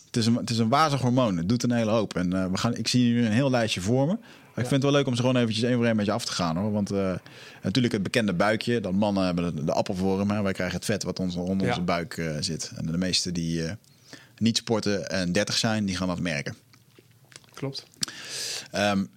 het 0.06 0.18
is, 0.18 0.26
een, 0.26 0.36
het 0.36 0.50
is 0.50 0.58
een 0.58 0.70
wazig 0.70 1.02
hormoon. 1.02 1.38
Het 1.38 1.50
doet 1.50 1.64
een 1.64 1.72
hele 1.72 1.92
hoop. 1.92 2.16
En 2.16 2.34
uh, 2.34 2.46
we 2.46 2.58
gaan, 2.58 2.76
ik 2.76 2.88
zie 2.88 3.14
nu 3.14 3.26
een 3.26 3.32
heel 3.32 3.50
lijstje 3.50 3.82
voor 3.82 4.06
me. 4.06 4.12
Ja. 4.12 4.64
ik 4.64 4.70
vind 4.70 4.70
het 4.70 4.84
wel 4.84 4.92
leuk 4.92 5.08
om 5.08 5.16
ze 5.16 5.22
gewoon 5.22 5.36
eventjes 5.36 5.64
één 5.64 5.76
voor 5.76 5.86
één 5.86 5.96
met 5.96 6.06
je 6.06 6.12
af 6.12 6.26
te 6.26 6.32
gaan. 6.32 6.58
hoor. 6.58 6.72
Want 6.72 6.92
uh, 6.92 7.16
natuurlijk 7.64 7.94
het 7.94 8.04
bekende 8.04 8.34
buikje. 8.34 8.80
Dan 8.80 8.96
mannen 8.96 9.26
hebben 9.26 9.56
de, 9.56 9.64
de 9.64 9.74
appelvorm. 9.74 10.30
Hè. 10.30 10.42
Wij 10.42 10.54
krijgen 10.54 10.76
het 10.76 10.86
vet 10.86 11.04
wat 11.04 11.20
ons, 11.20 11.36
rond 11.36 11.62
ja. 11.62 11.68
onze 11.68 11.82
buik 11.82 12.18
uh, 12.18 12.36
zit. 12.40 12.72
En 12.76 12.86
de 12.86 12.98
meesten 12.98 13.34
die 13.34 13.64
niet 14.38 14.58
sporten 14.58 15.10
en 15.10 15.32
30 15.32 15.58
zijn, 15.58 15.86
die 15.86 15.96
gaan 15.96 16.08
dat 16.08 16.20
merken. 16.20 16.56
Klopt. 17.54 17.86
Um, 18.76 19.10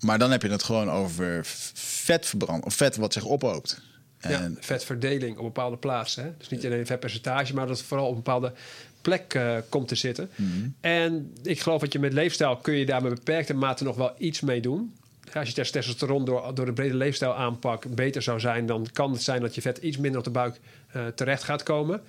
maar 0.00 0.18
dan 0.18 0.30
heb 0.30 0.42
je 0.42 0.48
het 0.48 0.62
gewoon 0.62 0.90
over 0.90 1.40
vetverbrand. 1.74 2.64
Of 2.64 2.74
vet 2.74 2.96
wat 2.96 3.12
zich 3.12 3.24
ophoopt. 3.24 3.80
En... 4.18 4.30
Ja, 4.30 4.50
vetverdeling 4.60 5.36
op 5.36 5.44
bepaalde 5.44 5.76
plaatsen. 5.76 6.24
Hè? 6.24 6.30
Dus 6.38 6.48
niet 6.48 6.64
alleen 6.64 6.86
vetpercentage, 6.86 7.54
maar 7.54 7.66
dat 7.66 7.78
het 7.78 7.86
vooral 7.86 8.06
op 8.06 8.10
een 8.10 8.22
bepaalde 8.22 8.52
plek 9.00 9.34
uh, 9.34 9.56
komt 9.68 9.88
te 9.88 9.94
zitten. 9.94 10.30
Mm 10.34 10.50
-hmm. 10.52 10.74
En 10.80 11.32
ik 11.42 11.60
geloof 11.60 11.80
dat 11.80 11.92
je 11.92 11.98
met 11.98 12.12
leefstijl 12.12 12.56
kun 12.56 12.74
je 12.74 12.86
daar 12.86 13.02
met 13.02 13.14
beperkte 13.14 13.54
mate 13.54 13.84
nog 13.84 13.96
wel 13.96 14.14
iets 14.18 14.40
mee 14.40 14.60
doen. 14.60 14.94
Als 15.34 15.48
je 15.48 15.54
testosteron 15.54 16.24
door, 16.24 16.54
door 16.54 16.66
de 16.66 16.72
brede 16.72 16.94
leefstijl 16.94 17.34
aanpak 17.34 17.94
beter 17.94 18.22
zou 18.22 18.40
zijn, 18.40 18.66
dan 18.66 18.86
kan 18.92 19.12
het 19.12 19.22
zijn 19.22 19.40
dat 19.40 19.54
je 19.54 19.60
vet 19.60 19.78
iets 19.78 19.96
minder 19.96 20.18
op 20.18 20.24
de 20.24 20.30
buik 20.30 20.60
uh, 20.96 21.06
terecht 21.06 21.42
gaat 21.42 21.62
komen. 21.62 22.02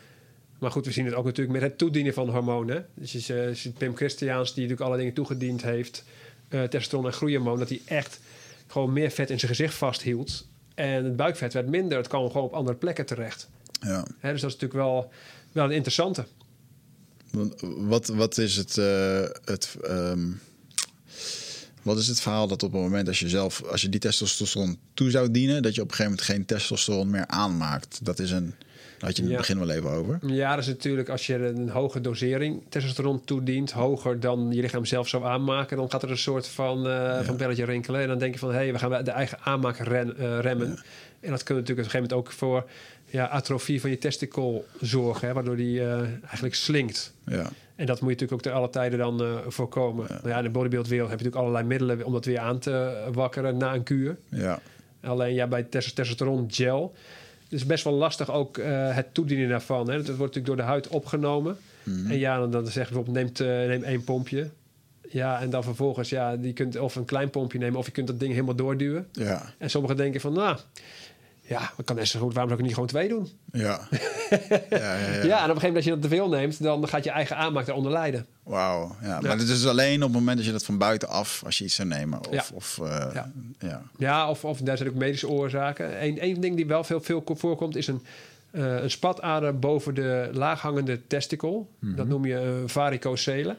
Maar 0.59 0.71
goed, 0.71 0.85
we 0.85 0.91
zien 0.91 1.05
het 1.05 1.13
ook 1.13 1.25
natuurlijk 1.25 1.59
met 1.59 1.69
het 1.69 1.77
toedienen 1.77 2.13
van 2.13 2.29
hormonen. 2.29 2.85
Dus 2.93 3.11
je 3.11 3.47
uh, 3.47 3.55
ziet 3.55 3.77
Pim 3.77 3.95
Christiaans, 3.95 4.53
die 4.53 4.63
natuurlijk 4.63 4.89
alle 4.89 4.97
dingen 4.97 5.13
toegediend 5.13 5.61
heeft, 5.61 6.03
uh, 6.49 6.63
testosteron 6.63 7.05
en 7.05 7.13
groeihormoon, 7.13 7.59
dat 7.59 7.69
hij 7.69 7.81
echt 7.85 8.19
gewoon 8.67 8.93
meer 8.93 9.11
vet 9.11 9.29
in 9.29 9.39
zijn 9.39 9.51
gezicht 9.51 9.73
vasthield. 9.73 10.47
En 10.75 11.03
het 11.03 11.15
buikvet 11.15 11.53
werd 11.53 11.67
minder. 11.67 11.97
Het 11.97 12.07
kwam 12.07 12.27
gewoon 12.27 12.47
op 12.47 12.53
andere 12.53 12.77
plekken 12.77 13.05
terecht. 13.05 13.49
Ja. 13.81 14.05
Hè, 14.19 14.31
dus 14.31 14.41
dat 14.41 14.49
is 14.49 14.57
natuurlijk 14.59 14.73
wel, 14.73 15.11
wel 15.51 15.65
een 15.65 15.71
interessante. 15.71 16.25
Wat, 17.61 18.07
wat 18.07 18.37
is 18.37 18.55
het, 18.55 18.77
uh, 18.77 19.25
het 19.45 19.75
um, 19.85 20.41
wat 21.81 21.97
is 21.97 22.07
het 22.07 22.21
verhaal 22.21 22.47
dat 22.47 22.63
op 22.63 22.71
het 22.71 22.81
moment 22.81 23.07
als 23.07 23.19
je 23.19 23.29
zelf, 23.29 23.63
als 23.63 23.81
je 23.81 23.89
die 23.89 23.99
testosteron 23.99 24.77
toe 24.93 25.09
zou 25.09 25.31
dienen, 25.31 25.61
dat 25.61 25.75
je 25.75 25.81
op 25.81 25.87
een 25.87 25.95
gegeven 25.95 26.11
moment 26.11 26.31
geen 26.31 26.45
testosteron 26.45 27.09
meer 27.09 27.27
aanmaakt? 27.27 27.99
Dat 28.01 28.19
is 28.19 28.31
een, 28.31 28.53
had 28.99 29.15
je 29.15 29.23
in 29.23 29.27
het 29.27 29.31
ja. 29.31 29.37
begin 29.37 29.59
wel 29.59 29.69
even 29.69 29.89
over. 29.89 30.19
Ja, 30.25 30.49
dat 30.55 30.63
is 30.63 30.67
natuurlijk 30.69 31.09
als 31.09 31.27
je 31.27 31.35
een 31.35 31.69
hoge 31.69 32.01
dosering 32.01 32.63
testosteron 32.69 33.23
toedient, 33.23 33.71
hoger 33.71 34.19
dan 34.19 34.47
je 34.51 34.61
lichaam 34.61 34.85
zelf 34.85 35.07
zou 35.07 35.25
aanmaken, 35.25 35.77
dan 35.77 35.91
gaat 35.91 36.03
er 36.03 36.11
een 36.11 36.17
soort 36.17 36.47
van, 36.47 36.77
uh, 36.77 36.93
ja. 36.93 37.23
van 37.23 37.37
belletje 37.37 37.65
rinkelen. 37.65 38.01
En 38.01 38.07
dan 38.07 38.17
denk 38.17 38.33
je 38.33 38.39
van 38.39 38.49
hé, 38.49 38.55
hey, 38.55 38.71
we 38.71 38.79
gaan 38.79 39.03
de 39.03 39.11
eigen 39.11 39.37
aanmaak 39.43 39.77
ren, 39.77 40.13
uh, 40.19 40.39
remmen. 40.39 40.67
Ja. 40.67 40.81
En 41.19 41.29
dat 41.29 41.43
kunnen 41.43 41.63
natuurlijk 41.63 41.87
op 41.87 41.93
een 41.93 42.01
gegeven 42.01 42.01
moment 42.01 42.13
ook 42.13 42.31
voor 42.31 42.69
ja, 43.05 43.27
atrofie 43.27 43.81
van 43.81 43.89
je 43.89 43.97
testikel 43.97 44.65
zorgen, 44.81 45.27
hè, 45.27 45.33
waardoor 45.33 45.55
die 45.55 45.79
uh, 45.79 45.99
eigenlijk 46.01 46.55
slinkt. 46.55 47.13
Ja. 47.25 47.49
En 47.75 47.85
dat 47.85 48.01
moet 48.01 48.09
je 48.09 48.15
natuurlijk 48.15 48.31
ook 48.31 48.41
te 48.41 48.51
alle 48.51 48.69
tijden 48.69 48.99
dan 48.99 49.23
uh, 49.23 49.37
voorkomen. 49.47 50.05
Ja. 50.09 50.13
Nou 50.13 50.29
ja, 50.29 50.37
in 50.37 50.43
de 50.43 50.49
bodybuildwereld 50.49 51.09
heb 51.09 51.19
je 51.19 51.25
natuurlijk 51.25 51.47
allerlei 51.47 51.79
middelen 51.79 52.05
om 52.05 52.13
dat 52.13 52.25
weer 52.25 52.39
aan 52.39 52.59
te 52.59 53.07
wakkeren 53.13 53.57
na 53.57 53.73
een 53.73 53.83
kuur. 53.83 54.17
Ja. 54.29 54.59
Alleen 55.01 55.33
ja, 55.33 55.47
bij 55.47 55.63
testosteron 55.63 56.45
gel 56.51 56.93
is 57.49 57.65
best 57.65 57.83
wel 57.83 57.93
lastig 57.93 58.31
ook 58.31 58.57
uh, 58.57 58.95
het 58.95 59.13
toedienen 59.13 59.49
daarvan. 59.49 59.89
Hè. 59.89 59.95
Dat 59.95 60.05
wordt 60.05 60.19
natuurlijk 60.19 60.45
door 60.45 60.55
de 60.55 60.61
huid 60.61 60.87
opgenomen. 60.87 61.57
Mhm. 61.83 61.99
Mm. 61.99 62.11
En 62.11 62.17
ja, 62.17 62.37
dan, 62.37 62.51
dan 62.51 62.67
zeg 62.67 62.87
je 62.87 62.93
bijvoorbeeld 62.93 63.15
neemt, 63.15 63.39
uh, 63.39 63.47
neem 63.47 63.83
één 63.83 64.03
pompje. 64.03 64.49
Ja, 65.11 65.41
en 65.41 65.49
dan 65.49 65.63
vervolgens, 65.63 66.09
ja, 66.09 66.37
die 66.37 66.53
kunt 66.53 66.79
of 66.79 66.95
een 66.95 67.05
klein 67.05 67.29
pompje 67.29 67.59
nemen 67.59 67.79
of 67.79 67.85
je 67.85 67.91
kunt 67.91 68.07
dat 68.07 68.19
ding 68.19 68.31
helemaal 68.31 68.55
doorduwen. 68.55 69.07
Ja. 69.11 69.53
En 69.57 69.69
sommigen 69.69 69.97
denken 69.97 70.21
van, 70.21 70.33
nou, 70.33 70.57
Ja, 71.49 71.71
dan 71.75 71.95
kan 71.95 72.07
zo 72.07 72.19
goed. 72.19 72.33
Waarom 72.33 72.49
zou 72.49 72.59
ik 72.59 72.61
niet 72.65 72.73
gewoon 72.73 72.89
twee 72.89 73.07
doen? 73.07 73.29
Ja. 73.51 73.79
ja, 74.69 74.69
ja, 74.69 74.97
ja. 74.97 75.23
Ja, 75.23 75.43
en 75.43 75.49
op 75.49 75.55
een 75.55 75.61
gegeven 75.61 75.61
moment 75.61 75.75
als 75.75 75.85
je 75.85 75.91
dat 75.91 76.01
te 76.01 76.07
veel 76.07 76.29
neemt, 76.29 76.63
dan 76.63 76.87
gaat 76.87 77.03
je 77.03 77.09
eigen 77.09 77.37
aanmaak 77.37 77.65
daaronder 77.65 77.91
lijden. 77.91 78.25
Wauw. 78.43 78.95
Ja, 79.01 79.19
maar 79.21 79.37
het 79.37 79.49
is 79.49 79.67
alleen 79.67 79.95
op 79.95 80.09
het 80.09 80.19
moment 80.19 80.37
dat 80.37 80.45
je 80.45 80.51
dat 80.51 80.65
van 80.65 80.77
buitenaf, 80.77 81.41
als 81.45 81.57
je 81.57 81.63
iets 81.63 81.75
zou 81.75 81.87
nemen. 81.87 82.19
Of, 82.19 82.33
Ja. 82.33 82.43
of 82.53 82.79
eh, 82.83 83.07
Ja. 83.13 83.31
ja. 83.59 83.81
Ja, 83.97 84.29
of, 84.29 84.45
of 84.45 84.59
daar 84.59 84.77
zijn 84.77 84.89
ook 84.89 84.95
medische 84.95 85.29
oorzaken. 85.29 86.03
Eén 86.03 86.19
één 86.19 86.41
ding 86.41 86.55
die 86.55 86.65
wel 86.67 86.83
veel, 86.83 87.01
veel 87.01 87.23
voorkomt 87.25 87.75
is 87.75 87.87
een, 87.87 88.01
eh, 88.51 88.81
een 88.81 88.91
spatader 88.91 89.59
boven 89.59 89.93
de 89.95 90.29
laaghangende 90.33 91.07
testicle. 91.07 91.61
Dat 91.79 92.07
noem 92.07 92.25
je 92.25 92.35
een 92.35 92.69
varicocele. 92.69 93.55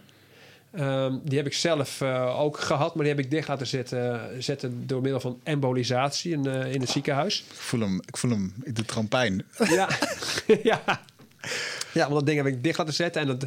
Ehm, 0.73 1.15
die 1.23 1.37
heb 1.37 1.47
ik 1.47 1.55
zelf 1.55 2.01
eh, 2.01 2.41
ook 2.41 2.59
gehad, 2.59 2.95
maar 2.95 3.05
die 3.05 3.15
heb 3.15 3.25
ik 3.25 3.31
dicht 3.31 3.49
laten 3.49 3.67
zetten, 3.67 4.43
zetten 4.43 4.87
door 4.87 5.03
middel 5.03 5.21
van 5.21 5.41
embolisatie 5.43 6.33
in, 6.33 6.47
eh, 6.47 6.73
in 6.73 6.81
het 6.81 6.91
ziekenhuis. 6.91 7.45
Ik 7.51 7.57
voel 7.57 7.81
hem, 7.81 8.01
ik 8.07 8.17
voel 8.17 8.31
hem, 8.31 8.55
ik 8.63 8.75
doe 8.75 8.85
het 8.85 8.93
gewoon 8.93 9.09
pijn. 9.09 9.45
Ja, 9.69 9.89
ja. 10.63 11.03
Ja, 11.93 12.03
want 12.03 12.15
dat 12.15 12.27
ding 12.27 12.37
heb 12.37 12.47
ik 12.47 12.63
dicht 12.63 12.79
laten 12.79 12.95
zetten. 12.95 13.23
En 13.23 13.27
dat, 13.27 13.47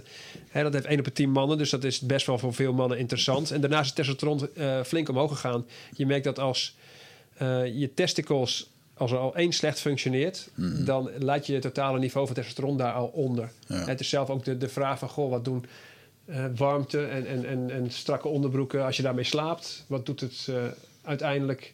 hè, 0.49 0.63
dat 0.63 0.73
heeft 0.73 0.85
1 0.85 0.99
op 0.99 1.05
de 1.05 1.11
10 1.11 1.29
mannen. 1.29 1.57
Dus 1.57 1.69
dat 1.69 1.83
is 1.83 1.99
best 1.99 2.25
wel 2.25 2.37
voor 2.37 2.53
veel 2.53 2.73
mannen 2.73 2.97
interessant. 2.97 3.51
En 3.51 3.61
daarnaast 3.61 3.99
is 3.99 4.07
het 4.07 4.17
testosteron 4.19 4.55
eh, 4.55 4.83
flink 4.83 5.09
omhoog 5.09 5.31
gegaan. 5.31 5.65
Je 5.95 6.05
merkt 6.05 6.23
dat 6.23 6.39
als 6.39 6.75
eh, 7.37 7.79
je 7.79 7.93
testicles... 7.93 8.69
als 8.93 9.11
er 9.11 9.17
al 9.17 9.35
één 9.35 9.51
slecht 9.51 9.79
functioneert... 9.79 10.49
dan 10.85 11.09
laat 11.19 11.47
je 11.47 11.53
het 11.53 11.61
totale 11.61 11.99
niveau 11.99 12.25
van 12.25 12.35
testosteron 12.35 12.77
daar 12.77 12.93
al 12.93 13.07
onder. 13.07 13.51
Ja. 13.67 13.85
Het 13.85 13.99
is 13.99 14.09
zelf 14.09 14.29
ook 14.29 14.45
de, 14.45 14.57
de 14.57 14.69
vraag 14.69 14.99
van... 14.99 15.09
goh, 15.09 15.29
wat 15.29 15.45
doen 15.45 15.65
eh, 16.25 16.45
warmte 16.55 17.05
en, 17.05 17.25
en, 17.27 17.45
en, 17.45 17.69
en 17.71 17.91
strakke 17.91 18.27
onderbroeken... 18.27 18.85
als 18.85 18.97
je 18.97 19.03
daarmee 19.03 19.23
slaapt? 19.23 19.85
Wat 19.87 20.05
doet 20.05 20.19
het 20.19 20.47
eh, 20.49 20.55
uiteindelijk 21.01 21.73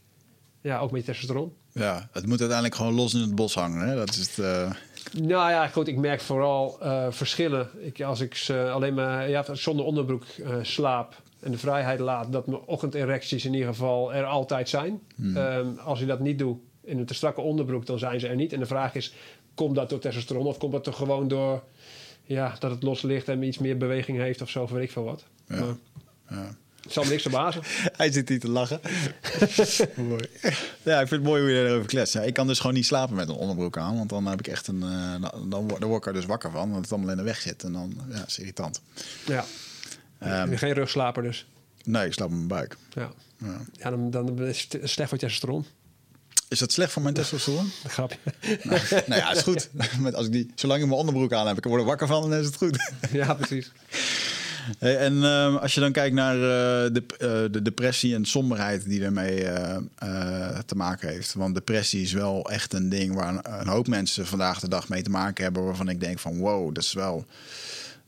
ja, 0.61 0.79
ook 0.79 0.91
met 0.91 0.99
je 1.01 1.05
testosteron? 1.05 1.53
Ja, 1.73 2.09
het 2.11 2.25
moet 2.25 2.39
uiteindelijk 2.39 2.75
gewoon 2.77 2.93
los 2.93 3.13
in 3.13 3.21
het 3.21 3.35
bos 3.35 3.53
hangen. 3.55 3.87
Hè? 3.87 3.95
Dat 3.95 4.09
is 4.09 4.17
het. 4.17 4.45
eh, 4.45 4.71
Nou 5.21 5.51
ja, 5.51 5.67
goed, 5.67 5.87
ik 5.87 5.97
merk 5.97 6.21
vooral 6.21 6.77
verschillen. 7.09 7.69
Ik, 7.79 8.01
als 8.01 8.19
ik 8.19 8.35
ze 8.35 8.69
alleen 8.73 8.93
maar 8.93 9.29
ja, 9.29 9.45
zonder 9.55 9.85
onderbroek 9.85 10.23
slaap 10.61 11.21
en 11.39 11.51
de 11.51 11.57
vrijheid 11.57 11.99
laat, 11.99 12.31
dat 12.31 12.47
mijn 12.47 12.61
ochtenderecties 12.65 13.45
in 13.45 13.53
ieder 13.53 13.67
geval 13.67 14.13
er 14.13 14.25
altijd 14.25 14.69
zijn. 14.69 15.01
Ehm, 15.35 15.67
als 15.83 16.01
ik 16.01 16.07
dat 16.07 16.19
niet 16.19 16.39
doe 16.39 16.57
in 16.83 16.97
een 16.99 17.05
te 17.05 17.13
strakke 17.13 17.41
onderbroek, 17.41 17.85
dan 17.85 17.99
zijn 17.99 18.19
ze 18.19 18.27
er 18.27 18.35
niet. 18.35 18.53
En 18.53 18.59
de 18.59 18.65
vraag 18.65 18.95
is, 18.95 19.13
komt 19.53 19.75
dat 19.75 19.89
door 19.89 19.99
testosteron 19.99 20.45
of 20.45 20.57
komt 20.57 20.71
dat 20.71 20.87
er 20.87 20.93
gewoon 20.93 21.27
door 21.27 21.63
ja, 22.29 22.55
dat 22.59 22.71
het 22.71 22.83
los 22.83 23.01
ligt 23.01 23.27
en 23.27 23.43
iets 23.43 23.57
meer 23.57 23.77
beweging 23.77 24.17
heeft 24.17 24.41
of 24.41 24.49
zo, 24.49 24.67
weet 24.67 24.83
ik 24.83 24.91
veel 24.91 25.03
wat. 25.03 25.23
Ja. 25.47 25.59
Maar 25.59 25.75
ja. 26.29 26.55
het 26.81 26.93
zal 26.93 27.03
me 27.03 27.09
niks 27.09 27.21
verbazen. 27.21 27.61
Hij 27.97 28.11
zit 28.11 28.29
hier 28.29 28.39
te 28.39 28.49
lachen. 28.49 28.79
mooi. 29.95 30.29
Ja, 30.83 30.99
ik 31.01 31.07
vind 31.07 31.09
het 31.09 31.23
mooi 31.23 31.41
hoe 31.41 31.51
je 31.51 31.65
erover 31.67 31.87
kletst. 31.87 32.13
Ja, 32.13 32.21
ik 32.21 32.33
kan 32.33 32.47
dus 32.47 32.59
gewoon 32.59 32.75
niet 32.75 32.85
slapen 32.85 33.15
met 33.15 33.29
een 33.29 33.35
onderbroek 33.35 33.77
aan. 33.77 33.95
Want 33.97 34.09
dan 34.09 34.25
heb 34.25 34.39
ik 34.39 34.47
echt 34.47 34.67
een. 34.67 34.83
eh, 34.83 35.21
dan, 35.49 35.49
dan 35.79 35.87
word 35.89 36.01
ik 36.01 36.05
er 36.05 36.13
dus 36.13 36.25
wakker 36.25 36.51
van. 36.51 36.71
Want 36.71 36.81
het 36.83 36.91
allemaal 36.93 37.11
in 37.11 37.17
de 37.17 37.23
weg 37.23 37.41
zit. 37.41 37.63
En 37.63 37.73
dan 37.73 37.93
ja, 38.09 38.25
is 38.25 38.39
irritant. 38.39 38.81
Ja. 39.25 39.45
Ehm, 40.19 40.55
Geen 40.55 40.73
rugslaper 40.73 41.23
dus. 41.23 41.47
nee, 41.83 42.05
ik 42.05 42.13
slaap 42.13 42.27
op 42.27 42.33
mijn 42.33 42.47
buik. 42.47 42.77
Ja, 42.89 43.11
Ja. 43.37 43.61
ja 43.71 43.89
dan, 43.89 44.11
dan 44.11 44.39
is 44.43 44.67
het 44.69 44.89
slecht 44.89 45.09
voor 45.09 45.17
testosteron. 45.17 45.65
Is 46.49 46.59
dat 46.59 46.71
slecht 46.71 46.91
voor 46.91 47.01
mijn 47.01 47.13
testosteron? 47.13 47.71
Grapje. 47.87 48.17
nou, 48.63 48.81
nou 49.07 49.21
ja, 49.21 49.31
is 49.31 49.41
goed. 49.41 49.69
Met, 49.99 50.15
als 50.15 50.25
ik 50.25 50.31
die, 50.31 50.51
zolang 50.55 50.81
ik 50.81 50.87
mijn 50.87 50.99
onderbroek 50.99 51.33
aan 51.33 51.47
heb, 51.47 51.57
ik 51.57 51.63
word 51.63 51.81
er 51.81 51.87
wakker 51.87 52.07
van, 52.07 52.21
dan 52.21 52.33
is 52.33 52.45
het 52.45 52.55
goed. 52.55 52.91
ja, 53.11 53.33
precies. 53.33 53.71
Hey, 54.77 54.97
en 54.97 55.23
ehm, 55.23 55.55
als 55.55 55.73
je 55.73 55.79
dan 55.79 55.91
kijkt 55.91 56.15
naar 56.15 56.35
eh, 56.35 56.93
de, 56.93 57.03
eh, 57.17 57.51
de 57.51 57.61
depressie 57.61 58.15
en 58.15 58.25
somberheid 58.25 58.83
die 58.83 59.03
ermee 59.03 59.43
eh, 59.45 59.77
te 60.65 60.75
maken 60.75 61.09
heeft. 61.09 61.33
Want 61.33 61.53
depressie 61.53 62.01
is 62.01 62.11
wel 62.11 62.49
echt 62.49 62.73
een 62.73 62.89
ding 62.89 63.15
waar 63.15 63.29
een, 63.29 63.59
een 63.59 63.67
hoop 63.67 63.87
mensen 63.87 64.25
vandaag 64.25 64.59
de 64.59 64.69
dag 64.69 64.89
mee 64.89 65.01
te 65.01 65.09
maken 65.09 65.43
hebben. 65.43 65.65
Waarvan 65.65 65.89
ik 65.89 65.99
denk 65.99 66.19
van 66.19 66.37
wow, 66.37 66.73
dat 66.73 66.83
is 66.83 66.93
wel... 66.93 67.25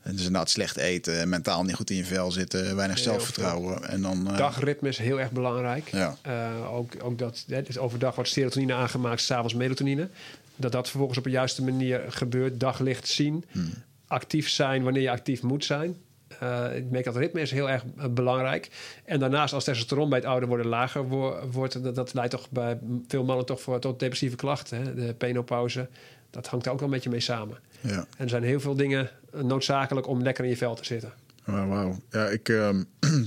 Is 0.04 0.10
inderdaad 0.10 0.50
slecht 0.50 0.76
eten, 0.76 1.28
mentaal 1.28 1.62
niet 1.64 1.74
goed 1.74 1.90
in 1.90 1.96
je 1.96 2.04
vel 2.04 2.32
zitten, 2.32 2.76
weinig 2.76 2.96
Heel 2.96 3.04
zelfvertrouwen. 3.04 3.88
En 3.88 4.02
dan, 4.02 4.28
eh, 4.30 4.36
Dagritme 4.36 4.88
is 4.88 4.98
heel 4.98 5.20
erg 5.20 5.30
belangrijk. 5.30 5.88
Ja. 5.88 6.16
Eh, 6.22 6.74
ook, 6.74 6.92
ook 7.02 7.18
dat 7.18 7.44
hè, 7.48 7.62
dus 7.62 7.78
overdag 7.78 8.14
wordt 8.14 8.30
serotonine 8.30 8.74
aangemaakt, 8.74 9.20
s'avonds 9.20 9.54
melatonine. 9.54 10.08
Dat 10.56 10.72
dat 10.72 10.88
vervolgens 10.88 11.18
op 11.18 11.24
de 11.24 11.30
juiste 11.30 11.62
manier 11.64 12.00
gebeurt. 12.08 12.60
Daglicht 12.60 13.08
zien. 13.08 13.44
Hmm. 13.50 13.70
Actief 14.06 14.48
zijn 14.48 14.82
wanneer 14.82 15.02
je 15.02 15.10
actief 15.10 15.42
moet 15.42 15.64
zijn. 15.64 15.96
Eh, 16.38 16.76
ik 16.76 16.90
merk 16.90 17.04
dat 17.04 17.16
ritme 17.16 17.40
is 17.40 17.50
heel 17.50 17.70
erg 17.70 17.84
belangrijk. 18.10 18.70
En 19.04 19.20
daarnaast, 19.20 19.54
als 19.54 19.64
testosteron 19.64 20.08
bij 20.08 20.18
het 20.18 20.28
ouder 20.28 20.48
worden 20.48 20.66
lager 20.66 21.08
wo- 21.08 21.48
wordt, 21.50 21.82
dat, 21.82 21.94
dat 21.94 22.14
leidt 22.14 22.30
toch 22.30 22.50
bij 22.50 22.78
veel 23.08 23.24
mannen 23.24 23.46
toch 23.46 23.60
voor, 23.60 23.80
tot 23.80 23.98
depressieve 24.00 24.36
klachten. 24.36 24.82
Hè? 24.82 24.94
De 24.94 25.14
penopauze, 25.14 25.88
dat 26.32 26.46
hangt 26.46 26.64
daar 26.64 26.74
ook 26.74 26.80
wel 26.80 26.88
een 26.88 26.94
beetje 26.94 27.10
mee 27.10 27.20
samen. 27.20 27.58
ja. 27.80 27.96
En 27.96 28.06
er 28.24 28.28
zijn 28.28 28.42
heel 28.42 28.60
veel 28.60 28.74
dingen 28.74 29.10
eh, 29.32 29.40
noodzakelijk 29.42 30.06
om 30.06 30.22
lekker 30.22 30.44
in 30.44 30.50
je 30.50 30.56
vel 30.56 30.74
te 30.74 30.84
zitten. 30.84 31.12
Wauw, 31.44 31.68
wauw. 31.68 32.00
Ja, 32.10 32.28
ik. 32.28 32.48
ehm, 32.48 32.82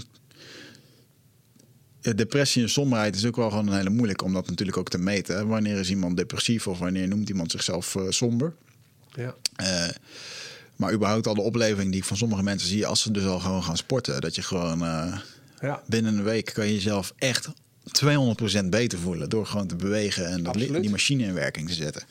depressie 2.16 2.62
en 2.64 2.70
somberheid 2.70 3.16
is 3.16 3.26
ook 3.26 3.36
wel 3.36 3.49
gewoon 3.49 3.68
een 3.68 3.76
hele 3.78 3.89
moeilijk 3.89 4.22
om 4.22 4.34
dat 4.34 4.47
natuurlijk 4.49 4.78
ook 4.78 4.89
te 4.89 4.97
meten. 4.97 5.36
hè. 5.36 5.45
Wanneer 5.45 5.78
is 5.80 5.89
iemand 5.89 6.18
depressief 6.18 6.68
of 6.68 6.80
wanneer 6.80 7.08
noemt 7.08 7.30
iemand 7.30 7.51
zichzelf 7.51 7.95
eh, 7.95 8.01
somber? 8.10 8.53
Ja. 9.14 9.36
Eh, 9.56 9.88
maar 10.76 10.93
überhaupt 10.93 11.28
al 11.28 11.34
de 11.34 11.41
opleving 11.41 11.91
die 11.91 11.99
ik 11.99 12.06
van 12.08 12.18
sommige 12.18 12.43
mensen 12.43 12.68
zie 12.70 12.86
als 12.86 13.01
ze 13.01 13.12
dus 13.12 13.26
al 13.26 13.39
gewoon 13.39 13.64
gaan 13.64 13.78
sporten. 13.78 14.22
Dat 14.22 14.36
je 14.36 14.41
gewoon 14.41 14.80
Ja. 15.62 15.84
binnen 15.88 16.18
een 16.18 16.24
week 16.24 16.51
kan 16.53 16.66
je 16.68 16.74
jezelf 16.74 17.14
echt 17.18 17.47
200% 17.91 18.70
beter 18.70 18.99
voelen. 18.99 19.30
Door 19.30 19.45
gewoon 19.45 19.68
te 19.68 19.76
bewegen 19.76 20.28
en 20.28 20.43
dat 20.43 20.53
die 20.53 20.89
machine 20.89 21.24
in 21.24 21.34
werking 21.34 21.68
te 21.68 21.74
zetten. 21.74 22.03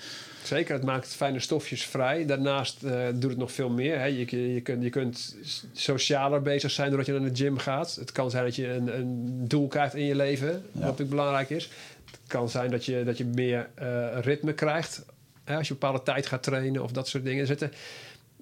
Zeker, 0.44 0.74
het 0.74 0.84
maakt 0.84 1.14
fijne 1.14 1.40
stofjes 1.40 1.84
vrij. 1.86 2.26
Daarnaast 2.26 2.82
eh, 2.82 3.06
doet 3.14 3.30
het 3.30 3.38
nog 3.38 3.52
veel 3.52 3.68
meer. 3.68 3.98
Hè. 3.98 4.04
Je, 4.04 4.54
je, 4.54 4.60
kunt, 4.60 4.82
je 4.82 4.90
kunt 4.90 5.36
socialer 5.72 6.42
bezig 6.42 6.70
zijn 6.70 6.88
doordat 6.88 7.06
je 7.06 7.12
naar 7.12 7.32
de 7.32 7.36
gym 7.36 7.58
gaat. 7.58 7.94
Het 7.94 8.12
kan 8.12 8.30
zijn 8.30 8.44
dat 8.44 8.56
je 8.56 8.68
een, 8.72 8.98
een 8.98 9.48
doel 9.48 9.68
krijgt 9.68 9.94
in 9.94 10.04
je 10.04 10.14
leven, 10.14 10.52
wat 10.72 10.82
natuurlijk 10.82 11.10
belangrijk 11.10 11.50
is. 11.50 11.68
Het 12.10 12.18
kan 12.26 12.48
zijn 12.48 12.70
dat 12.70 12.84
je, 12.84 13.02
dat 13.04 13.18
je 13.18 13.24
meer 13.24 13.68
eh, 13.74 14.06
ritme 14.20 14.52
krijgt 14.52 15.04
hè, 15.44 15.56
als 15.56 15.66
je 15.68 15.72
een 15.74 15.78
bepaalde 15.80 16.02
tijd 16.04 16.26
gaat 16.26 16.42
trainen 16.42 16.82
of 16.82 16.92
dat 16.92 17.08
soort 17.08 17.24
dingen. 17.24 17.40
Er, 17.40 17.46
zitten, 17.46 17.72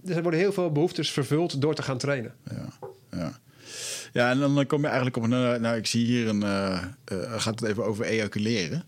er 0.07 0.23
worden 0.23 0.41
heel 0.41 0.53
veel 0.53 0.73
behoeftes 0.73 1.11
vervuld 1.11 1.61
door 1.61 1.75
te 1.75 1.83
gaan 1.83 1.99
trainen. 1.99 2.35
Ja, 2.51 2.69
ja. 3.19 3.39
ja, 4.13 4.31
en 4.31 4.39
dan 4.39 4.67
kom 4.67 4.81
je 4.81 4.87
eigenlijk 4.87 5.17
op 5.17 5.23
een. 5.23 5.33
eh, 5.33 5.61
Nou, 5.61 5.77
ik 5.77 5.87
zie 5.87 6.05
hier 6.07 6.29
een. 6.29 6.43
eh, 6.43 6.83
eh, 7.05 7.41
gaat 7.41 7.61
het 7.61 7.69
even 7.69 7.85
over 7.85 8.05
ejaculeren. 8.05 8.85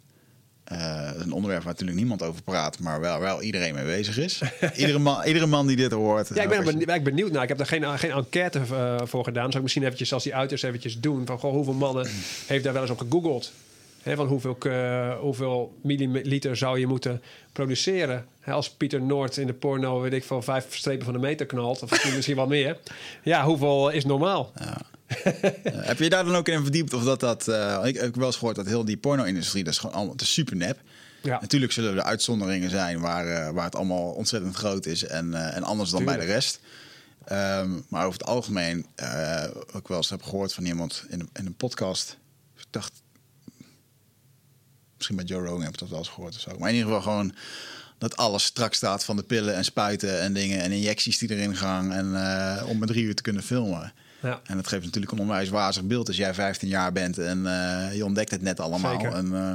Eh, 0.65 1.11
een 1.19 1.33
onderwerp 1.33 1.63
waar 1.63 1.73
natuurlijk 1.73 1.99
niemand 1.99 2.23
over 2.23 2.43
praat, 2.43 2.79
maar 2.79 3.01
wel, 3.01 3.21
wel 3.21 3.43
iedereen 3.43 3.75
mee 3.75 3.85
bezig 3.85 4.19
is. 4.19 4.41
iedere, 4.77 4.99
man, 4.99 5.25
iedere 5.25 5.47
man 5.47 5.67
die 5.67 5.77
dit 5.77 5.93
hoort. 5.93 6.31
Ja, 6.35 6.43
ik 6.43 6.49
ben 6.49 6.59
je- 6.59 6.65
benieuwd, 6.65 6.81
ik 6.81 6.87
ben 6.87 7.03
benieuwd 7.03 7.33
naar. 7.33 7.43
Ik 7.43 7.49
heb 7.49 7.59
daar 7.59 7.67
geen, 7.67 7.99
geen 7.99 8.11
enquête 8.11 8.59
eh, 8.71 8.97
voor 9.05 9.25
gedaan. 9.25 9.45
Zou 9.45 9.57
ik 9.57 9.63
misschien 9.63 9.83
eventjes, 9.83 10.13
als 10.13 10.23
die 10.23 10.35
uit 10.35 10.53
is, 10.53 10.63
eventjes 10.63 11.01
doen. 11.01 11.27
Van, 11.27 11.39
goh, 11.39 11.53
hoeveel 11.53 11.73
mannen 11.75 12.07
heeft 12.47 12.65
daar 12.65 12.73
wel 12.73 12.83
eens 12.83 12.91
op 12.91 12.99
gegoogeld? 12.99 13.53
Van 14.15 14.27
hoeveel, 14.27 14.57
eh, 14.61 15.19
hoeveel 15.19 15.79
milliliter 15.83 16.57
zou 16.57 16.79
je 16.79 16.87
moeten 16.87 17.23
produceren? 17.53 18.27
Als 18.47 18.71
Pieter 18.71 19.03
Noord 19.03 19.37
in 19.37 19.47
de 19.47 19.53
porno, 19.53 20.01
weet 20.01 20.13
ik 20.13 20.25
veel, 20.25 20.43
vijf 20.43 20.77
strepen 20.77 21.05
van 21.05 21.13
de 21.15 21.21
meter 21.21 21.47
knalt. 21.47 21.83
Of 21.83 22.15
misschien- 22.15 22.37
wat 22.37 22.49
meer. 22.49 22.79
Ja, 23.23 23.45
hoeveel 23.45 23.91
is 23.91 24.05
normaal? 24.05 24.51
Eh, 24.55 24.67
heb 25.87 25.99
je 25.99 26.09
daar 26.09 26.25
dan 26.25 26.37
ook 26.37 26.49
in 26.49 26.63
verdiept 26.63 26.93
of 26.93 27.05
dat 27.05 27.21
dat... 27.21 27.49
eh, 27.49 27.81
ik 27.85 27.95
ik 27.95 28.01
heb 28.01 28.15
wel 28.15 28.27
eens 28.27 28.37
gehoord 28.37 28.57
dat 28.57 28.67
heel 28.67 28.85
die 28.85 28.97
porno-industrie, 28.97 29.65
dat 29.65 29.73
is 29.73 29.79
gewoon 29.79 29.95
allemaal 29.95 30.13
het 30.13 30.23
is 30.23 30.33
super 30.33 30.57
nep. 30.57 30.81
Ja, 31.23 31.39
Natuurlijk 31.41 31.73
zullen 31.73 31.97
er 31.97 32.03
uitzonderingen 32.03 32.71
zijn 32.71 33.01
waar, 33.01 33.27
eh, 33.27 33.51
waar 33.51 33.65
het 33.65 33.77
allemaal 33.77 34.11
ontzettend 34.11 34.57
groot 34.57 34.87
is 34.87 35.05
en, 35.05 35.35
eh, 35.35 35.57
en 35.57 35.63
anders 35.63 35.91
dan 35.91 36.05
bij 36.05 36.17
de 36.17 36.25
rest. 36.25 36.61
Ehm, 37.25 37.71
maar 37.89 38.07
over 38.07 38.19
het 38.19 38.29
algemeen, 38.29 38.87
eh 38.95 39.45
ook 39.73 39.89
wel 39.89 39.97
eens 39.97 40.11
heb 40.11 40.23
gehoord 40.23 40.53
van 40.53 40.65
iemand 40.65 41.05
in 41.09 41.21
een, 41.21 41.29
in 41.33 41.47
een 41.47 41.57
podcast. 41.57 42.19
Ik 42.57 42.67
dacht, 42.71 42.93
misschien 44.97 45.17
bij 45.17 45.25
Joe 45.25 45.45
Rogan 45.47 45.63
heb 45.63 45.73
ik 45.73 45.79
dat 45.79 45.89
wel 45.89 45.99
eens 45.99 46.09
gehoord 46.09 46.35
of 46.35 46.41
zo. 46.41 46.59
Maar 46.59 46.69
in 46.69 46.75
ieder 46.75 46.89
geval 46.89 47.03
gewoon 47.03 47.35
dat 47.99 48.17
alles 48.17 48.45
strak 48.45 48.75
staat 48.75 49.05
van 49.05 49.17
de 49.17 49.23
pillen 49.23 49.55
en 49.55 49.65
spuiten 49.65 50.21
en 50.21 50.33
dingen 50.33 50.61
en 50.61 50.73
injecties 50.73 51.19
die 51.19 51.31
erin 51.31 51.57
gaan. 51.57 51.93
En 51.93 52.15
eh, 52.17 52.69
om 52.69 52.79
met 52.79 52.89
drie 52.89 53.05
uur 53.05 53.15
te 53.15 53.23
kunnen 53.23 53.43
filmen. 53.43 53.93
Ja. 54.25 54.41
En 54.45 54.57
dat 54.57 54.67
geeft 54.67 54.85
natuurlijk 54.85 55.13
een 55.13 55.19
onwijs 55.19 55.49
wazig 55.49 55.83
beeld 55.85 56.09
als 56.09 56.17
jij 56.17 56.35
15 56.35 56.69
jaar 56.69 56.93
bent 56.93 57.19
en 57.19 57.47
eh, 57.47 57.97
je 57.97 58.05
ontdekt 58.05 58.31
het 58.31 58.43
net 58.43 58.61
allemaal. 58.61 59.01
Zeker. 59.01 59.13
En, 59.13 59.35
eh, 59.35 59.53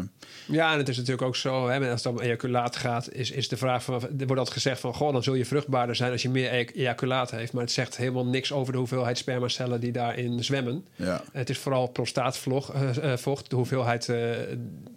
Ja, 0.56 0.72
en 0.72 0.78
het 0.78 0.90
is 0.90 0.98
natuurlijk 0.98 1.28
ook 1.28 1.36
zo, 1.36 1.70
hè, 1.70 1.92
als 1.92 2.04
het 2.04 2.14
om 2.14 2.20
ejaculaat 2.20 2.76
gaat, 2.76 3.12
is, 3.12 3.32
is 3.32 3.48
de 3.48 3.58
vraag 3.58 3.84
van, 3.84 3.94
er 3.96 4.10
wordt 4.10 4.30
altijd 4.30 4.50
gezegd 4.50 4.80
van, 4.80 4.94
goh, 4.94 5.14
dan 5.14 5.24
zul 5.24 5.34
je 5.34 5.46
vruchtbaarder 5.46 5.96
zijn 5.96 6.12
als 6.12 6.22
je 6.22 6.30
meer 6.30 6.54
e- 6.54 6.66
ejaculaat 6.74 7.32
heeft. 7.32 7.54
Maar 7.54 7.64
het 7.64 7.72
zegt 7.72 7.98
helemaal 7.98 8.26
niks 8.26 8.52
over 8.52 8.74
de 8.74 8.80
hoeveelheid 8.80 9.18
spermacellen 9.18 9.80
die 9.80 9.92
daarin 9.92 10.44
zwemmen. 10.44 10.86
ja. 10.96 11.24
Het 11.32 11.50
is 11.50 11.58
vooral 11.58 11.88
prostaatvocht, 11.88 12.70
eh, 12.70 13.18
vocht, 13.18 13.50
de 13.50 13.56
hoeveelheid, 13.56 14.06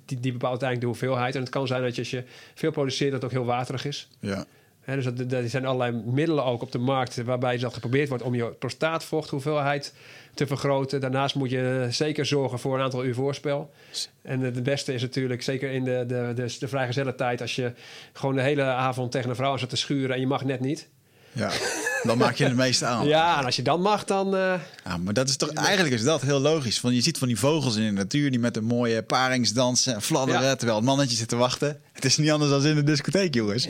die, 0.04 0.20
die 0.20 0.32
bepaalt 0.32 0.62
uiteindelijk 0.62 0.80
de 0.80 0.86
hoeveelheid. 0.86 1.34
En 1.34 1.40
het 1.40 1.50
kan 1.50 1.66
zijn 1.66 1.82
dat 1.82 1.94
je, 1.94 2.00
als 2.00 2.10
je 2.10 2.24
veel 2.54 2.70
produceert, 2.70 3.12
dat 3.12 3.22
het 3.22 3.30
ook 3.30 3.36
heel 3.36 3.46
waterig 3.46 3.84
is. 3.84 4.08
Ja. 4.20 4.44
Dus 4.84 5.04
dat, 5.04 5.32
er 5.32 5.48
zijn 5.48 5.66
allerlei 5.66 6.02
middelen 6.04 6.44
ook 6.44 6.62
op 6.62 6.72
de 6.72 6.78
markt 6.78 7.22
waarbij 7.22 7.58
dat 7.58 7.74
geprobeerd 7.74 8.08
wordt 8.08 8.24
om 8.24 8.34
je 8.34 8.44
prostaatvochthoeveelheid 8.44 9.94
te 10.34 10.46
vergroten. 10.46 11.00
Daarnaast 11.00 11.34
moet 11.34 11.50
je 11.50 11.86
zeker 11.90 12.26
zorgen 12.26 12.58
voor 12.58 12.74
een 12.74 12.82
aantal 12.82 13.04
uur 13.04 13.14
voorspel. 13.14 13.70
En 14.22 14.40
het 14.40 14.62
beste 14.62 14.94
is 14.94 15.02
natuurlijk, 15.02 15.42
zeker 15.42 15.70
in 15.70 15.84
de, 15.84 16.04
de, 16.06 16.32
de, 16.34 16.56
de 16.58 16.68
vrijgezelle 16.68 17.14
tijd, 17.14 17.40
als 17.40 17.54
je 17.54 17.72
gewoon 18.12 18.34
de 18.34 18.42
hele 18.42 18.62
avond 18.62 19.12
tegen 19.12 19.30
een 19.30 19.36
vrouw 19.36 19.56
zit 19.56 19.68
te 19.68 19.76
schuren 19.76 20.14
en 20.14 20.20
je 20.20 20.26
mag 20.26 20.44
net 20.44 20.60
niet. 20.60 20.88
Ja, 21.32 21.50
dan 22.02 22.18
maak 22.18 22.34
je 22.34 22.44
het 22.44 22.56
meeste 22.56 22.84
aan. 22.84 23.06
Ja, 23.06 23.38
en 23.38 23.44
als 23.44 23.56
je 23.56 23.62
dan 23.62 23.80
mag, 23.80 24.04
dan... 24.04 24.34
Uh... 24.34 24.54
Ja, 24.84 24.96
maar 24.96 25.14
dat 25.14 25.28
is 25.28 25.36
toch, 25.36 25.50
eigenlijk 25.52 25.94
is 25.94 26.02
dat 26.02 26.22
heel 26.22 26.40
logisch. 26.40 26.80
Want 26.80 26.94
je 26.94 27.00
ziet 27.00 27.18
van 27.18 27.28
die 27.28 27.38
vogels 27.38 27.76
in 27.76 27.82
de 27.82 27.90
natuur 27.90 28.30
die 28.30 28.40
met 28.40 28.56
een 28.56 28.64
mooie 28.64 29.02
paringsdansen 29.02 29.94
en 29.94 30.02
fladderen... 30.02 30.56
terwijl 30.56 30.78
het 30.78 30.86
mannetje 30.86 31.16
zit 31.16 31.28
te 31.28 31.36
wachten. 31.36 31.80
Het 31.92 32.04
is 32.04 32.16
niet 32.16 32.30
anders 32.30 32.50
dan 32.50 32.66
in 32.66 32.74
de 32.74 32.82
discotheek, 32.82 33.34
jongens. 33.34 33.64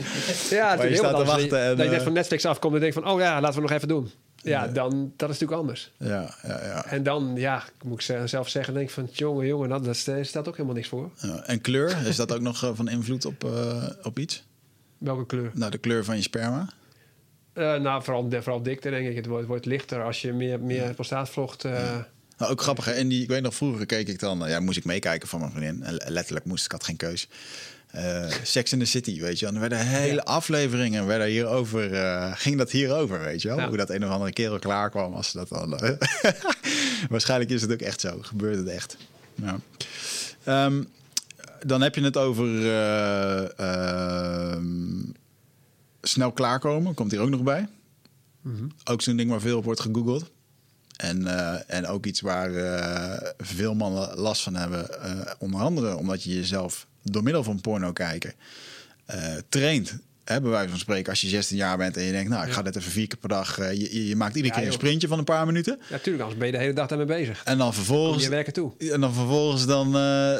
Ja, 0.49 0.71
het 0.71 0.83
is 0.83 0.89
je 0.89 0.95
staat 0.95 1.17
te 1.17 1.23
wachten. 1.23 1.63
En, 1.63 1.77
dat 1.77 1.85
je 1.85 1.91
net 1.91 1.99
eh, 1.99 2.03
van 2.03 2.13
Netflix 2.13 2.45
afkomt 2.45 2.73
en 2.73 2.79
denkt 2.79 2.95
van... 2.95 3.07
oh 3.07 3.19
ja, 3.19 3.41
laten 3.41 3.55
we 3.55 3.61
nog 3.61 3.71
even 3.71 3.87
doen. 3.87 4.11
Ja, 4.35 4.67
dan, 4.67 5.13
dat 5.15 5.29
is 5.29 5.39
natuurlijk 5.39 5.61
anders. 5.61 5.91
Ja, 5.97 6.35
ja, 6.43 6.63
ja. 6.63 6.85
En 6.85 7.03
dan, 7.03 7.33
ja, 7.35 7.63
moet 7.83 8.09
ik 8.09 8.27
zelf 8.27 8.49
zeggen, 8.49 8.73
denk 8.73 8.87
ik 8.87 8.93
van... 8.93 9.09
jongen, 9.11 9.47
jongen, 9.47 9.69
dat, 9.69 9.83
dat 9.83 9.97
stelt 9.97 10.47
ook 10.47 10.55
helemaal 10.55 10.75
niks 10.75 10.87
voor. 10.87 11.11
Ja, 11.15 11.43
en 11.45 11.61
kleur, 11.61 11.97
is 12.05 12.15
dat 12.15 12.33
ook 12.33 12.41
nog 12.41 12.63
eh, 12.63 12.69
van 12.73 12.89
invloed 12.89 13.25
op, 13.25 13.47
op 14.03 14.19
iets? 14.19 14.43
Welke 14.97 15.25
kleur? 15.25 15.51
Nou, 15.53 15.71
de 15.71 15.77
kleur 15.77 16.05
van 16.05 16.15
je 16.15 16.21
sperma. 16.21 16.69
Uh, 17.53 17.75
nou, 17.75 18.03
vooral, 18.03 18.27
vooral 18.29 18.63
dikte, 18.63 18.89
denk 18.89 19.07
ik. 19.07 19.15
Het 19.15 19.25
wordt, 19.25 19.47
wordt 19.47 19.65
lichter 19.65 20.03
als 20.03 20.21
je 20.21 20.33
meer, 20.33 20.59
meer 20.59 20.93
prostaatvlocht... 20.93 21.63
Uh... 21.63 21.95
Nou, 22.37 22.51
ook 22.51 22.61
grappig. 22.61 22.87
En 22.87 23.07
die, 23.07 23.21
ik 23.21 23.27
weet 23.27 23.41
nog, 23.41 23.55
vroeger 23.55 23.85
keek 23.85 24.07
ik 24.07 24.19
dan... 24.19 24.43
Ja, 24.47 24.59
moest 24.59 24.77
ik 24.77 24.85
meekijken 24.85 25.27
van 25.27 25.39
mijn 25.39 25.51
vriendin. 25.51 25.83
En 25.83 26.11
letterlijk 26.11 26.45
moest 26.45 26.65
ik, 26.65 26.71
had 26.71 26.83
geen 26.83 26.95
keus. 26.95 27.27
Uh, 27.95 28.25
Sex 28.43 28.73
in 28.73 28.79
the 28.79 28.85
City, 28.85 29.21
weet 29.21 29.39
je 29.39 29.45
wel. 29.45 29.55
En 29.55 29.61
er 29.61 29.69
werden 29.69 29.87
hele 29.87 30.13
ja. 30.13 30.21
afleveringen 30.21 31.05
werden 31.05 31.27
hierover, 31.27 31.91
uh, 31.91 32.31
ging 32.35 32.57
dat 32.57 32.71
hierover, 32.71 33.19
weet 33.19 33.41
je 33.41 33.47
wel. 33.47 33.57
Ja. 33.57 33.67
Hoe 33.67 33.77
dat 33.77 33.89
een 33.89 34.05
of 34.05 34.09
andere 34.09 34.31
kerel 34.31 34.59
klaar 34.59 34.89
kwam 34.89 35.13
als 35.13 35.31
dat 35.31 35.49
dan... 35.49 35.79
Waarschijnlijk 37.09 37.51
is 37.51 37.61
het 37.61 37.71
ook 37.71 37.81
echt 37.81 37.99
zo. 38.01 38.17
Gebeurt 38.21 38.57
het 38.57 38.67
echt. 38.67 38.97
Ja. 39.35 39.59
Um, 40.65 40.87
dan 41.65 41.81
heb 41.81 41.95
je 41.95 42.03
het 42.03 42.17
over... 42.17 42.47
Uh, 42.47 43.45
snel 46.07 46.31
klaarkomen, 46.31 46.93
komt 46.93 47.11
hier 47.11 47.19
ook 47.19 47.29
nog 47.29 47.43
bij. 47.43 47.67
Mm 48.41 48.55
-hmm. 48.55 48.71
Ook 48.83 49.01
zo'n 49.01 49.17
ding 49.17 49.29
waar 49.29 49.41
veel 49.41 49.57
op 49.57 49.63
wordt 49.63 49.79
gegoogeld. 49.79 50.31
En, 50.97 51.21
uh, 51.21 51.55
en 51.67 51.87
ook 51.87 52.05
iets 52.05 52.21
waar 52.21 52.51
uh, 52.51 53.29
veel 53.37 53.75
mannen 53.75 54.17
last 54.17 54.43
van 54.43 54.55
hebben. 54.55 54.89
Uh, 55.05 55.21
onder 55.39 55.61
andere 55.61 55.95
omdat 55.95 56.23
je 56.23 56.33
jezelf 56.33 56.87
door 57.03 57.23
middel 57.23 57.43
van 57.43 57.61
porno 57.61 57.91
kijken 57.91 58.33
traint. 59.49 59.97
Hè, 60.23 60.41
bij 60.41 60.49
wijze 60.49 60.69
van 60.69 60.79
spreken, 60.79 61.09
als 61.09 61.21
je 61.21 61.27
16 61.27 61.57
jaar 61.57 61.77
bent 61.77 61.97
en 61.97 62.03
je 62.03 62.11
denkt, 62.11 62.29
nou, 62.29 62.47
ik 62.47 62.53
ga 62.53 62.61
dit 62.61 62.75
even 62.75 62.91
vier 62.91 63.07
keer 63.07 63.17
per 63.17 63.29
dag. 63.29 63.57
je, 63.57 64.07
je 64.07 64.15
maakt 64.15 64.35
iedere 64.35 64.53
ja, 64.53 64.59
keer 64.59 64.67
een 64.67 64.73
sprintje 64.73 65.07
van 65.07 65.17
een 65.17 65.23
paar 65.23 65.45
minuten. 65.45 65.77
Ja, 65.79 65.85
natuurlijk, 65.89 66.23
anders 66.23 66.39
ben 66.39 66.47
je 66.47 66.53
de 66.53 66.59
hele 66.59 66.73
dag 66.73 66.87
daarmee 66.87 67.07
bezig. 67.07 67.41
En 67.43 67.57
dan 67.57 67.73
vervolgens. 67.73 68.15
Kom 68.15 68.23
je 68.23 68.29
werken 68.29 68.53
toe. 68.53 68.71
En 68.77 69.01
dan 69.01 69.13
vervolgens 69.13 69.65
dan, 69.65 69.91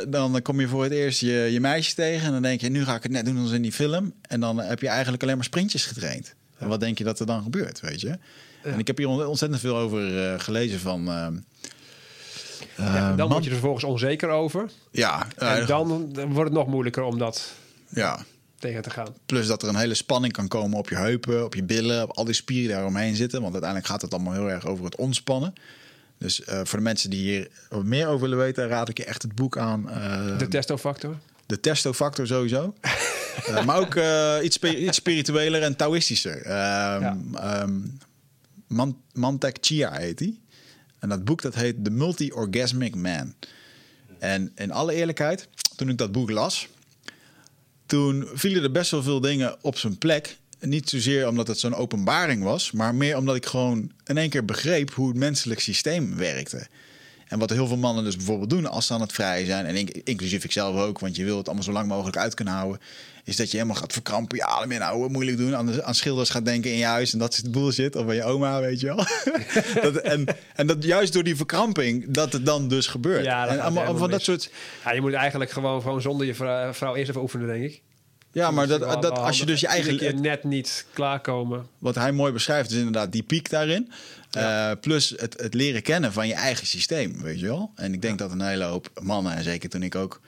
dan 0.07 0.41
kom 0.41 0.59
je 0.59 0.67
voor 0.67 0.83
het 0.83 0.91
eerst 0.91 1.19
je, 1.19 1.47
je 1.51 1.59
meisje 1.59 1.95
tegen. 1.95 2.25
En 2.25 2.31
dan 2.31 2.41
denk 2.41 2.61
je, 2.61 2.69
nu 2.69 2.83
ga 2.83 2.95
ik 2.95 3.03
het 3.03 3.11
net 3.11 3.25
doen 3.25 3.37
als 3.37 3.51
in 3.51 3.61
die 3.61 3.71
film. 3.71 4.13
En 4.21 4.39
dan 4.39 4.59
heb 4.59 4.81
je 4.81 4.87
eigenlijk 4.87 5.23
alleen 5.23 5.35
maar 5.35 5.45
sprintjes 5.45 5.85
getraind. 5.85 6.35
En 6.57 6.67
wat 6.67 6.79
denk 6.79 6.97
je 6.97 7.03
dat 7.03 7.19
er 7.19 7.25
dan 7.25 7.43
gebeurt, 7.43 7.79
weet 7.79 8.01
je? 8.01 8.07
Ja. 8.07 8.17
En 8.63 8.79
ik 8.79 8.87
heb 8.87 8.97
hier 8.97 9.27
ontzettend 9.27 9.61
veel 9.61 9.77
over 9.77 10.31
uh, 10.33 10.39
gelezen 10.39 10.79
van. 10.79 11.03
Ja, 12.77 13.15
dan 13.15 13.29
word 13.29 13.43
je 13.43 13.49
er 13.49 13.55
vervolgens 13.55 13.83
onzeker 13.83 14.29
over. 14.29 14.69
Ja. 14.91 15.27
En 15.37 15.65
dan 15.65 16.13
wordt 16.13 16.49
het 16.49 16.53
nog 16.53 16.67
moeilijker 16.67 17.03
om 17.03 17.17
dat 17.17 17.53
ja. 17.89 18.25
Tegen 18.63 18.81
te 18.81 18.89
gaan. 18.89 19.15
Plus 19.25 19.47
dat 19.47 19.61
er 19.63 19.69
een 19.69 19.75
hele 19.75 19.93
spanning 19.93 20.33
kan 20.33 20.47
komen 20.47 20.77
op 20.77 20.89
je 20.89 20.95
heupen, 20.95 21.45
op 21.45 21.55
je 21.55 21.63
billen, 21.63 22.03
op 22.03 22.11
al 22.11 22.25
die 22.25 22.33
spieren 22.33 22.67
die 22.67 22.75
daaromheen 22.75 23.15
zitten. 23.15 23.41
Want 23.41 23.53
uiteindelijk 23.53 23.91
gaat 23.91 24.01
het 24.01 24.13
allemaal 24.13 24.33
heel 24.33 24.49
erg 24.49 24.65
over 24.65 24.85
het 24.85 24.95
ontspannen. 24.95 25.53
Dus 26.17 26.39
uh, 26.39 26.61
voor 26.63 26.77
de 26.77 26.83
mensen 26.83 27.09
die 27.09 27.19
hier 27.19 27.49
wat 27.69 27.83
meer 27.83 28.07
over 28.07 28.21
willen 28.21 28.37
weten, 28.37 28.67
raad 28.67 28.89
ik 28.89 28.97
je 28.97 29.05
echt 29.05 29.21
het 29.21 29.35
boek 29.35 29.57
aan. 29.57 29.85
de 30.37 30.47
testofactor. 30.47 31.17
De 31.45 31.59
testofactor 31.59 32.27
sowieso. 32.27 32.73
uh, 33.49 33.63
maar 33.67 33.79
ook 33.79 33.95
uh, 33.95 34.35
iets, 34.41 34.57
iets 34.59 34.97
spiritueler 34.97 35.61
en 35.61 35.75
Taoïstischer. 35.75 36.37
Um, 36.37 36.51
ja. 36.51 37.61
um, 37.61 37.97
Man 38.67 38.97
Mantek 39.13 39.57
Chia 39.61 39.91
heet 39.91 40.19
hij. 40.19 40.39
En 40.99 41.09
dat 41.09 41.23
boek 41.23 41.41
dat 41.41 41.55
heet 41.55 41.83
The 41.83 41.89
Multi-Orgasmic 41.89 42.95
Man. 42.95 43.33
En 44.19 44.51
in 44.55 44.71
alle 44.71 44.93
eerlijkheid, 44.93 45.47
toen 45.75 45.89
ik 45.89 45.97
dat 45.97 46.11
boek 46.11 46.29
las... 46.29 46.67
toen 47.93 48.27
vielen 48.33 48.63
er 48.63 48.71
best 48.71 48.91
wel 48.91 49.03
veel 49.03 49.19
dingen 49.19 49.55
op 49.61 49.77
zijn 49.77 49.97
plek. 49.97 50.37
Niet 50.59 50.89
zozeer 50.89 51.27
omdat 51.27 51.47
het 51.47 51.59
zo'n 51.59 51.75
openbaring 51.75 52.43
was... 52.43 52.71
maar 52.71 52.95
meer 52.95 53.17
omdat 53.17 53.35
ik 53.35 53.45
gewoon 53.45 53.91
in 54.05 54.17
één 54.17 54.29
keer 54.29 54.45
begreep... 54.45 54.93
hoe 54.93 55.07
het 55.07 55.17
menselijk 55.17 55.59
systeem 55.59 56.15
werkte. 56.15 56.67
En 57.27 57.39
wat 57.39 57.49
heel 57.49 57.67
veel 57.67 57.77
mannen 57.77 58.03
dus 58.03 58.15
bijvoorbeeld 58.15 58.49
doen 58.49 58.65
als 58.65 58.87
ze 58.87 58.93
aan 58.93 59.01
het 59.01 59.13
vrij 59.13 59.45
zijn... 59.45 59.65
en 59.65 60.03
inclusief 60.03 60.43
ik 60.43 60.51
zelf 60.51 60.75
ook, 60.75 60.99
want 60.99 61.15
je 61.15 61.23
wil 61.23 61.37
het 61.37 61.45
allemaal 61.45 61.63
zo 61.63 61.71
lang 61.71 61.87
mogelijk 61.87 62.17
uit 62.17 62.33
kunnen 62.33 62.53
houden 62.53 62.81
is 63.23 63.35
dat 63.35 63.51
je 63.51 63.57
helemaal 63.57 63.79
gaat 63.79 63.93
verkrampen, 63.93 64.37
je 64.37 64.45
adem 64.45 64.71
inhouden, 64.71 65.11
moeilijk 65.11 65.37
doen, 65.37 65.55
aan, 65.55 65.83
aan 65.83 65.95
schilders 65.95 66.29
gaat 66.29 66.45
denken 66.45 66.71
in 66.71 66.77
je 66.77 66.85
huis 66.85 67.13
en 67.13 67.19
dat 67.19 67.33
is 67.33 67.39
de 67.39 67.49
bullshit, 67.49 67.95
of 67.95 68.05
bij 68.05 68.15
je 68.15 68.23
oma, 68.23 68.61
weet 68.61 68.79
je 68.79 68.85
wel. 68.85 69.05
dat, 69.91 69.95
en, 69.95 70.25
en 70.55 70.67
dat 70.67 70.83
juist 70.83 71.13
door 71.13 71.23
die 71.23 71.35
verkramping, 71.35 72.05
dat 72.07 72.33
het 72.33 72.45
dan 72.45 72.67
dus 72.67 72.87
gebeurt. 72.87 73.25
Ja, 73.25 73.47
en 73.47 73.59
allemaal 73.59 73.97
van 73.97 74.09
dat 74.09 74.21
soort... 74.21 74.49
Ja, 74.85 74.91
je 74.91 75.01
moet 75.01 75.13
eigenlijk 75.13 75.51
gewoon, 75.51 75.81
gewoon 75.81 76.01
zonder 76.01 76.27
je 76.27 76.35
vrouw, 76.35 76.73
vrouw 76.73 76.95
eerst 76.95 77.09
even 77.09 77.21
oefenen, 77.21 77.47
denk 77.47 77.63
ik. 77.63 77.81
Ja, 78.31 78.51
maar 78.51 78.67
dat, 78.67 79.01
dat, 79.01 79.11
als 79.11 79.39
je 79.39 79.45
dus 79.45 79.59
je 79.59 79.67
eigen... 79.67 80.21
Net 80.21 80.43
niet 80.43 80.85
klaarkomen. 80.93 81.67
Wat 81.77 81.95
hij 81.95 82.11
mooi 82.11 82.31
beschrijft 82.31 82.71
is 82.71 82.77
inderdaad 82.77 83.11
die 83.11 83.23
piek 83.23 83.49
daarin. 83.49 83.91
Ja. 84.29 84.69
Uh, 84.69 84.77
plus 84.81 85.13
het, 85.17 85.41
het 85.41 85.53
leren 85.53 85.81
kennen 85.81 86.13
van 86.13 86.27
je 86.27 86.33
eigen 86.33 86.67
systeem, 86.67 87.21
weet 87.21 87.39
je 87.39 87.45
wel. 87.45 87.71
En 87.75 87.93
ik 87.93 88.01
denk 88.01 88.19
ja. 88.19 88.25
dat 88.25 88.35
een 88.35 88.45
hele 88.45 88.63
hoop 88.63 88.89
mannen, 89.01 89.35
en 89.35 89.43
zeker 89.43 89.69
toen 89.69 89.83
ik 89.83 89.95
ook 89.95 90.21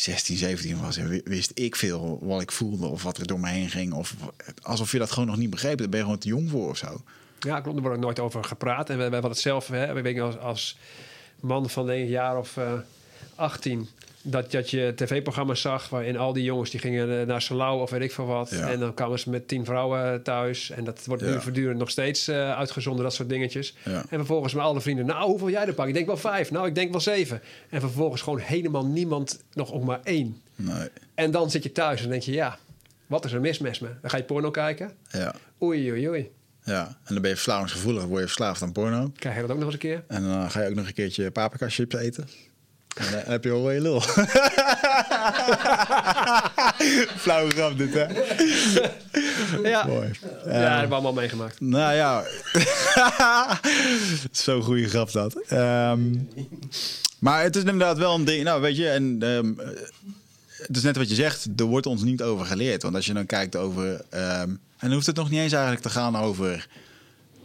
16, 0.00 0.36
17 0.36 0.80
was, 0.80 0.96
wist 1.24 1.50
ik 1.54 1.76
veel 1.76 2.18
wat 2.22 2.42
ik 2.42 2.52
voelde 2.52 2.86
of 2.86 3.02
wat 3.02 3.18
er 3.18 3.26
door 3.26 3.40
me 3.40 3.48
heen 3.48 3.70
ging. 3.70 3.92
Of 3.92 4.14
alsof 4.62 4.92
je 4.92 4.98
dat 4.98 5.10
gewoon 5.10 5.28
nog 5.28 5.36
niet 5.36 5.50
begreep. 5.50 5.78
Daar 5.78 5.88
ben 5.88 5.98
je 5.98 6.04
gewoon 6.04 6.20
te 6.20 6.28
jong 6.28 6.50
voor 6.50 6.68
of 6.68 6.76
zo. 6.76 7.02
Ja, 7.38 7.60
klopt. 7.60 7.76
Er 7.76 7.82
wordt 7.82 8.00
nooit 8.00 8.18
over 8.18 8.44
gepraat. 8.44 8.90
En 8.90 8.98
we, 8.98 9.04
we 9.04 9.12
hadden 9.12 9.30
het 9.30 9.40
zelf, 9.40 9.68
hè, 9.68 9.92
we 9.92 10.02
weten 10.02 10.22
als, 10.22 10.38
als 10.38 10.78
man 11.40 11.70
van 11.70 11.88
een 11.88 12.06
jaar 12.06 12.38
of 12.38 12.56
uh, 12.56 12.72
18 13.34 13.88
dat, 14.22 14.50
dat 14.50 14.70
je 14.70 14.92
tv-programma's 14.96 15.60
zag 15.60 15.88
waarin 15.88 16.16
al 16.16 16.32
die 16.32 16.44
jongens 16.44 16.70
die 16.70 16.80
gingen 16.80 17.26
naar 17.26 17.42
Salau 17.42 17.80
of 17.80 17.90
weet 17.90 18.00
ik 18.00 18.12
veel 18.12 18.26
wat. 18.26 18.50
Ja. 18.50 18.70
En 18.70 18.80
dan 18.80 18.94
kwamen 18.94 19.18
ze 19.18 19.30
met 19.30 19.48
tien 19.48 19.64
vrouwen 19.64 20.22
thuis. 20.22 20.70
En 20.70 20.84
dat 20.84 21.04
wordt 21.06 21.22
ja. 21.22 21.30
nu 21.30 21.40
voortdurend 21.40 21.78
nog 21.78 21.90
steeds 21.90 22.28
uh, 22.28 22.56
uitgezonden, 22.56 23.04
dat 23.04 23.14
soort 23.14 23.28
dingetjes. 23.28 23.74
Ja. 23.84 23.92
En 23.92 24.18
vervolgens 24.18 24.54
met 24.54 24.62
alle 24.64 24.80
vrienden, 24.80 25.06
nou 25.06 25.28
hoeveel 25.28 25.50
jij 25.50 25.66
er 25.66 25.74
pak? 25.74 25.86
Ik 25.86 25.94
denk 25.94 26.06
wel 26.06 26.16
vijf, 26.16 26.50
nou 26.50 26.66
ik 26.66 26.74
denk 26.74 26.90
wel 26.90 27.00
zeven. 27.00 27.42
En 27.70 27.80
vervolgens 27.80 28.22
gewoon 28.22 28.38
helemaal 28.38 28.86
niemand, 28.86 29.42
nog 29.52 29.72
ook 29.72 29.84
maar 29.84 30.00
één. 30.02 30.40
Nee. 30.56 30.88
En 31.14 31.30
dan 31.30 31.50
zit 31.50 31.62
je 31.62 31.72
thuis 31.72 32.02
en 32.02 32.08
denk 32.08 32.22
je, 32.22 32.32
ja, 32.32 32.58
wat 33.06 33.24
is 33.24 33.32
er 33.32 33.40
mis 33.40 33.58
met 33.58 33.80
me? 33.80 33.88
Dan 34.00 34.10
ga 34.10 34.16
je 34.16 34.22
porno 34.22 34.50
kijken. 34.50 34.92
Ja. 35.10 35.34
Oei, 35.62 35.90
oei, 35.90 36.08
oei. 36.08 36.30
Ja, 36.64 36.86
en 36.86 37.12
dan 37.12 37.20
ben 37.20 37.30
je 37.30 37.36
verslavingsgevoelig, 37.36 38.04
word 38.04 38.20
je 38.20 38.26
verslaafd 38.26 38.62
aan 38.62 38.72
porno. 38.72 39.12
Krijg 39.16 39.34
je 39.34 39.40
dat 39.40 39.50
ook 39.50 39.56
nog 39.56 39.64
eens 39.64 39.74
een 39.74 39.80
keer? 39.80 40.04
En 40.06 40.22
dan 40.22 40.50
ga 40.50 40.62
je 40.62 40.68
ook 40.68 40.74
nog 40.74 40.86
een 40.86 40.94
keertje 40.94 41.30
paprika 41.30 41.68
chips 41.68 41.94
eten. 41.94 42.28
En 42.98 43.10
dan 43.10 43.20
heb 43.26 43.44
je 43.44 43.50
al 43.50 43.70
je 43.70 43.80
lul. 43.80 44.00
Flauwe 47.22 47.50
grap 47.50 47.78
dit, 47.78 47.94
hè? 47.94 48.06
Ja. 49.68 49.86
Mooi. 49.86 50.10
Ja, 50.44 50.52
dat 50.52 50.52
hebben 50.52 50.88
we 50.88 50.94
allemaal 50.94 51.12
meegemaakt. 51.12 51.60
Nou 51.60 51.94
ja. 51.94 52.24
Zo'n 54.30 54.62
goede 54.62 54.88
grap 54.88 55.12
dat. 55.12 55.36
Um, 55.52 56.28
maar 57.18 57.42
het 57.42 57.56
is 57.56 57.62
inderdaad 57.62 57.98
wel 57.98 58.14
een 58.14 58.24
ding. 58.24 58.44
Nou, 58.44 58.60
weet 58.60 58.76
je, 58.76 58.88
en... 58.88 59.22
Um, 59.22 59.60
het 60.58 60.76
is 60.76 60.82
net 60.82 60.96
wat 60.96 61.08
je 61.08 61.14
zegt, 61.14 61.48
er 61.56 61.64
wordt 61.64 61.86
ons 61.86 62.02
niet 62.02 62.22
over 62.22 62.46
geleerd. 62.46 62.82
Want 62.82 62.94
als 62.94 63.06
je 63.06 63.12
dan 63.12 63.26
kijkt 63.26 63.56
over... 63.56 63.86
Um, 63.90 64.00
en 64.10 64.60
dan 64.78 64.92
hoeft 64.92 65.06
het 65.06 65.16
nog 65.16 65.30
niet 65.30 65.40
eens 65.40 65.52
eigenlijk 65.52 65.82
te 65.82 65.90
gaan 65.90 66.16
over 66.16 66.66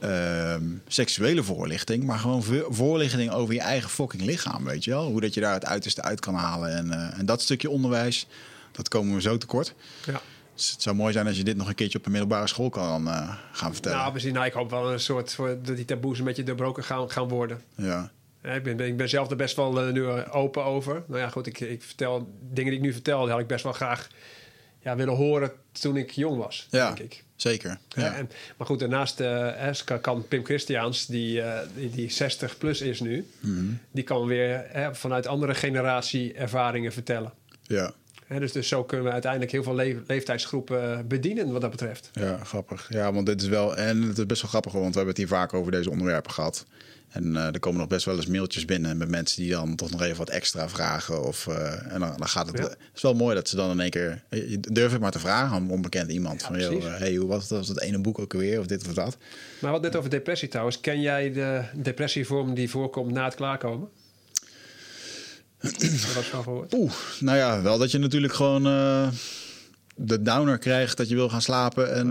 uh, 0.04 0.56
seksuele 0.88 1.43
voorlichting, 1.43 2.04
maar 2.04 2.20
gewoon 2.20 2.43
voorlichting 2.70 3.32
over 3.32 3.54
je 3.54 3.60
eigen 3.60 3.89
fucking 3.89 4.22
lichaam, 4.22 4.64
weet 4.64 4.84
je 4.84 4.91
wel? 4.91 5.08
Hoe 5.08 5.22
dat 5.22 5.34
je 5.34 5.41
daar 5.41 5.54
het 5.54 5.66
uiterste 5.66 6.01
uit 6.01 6.20
kan 6.20 6.36
halen. 6.36 6.76
En, 6.76 6.88
uh, 6.88 7.20
en 7.20 7.26
dat 7.26 7.41
stukje 7.41 7.70
onderwijs, 7.70 8.28
dat 8.72 8.88
komen 8.88 9.16
we 9.16 9.22
zo 9.22 9.38
tekort. 9.38 9.74
Ja. 10.06 10.22
Dus 10.56 10.72
het 10.72 10.82
zou 10.82 10.95
mooi 10.95 11.14
zijn 11.14 11.28
als 11.28 11.38
je 11.38 11.43
dit 11.43 11.58
nog 11.58 11.68
een 11.68 11.76
keertje 11.76 11.97
op 11.97 12.06
een 12.06 12.12
middelbare 12.12 12.47
school 12.47 12.70
kan 12.70 13.08
uh, 13.08 13.36
gaan 13.51 13.74
vertellen. 13.74 13.97
Nou, 13.97 14.12
precies. 14.12 14.32
Nou, 14.32 14.45
ik 14.45 14.54
hoop 14.54 14.70
wel 14.70 14.91
een 14.91 14.99
soort 14.99 15.34
voor 15.34 15.58
dat 15.64 15.76
die 15.76 15.86
taboes 15.86 16.20
een 16.20 16.26
beetje 16.26 16.43
doorbroken 16.43 16.84
gaan, 16.84 17.12
gaan 17.12 17.28
worden. 17.28 17.62
Ja. 17.76 18.12
ja 18.43 18.51
ik, 18.51 18.64
ben, 18.64 18.80
ik 18.80 18.97
ben 18.97 19.10
zelf 19.10 19.30
er 19.30 19.36
best 19.36 19.56
wel 19.56 19.88
uh, 19.88 19.93
nu 19.93 20.08
open 20.32 20.64
over. 20.64 21.04
Nou 21.08 21.20
ja, 21.20 21.30
goed, 21.30 21.47
ik, 21.47 21.60
ik 21.60 21.84
vertel 21.84 22.34
dingen 22.41 22.72
die 22.72 22.80
ik 22.80 22.86
nu 22.86 22.93
vertel, 22.93 23.22
die 23.22 23.32
had 23.32 23.39
ik 23.39 23.47
best 23.47 23.64
wel 23.64 23.74
graag 23.74 24.08
ja, 24.80 24.95
willen 24.95 25.16
horen 25.16 25.51
toen 25.72 25.97
ik 25.97 26.12
jong 26.12 26.38
was, 26.38 26.68
ja. 26.70 26.93
denk 26.93 27.12
ik. 27.12 27.23
Zeker. 27.36 27.78
Ja. 27.88 28.16
en, 28.16 28.30
maar 28.58 28.68
goed, 28.68 28.80
daarnaast 28.80 29.20
uh, 29.20 29.72
kan 30.02 30.28
Pim 30.28 30.46
Christiaans, 30.46 31.06
die, 31.06 31.38
uh, 31.38 31.60
die, 31.76 31.90
die, 31.90 32.12
60 32.12 32.58
plus 32.58 32.82
is 32.82 33.00
nu, 33.00 33.28
mm 33.40 33.58
-hmm. 33.58 33.80
die 33.92 34.04
kan 34.04 34.26
weer 34.26 34.66
vanuit 34.92 35.28
andere 35.28 35.56
generatie 35.56 36.34
ervaringen 36.34 36.92
vertellen. 36.92 37.34
Ja. 37.62 37.94
dus, 38.28 38.52
dus 38.52 38.68
zo 38.68 38.84
kunnen 38.84 39.06
we 39.06 39.12
uiteindelijk 39.12 39.52
heel 39.52 39.64
veel 39.64 39.76
leeftijdsgroepen 40.08 41.08
bedienen 41.08 41.52
wat 41.52 41.62
dat 41.62 41.72
betreft. 41.72 42.10
Ja, 42.14 42.44
grappig. 42.44 42.88
Ja, 42.90 43.14
want 43.14 43.26
dit 43.26 43.42
is 43.42 43.48
wel... 43.48 43.76
En 43.76 44.02
het 44.02 44.18
is 44.18 44.26
best 44.26 44.42
wel 44.42 44.50
grappig, 44.50 44.72
want 44.72 44.86
we 44.86 44.96
hebben 44.96 45.08
het 45.08 45.18
hier 45.18 45.28
vaak 45.38 45.54
over 45.54 45.72
deze 45.72 45.90
onderwerpen 45.90 46.32
gehad. 46.32 46.66
En 47.14 47.26
uh, 47.34 47.45
er 47.45 47.59
komen 47.59 47.80
nog 47.80 47.88
best 47.88 48.05
wel 48.05 48.16
eens 48.16 48.26
mailtjes 48.26 48.66
binnen 48.66 48.97
met 48.97 49.09
mensen 49.09 49.41
die 49.41 49.51
dan 49.51 49.76
toch 49.76 49.91
nog 49.91 50.01
even 50.01 50.18
wat 50.18 50.30
extra 50.30 50.70
vragen. 50.70 51.24
Of, 51.24 51.47
uh, 51.47 51.93
en 51.93 51.99
dan, 51.99 52.14
dan, 52.18 52.28
gaat 52.28 52.47
het. 52.47 52.57
Het 52.57 52.78
is 52.95 53.01
wel 53.01 53.14
mooi 53.14 53.36
dat 53.36 53.49
ze 53.49 53.55
dan 53.55 53.72
in 53.72 53.80
één 53.80 53.89
keer. 53.89 54.24
Durf 54.59 54.93
ik 54.93 54.99
maar 54.99 55.11
te 55.11 55.20
vragen 55.20 55.55
aan 55.55 55.64
een 55.64 55.70
onbekend 55.70 56.11
iemand. 56.11 56.41
Ja, 56.41 56.47
van 56.47 56.59
joh, 56.59 56.97
hey, 56.97 57.16
hoe 57.16 57.28
was, 57.28 57.49
was 57.49 57.68
dat 57.68 57.82
ene 57.82 57.99
boek 57.99 58.20
ook 58.20 58.34
weer? 58.34 58.59
Of 58.59 58.66
dit 58.66 58.88
of 58.88 58.93
dat. 58.93 59.18
Maar 59.59 59.72
wat 59.72 59.82
net 59.82 59.95
over 59.95 60.09
depressie 60.09 60.47
trouwens. 60.47 60.80
Ken 60.80 61.01
jij 61.01 61.32
de 61.32 61.64
depressievorm 61.74 62.53
die 62.53 62.70
voorkomt 62.70 63.11
na 63.11 63.26
het 63.26 63.36
klaarkomen? 63.36 63.89
Oeh, 66.74 66.91
nou 67.20 67.38
ja, 67.38 67.61
wel 67.61 67.78
dat 67.78 67.91
je 67.91 67.97
natuurlijk 67.97 68.34
gewoon 68.34 68.68
uh, 68.68 69.07
de 69.95 70.22
downer 70.22 70.57
krijgt 70.57 70.97
dat 70.97 71.09
je 71.09 71.16
wil 71.16 71.30
gaan 71.30 71.41
slapen. 71.41 71.93
En, 71.93 72.07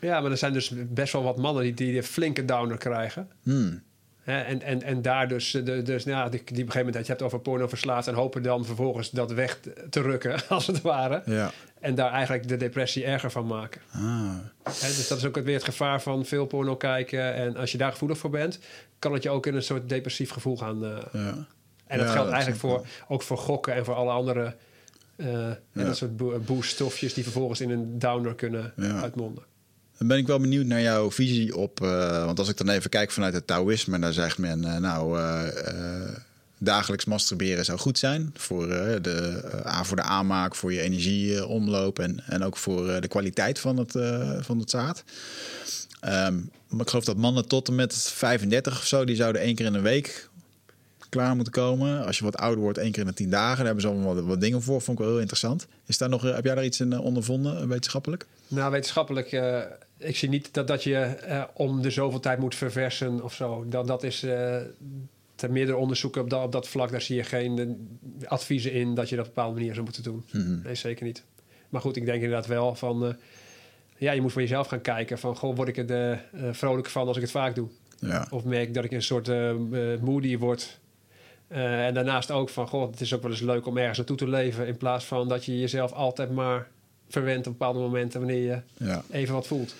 ja, 0.00 0.20
maar 0.20 0.30
er 0.30 0.36
zijn 0.36 0.52
dus 0.52 0.72
best 0.88 1.12
wel 1.12 1.22
wat 1.22 1.36
mannen 1.36 1.62
die, 1.62 1.74
die 1.74 2.02
flinke 2.02 2.44
downer 2.44 2.78
krijgen. 2.78 3.28
Hmm 3.42 3.82
en, 4.24 4.62
en, 4.62 4.82
en 4.82 5.02
daar 5.02 5.28
dus, 5.28 5.50
de, 5.50 5.82
dus 5.82 6.04
nou, 6.04 6.30
die, 6.30 6.40
die 6.44 6.46
op 6.46 6.50
een 6.50 6.56
gegeven 6.56 6.78
moment 6.78 6.94
dat 6.94 7.06
je 7.06 7.12
hebt 7.12 7.24
over 7.24 7.40
porno 7.40 7.68
verslaafd 7.68 8.08
en 8.08 8.14
hopen 8.14 8.42
dan 8.42 8.64
vervolgens 8.64 9.10
dat 9.10 9.32
weg 9.32 9.58
te 9.90 10.00
rukken, 10.00 10.40
als 10.48 10.66
het 10.66 10.80
ware. 10.80 11.22
Ja. 11.24 11.50
En 11.80 11.94
daar 11.94 12.12
eigenlijk 12.12 12.48
de 12.48 12.56
depressie 12.56 13.04
erger 13.04 13.30
van 13.30 13.46
maken. 13.46 13.80
Ah. 13.92 14.34
dus 14.64 15.08
dat 15.08 15.18
is 15.18 15.24
ook 15.24 15.36
weer 15.36 15.54
het 15.54 15.64
gevaar 15.64 16.02
van 16.02 16.24
veel 16.24 16.46
porno 16.46 16.76
kijken. 16.76 17.34
En 17.34 17.56
als 17.56 17.72
je 17.72 17.78
daar 17.78 17.92
gevoelig 17.92 18.18
voor 18.18 18.30
bent, 18.30 18.58
kan 18.98 19.12
het 19.12 19.22
je 19.22 19.30
ook 19.30 19.46
in 19.46 19.54
een 19.54 19.62
soort 19.62 19.88
depressief 19.88 20.30
gevoel 20.30 20.56
gaan. 20.56 20.84
Uh, 20.84 20.98
ja. 21.12 21.46
En 21.86 21.98
dat 21.98 22.10
geldt 22.10 22.30
eigenlijk 22.30 22.60
voor, 22.60 22.86
ook 23.08 23.22
voor 23.22 23.38
gokken 23.38 23.74
en 23.74 23.84
voor 23.84 23.94
alle 23.94 24.10
andere 24.10 24.54
uh, 25.16 25.50
dat 25.72 25.96
soort 25.96 26.46
booststofjes 26.46 27.14
die 27.14 27.22
vervolgens 27.22 27.60
in 27.60 27.70
een 27.70 27.98
downer 27.98 28.34
kunnen 28.34 28.72
uitmonden. 28.76 29.44
Dan 30.02 30.10
ben 30.10 30.20
ik 30.20 30.26
wel 30.26 30.40
benieuwd 30.40 30.66
naar 30.66 30.80
jouw 30.80 31.10
visie 31.10 31.56
op. 31.56 31.80
Uh, 31.80 32.24
want 32.24 32.38
als 32.38 32.48
ik 32.48 32.56
dan 32.56 32.68
even 32.68 32.90
kijk 32.90 33.10
vanuit 33.10 33.34
het 33.34 33.46
Taoïsme, 33.46 33.98
dan 33.98 34.12
zegt 34.12 34.38
men, 34.38 34.62
uh, 34.62 34.76
nou, 34.76 35.18
uh, 35.18 35.42
dagelijks 36.58 37.04
masturberen 37.04 37.64
zou 37.64 37.78
goed 37.78 37.98
zijn. 37.98 38.30
Voor, 38.34 38.66
de, 38.68 39.40
voor 39.82 39.96
de 39.96 40.02
aanmaak, 40.02 40.54
voor 40.54 40.72
je 40.72 40.80
energieomloop 40.80 41.98
en, 41.98 42.22
en 42.26 42.42
ook 42.42 42.56
voor 42.56 43.00
de 43.00 43.08
kwaliteit 43.08 43.58
van 43.58 43.76
het, 43.76 43.92
van 44.44 44.58
het 44.58 44.70
zaad. 44.70 45.04
Um, 46.04 46.50
maar 46.68 46.80
ik 46.80 46.88
geloof 46.88 47.04
dat 47.04 47.16
mannen 47.16 47.48
tot 47.48 47.68
en 47.68 47.74
met 47.74 47.94
35 47.96 48.78
of 48.78 48.86
zo, 48.86 49.04
die 49.04 49.16
zouden 49.16 49.42
één 49.42 49.54
keer 49.54 49.66
in 49.66 49.74
een 49.74 49.82
week 49.82 50.28
klaar 51.12 51.34
moeten 51.34 51.52
komen. 51.52 52.06
Als 52.06 52.18
je 52.18 52.24
wat 52.24 52.36
ouder 52.36 52.60
wordt, 52.60 52.78
één 52.78 52.92
keer 52.92 53.02
in 53.02 53.08
de 53.08 53.14
tien 53.14 53.30
dagen. 53.30 53.56
Daar 53.56 53.64
hebben 53.64 53.82
ze 53.82 53.88
allemaal 53.88 54.14
wat, 54.14 54.24
wat 54.24 54.40
dingen 54.40 54.62
voor. 54.62 54.80
Vond 54.80 54.98
ik 54.98 55.04
wel 55.04 55.12
heel 55.12 55.20
interessant. 55.20 55.66
Is 55.86 55.98
daar 55.98 56.08
nog, 56.08 56.22
heb 56.22 56.44
jij 56.44 56.54
daar 56.54 56.64
iets 56.64 56.80
in 56.80 56.98
ondervonden, 56.98 57.68
wetenschappelijk? 57.68 58.26
Nou, 58.48 58.70
wetenschappelijk 58.70 59.32
ik 60.02 60.16
zie 60.16 60.28
niet 60.28 60.54
dat, 60.54 60.66
dat 60.66 60.82
je 60.82 61.16
uh, 61.28 61.44
om 61.54 61.82
de 61.82 61.90
zoveel 61.90 62.20
tijd 62.20 62.38
moet 62.38 62.54
verversen 62.54 63.24
of 63.24 63.34
zo. 63.34 63.64
Dat, 63.68 63.86
dat 63.86 64.02
is 64.02 64.24
uh, 64.24 64.56
ter 65.34 65.50
meerdere 65.50 65.76
onderzoeken 65.76 66.22
op 66.22 66.30
dat, 66.30 66.44
op 66.44 66.52
dat 66.52 66.68
vlak. 66.68 66.90
Daar 66.90 67.00
zie 67.00 67.16
je 67.16 67.24
geen 67.24 67.58
uh, 67.58 68.28
adviezen 68.28 68.72
in 68.72 68.94
dat 68.94 69.08
je 69.08 69.16
dat 69.16 69.24
op 69.24 69.30
een 69.30 69.34
bepaalde 69.34 69.58
manier 69.58 69.72
zou 69.72 69.84
moeten 69.84 70.02
doen. 70.02 70.24
Mm 70.32 70.40
-hmm. 70.40 70.60
Nee, 70.64 70.74
zeker 70.74 71.04
niet. 71.04 71.22
Maar 71.68 71.80
goed, 71.80 71.96
ik 71.96 72.04
denk 72.04 72.22
inderdaad 72.22 72.46
wel 72.46 72.74
van... 72.74 73.16
ja, 73.96 74.12
je 74.12 74.20
moet 74.20 74.32
voor 74.32 74.40
jezelf 74.40 74.66
gaan 74.66 74.80
kijken 74.80 75.18
van... 75.18 75.36
Goh, 75.36 75.56
word 75.56 75.68
ik 75.68 75.90
er 75.90 76.24
vrolijk 76.52 76.88
van 76.88 77.06
als 77.06 77.16
ik 77.16 77.22
het 77.22 77.30
vaak 77.30 77.54
doe? 77.54 77.68
Ja. 77.98 78.26
Of 78.30 78.44
merk 78.44 78.68
ik 78.68 78.74
dat 78.74 78.84
ik 78.84 78.92
een 78.92 79.02
soort 79.02 79.28
moody 80.00 80.38
word... 80.38 80.80
en 81.52 81.94
daarnaast 81.94 82.30
ook 82.30 82.48
van, 82.48 82.68
goh, 82.68 82.90
het 82.90 83.00
is 83.00 83.14
ook 83.14 83.22
wel 83.22 83.30
eens 83.30 83.40
leuk 83.40 83.66
om 83.66 83.78
ergens 83.78 83.98
naartoe 83.98 84.16
te 84.16 84.28
leven... 84.28 84.66
in 84.66 84.76
plaats 84.76 85.04
van 85.04 85.28
dat 85.28 85.44
je 85.44 85.60
jezelf 85.60 85.92
altijd 85.92 86.30
maar 86.30 86.68
verwendt 87.08 87.46
op 87.46 87.52
bepaalde 87.58 87.78
momenten 87.78 88.20
wanneer 88.20 88.42
je 88.42 88.84
ja. 88.86 89.02
even 89.10 89.34
wat 89.34 89.46
voelt. 89.46 89.74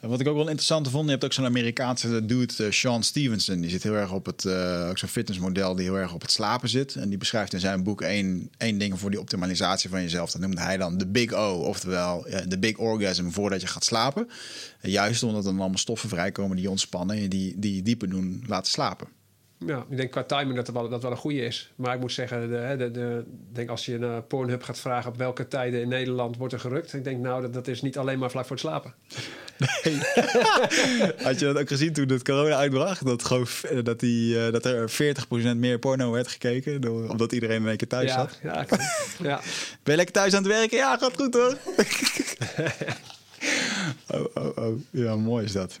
Wat 0.00 0.20
ik 0.20 0.28
ook 0.28 0.36
wel 0.36 0.48
interessant 0.48 0.90
vond, 0.90 1.04
je 1.04 1.10
hebt 1.10 1.24
ook 1.24 1.32
zo'n 1.32 1.44
Amerikaanse 1.44 2.26
dude, 2.26 2.54
uh, 2.60 2.70
Sean 2.70 3.02
Stevenson. 3.02 3.60
Die 3.60 3.70
zit 3.70 3.82
heel 3.82 3.94
erg 3.94 4.12
op 4.12 4.26
het, 4.26 4.44
uh, 4.44 4.86
ook 4.88 4.98
zo'n 4.98 5.08
fitnessmodel 5.08 5.74
die 5.74 5.84
heel 5.84 5.98
erg 5.98 6.14
op 6.14 6.20
het 6.20 6.30
slapen 6.30 6.68
zit. 6.68 6.94
En 6.94 7.08
die 7.08 7.18
beschrijft 7.18 7.52
in 7.52 7.60
zijn 7.60 7.82
boek 7.82 8.02
één, 8.02 8.50
één 8.56 8.78
ding 8.78 8.98
voor 8.98 9.10
die 9.10 9.20
optimalisatie 9.20 9.90
van 9.90 10.02
jezelf. 10.02 10.30
Dat 10.30 10.40
noemde 10.40 10.60
hij 10.60 10.76
dan 10.76 10.98
de 10.98 11.06
Big 11.06 11.32
O, 11.32 11.52
oftewel 11.52 12.28
uh, 12.28 12.38
de 12.48 12.58
Big 12.58 12.78
Orgasm 12.78 13.28
voordat 13.28 13.60
je 13.60 13.66
gaat 13.66 13.84
slapen. 13.84 14.28
En 14.80 14.90
juist 14.90 15.22
omdat 15.22 15.44
er 15.44 15.50
dan 15.50 15.60
allemaal 15.60 15.78
stoffen 15.78 16.08
vrijkomen 16.08 16.56
die 16.56 16.64
je 16.64 16.70
ontspannen 16.70 17.16
en 17.16 17.28
die, 17.28 17.54
die 17.58 17.82
dieper 17.82 18.10
doen 18.10 18.44
laten 18.46 18.70
slapen. 18.70 19.08
Ja, 19.58 19.86
ik 19.88 19.96
denk 19.96 20.10
qua 20.10 20.24
timing 20.24 20.56
dat 20.56 20.66
het 20.66 20.76
wel, 20.76 20.88
dat 20.88 21.02
wel 21.02 21.10
een 21.10 21.16
goede 21.16 21.44
is. 21.44 21.72
Maar 21.76 21.94
ik 21.94 22.00
moet 22.00 22.12
zeggen, 22.12 22.50
de, 22.50 22.74
de, 22.78 22.90
de, 22.90 23.24
denk 23.52 23.68
als 23.68 23.86
je 23.86 23.94
een 23.94 24.02
uh, 24.02 24.18
Pornhub 24.28 24.62
gaat 24.62 24.78
vragen 24.78 25.10
op 25.10 25.16
welke 25.16 25.48
tijden 25.48 25.80
in 25.80 25.88
Nederland 25.88 26.36
wordt 26.36 26.52
er 26.52 26.60
gerukt. 26.60 26.92
Ik 26.92 27.04
denk 27.04 27.20
nou, 27.20 27.42
dat, 27.42 27.52
dat 27.52 27.68
is 27.68 27.82
niet 27.82 27.98
alleen 27.98 28.18
maar 28.18 28.30
vlak 28.30 28.46
voor 28.46 28.56
het 28.56 28.64
slapen. 28.64 28.94
Nee. 29.58 29.98
Had 31.26 31.38
je 31.38 31.44
dat 31.44 31.58
ook 31.58 31.68
gezien 31.68 31.92
toen 31.92 32.08
het 32.08 32.24
corona 32.24 32.56
uitbracht? 32.56 33.04
Dat, 33.04 33.24
gewoon, 33.24 33.46
eh, 33.62 33.84
dat, 33.84 34.00
die, 34.00 34.34
uh, 34.34 34.52
dat 34.52 34.64
er 34.64 34.90
40% 35.54 35.56
meer 35.56 35.78
porno 35.78 36.10
werd 36.10 36.28
gekeken, 36.28 36.80
door, 36.80 37.08
omdat 37.08 37.32
iedereen 37.32 37.62
in 37.62 37.68
één 37.68 37.76
keer 37.76 37.88
thuis 37.88 38.10
ja, 38.10 38.14
zat? 38.14 38.38
Ja, 38.42 38.66
ja. 39.22 39.40
Ben 39.82 39.92
je 39.92 39.96
lekker 39.96 40.14
thuis 40.14 40.34
aan 40.34 40.42
het 40.42 40.52
werken? 40.52 40.76
Ja, 40.76 40.96
gaat 40.96 41.16
goed 41.16 41.34
hoor. 41.34 41.56
oh, 44.20 44.24
oh, 44.34 44.56
oh. 44.56 44.80
Ja, 44.90 45.16
mooi 45.16 45.44
is 45.44 45.52
dat. 45.52 45.80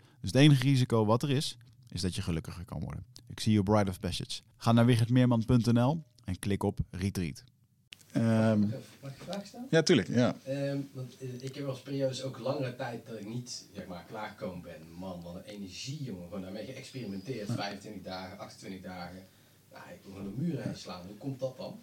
Dus 0.21 0.31
het 0.31 0.35
enige 0.35 0.63
risico 0.63 1.05
wat 1.05 1.23
er 1.23 1.29
is, 1.29 1.57
is 1.89 2.01
dat 2.01 2.15
je 2.15 2.21
gelukkiger 2.21 2.65
kan 2.65 2.79
worden. 2.79 3.05
Ik 3.27 3.39
zie 3.39 3.53
je 3.53 3.63
Bride 3.63 3.89
of 3.89 3.99
Passage. 3.99 4.41
Ga 4.57 4.71
naar 4.71 4.85
wichertmeerman.nl 4.85 6.03
en 6.25 6.39
klik 6.39 6.63
op 6.63 6.79
Retreat. 6.89 7.43
Um, 8.15 8.59
Mag 9.01 9.11
ik 9.11 9.19
een 9.19 9.25
vraag 9.25 9.45
stellen? 9.45 9.67
Ja, 9.69 9.81
tuurlijk. 9.81 10.07
Ja. 10.07 10.35
Um, 10.47 10.89
want 10.93 11.15
ik 11.43 11.55
heb 11.55 11.65
als 11.65 11.81
periodes 11.81 12.23
ook 12.23 12.39
langere 12.39 12.75
tijd 12.75 13.07
dat 13.07 13.19
ik 13.19 13.27
niet 13.27 13.65
zeg 13.73 13.87
maar, 13.87 14.05
klaargekomen 14.07 14.61
ben. 14.61 14.91
Man, 14.97 15.21
wat 15.21 15.35
een 15.35 15.43
energie, 15.43 16.03
jongen. 16.03 16.23
Gewoon 16.23 16.41
daarmee 16.41 16.65
geëxperimenteerd. 16.65 17.51
25 17.51 18.03
dagen, 18.03 18.39
28 18.39 18.81
dagen. 18.81 19.27
Nou, 19.71 19.83
ik 19.89 19.99
wil 20.03 20.13
gewoon 20.13 20.35
de 20.35 20.41
muur 20.41 20.61
heen 20.61 20.75
slaan. 20.75 21.05
Hoe 21.07 21.17
komt 21.17 21.39
dat 21.39 21.57
dan? 21.57 21.79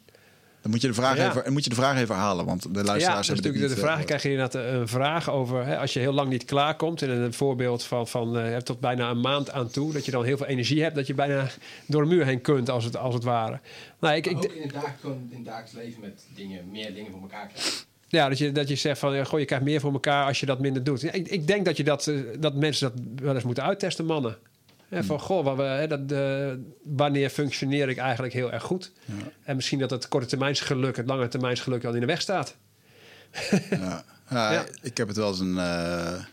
Dan 0.62 0.70
moet 0.70 0.80
je 0.80 0.86
de 0.86 0.94
vraag, 0.94 1.16
ja. 1.16 1.28
even, 1.28 1.52
moet 1.52 1.64
je 1.64 1.70
de 1.70 1.76
vraag 1.76 1.98
even 1.98 2.14
halen, 2.14 2.44
want 2.44 2.62
de 2.62 2.84
luisteraars 2.84 3.04
ja, 3.04 3.16
dus 3.16 3.26
hebben 3.26 3.44
natuurlijk 3.44 3.64
niet, 3.64 3.74
de 3.74 3.86
vraag 3.86 4.04
krijg 4.04 4.22
je 4.22 4.30
inderdaad 4.30 4.54
een 4.54 4.88
vraag 4.88 5.30
over 5.30 5.66
hè, 5.66 5.78
als 5.78 5.92
je 5.92 6.00
heel 6.00 6.12
lang 6.12 6.28
niet 6.28 6.44
klaarkomt. 6.44 7.02
En 7.02 7.10
een 7.10 7.32
voorbeeld 7.32 7.84
van, 7.84 8.08
van 8.08 8.38
uh, 8.38 8.56
tot 8.56 8.80
bijna 8.80 9.10
een 9.10 9.20
maand 9.20 9.50
aan 9.50 9.68
toe, 9.68 9.92
dat 9.92 10.04
je 10.04 10.10
dan 10.10 10.24
heel 10.24 10.36
veel 10.36 10.46
energie 10.46 10.82
hebt, 10.82 10.94
dat 10.94 11.06
je 11.06 11.14
bijna 11.14 11.46
door 11.86 12.02
de 12.02 12.08
muur 12.08 12.24
heen 12.24 12.40
kunt, 12.40 12.70
als 12.70 12.84
het, 12.84 12.96
als 12.96 13.14
het 13.14 13.24
ware. 13.24 13.60
Nou, 13.98 14.16
ik, 14.16 14.26
ik, 14.26 14.36
ook 14.36 14.44
in 14.44 14.62
het, 14.62 14.72
dag, 14.72 14.94
in 15.02 15.28
het 15.30 15.44
dagelijks 15.44 15.72
leven 15.72 16.00
met 16.00 16.24
dingen, 16.34 16.70
meer 16.70 16.94
dingen 16.94 17.10
voor 17.10 17.20
elkaar 17.20 17.46
krijgen. 17.46 17.86
Ja, 18.08 18.28
dat 18.28 18.38
je, 18.38 18.52
dat 18.52 18.68
je 18.68 18.76
zegt 18.76 18.98
van, 18.98 19.26
goh, 19.26 19.38
je 19.38 19.44
krijgt 19.44 19.64
meer 19.64 19.80
voor 19.80 19.92
elkaar 19.92 20.26
als 20.26 20.40
je 20.40 20.46
dat 20.46 20.60
minder 20.60 20.84
doet. 20.84 21.00
Ja, 21.00 21.12
ik, 21.12 21.28
ik 21.28 21.46
denk 21.46 21.64
dat, 21.64 21.76
je 21.76 21.84
dat, 21.84 22.06
eh, 22.06 22.14
dat 22.38 22.54
mensen 22.54 22.92
dat 22.92 23.02
wel 23.22 23.34
eens 23.34 23.44
moeten 23.44 23.64
uittesten, 23.64 24.04
mannen. 24.04 24.36
Hè, 24.88 25.04
van, 25.04 25.20
goh, 25.20 25.44
wat 25.44 25.56
we, 25.56 25.62
hè, 25.62 25.86
dat, 25.86 26.12
eh, 26.12 26.52
wanneer 26.82 27.30
functioneer 27.30 27.88
ik 27.88 27.96
eigenlijk 27.98 28.32
heel 28.32 28.52
erg 28.52 28.62
goed? 28.62 28.92
En 29.42 29.56
misschien 29.56 29.78
dat 29.78 29.90
het 29.90 30.08
korte 30.08 30.26
termijns 30.26 30.60
geluk, 30.60 30.96
het 30.96 31.06
lange 31.06 31.28
termijns 31.28 31.60
geluk 31.60 31.84
al 31.84 31.94
in 31.94 32.00
de 32.00 32.06
weg 32.06 32.20
staat. 32.20 32.56
Ja. 33.70 34.04
Ja, 34.30 34.52
Ja. 34.52 34.66
Ik 34.82 34.96
heb 34.96 35.08
het 35.08 35.16
wel 35.16 35.28
eens 35.28 35.40
een... 35.40 35.58
eh, 35.58 36.24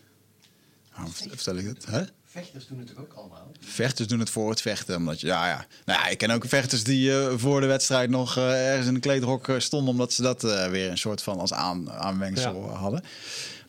hoe 0.91 1.09
vertel 1.13 1.55
ik 1.55 1.65
het? 1.67 1.85
Hè? 1.85 2.01
Vechters 2.25 2.67
doen 2.67 2.79
het 2.79 2.97
ook 2.97 3.13
allemaal. 3.13 3.51
Vechters 3.59 4.07
doen 4.07 4.19
het 4.19 4.29
voor 4.29 4.49
het 4.49 4.61
vechten. 4.61 4.95
Omdat 4.95 5.19
je, 5.21 5.27
ja, 5.27 5.47
ja. 5.47 5.65
Nou 5.85 5.99
ja, 5.99 6.07
ik 6.07 6.17
ken 6.17 6.29
ook 6.29 6.45
vechters 6.47 6.83
die 6.83 7.17
eh, 7.19 7.33
voor 7.35 7.61
de 7.61 7.67
wedstrijd 7.67 8.09
nog 8.09 8.37
eh, 8.37 8.69
ergens 8.71 8.87
in 8.87 8.95
een 8.95 9.01
kleedrok 9.01 9.47
eh, 9.47 9.59
stonden. 9.59 9.89
Omdat 9.89 10.13
ze 10.13 10.21
dat 10.21 10.43
eh, 10.43 10.67
weer 10.69 10.89
een 10.89 10.97
soort 10.97 11.21
van 11.21 11.39
als 11.39 11.53
aan, 11.53 11.91
aanwengsel 11.91 12.53
Ja. 12.69 12.75
hadden. 12.75 13.01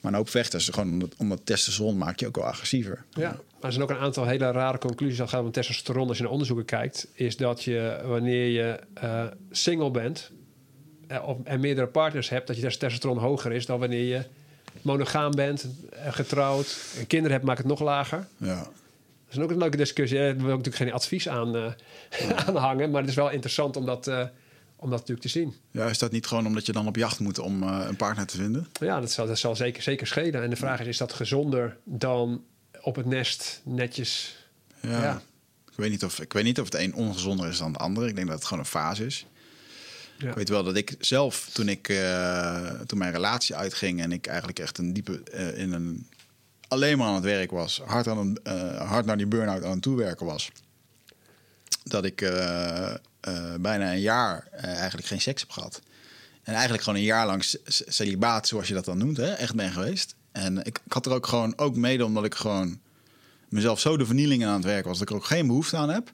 Maar 0.01 0.13
een 0.13 0.19
hoop 0.19 0.31
vechters, 0.31 0.69
gewoon 0.69 0.93
omdat, 0.93 1.15
omdat 1.17 1.41
testosteron 1.45 1.99
maakt 1.99 2.21
je 2.21 2.27
ook 2.27 2.37
wel 2.37 2.45
agressiever. 2.45 3.05
Ja, 3.11 3.37
er 3.67 3.73
zijn 3.73 3.85
ook 3.85 3.91
een 3.91 4.05
aantal 4.05 4.27
hele 4.27 4.51
rare 4.51 4.79
conclusies 4.79 5.21
als 5.21 5.31
het 5.31 5.39
gaat 5.39 5.47
om 5.47 5.53
testosteron. 5.53 6.09
Als 6.09 6.17
je 6.17 6.23
naar 6.23 6.33
onderzoeken 6.33 6.65
kijkt, 6.65 7.09
is 7.13 7.37
dat 7.37 7.63
je 7.63 8.01
wanneer 8.05 8.49
je 8.49 8.81
eh, 8.95 9.25
single 9.51 9.91
bent 9.91 10.31
eh, 11.07 11.29
of, 11.29 11.37
en 11.45 11.61
meerdere 11.61 11.87
partners 11.87 12.29
hebt, 12.29 12.47
dat 12.47 12.57
je 12.57 12.63
testosteron 12.63 13.19
hoger 13.19 13.53
is 13.53 13.67
dan 13.67 13.79
wanneer 13.79 14.05
je 14.05 14.23
monogaam 14.83 15.35
bent, 15.35 15.67
eh, 15.93 16.13
getrouwd, 16.13 16.77
en 16.99 17.07
kinderen 17.07 17.33
hebt, 17.33 17.45
maakt 17.45 17.59
het 17.59 17.67
nog 17.67 17.81
lager. 17.81 18.27
Ja. 18.37 18.55
Dat 18.55 19.37
is 19.37 19.39
ook 19.39 19.51
een 19.51 19.59
leuke 19.59 19.77
discussie. 19.77 20.19
Daar 20.19 20.27
wil 20.27 20.35
ik 20.35 20.47
natuurlijk 20.47 20.77
geen 20.77 20.93
advies 20.93 21.29
aan, 21.29 21.57
aan 22.47 22.57
hangen, 22.57 22.91
maar 22.91 23.01
het 23.01 23.11
is 23.11 23.17
wel 23.17 23.31
interessant 23.31 23.77
om 23.77 23.87
dat, 23.87 24.07
om 24.77 24.91
dat 24.91 24.99
natuurlijk 24.99 25.21
te 25.21 25.29
zien. 25.29 25.55
ja, 25.71 25.87
is 25.87 25.99
dat 25.99 26.13
niet 26.13 26.27
gewoon 26.27 26.47
omdat 26.47 26.67
je 26.67 26.73
dan 26.73 26.87
op 26.87 26.97
jacht 26.97 27.21
moet 27.21 27.39
om 27.39 27.63
een 27.63 27.97
partner 27.97 28.27
te 28.27 28.37
vinden? 28.37 28.67
Ja, 28.81 29.01
dat 29.01 29.11
zal, 29.11 29.27
dat 29.27 29.39
zal 29.39 29.57
zeker, 29.57 29.83
zeker 29.83 30.07
schelen. 30.07 30.43
En 30.43 30.51
de 30.51 30.57
vraag 30.57 30.81
is, 30.81 30.87
is 30.87 30.97
dat 30.97 31.13
gezonder 31.13 31.77
dan 31.85 32.43
op 32.87 32.97
het 32.97 33.07
nest 33.07 33.61
netjes... 33.65 34.37
Ja. 34.81 35.03
Ja. 35.03 35.23
Ik, 35.71 35.77
weet 35.77 35.91
niet 35.91 36.05
of, 36.05 36.21
ik 36.21 36.33
weet 36.33 36.45
niet 36.45 36.61
of 36.61 36.65
het 36.65 36.75
een 36.75 36.95
ongezonder 36.95 37.49
is 37.49 37.59
dan 37.59 37.73
het 37.73 37.81
andere. 37.81 38.09
Ik 38.09 38.15
denk 38.15 38.27
dat 38.27 38.37
het 38.37 38.45
gewoon 38.45 38.63
een 38.63 38.71
fase 38.71 39.07
is. 39.07 39.27
Ja. 40.19 40.29
Ik 40.29 40.35
weet 40.35 40.49
wel 40.49 40.65
dat 40.65 40.77
ik 40.77 40.95
zelf, 40.99 41.49
toen, 41.53 41.69
ik, 41.69 41.89
eh, 41.89 42.71
toen 42.87 42.99
mijn 42.99 43.13
relatie 43.13 43.57
uitging 43.57 44.01
en 44.01 44.13
ik 44.13 44.27
eigenlijk 44.27 44.59
echt 44.59 44.79
een 44.79 44.93
diepe 44.93 45.23
eh, 45.23 45.59
in 45.59 45.73
een 45.73 46.09
alleen 46.69 46.99
maar 46.99 47.07
aan 47.07 47.15
het 47.15 47.25
werk 47.25 47.51
was, 47.51 47.83
hard, 47.85 48.09
aan 48.09 48.19
een, 48.19 48.39
eh, 48.43 48.89
hard 48.91 49.07
naar 49.07 49.17
die 49.17 49.27
burn-out 49.27 49.65
aan 49.65 49.71
het 49.71 49.83
toewerken 49.83 50.27
was, 50.27 50.51
dat 51.83 52.05
ik 52.05 52.17
bijna 53.61 53.93
een 53.93 54.01
jaar 54.01 54.49
eigenlijk 54.51 55.07
geen 55.07 55.21
seks 55.21 55.41
heb 55.41 55.51
gehad. 55.51 55.81
En 56.43 56.53
eigenlijk 56.53 56.83
gewoon 56.83 56.99
een 56.99 57.05
jaar 57.05 57.27
lang 57.27 57.45
celibaat, 57.67 58.49
zoals 58.49 58.69
je 58.69 58.75
dat 58.75 58.85
dan 58.85 58.99
noemt, 58.99 59.17
hè, 59.17 59.33
echt 59.33 59.55
ben 59.55 59.73
geweest. 59.73 60.15
En 60.37 60.65
ik, 60.65 60.81
had 60.89 61.07
er 61.07 61.13
ook 61.13 61.27
gewoon 61.27 61.59
ook 61.59 61.77
mede 61.77 62.05
omdat 62.05 62.25
ik 62.25 62.35
gewoon 62.35 62.79
mezelf 63.49 63.81
zo 63.81 63.97
de 63.97 64.07
vernieling 64.07 64.45
aan 64.45 64.55
het 64.55 64.65
werk 64.65 64.85
was 64.85 64.99
dat 64.99 65.09
ik 65.09 65.15
er 65.15 65.21
ook 65.21 65.27
geen 65.27 65.47
behoefte 65.47 65.77
aan 65.77 65.89
heb. 65.89 66.13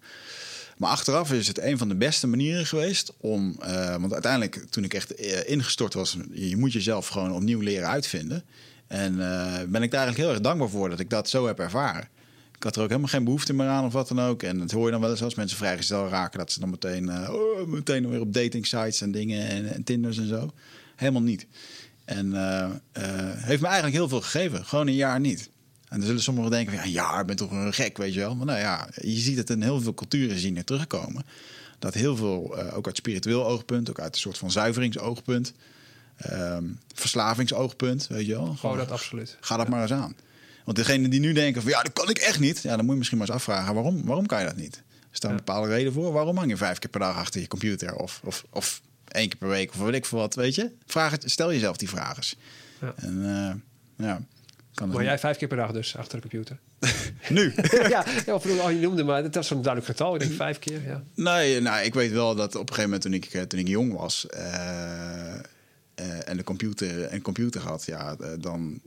Maar 0.77 0.91
achteraf 0.91 1.33
is 1.33 1.49
het 1.49 1.59
een 1.59 1.79
van 1.79 1.89
de 1.89 1.95
beste 1.95 2.27
manieren 2.27 2.67
geweest 2.67 3.13
om. 3.21 3.57
eh, 3.61 3.97
want 3.97 4.13
uiteindelijk, 4.13 4.65
toen 4.71 4.85
ik 4.85 4.95
echt 4.95 5.15
eh, 5.15 5.51
ingestort 5.51 5.95
was, 5.95 6.17
je, 6.33 6.57
moet 6.57 6.73
jezelf 6.73 7.09
gewoon 7.09 7.33
opnieuw 7.33 7.61
leren 7.61 7.89
uitvinden. 7.89 8.45
En 8.87 9.21
eh, 9.21 9.63
ben 9.69 9.83
ik 9.83 9.91
daar 9.91 10.01
eigenlijk 10.01 10.17
heel 10.17 10.29
erg 10.31 10.41
dankbaar 10.41 10.69
voor 10.69 10.91
dat 10.91 11.01
ik 11.01 11.11
dat 11.11 11.29
zo 11.29 11.47
heb 11.47 11.59
ervaren. 11.59 12.09
Ik 12.57 12.63
had 12.63 12.77
er 12.77 12.83
ook 12.83 12.89
helemaal 12.89 13.11
geen 13.11 13.25
behoefte 13.25 13.53
meer 13.53 13.67
aan 13.67 13.85
of 13.85 13.93
wat 13.93 14.09
dan 14.09 14.21
ook. 14.21 14.43
En 14.43 14.59
dat 14.59 14.71
hoor 14.71 14.85
je 14.85 14.91
dan 14.91 15.01
wel 15.01 15.11
eens 15.11 15.23
als 15.23 15.35
mensen 15.35 15.57
vrijgezel 15.59 16.09
raken, 16.09 16.39
dat 16.39 16.53
ze 16.53 16.61
dan 16.61 16.71
meteen, 16.71 17.11
oh, 17.31 17.67
meteen 17.67 18.11
weer 18.11 18.21
op 18.21 18.33
dating 18.33 18.67
sites 18.67 19.01
en 19.01 19.13
dingen 19.13 19.49
en, 19.49 19.75
en 19.75 19.85
Tinders 19.85 20.19
en 20.19 20.29
zo. 20.29 20.51
Helemaal 20.97 21.23
niet. 21.23 21.47
En 22.05 22.35
eh, 22.35 22.65
eh, 22.93 23.37
heeft 23.37 23.61
me 23.61 23.67
eigenlijk 23.67 23.97
heel 23.97 24.09
veel 24.09 24.21
gegeven. 24.21 24.65
Gewoon 24.65 24.87
een 24.87 24.95
jaar 24.95 25.21
niet. 25.21 25.51
En 25.89 25.99
dan 25.99 26.07
zullen 26.07 26.23
sommigen 26.23 26.51
denken 26.51 26.73
van 26.73 26.81
ja, 26.81 26.87
een 26.87 26.93
jaar, 26.93 27.25
ben 27.25 27.37
toch 27.37 27.51
een 27.51 27.73
gek, 27.73 27.97
weet 27.97 28.15
je 28.15 28.21
wel. 28.21 28.35
Maar 28.35 28.47
nou 28.47 28.59
ja, 28.59 28.89
je 29.01 29.19
ziet 29.19 29.37
het 29.37 29.51
in 29.51 29.63
heel 29.63 29.81
veel 29.81 29.95
culturen 29.95 30.39
zien 30.39 30.57
er 30.57 30.65
terugkomen. 30.65 31.25
Dat 31.79 31.95
heel 31.95 32.17
veel, 32.17 32.59
eh, 32.59 32.77
ook 32.77 32.87
uit 32.87 32.97
spiritueel 32.97 33.47
oogpunt, 33.47 33.91
ook 33.91 34.01
uit 34.01 34.15
een 34.15 34.21
soort 34.21 34.39
van 34.39 34.51
zuiveringsoogpunt, 34.51 35.53
ehm 36.17 36.65
verslavingsoogpunt, 36.95 38.07
weet 38.07 38.27
je 38.27 38.33
wel. 38.33 38.57
Oh, 38.63 38.77
dat 38.77 38.91
absoluut. 38.91 39.37
Ga 39.41 39.57
dat 39.57 39.69
maar 39.69 39.83
eens 39.83 39.93
aan. 39.93 40.17
Want 40.65 40.77
degenen 40.77 41.11
die 41.11 41.21
nu 41.21 41.33
denken 41.33 41.63
van 41.63 41.71
ja, 41.71 41.83
dat 41.83 41.93
kan 41.93 42.11
ik 42.11 42.19
echt 42.19 42.41
niet. 42.41 42.63
Ja, 42.63 42.77
dan 42.77 42.81
moet 42.81 42.93
je 42.93 42.99
misschien 42.99 43.19
maar 43.19 43.27
eens 43.27 43.37
afvragen 43.37 43.75
waarom, 43.75 44.05
waarom 44.05 44.27
kan 44.27 44.41
je 44.41 44.47
dat 44.47 44.57
niet? 44.57 44.83
Is 45.13 45.21
daar 45.21 45.31
een 45.31 45.37
bepaalde 45.37 45.69
reden 45.69 45.93
voor? 45.93 46.13
Waarom 46.13 46.37
hang 46.37 46.51
je 46.51 46.57
vijf 46.57 46.79
keer 46.79 46.91
per 46.91 47.01
dag 47.01 47.17
achter 47.17 47.41
je 47.41 47.47
computer? 47.47 47.95
Of, 47.95 48.21
of, 48.25 48.45
of 48.51 48.81
één 49.13 49.29
keer 49.29 49.39
per 49.39 49.49
week 49.49 49.71
of 49.71 49.79
weet 49.79 49.95
ik 49.95 50.05
veel 50.05 50.19
wat, 50.19 50.35
weet 50.35 50.55
je? 50.55 50.71
Vraag 50.87 51.11
het, 51.11 51.31
stel 51.31 51.53
jezelf 51.53 51.77
die 51.77 51.89
vragen. 51.89 52.39
Ja. 52.81 52.93
En 52.97 53.25
eh, 53.25 54.07
ja, 54.07 54.21
kan 54.75 54.89
Maar 54.89 55.05
jij 55.05 55.19
vijf 55.19 55.37
keer 55.37 55.49
per 55.49 55.57
dag 55.57 55.73
dus 55.73 55.97
achter 55.97 56.21
de 56.21 56.29
computer. 56.29 56.59
nu? 57.29 57.53
ja, 57.89 58.05
ja, 58.27 58.35
of 58.35 58.45
je 58.45 58.79
noemde, 58.81 59.05
maar 59.05 59.23
dat 59.23 59.35
was 59.35 59.47
zo'n 59.47 59.63
duidelijk 59.63 59.93
getal. 59.93 60.15
Ik 60.15 60.21
denk 60.21 60.33
vijf 60.33 60.59
keer, 60.59 60.83
ja. 60.87 61.03
Nee, 61.15 61.61
nou, 61.61 61.85
ik 61.85 61.95
weet 61.95 62.13
wel 62.13 62.35
dat 62.35 62.55
op 62.55 62.69
een 62.69 62.75
gegeven 62.75 62.83
moment 62.83 63.03
toen 63.03 63.15
ik, 63.15 63.25
eh, 63.25 63.43
toen 63.43 63.61
ik 63.61 63.69
jong 63.69 63.93
was 63.93 64.27
eh, 64.27 65.35
en 66.25 66.37
de 66.37 66.45
computer 66.45 67.03
en 67.03 67.23
computer 67.23 67.61
had, 67.61 67.85
ja, 67.85 68.17
dan 68.39 68.81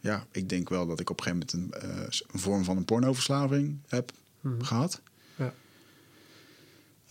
ja, 0.00 0.26
ik 0.30 0.48
denk 0.48 0.68
wel 0.68 0.86
dat 0.86 1.00
ik 1.00 1.10
op 1.10 1.18
een 1.18 1.24
gegeven 1.24 1.46
moment 1.56 1.82
een, 1.82 1.92
een 2.32 2.38
vorm 2.38 2.64
van 2.64 2.76
een 2.76 2.84
pornoverslaving 2.84 3.78
heb 3.88 4.12
gehad. 4.58 4.92
Ja. 4.92 5.00
Ehm, 5.00 5.09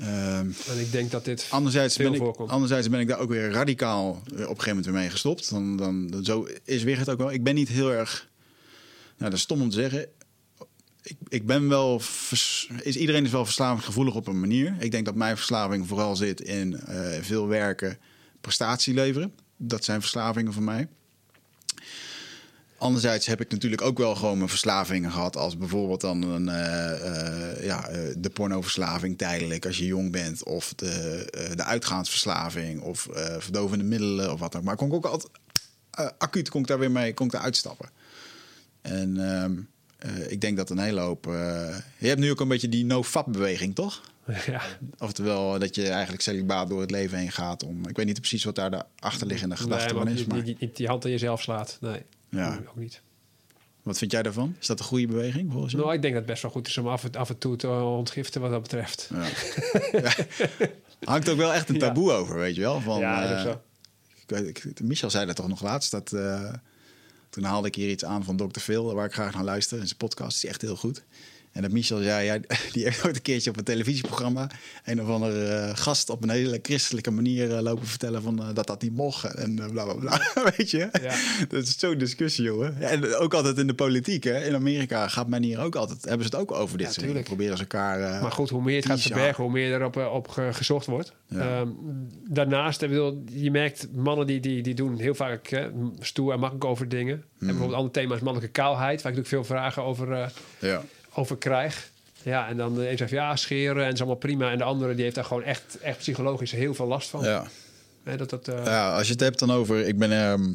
En 0.05 0.79
ik 0.79 0.91
denk 0.91 1.11
dat 1.11 1.25
dit 1.25 1.47
anderzijds, 1.49 1.95
veel 1.95 2.05
ben 2.05 2.13
ik, 2.13 2.19
voorkomt. 2.21 2.49
anderzijds 2.49 2.89
ben 2.89 2.99
ik 2.99 3.07
daar 3.07 3.19
ook 3.19 3.29
weer 3.29 3.51
radicaal 3.51 4.09
eh, 4.11 4.31
op 4.31 4.37
een 4.39 4.45
gegeven 4.45 4.67
moment 4.67 4.85
weer 4.85 4.95
mee 4.95 5.09
gestopt. 5.09 5.49
Dan, 5.49 5.77
dan, 5.77 6.19
zo 6.23 6.47
is 6.63 6.83
weer 6.83 6.97
het 6.97 7.09
ook 7.09 7.17
wel. 7.17 7.31
Ik 7.31 7.43
ben 7.43 7.55
niet 7.55 7.69
heel 7.69 7.91
erg, 7.91 8.29
nou 9.17 9.29
dat 9.31 9.33
is 9.33 9.41
stom 9.41 9.61
om 9.61 9.69
te 9.69 9.75
zeggen, 9.75 10.07
ik, 11.01 11.17
ik 11.27 11.45
ben 11.45 11.69
wel. 11.69 11.99
vers- 11.99 12.69
is, 12.81 12.95
iedereen 12.95 13.25
is 13.25 13.31
wel 13.31 13.45
verslavingsgevoelig 13.45 14.15
op 14.15 14.27
een 14.27 14.39
manier. 14.39 14.75
Ik 14.79 14.91
denk 14.91 15.05
dat 15.05 15.15
mijn 15.15 15.35
verslaving 15.35 15.87
vooral 15.87 16.15
zit 16.15 16.41
in 16.41 16.79
eh, 16.79 17.21
veel 17.21 17.47
werken, 17.47 17.97
prestatie 18.41 18.93
leveren. 18.93 19.33
Dat 19.57 19.83
zijn 19.83 20.01
verslavingen 20.01 20.53
van 20.53 20.63
mij. 20.63 20.87
Anderzijds 22.79 23.25
heb 23.25 23.41
ik 23.41 23.51
natuurlijk 23.51 23.81
ook 23.81 23.97
wel 23.97 24.15
gewoon 24.15 24.37
mijn 24.37 24.49
verslavingen 24.49 25.11
gehad. 25.11 25.37
Als 25.37 25.57
bijvoorbeeld 25.57 26.01
dan 26.01 26.21
een, 26.21 26.49
eh, 26.49 26.91
eh, 26.91 27.63
ja, 27.63 27.87
eh, 27.87 27.99
de 28.17 28.29
pornoverslaving 28.29 29.17
tijdelijk 29.17 29.65
als 29.65 29.77
je 29.77 29.85
jong 29.85 30.11
bent. 30.11 30.43
Of 30.43 30.73
de, 30.75 31.27
de 31.55 31.63
uitgaansverslaving. 31.63 32.81
Of 32.81 33.07
verdovende 33.37 33.83
middelen 33.83 34.33
of 34.33 34.39
wat 34.39 34.51
dan 34.51 34.61
ook. 34.61 34.67
Maar 34.67 34.75
kon 34.75 34.87
ik 34.87 34.93
ook 34.93 35.05
altijd 35.05 35.31
acuut 36.17 36.49
kon 36.49 36.61
ik 36.61 36.67
daar 36.67 36.79
weer 36.79 36.91
mee 36.91 37.13
kon 37.13 37.25
ik 37.25 37.31
daar 37.31 37.41
uitstappen. 37.41 37.89
En 38.81 39.31
ehm, 39.31 39.59
eh, 39.97 40.31
ik 40.31 40.41
denk 40.41 40.57
dat 40.57 40.69
een 40.69 40.79
hele 40.79 40.99
hoop... 40.99 41.25
je 41.97 42.07
hebt 42.07 42.19
nu 42.19 42.31
ook 42.31 42.39
een 42.39 42.47
beetje 42.47 42.69
die 42.69 42.85
no-fap-beweging, 42.85 43.75
toch? 43.75 44.01
ja. 44.45 44.61
Oftewel 44.97 45.59
dat 45.59 45.75
je 45.75 45.89
eigenlijk 45.89 46.21
celibaat 46.21 46.69
door 46.69 46.81
het 46.81 46.91
leven 46.91 47.17
heen 47.17 47.31
gaat. 47.31 47.63
Om, 47.63 47.87
ik 47.87 47.95
weet 47.95 48.05
niet 48.05 48.19
precies 48.19 48.43
wat 48.43 48.55
daar 48.55 48.71
de 48.71 48.83
achterliggende 48.99 49.55
gedachte 49.55 49.93
Nee, 49.93 50.03
van 50.03 50.07
is. 50.07 50.25
Maar 50.25 50.43
niet, 50.43 50.59
niet 50.59 50.75
die 50.75 50.87
hand 50.87 51.05
aan 51.05 51.11
jezelf 51.11 51.41
slaat. 51.41 51.77
Nee, 51.81 52.03
Ja. 52.29 52.59
ook 52.69 52.75
niet. 52.75 53.01
wat 53.83 53.97
vind 53.97 54.11
jij 54.11 54.23
daarvan? 54.23 54.55
Is 54.59 54.67
dat 54.67 54.79
een 54.79 54.85
goede 54.85 55.07
beweging 55.07 55.51
volgens 55.51 55.71
jou? 55.71 55.83
Nou, 55.83 55.95
ik 55.95 56.01
denk 56.01 56.13
dat 56.13 56.23
het 56.23 56.31
best 56.31 56.43
wel 56.43 56.51
goed 56.51 56.67
is 56.67 56.77
om 56.77 56.87
af 56.87 57.03
en, 57.03 57.11
af 57.11 57.29
en 57.29 57.37
toe 57.37 57.55
te 57.55 57.69
ontgiften 57.69 58.41
wat 58.41 58.51
dat 58.51 58.61
betreft. 58.61 59.09
Ja. 59.13 59.27
Ja. 60.01 60.13
Hangt 61.11 61.29
ook 61.29 61.37
wel 61.37 61.53
echt 61.53 61.69
een 61.69 61.75
Ja. 61.75 61.79
taboe 61.81 62.11
over, 62.11 62.37
weet 62.37 62.55
je 62.55 62.61
wel? 62.61 62.81
Van, 62.81 62.99
ja, 62.99 63.21
dat 63.27 63.37
is 63.37 63.45
eh, 63.45 63.51
zo. 63.51 64.35
ik 64.35 64.63
ik, 64.63 64.81
Michel 64.81 65.09
zei 65.09 65.25
dat 65.25 65.35
toch 65.35 65.47
nog 65.47 65.61
laatst. 65.61 65.91
Dat, 65.91 66.13
eh, 66.13 66.53
toen 67.29 67.43
haalde 67.43 67.67
ik 67.67 67.75
hier 67.75 67.89
iets 67.89 68.05
aan 68.05 68.23
van 68.23 68.37
Dr. 68.37 68.59
Phil, 68.59 68.93
waar 68.93 69.05
ik 69.05 69.13
graag 69.13 69.33
naar 69.33 69.43
luister. 69.43 69.79
In 69.79 69.85
zijn 69.85 69.97
podcast 69.97 70.43
is 70.43 70.49
echt 70.49 70.61
heel 70.61 70.75
goed. 70.75 71.03
En 71.51 71.61
dat 71.61 71.71
Michel 71.71 72.01
zei, 72.01 72.25
ja, 72.25 72.37
die 72.73 72.83
heeft 72.83 73.05
ooit 73.05 73.15
een 73.15 73.21
keertje 73.21 73.49
op 73.49 73.57
een 73.57 73.63
televisieprogramma... 73.63 74.49
een 74.85 75.01
of 75.01 75.07
andere 75.07 75.45
eh, 75.47 75.71
gast 75.77 76.09
op 76.09 76.23
een 76.23 76.29
hele 76.29 76.59
christelijke 76.61 77.11
manier 77.11 77.55
eh, 77.55 77.61
lopen 77.61 77.87
vertellen... 77.87 78.21
Van, 78.21 78.39
eh, 78.41 78.47
dat 78.53 78.67
dat 78.67 78.81
niet 78.81 78.95
mocht 78.95 79.23
en 79.33 79.59
eh, 79.59 79.69
bla, 79.69 79.83
bla, 79.83 79.93
bla. 79.93 80.21
Weet 80.57 80.71
je? 80.71 80.89
Ja. 81.01 81.15
Dat 81.49 81.63
is 81.63 81.79
zo'n 81.79 81.97
discussie, 81.97 82.43
jongen. 82.43 82.75
Ja, 82.79 82.87
en 82.87 83.15
ook 83.15 83.33
altijd 83.33 83.57
in 83.57 83.67
de 83.67 83.73
politiek, 83.73 84.23
hè. 84.23 84.43
In 84.45 84.55
Amerika 84.55 85.07
gaat 85.07 85.27
men 85.27 85.43
hier 85.43 85.59
ook 85.59 85.75
altijd... 85.75 86.05
hebben 86.05 86.27
ze 86.27 86.31
het 86.35 86.41
ook 86.41 86.51
over 86.51 86.77
dit 86.77 86.87
Ja, 86.87 86.93
soort 86.93 87.05
dingen. 87.07 87.23
Proberen 87.23 87.57
ze 87.57 87.63
elkaar... 87.63 88.21
Maar 88.21 88.31
goed, 88.31 88.49
hoe 88.49 88.61
meer 88.63 88.75
het 88.75 88.85
gaat 88.85 89.01
verbergen, 89.01 89.43
hoe 89.43 89.51
meer 89.53 89.73
erop 89.73 89.95
op 89.97 90.27
ge- 90.27 90.49
gezocht 90.53 90.85
wordt. 90.85 91.13
Ehm, 91.29 91.67
daarnaast, 92.29 92.81
je 92.81 93.49
merkt 93.51 93.87
mannen 93.95 94.27
die, 94.27 94.39
die, 94.39 94.61
die 94.61 94.73
doen 94.73 94.97
heel 94.99 95.15
vaak 95.15 95.47
hè, 95.47 95.67
stoer 95.99 96.33
en 96.33 96.39
makkelijk 96.39 96.65
over 96.65 96.89
dingen. 96.89 97.13
En 97.15 97.23
bijvoorbeeld 97.39 97.71
een 97.71 97.77
ander 97.77 97.91
thema 97.93 98.15
is 98.15 98.21
mannelijke 98.21 98.53
kaalheid, 98.53 99.01
waar 99.01 99.11
ik 99.11 99.17
natuurlijk 99.17 99.47
veel 99.47 99.55
vragen 99.57 99.83
over, 99.83 100.31
Ja. 100.59 100.83
Over 101.13 101.37
krijg. 101.37 101.91
Ja, 102.23 102.47
en 102.47 102.57
dan 102.57 102.79
een 102.79 102.97
zegt 102.97 103.11
ja, 103.11 103.35
scheren 103.35 103.77
en 103.77 103.83
het 103.83 103.93
is 103.93 103.99
allemaal 103.99 104.19
prima. 104.19 104.51
En 104.51 104.57
de 104.57 104.63
andere 104.63 104.93
die 104.95 105.03
heeft 105.03 105.15
daar 105.15 105.25
gewoon 105.25 105.43
echt, 105.43 105.77
echt 105.81 105.97
psychologisch 105.97 106.51
heel 106.51 106.73
veel 106.73 106.87
last 106.87 107.09
van. 107.09 107.23
Ja. 107.23 107.47
Dat, 108.17 108.29
dat, 108.29 108.47
eh, 108.47 108.65
Ja, 108.65 108.95
als 108.95 109.05
je 109.05 109.11
het 109.11 109.21
hebt 109.21 109.39
dan 109.39 109.51
over, 109.51 109.87
ik 109.87 109.97
ben, 109.97 110.09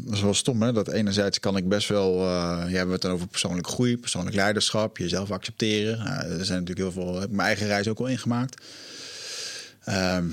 dat 0.05 0.15
is 0.15 0.21
wel 0.23 0.35
stom 0.35 0.63
hè, 0.63 0.73
dat 0.73 0.93
enerzijds 0.93 1.41
kan 1.41 1.57
ik 1.57 1.69
best 1.69 1.89
wel, 1.89 2.15
eh 2.15 2.27
ja, 2.59 2.67
we 2.67 2.77
hebben 2.77 2.93
het 2.93 3.03
dan 3.03 3.13
over 3.13 3.27
persoonlijke 3.27 3.71
groei, 3.71 3.99
persoonlijk 3.99 4.37
leiderschap, 4.37 4.99
jezelf 4.99 5.31
accepteren. 5.31 5.99
Nou, 5.99 6.39
er 6.39 6.45
zijn 6.45 6.65
natuurlijk 6.65 6.79
heel 6.79 7.03
veel, 7.03 7.21
heb 7.21 7.31
mijn 7.31 7.47
eigen 7.47 7.67
reis 7.67 7.89
ook 7.89 7.99
al 7.99 8.07
ingemaakt. 8.07 8.63
Ehm, 9.85 10.25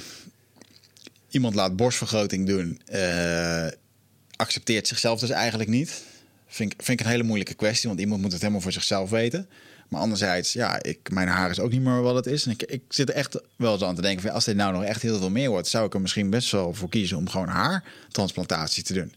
iemand 1.30 1.56
laat 1.56 1.76
borstvergroting 1.76 2.48
doen. 2.48 2.82
eh, 2.86 3.68
accepteert 4.36 4.88
zichzelf 4.88 5.20
dus 5.20 5.30
eigenlijk 5.30 5.70
niet. 5.70 6.04
Vind, 6.48 6.74
vind 6.78 7.00
ik 7.00 7.06
een 7.06 7.12
hele 7.12 7.24
moeilijke 7.24 7.54
kwestie, 7.54 7.90
want 7.90 8.02
iemand 8.02 8.22
moet 8.22 8.32
het 8.32 8.42
helemaal 8.42 8.62
voor 8.62 8.72
zichzelf 8.72 9.10
weten. 9.10 9.48
Maar 9.92 10.02
anderzijds, 10.02 10.54
ja, 10.54 10.84
ik, 10.84 11.12
mijn 11.12 11.28
haar 11.28 11.50
is 11.50 11.60
ook 11.60 11.72
niet 11.72 11.82
meer 11.82 12.02
wat 12.02 12.16
het 12.16 12.26
is. 12.26 12.46
En 12.46 12.52
ik, 12.52 12.64
ik 12.64 12.82
zit 12.90 13.10
er 13.10 13.16
echt 13.16 13.42
wel 13.56 13.74
eens 13.74 13.84
aan 13.84 13.96
te 13.96 14.02
denken, 14.02 14.22
van, 14.22 14.32
als 14.32 14.46
dit 14.46 14.56
nou 14.56 14.74
nog 14.74 14.84
echt 14.84 15.02
heel 15.02 15.18
veel 15.18 15.30
meer 15.30 15.50
wordt, 15.50 15.68
zou 15.68 15.86
ik 15.86 15.94
er 15.94 16.02
misschien 16.02 16.30
best 16.30 16.52
wel 16.52 16.74
voor 16.74 16.90
kiezen 16.90 17.18
om 17.18 17.30
gewoon 17.30 17.48
haartransplantatie 17.48 18.84
te 18.84 18.94
doen. 18.94 19.14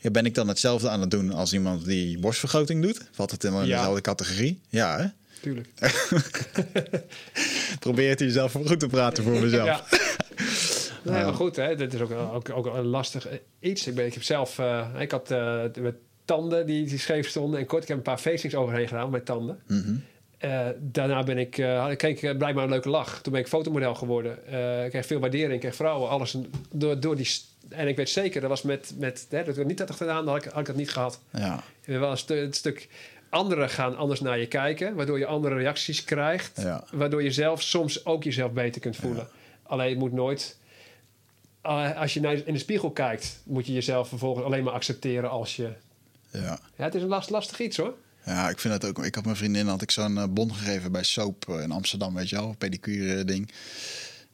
Ja, 0.00 0.10
ben 0.10 0.26
ik 0.26 0.34
dan 0.34 0.48
hetzelfde 0.48 0.88
aan 0.88 1.00
het 1.00 1.10
doen 1.10 1.32
als 1.32 1.52
iemand 1.52 1.84
die 1.84 2.18
borstvergroting 2.18 2.82
doet? 2.82 3.08
Valt 3.12 3.30
het 3.30 3.44
in 3.44 3.52
Ja. 3.52 3.60
dezelfde 3.60 4.00
categorie? 4.00 4.60
Ja, 4.68 4.98
hè? 4.98 5.06
Tuurlijk. 5.40 5.68
Probeer 7.80 8.08
het 8.08 8.18
jezelf 8.20 8.52
goed 8.52 8.80
te 8.80 8.86
praten 8.86 9.24
voor 9.24 9.40
mezelf. 9.40 9.66
Ja. 9.66 9.84
Nee, 11.02 11.24
maar 11.24 11.34
goed, 11.34 11.56
hè, 11.56 11.76
dit 11.76 11.94
is 11.94 12.00
ook, 12.00 12.10
ook, 12.10 12.50
ook 12.50 12.66
een 12.66 12.84
lastig 12.84 13.26
iets. 13.60 13.86
Ik, 13.86 13.94
ben, 13.94 14.06
ik 14.06 14.14
heb 14.14 14.22
zelf, 14.22 14.58
eh, 14.58 14.88
ik 14.98 15.10
had 15.10 15.28
met 15.80 15.94
tanden 16.24 16.66
die, 16.66 16.86
die 16.86 16.98
scheef 16.98 17.28
stonden 17.28 17.60
en 17.60 17.66
kort. 17.66 17.82
Ik 17.82 17.88
heb 17.88 17.96
een 17.96 18.02
paar 18.02 18.18
facings 18.18 18.54
overheen 18.54 18.88
gedaan 18.88 19.10
met 19.10 19.24
tanden. 19.26 19.58
Mhm. 19.66 19.94
Eh, 20.38 20.66
daarna 20.80 21.22
ben 21.22 21.38
ik, 21.38 21.58
eh, 21.58 21.86
ik 21.90 21.98
kreeg 21.98 22.22
ik 22.22 22.38
blijkbaar 22.38 22.64
een 22.64 22.70
leuke 22.70 22.88
lach. 22.88 23.20
Toen 23.22 23.32
ben 23.32 23.40
ik 23.40 23.48
fotomodel 23.48 23.94
geworden. 23.94 24.46
Eh, 24.46 24.84
ik 24.84 24.90
kreeg 24.90 25.06
veel 25.06 25.20
waardering, 25.20 25.52
ik 25.52 25.60
kreeg 25.60 25.74
vrouwen, 25.74 26.08
alles 26.08 26.36
door, 26.72 27.00
door 27.00 27.16
die. 27.16 27.28
En 27.68 27.88
ik 27.88 27.96
weet 27.96 28.10
zeker, 28.10 28.40
dat 28.40 28.50
was 28.50 28.62
met, 28.62 28.94
met 28.98 29.26
hè, 29.30 29.44
dat 29.44 29.56
ik 29.56 29.66
niet 29.66 29.78
had 29.78 29.90
gedaan, 29.90 30.24
dan 30.24 30.34
had 30.34 30.44
ik, 30.44 30.50
had 30.50 30.60
ik 30.60 30.66
dat 30.66 30.76
niet 30.76 30.90
gehad. 30.90 31.20
Ja, 31.30 31.62
Je 31.80 31.86
bent 31.90 31.98
wel 32.00 32.10
een, 32.10 32.16
stu- 32.18 32.38
een 32.40 32.52
stuk. 32.52 32.88
Anderen 33.28 33.70
gaan 33.70 33.96
anders 33.96 34.20
naar 34.20 34.38
je 34.38 34.46
kijken, 34.46 34.94
waardoor 34.94 35.18
je 35.18 35.26
andere 35.26 35.54
reacties 35.54 36.04
krijgt. 36.04 36.60
Ja. 36.62 36.84
Waardoor 36.92 37.22
je 37.22 37.30
zelf 37.30 37.62
soms 37.62 38.04
ook 38.06 38.24
jezelf 38.24 38.52
beter 38.52 38.80
kunt 38.80 38.96
voelen. 38.96 39.28
Alleen 39.62 39.88
het 39.90 39.98
moet 39.98 40.12
nooit. 40.12 40.56
eh, 41.62 42.00
als 42.00 42.14
je 42.14 42.20
naar, 42.20 42.34
in 42.44 42.52
de 42.52 42.58
spiegel 42.58 42.90
kijkt, 42.90 43.40
moet 43.44 43.66
je 43.66 43.72
jezelf 43.72 44.08
vervolgens 44.08 44.44
alleen 44.46 44.64
maar 44.64 44.72
accepteren 44.72 45.30
als 45.30 45.56
je. 45.56 45.68
Ja. 46.42 46.58
Ja, 46.76 46.84
het 46.84 46.94
is 46.94 47.02
een 47.02 47.08
last, 47.08 47.30
lastig 47.30 47.60
iets 47.60 47.76
hoor. 47.76 47.94
Ja, 48.24 48.48
ik 48.48 48.58
vind 48.58 48.74
het 48.74 48.84
ook. 48.84 49.04
Ik 49.04 49.14
had 49.14 49.24
mijn 49.24 49.36
vriendin 49.36 49.66
had 49.66 49.82
ik 49.82 49.90
zo'n 49.90 50.18
eh, 50.18 50.24
bon 50.30 50.54
gegeven 50.54 50.92
bij 50.92 51.02
Soap 51.02 51.48
eh, 51.48 51.62
in 51.62 51.70
Amsterdam, 51.70 52.14
weet 52.14 52.28
je 52.28 52.36
wel, 52.36 52.54
pedicure 52.58 53.18
eh, 53.18 53.26
ding. 53.26 53.50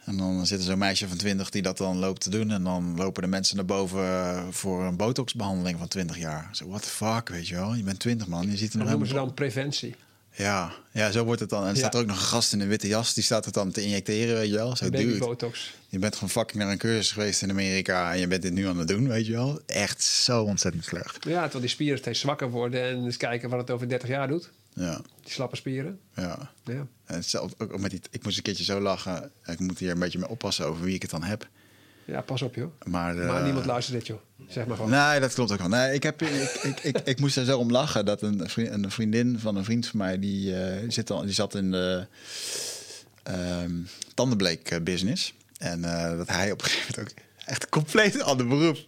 En 0.04 0.16
dan 0.16 0.46
zit 0.46 0.58
er 0.58 0.64
zo'n 0.64 0.78
meisje 0.78 1.08
van 1.08 1.16
20 1.16 1.50
die 1.50 1.62
dat 1.62 1.78
dan 1.78 1.98
loopt 1.98 2.20
te 2.20 2.30
doen. 2.30 2.50
En 2.50 2.64
dan 2.64 2.96
lopen 2.96 3.22
de 3.22 3.28
mensen 3.28 3.56
naar 3.56 3.64
boven 3.64 4.06
voor 4.52 4.84
een 4.84 4.96
botoxbehandeling 4.96 5.78
van 5.78 5.88
20 5.88 6.18
jaar. 6.18 6.48
Zo, 6.52 6.68
what 6.68 6.82
the 6.82 6.88
fuck, 6.88 7.28
weet 7.28 7.48
je 7.48 7.54
wel. 7.54 7.74
Je 7.74 7.82
bent 7.82 7.98
20 7.98 8.26
man, 8.26 8.50
je 8.50 8.56
ziet 8.56 8.72
er 8.72 8.78
Dat 8.78 8.78
nog 8.78 8.88
noemen 8.88 9.06
ze 9.06 9.12
helemaal... 9.12 9.34
dan 9.34 9.44
preventie. 9.44 9.94
Ja, 10.36 10.72
ja, 10.92 11.10
zo 11.10 11.24
wordt 11.24 11.40
het 11.40 11.50
dan. 11.50 11.62
En 11.62 11.68
er 11.68 11.76
staat 11.76 11.92
Ja. 11.92 11.98
er 11.98 12.04
ook 12.04 12.10
nog 12.10 12.20
een 12.20 12.26
gast 12.26 12.52
in 12.52 12.60
een 12.60 12.68
witte 12.68 12.88
jas. 12.88 13.14
Die 13.14 13.24
staat 13.24 13.44
het 13.44 13.54
dan 13.54 13.70
te 13.70 13.82
injecteren, 13.82 14.34
weet 14.34 14.48
je 14.48 14.54
wel. 14.54 14.76
Zo, 14.76 14.88
Baby 14.90 15.18
botox. 15.18 15.74
je 15.88 15.98
bent 15.98 16.14
gewoon 16.14 16.30
fucking 16.30 16.62
naar 16.62 16.70
een 16.72 16.78
cursus 16.78 17.12
geweest 17.12 17.42
in 17.42 17.50
Amerika. 17.50 18.12
En 18.12 18.18
je 18.18 18.26
bent 18.26 18.42
dit 18.42 18.52
nu 18.52 18.66
aan 18.66 18.78
het 18.78 18.88
doen, 18.88 19.08
weet 19.08 19.26
je 19.26 19.32
wel. 19.32 19.60
Echt 19.66 20.02
zo 20.02 20.42
ontzettend 20.42 20.84
slecht. 20.84 21.24
Ja, 21.24 21.40
terwijl 21.40 21.60
die 21.60 21.68
spieren 21.68 21.98
steeds 21.98 22.20
zwakker 22.20 22.50
worden 22.50 22.82
en 22.82 23.04
eens 23.04 23.16
kijken 23.16 23.50
wat 23.50 23.58
het 23.60 23.70
over 23.70 23.88
30 23.88 24.08
jaar 24.08 24.28
doet. 24.28 24.50
Ja, 24.74 25.00
Die 25.22 25.32
slappe 25.32 25.56
spieren. 25.56 25.98
ja. 26.14 26.50
Ja. 26.64 26.86
En 27.04 27.14
hetzelfde 27.14 27.54
ook 27.58 27.78
met 27.80 27.90
die, 27.90 28.00
ik 28.10 28.24
moest 28.24 28.36
een 28.36 28.42
keertje 28.42 28.64
zo 28.64 28.80
lachen. 28.80 29.30
Ik 29.46 29.58
moet 29.58 29.78
hier 29.78 29.90
een 29.90 29.98
beetje 29.98 30.18
mee 30.18 30.28
oppassen 30.28 30.66
over 30.66 30.84
wie 30.84 30.94
ik 30.94 31.02
het 31.02 31.10
dan 31.10 31.22
heb. 31.22 31.48
Ja, 32.10 32.20
pas 32.20 32.42
op 32.42 32.54
joh. 32.54 32.72
Maar, 32.84 33.18
eh, 33.18 33.26
Maar 33.26 33.42
niemand 33.42 33.66
luistert 33.66 33.98
dit 33.98 34.06
joh. 34.06 34.18
Zeg 34.48 34.66
maar 34.66 34.76
gewoon. 34.76 34.90
Nee, 34.90 35.20
dat 35.20 35.34
klopt 35.34 35.52
ook 35.52 35.58
wel. 35.58 35.68
Nee, 35.68 35.94
ik, 35.94 36.02
heb, 36.02 36.22
ik, 36.22 36.60
ik, 36.62 36.80
ik, 36.80 36.98
ik 37.04 37.20
moest 37.20 37.36
er 37.36 37.44
zo 37.44 37.58
om 37.58 37.70
lachen 37.70 38.04
dat 38.04 38.22
een, 38.22 38.48
vriend, 38.48 38.72
een 38.72 38.90
vriendin 38.90 39.38
van 39.38 39.56
een 39.56 39.64
vriend 39.64 39.86
van 39.86 39.98
mij... 39.98 40.18
die, 40.18 40.56
eh, 40.56 40.84
zit 40.88 41.10
al, 41.10 41.22
die 41.22 41.32
zat 41.32 41.54
in 41.54 41.70
de 41.70 42.06
ehm 43.22 43.72
tandenbleek 44.14 44.84
business. 44.84 45.34
En 45.58 45.84
eh, 45.84 46.16
dat 46.16 46.28
hij 46.28 46.50
op 46.50 46.62
een 46.62 46.68
gegeven 46.68 46.94
moment 46.96 47.18
ook 47.18 47.24
echt 47.44 47.68
compleet 47.68 48.14
een 48.14 48.22
ander 48.22 48.46
beroep... 48.46 48.78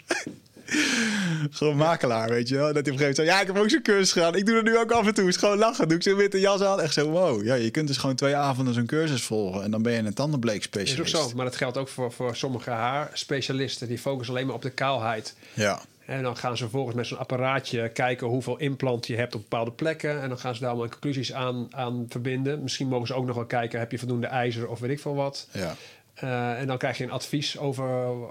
Gewoon 1.51 1.76
makelaar, 1.76 2.28
weet 2.28 2.48
je 2.48 2.55
wel. 2.56 2.72
Dat 2.72 2.86
hij 2.86 2.94
op 2.94 3.01
een 3.01 3.06
gegeven 3.06 3.06
moment 3.06 3.16
zei, 3.16 3.28
ja, 3.28 3.40
ik 3.40 3.47
heb 3.47 3.56
ook 3.56 3.70
zo'n 3.70 3.82
cursus 3.82 4.12
gedaan. 4.12 4.34
Ik 4.34 4.47
doe 4.47 4.56
het 4.56 4.64
nu 4.64 4.78
ook 4.78 4.90
af 4.93 5.06
en 5.06 5.14
toe. 5.14 5.28
Is 5.28 5.36
gewoon 5.36 5.59
lachen. 5.59 5.89
Doe 5.89 5.97
ik 5.97 6.02
zo'n 6.02 6.16
witte 6.16 6.40
jas 6.40 6.60
aan. 6.62 6.80
Echt 6.80 6.93
zo, 6.94 7.10
wow. 7.10 7.44
Ja, 7.44 7.55
je 7.55 7.70
kunt 7.70 7.86
dus 7.89 7.97
gewoon 7.97 8.16
twee 8.16 8.36
avonden 8.36 8.74
zo'n 8.74 8.86
cursus 8.86 9.22
volgen. 9.22 9.62
En 9.62 9.70
dan 9.70 9.82
ben 9.82 9.93
je 9.93 9.98
een 9.98 10.14
tandenbleek 10.14 10.59
is 10.59 10.64
specialist. 10.64 11.14
ook 11.16 11.22
zo. 11.30 11.36
Maar 11.36 11.44
dat 11.44 11.56
geldt 11.56 11.76
ook 11.76 11.89
voor, 11.89 12.12
voor 12.12 12.36
sommige 12.36 12.70
haarspecialisten. 12.70 13.89
Die 13.89 13.98
focussen 13.98 14.34
alleen 14.34 14.47
maar 14.47 14.55
op 14.56 14.62
de 14.62 14.70
kaalheid. 14.70 15.34
Ja, 15.55 15.80
En 16.06 16.22
dan 16.22 16.36
gaan 16.36 16.56
ze 16.56 16.62
vervolgens 16.62 16.97
met 16.97 17.06
zo'n 17.06 17.18
apparaatje 17.18 17.89
kijken 17.89 18.26
hoeveel 18.26 18.59
implant 18.59 19.06
je 19.06 19.16
hebt 19.16 19.34
op 19.34 19.40
bepaalde 19.40 19.70
plekken. 19.72 20.20
En 20.22 20.28
dan 20.28 20.39
gaan 20.39 20.55
ze 20.55 20.60
daar 20.60 20.70
allemaal 20.70 20.89
conclusies 20.89 21.32
aan, 21.32 21.66
aan 21.70 22.06
verbinden. 22.09 22.62
Misschien 22.62 22.89
mogen 22.89 23.06
ze 23.06 23.14
ook 23.14 23.26
nog 23.26 23.34
wel 23.36 23.44
kijken, 23.47 23.78
heb 23.78 23.90
je 23.90 23.98
voldoende 23.98 24.26
ijzer 24.26 24.68
of 24.68 24.78
weet 24.80 24.90
ik 24.90 25.01
veel 25.01 25.14
wat. 25.14 25.47
ja, 25.52 25.74
Eh, 26.14 26.60
en 26.60 26.66
dan 26.66 26.78
krijg 26.78 26.98
je 26.98 27.05
een 27.05 27.10
advies 27.10 27.59
over, 27.59 27.86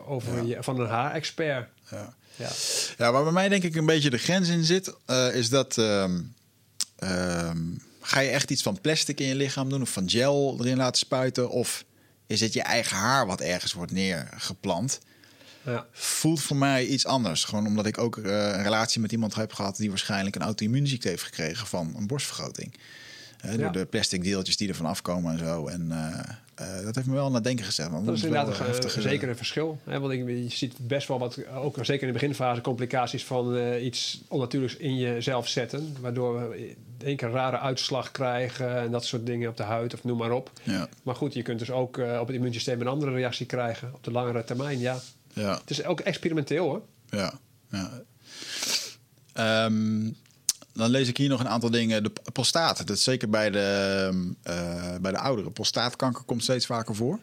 over 0.08 0.36
Ja. 0.36 0.42
je, 0.56 0.64
van 0.64 0.80
een 0.80 0.88
haarexpert. 0.88 1.68
ja. 1.90 2.14
Ja. 2.36 2.50
Ja, 2.98 3.12
waar 3.12 3.24
bij 3.24 3.32
mij 3.32 3.50
denk 3.50 3.64
ik 3.64 3.76
een 3.76 3.86
beetje 3.86 4.10
de 4.10 4.18
grens 4.18 4.50
in 4.50 4.64
zit, 4.64 4.94
eh, 5.06 5.36
is 5.36 5.50
dat. 5.50 5.78
ehm, 5.78 6.22
ehm, 6.96 7.58
ga 8.02 8.20
je 8.20 8.30
echt 8.30 8.52
iets 8.52 8.62
van 8.62 8.82
plastic 8.82 9.20
in 9.20 9.28
je 9.28 9.36
lichaam 9.36 9.70
doen 9.70 9.82
of 9.82 9.90
van 9.90 10.10
gel 10.10 10.58
erin 10.60 10.78
laten 10.78 10.98
spuiten? 11.00 11.50
Of 11.50 11.84
is 12.28 12.40
het 12.40 12.54
je 12.54 12.62
eigen 12.62 12.98
haar 12.98 13.26
wat 13.26 13.42
ergens 13.42 13.74
wordt 13.74 13.92
neergeplant? 13.92 15.00
Ja. 15.66 15.88
Voelt 15.92 16.42
voor 16.42 16.56
mij 16.58 16.86
iets 16.86 17.06
anders. 17.06 17.44
Gewoon 17.44 17.68
omdat 17.68 17.86
ik 17.86 17.98
ook 17.98 18.18
eh, 18.18 18.24
een 18.24 18.64
relatie 18.64 19.02
met 19.02 19.12
iemand 19.12 19.36
heb 19.36 19.54
gehad 19.54 19.78
die 19.78 19.90
waarschijnlijk 19.90 20.36
een 20.36 20.42
auto-immuunziekte 20.42 21.08
heeft 21.08 21.24
gekregen 21.24 21.68
van 21.68 21.94
een 21.98 22.08
borstvergroting. 22.08 22.74
Ja. 23.42 23.58
Door 23.58 23.72
de 23.72 23.86
plastic 23.86 24.24
deeltjes 24.24 24.58
die 24.58 24.68
ervan 24.68 24.86
afkomen 24.86 25.32
en 25.32 25.40
zo. 25.40 25.68
En 25.68 25.92
eh, 25.92 26.20
eh, 26.62 26.84
dat 26.84 26.96
heeft 26.96 27.08
me 27.08 27.14
wel 27.14 27.26
aan 27.26 27.34
het 27.34 27.44
denken 27.44 27.66
gezet. 27.66 27.90
want 27.90 28.06
Dat 28.06 28.16
is 28.16 28.24
inderdaad 28.24 28.60
een, 28.60 28.66
heftig, 28.66 28.96
eh, 28.96 29.02
zeker 29.02 29.30
een 29.30 29.36
verschil. 29.36 29.80
Hè? 29.84 30.00
Want 30.00 30.14
ik, 30.14 30.28
je 30.28 30.50
ziet 30.50 30.88
best 30.88 31.08
wel 31.08 31.20
wat, 31.20 31.48
ook 31.48 31.76
zeker 31.82 32.08
in 32.08 32.14
de 32.14 32.20
beginfase, 32.20 32.62
complicaties 32.62 33.26
van 33.26 33.56
eh, 33.56 33.86
iets 33.86 34.22
onnatuurlijks 34.28 34.76
in 34.76 34.98
jezelf 34.98 35.48
zetten. 35.48 35.96
Waardoor 36.00 36.50
we 36.50 36.68
in 36.68 36.76
één 37.04 37.16
keer 37.16 37.28
een 37.28 37.34
rare 37.34 37.60
uitslag 37.60 38.12
krijgen 38.12 38.78
en 38.78 38.92
dat 38.92 39.06
soort 39.06 39.26
dingen 39.26 39.50
op 39.50 39.58
de 39.58 39.64
huid 39.64 39.94
of 39.94 40.04
noem 40.04 40.18
maar 40.18 40.32
op. 40.32 40.52
Ja, 40.64 40.88
Maar 41.04 41.16
goed, 41.16 41.34
je 41.34 41.42
kunt 41.42 41.60
dus 41.60 41.72
ook 41.72 41.98
op 41.98 42.28
het 42.28 42.36
immuunsysteem 42.36 42.82
een 42.82 42.88
andere 42.88 43.12
reactie 43.12 43.46
krijgen 43.46 43.94
op 43.94 44.04
de 44.04 44.12
langere 44.12 44.44
termijn. 44.44 44.80
Ja, 44.80 45.00
ja. 45.34 45.58
het 45.60 45.70
is 45.70 45.84
ook 45.84 46.00
experimenteel 46.00 46.66
hoor. 46.66 46.82
Ja, 47.10 47.34
ja. 47.72 48.02
Ehm, 49.34 50.10
dan 50.74 50.90
lees 50.90 51.08
ik 51.08 51.18
hier 51.18 51.30
nog 51.30 51.40
een 51.40 51.48
aantal 51.50 51.70
dingen. 51.72 52.04
De 52.04 52.12
prostaat, 52.34 52.78
dat 52.78 52.90
is 52.90 53.04
zeker 53.04 53.30
bij 53.30 53.50
de, 53.50 54.10
eh, 54.44 54.96
bij 55.02 55.12
de 55.12 55.18
ouderen. 55.18 55.52
Prostaatkanker 55.52 56.24
komt 56.24 56.44
steeds 56.44 56.66
vaker 56.66 56.96
voor. 56.96 57.20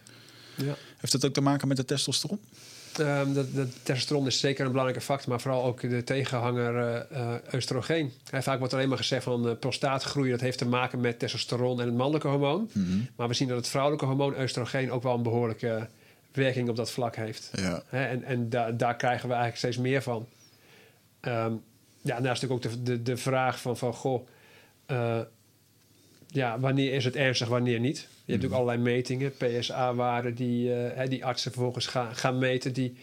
Ja. 0.54 0.74
Heeft 0.96 1.12
dat 1.12 1.24
ook 1.24 1.32
te 1.32 1.40
maken 1.40 1.68
met 1.68 1.76
de 1.76 1.84
testosteron? 1.84 2.40
Ehm, 2.98 3.32
de, 3.32 3.52
de 3.52 3.68
testosteron 3.82 4.26
is 4.26 4.40
zeker 4.40 4.64
een 4.64 4.70
belangrijke 4.70 5.04
factor, 5.04 5.28
maar 5.28 5.40
vooral 5.40 5.64
ook 5.64 5.80
de 5.80 6.04
tegenhanger 6.04 6.76
eh, 7.10 7.34
oestrogeen. 7.54 8.12
Hè, 8.30 8.42
vaak 8.42 8.58
wordt 8.58 8.74
alleen 8.74 8.88
maar 8.88 8.98
gezegd 8.98 9.24
van 9.24 9.46
uh, 9.48 9.52
prostaatgroei, 9.60 10.30
dat 10.30 10.40
heeft 10.40 10.58
te 10.58 10.66
maken 10.66 11.00
met 11.00 11.18
testosteron 11.18 11.80
en 11.80 11.86
het 11.86 11.96
mannelijke 11.96 12.28
hormoon. 12.28 12.70
Maar 13.16 13.28
we 13.28 13.34
zien 13.34 13.48
dat 13.48 13.56
het 13.56 13.68
vrouwelijke 13.68 14.04
hormoon 14.06 14.40
oestrogeen 14.40 14.92
ook 14.92 15.02
wel 15.02 15.14
een 15.14 15.22
behoorlijke 15.22 15.88
werking 16.32 16.68
op 16.68 16.76
dat 16.76 16.90
vlak 16.90 17.16
heeft. 17.16 17.50
Ja, 17.52 17.82
en 17.90 18.24
en 18.24 18.48
da- 18.50 18.70
daar 18.70 18.96
krijgen 18.96 19.28
we 19.28 19.34
eigenlijk 19.34 19.56
steeds 19.58 19.76
meer 19.76 20.02
van. 20.02 20.26
Ehm, 21.20 21.52
ja, 22.02 22.14
daarnaast 22.14 22.42
natuurlijk 22.42 22.66
ook 22.66 22.72
de, 22.72 22.82
de, 22.82 23.02
de 23.02 23.16
vraag 23.16 23.60
van, 23.60 23.76
van 23.76 23.94
goh, 23.94 24.26
eh, 24.86 25.20
ja, 26.26 26.60
wanneer 26.60 26.92
is 26.92 27.04
het 27.04 27.16
ernstig, 27.16 27.48
wanneer 27.48 27.80
niet? 27.80 27.98
Je 27.98 28.04
hebt 28.04 28.26
natuurlijk 28.26 28.54
allerlei 28.54 28.82
metingen, 28.82 29.32
PSA-waarden 29.36 30.34
die, 30.34 30.74
eh, 30.74 31.08
die 31.08 31.24
artsen 31.24 31.52
vervolgens 31.52 31.86
gaan, 31.86 32.16
gaan 32.16 32.38
meten, 32.38 32.72
die 32.72 32.96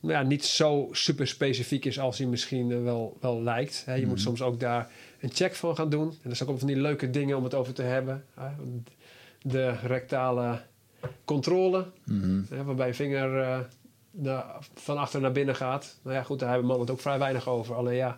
nou 0.00 0.14
ja, 0.14 0.22
niet 0.22 0.44
zo 0.44 0.88
super 0.92 1.26
specifiek 1.26 1.84
is 1.84 1.98
als 1.98 2.16
die 2.16 2.26
misschien 2.26 2.70
eh, 2.70 2.82
wel, 2.82 3.16
wel 3.20 3.42
lijkt. 3.42 3.82
Hè. 3.86 3.94
Je 3.94 4.06
moet 4.06 4.20
soms 4.20 4.42
ook 4.42 4.60
daar 4.60 4.90
een 5.20 5.30
check 5.32 5.54
van 5.54 5.76
gaan 5.76 5.90
doen. 5.90 6.08
En 6.08 6.18
dat 6.22 6.32
is 6.32 6.42
ook 6.42 6.58
van 6.58 6.66
die 6.68 6.76
leuke 6.76 7.10
dingen 7.10 7.36
om 7.36 7.44
het 7.44 7.54
over 7.54 7.74
te 7.74 7.82
hebben. 7.82 8.24
Hè. 8.34 8.48
De 9.42 9.70
rectale 9.70 10.60
controle, 11.24 11.86
Mhm. 12.04 12.40
hè, 12.48 12.64
waarbij 12.64 12.86
je 12.86 12.94
vinger 12.94 13.66
eh, 14.16 14.22
de- 14.22 14.42
van 14.74 14.98
achter 14.98 15.20
naar 15.20 15.32
binnen 15.32 15.56
gaat. 15.56 15.96
Nou 16.02 16.16
ja, 16.16 16.22
goed, 16.22 16.38
daar 16.38 16.48
hebben 16.48 16.66
mannen 16.66 16.86
het 16.86 16.94
ook 16.94 17.00
vrij 17.02 17.18
weinig 17.18 17.48
over. 17.48 17.74
Alleen 17.74 17.96
ja, 17.96 18.08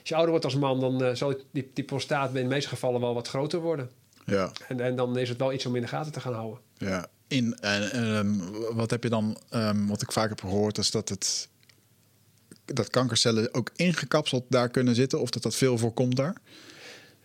als 0.00 0.08
je 0.08 0.14
ouder 0.14 0.30
wordt 0.30 0.44
als 0.44 0.56
man, 0.56 0.80
dan 0.80 1.02
eh, 1.04 1.14
zal 1.14 1.34
die, 1.50 1.70
die 1.74 1.84
prostaat 1.84 2.28
in 2.34 2.42
de 2.42 2.48
meeste 2.54 2.68
gevallen 2.68 3.00
wel 3.00 3.14
wat 3.14 3.28
groter 3.28 3.60
worden. 3.60 3.90
ja, 4.26 4.50
En, 4.68 4.80
en 4.80 4.96
dan 4.96 5.18
is 5.18 5.28
het 5.28 5.38
wel 5.38 5.52
iets 5.52 5.66
om 5.66 5.74
in 5.76 5.82
de 5.82 5.88
gaten 5.88 6.12
te 6.12 6.20
gaan 6.20 6.34
houden. 6.34 6.58
ja. 6.78 7.06
In, 7.28 7.58
en 7.60 7.90
ehm, 7.92 8.32
wat 8.74 8.90
heb 8.90 9.02
je 9.02 9.08
dan, 9.08 9.38
ehm, 9.50 9.86
wat 9.86 10.02
ik 10.02 10.12
vaak 10.12 10.28
heb 10.28 10.40
gehoord, 10.40 10.78
is 10.78 10.90
dat 10.90 11.08
het 11.08 11.48
dat 12.64 12.90
kankercellen 12.90 13.54
ook 13.54 13.70
ingekapseld 13.76 14.44
daar 14.48 14.68
kunnen 14.68 14.94
zitten, 14.94 15.20
of 15.20 15.30
dat 15.30 15.42
dat 15.42 15.54
veel 15.54 15.78
voorkomt 15.78 16.16
daar. 16.16 16.34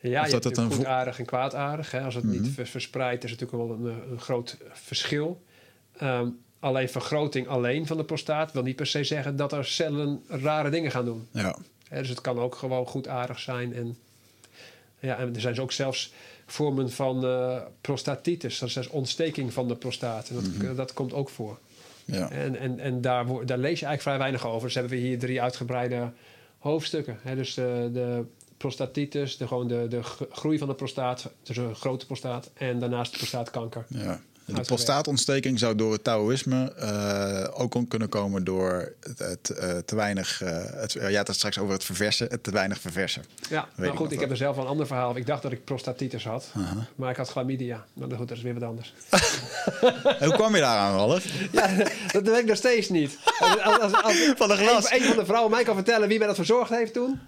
Ja, 0.01 0.19
Of 0.19 0.25
je 0.25 0.31
dat 0.31 0.43
natuurlijk 0.43 0.57
een 0.71 0.75
goedaardig 0.77 1.19
en 1.19 1.25
kwaadaardig. 1.25 1.91
Hè. 1.91 2.01
Als 2.01 2.15
het 2.15 2.23
Mhm. 2.23 2.41
niet 2.41 2.47
vers- 2.53 2.69
verspreidt, 2.69 3.23
is 3.23 3.31
natuurlijk 3.31 3.57
wel 3.57 3.71
een, 3.77 4.11
een 4.11 4.19
groot 4.19 4.57
verschil. 4.71 5.43
Ehm, 5.97 6.27
alleen 6.59 6.89
vergroting 6.89 7.47
alleen 7.47 7.87
van 7.87 7.97
de 7.97 8.03
prostaat 8.03 8.51
wil 8.51 8.63
niet 8.63 8.75
per 8.75 8.87
se 8.87 9.03
zeggen 9.03 9.35
dat 9.35 9.51
er 9.53 9.65
cellen 9.65 10.23
rare 10.27 10.69
dingen 10.69 10.91
gaan 10.91 11.05
doen. 11.05 11.27
Ja, 11.31 11.55
dus 11.89 12.09
het 12.09 12.21
kan 12.21 12.39
ook 12.39 12.55
gewoon 12.55 12.85
goedaardig 12.85 13.39
zijn. 13.39 13.73
En, 13.73 13.97
ja, 14.99 15.17
en 15.17 15.35
er 15.35 15.41
zijn 15.41 15.53
dus 15.53 15.63
ook 15.63 15.71
zelfs 15.71 16.13
vormen 16.45 16.91
van 16.91 17.25
eh 17.25 17.57
prostatitis. 17.81 18.59
Dat 18.59 18.69
is 18.69 18.75
dus 18.75 18.87
ontsteking 18.87 19.53
van 19.53 19.67
de 19.67 19.75
prostaat. 19.75 20.29
En 20.29 20.35
dat, 20.35 20.43
Mhm. 20.43 20.75
dat 20.75 20.93
komt 20.93 21.13
ook 21.13 21.29
voor. 21.29 21.59
Ja. 22.05 22.29
En, 22.31 22.55
en, 22.55 22.79
en 22.79 23.01
daar, 23.01 23.25
daar 23.25 23.57
lees 23.57 23.79
je 23.79 23.85
eigenlijk 23.85 24.01
vrij 24.01 24.17
weinig 24.17 24.47
over. 24.47 24.61
Dus 24.67 24.73
hebben 24.73 24.91
we 24.93 24.99
hier 24.99 25.19
drie 25.19 25.41
uitgebreide 25.41 26.11
hoofdstukken. 26.57 27.19
Dus 27.35 27.53
de, 27.53 27.89
de 27.93 28.23
prostatitis, 28.57 29.37
de, 29.37 29.47
gewoon 29.47 29.67
de, 29.67 29.85
de 29.89 30.03
groei 30.31 30.57
van 30.57 30.67
de 30.67 30.73
prostaat, 30.73 31.29
dus 31.43 31.57
een 31.57 31.75
grote 31.75 32.05
prostaat. 32.05 32.49
En 32.53 32.79
daarnaast 32.79 33.11
de 33.11 33.17
prostaatkanker. 33.17 33.85
Ja. 33.89 34.21
De 34.55 34.61
prostaatontsteking 34.61 35.59
zou 35.59 35.75
door 35.75 35.91
het 35.91 36.03
Taoïsme 36.03 36.73
eh, 36.73 37.61
ook 37.61 37.75
kunnen 37.87 38.09
komen 38.09 38.43
door 38.43 38.93
het, 38.99 39.19
het, 39.19 39.49
eh, 39.49 39.77
te 39.77 39.95
weinig. 39.95 40.41
eh, 40.41 40.63
het, 40.65 40.91
ja, 40.91 41.23
het 41.23 41.35
straks 41.35 41.59
over 41.59 41.73
het 41.73 41.83
verversen, 41.83 42.27
het 42.29 42.43
te 42.43 42.51
weinig 42.51 42.79
verversen. 42.79 43.23
Ja, 43.49 43.61
ik 43.63 43.77
maar 43.77 43.97
goed, 43.97 44.11
ik 44.11 44.19
heb 44.19 44.29
er 44.29 44.37
zelf 44.37 44.55
wel 44.55 44.63
een 44.65 44.69
ander 44.71 44.87
verhaal. 44.87 45.17
Ik 45.17 45.25
dacht 45.25 45.41
dat 45.41 45.51
ik 45.51 45.63
prostatitis 45.63 46.23
had, 46.25 46.51
maar 46.95 47.09
ik 47.09 47.15
had 47.17 47.29
chlamydia. 47.29 47.85
Maar 47.93 48.17
goed, 48.17 48.27
dat 48.27 48.37
is 48.37 48.43
weer 48.43 48.53
wat 48.53 48.63
anders. 48.63 48.93
Hoe 50.19 50.33
kwam 50.33 50.55
je 50.55 50.61
daaraan, 50.61 50.95
Ralf? 50.95 51.25
Ja, 51.51 51.67
dat 52.11 52.23
weet 52.27 52.37
ik 52.39 52.45
nog 52.45 52.57
steeds 52.57 52.89
niet. 52.89 53.17
Als, 53.39 53.59
als, 53.59 53.79
als, 53.79 54.03
als 54.03 54.17
Van 54.37 54.51
een 54.51 54.57
glas. 54.57 54.91
Een, 54.91 55.01
een 55.01 55.07
van 55.07 55.15
de 55.17 55.25
vrouwen 55.25 55.51
mij 55.51 55.63
kan 55.63 55.75
vertellen 55.75 56.07
wie 56.07 56.17
mij 56.17 56.27
dat 56.27 56.35
verzorgd 56.35 56.69
heeft 56.69 56.93
toen. 56.93 57.19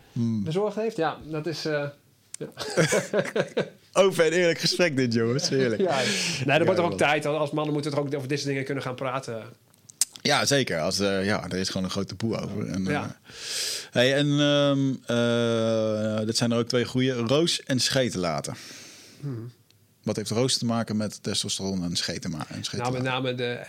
Verzorgd 0.43 0.75
heeft, 0.75 0.97
ja, 0.97 1.17
dat 1.23 1.45
is... 1.45 1.65
eh, 1.65 1.83
Open 3.93 4.25
en 4.25 4.31
eerlijk 4.31 4.59
gesprek 4.59 4.95
dit, 4.95 5.13
jongens. 5.13 5.49
Heerlijk. 5.49 5.81
ja. 5.89 5.99
Nee, 6.45 6.57
er 6.59 6.65
wordt 6.65 6.79
toch 6.79 6.91
ook 6.91 6.97
tijd. 6.97 7.25
Als 7.25 7.51
mannen 7.51 7.73
moeten 7.73 7.91
toch 7.91 7.99
ook 7.99 8.15
over 8.15 8.27
deze 8.27 8.45
dingen 8.47 8.63
kunnen 8.63 8.83
gaan 8.83 8.95
praten. 8.95 9.43
Ja, 10.21 10.45
zeker. 10.45 10.79
Als, 10.79 10.99
eh, 10.99 11.25
ja, 11.25 11.43
er 11.49 11.57
is 11.57 11.67
gewoon 11.67 11.83
een 11.83 11.89
grote 11.91 12.15
boel 12.15 12.39
over. 12.39 12.67
En, 12.67 12.83
Ja. 12.83 13.03
eh, 13.03 13.31
hey, 13.91 14.13
en 14.15 14.27
ehm 14.39 14.89
eh, 15.17 16.25
dit 16.25 16.37
zijn 16.37 16.51
er 16.51 16.57
ook 16.57 16.67
twee 16.67 16.85
goede. 16.85 17.13
Roos 17.13 17.63
en 17.63 17.79
scheten 17.79 18.19
laten. 18.19 18.55
Hmm. 19.19 19.51
Wat 20.03 20.15
heeft 20.15 20.29
roos 20.29 20.57
te 20.57 20.65
maken 20.65 20.97
met 20.97 21.23
testosteron 21.23 21.83
en 21.83 21.95
scheten? 21.95 22.31
Nou, 22.31 22.91
met 22.91 23.03
name 23.03 23.35
de, 23.35 23.59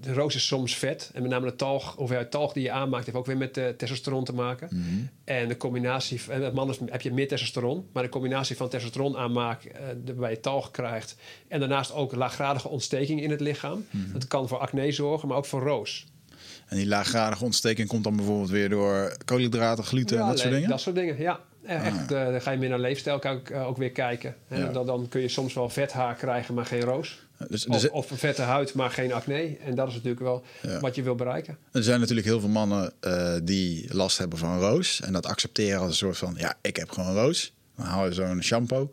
de 0.00 0.12
roos 0.12 0.34
is 0.34 0.46
soms 0.46 0.76
vet. 0.76 1.10
En 1.14 1.22
met 1.22 1.30
name 1.30 1.46
de 1.46 1.56
talg, 1.56 2.08
het 2.08 2.30
talg 2.30 2.52
die 2.52 2.62
je 2.62 2.70
aanmaakt, 2.70 3.04
heeft 3.04 3.18
ook 3.18 3.26
weer 3.26 3.36
met 3.36 3.56
eh, 3.56 3.68
testosteron 3.68 4.24
te 4.24 4.32
maken. 4.32 4.68
Mhm. 4.70 4.84
En 5.24 5.48
de 5.48 5.56
combinatie, 5.56 6.20
en 6.28 6.40
met 6.40 6.54
mannen 6.54 6.76
heb 6.90 7.00
je 7.00 7.12
meer 7.12 7.28
testosteron, 7.28 7.86
maar 7.92 8.02
de 8.02 8.08
combinatie 8.08 8.56
van 8.56 8.68
testosteron 8.68 9.16
aanmaak, 9.16 9.64
eh, 9.64 9.82
waarbij 10.04 10.30
je 10.30 10.40
talg 10.40 10.70
krijgt. 10.70 11.16
En 11.48 11.60
daarnaast 11.60 11.92
ook 11.92 12.14
laaggradige 12.14 12.68
ontsteking 12.68 13.22
in 13.22 13.30
het 13.30 13.40
lichaam. 13.40 13.86
Mhm. 13.90 14.12
Dat 14.12 14.26
kan 14.26 14.48
voor 14.48 14.58
acne 14.58 14.92
zorgen, 14.92 15.28
maar 15.28 15.36
ook 15.36 15.46
voor 15.46 15.62
roos. 15.62 16.06
En 16.66 16.76
die 16.76 16.86
laaggradige 16.86 17.44
ontsteking 17.44 17.88
komt 17.88 18.04
dan 18.04 18.16
bijvoorbeeld 18.16 18.50
weer 18.50 18.68
door 18.68 19.16
koolhydraten, 19.24 19.84
gluten 19.84 20.20
en 20.20 20.26
dat 20.26 20.38
soort 20.38 20.52
dingen? 20.52 20.68
Dat 20.68 20.80
soort 20.80 20.96
dingen, 20.96 21.18
ja. 21.18 21.40
Eh, 21.66 21.86
Echt, 21.86 22.12
eh, 22.12 22.24
dan 22.24 22.40
ga 22.40 22.50
je 22.50 22.58
meer 22.58 22.68
naar 22.68 22.78
leefstijl 22.78 23.22
ook, 23.24 23.48
eh, 23.48 23.66
ook 23.66 23.76
weer 23.76 23.90
kijken. 23.90 24.34
Ja. 24.48 24.66
Dan, 24.72 24.86
dan 24.86 25.08
kun 25.08 25.20
je 25.20 25.28
soms 25.28 25.54
wel 25.54 25.68
vet 25.68 25.92
haar 25.92 26.14
krijgen, 26.14 26.54
maar 26.54 26.66
geen 26.66 26.80
roos. 26.80 27.22
Dus, 27.48 27.66
Of, 27.66 27.80
dus, 27.80 27.90
of 27.90 28.10
een 28.10 28.16
vette 28.18 28.42
huid, 28.42 28.74
maar 28.74 28.90
geen 28.90 29.12
acne. 29.12 29.56
En 29.64 29.74
dat 29.74 29.88
is 29.88 29.94
natuurlijk 29.94 30.20
wel 30.20 30.42
Ja. 30.62 30.80
wat 30.80 30.94
je 30.94 31.02
wil 31.02 31.14
bereiken. 31.14 31.58
er 31.72 31.82
zijn 31.82 32.00
natuurlijk 32.00 32.26
heel 32.26 32.40
veel 32.40 32.48
mannen 32.48 32.92
die 33.44 33.94
last 33.94 34.18
hebben 34.18 34.38
van 34.38 34.58
roos. 34.58 35.00
En 35.00 35.12
dat 35.12 35.26
accepteren 35.26 35.78
als 35.80 35.88
een 35.90 35.94
soort 35.96 36.16
van, 36.18 36.34
ja, 36.38 36.54
ik 36.60 36.76
heb 36.76 36.90
gewoon 36.90 37.14
roos. 37.14 37.52
Dan 37.76 37.86
haal 37.86 38.04
je 38.06 38.12
zo'n 38.12 38.42
shampoo. 38.42 38.90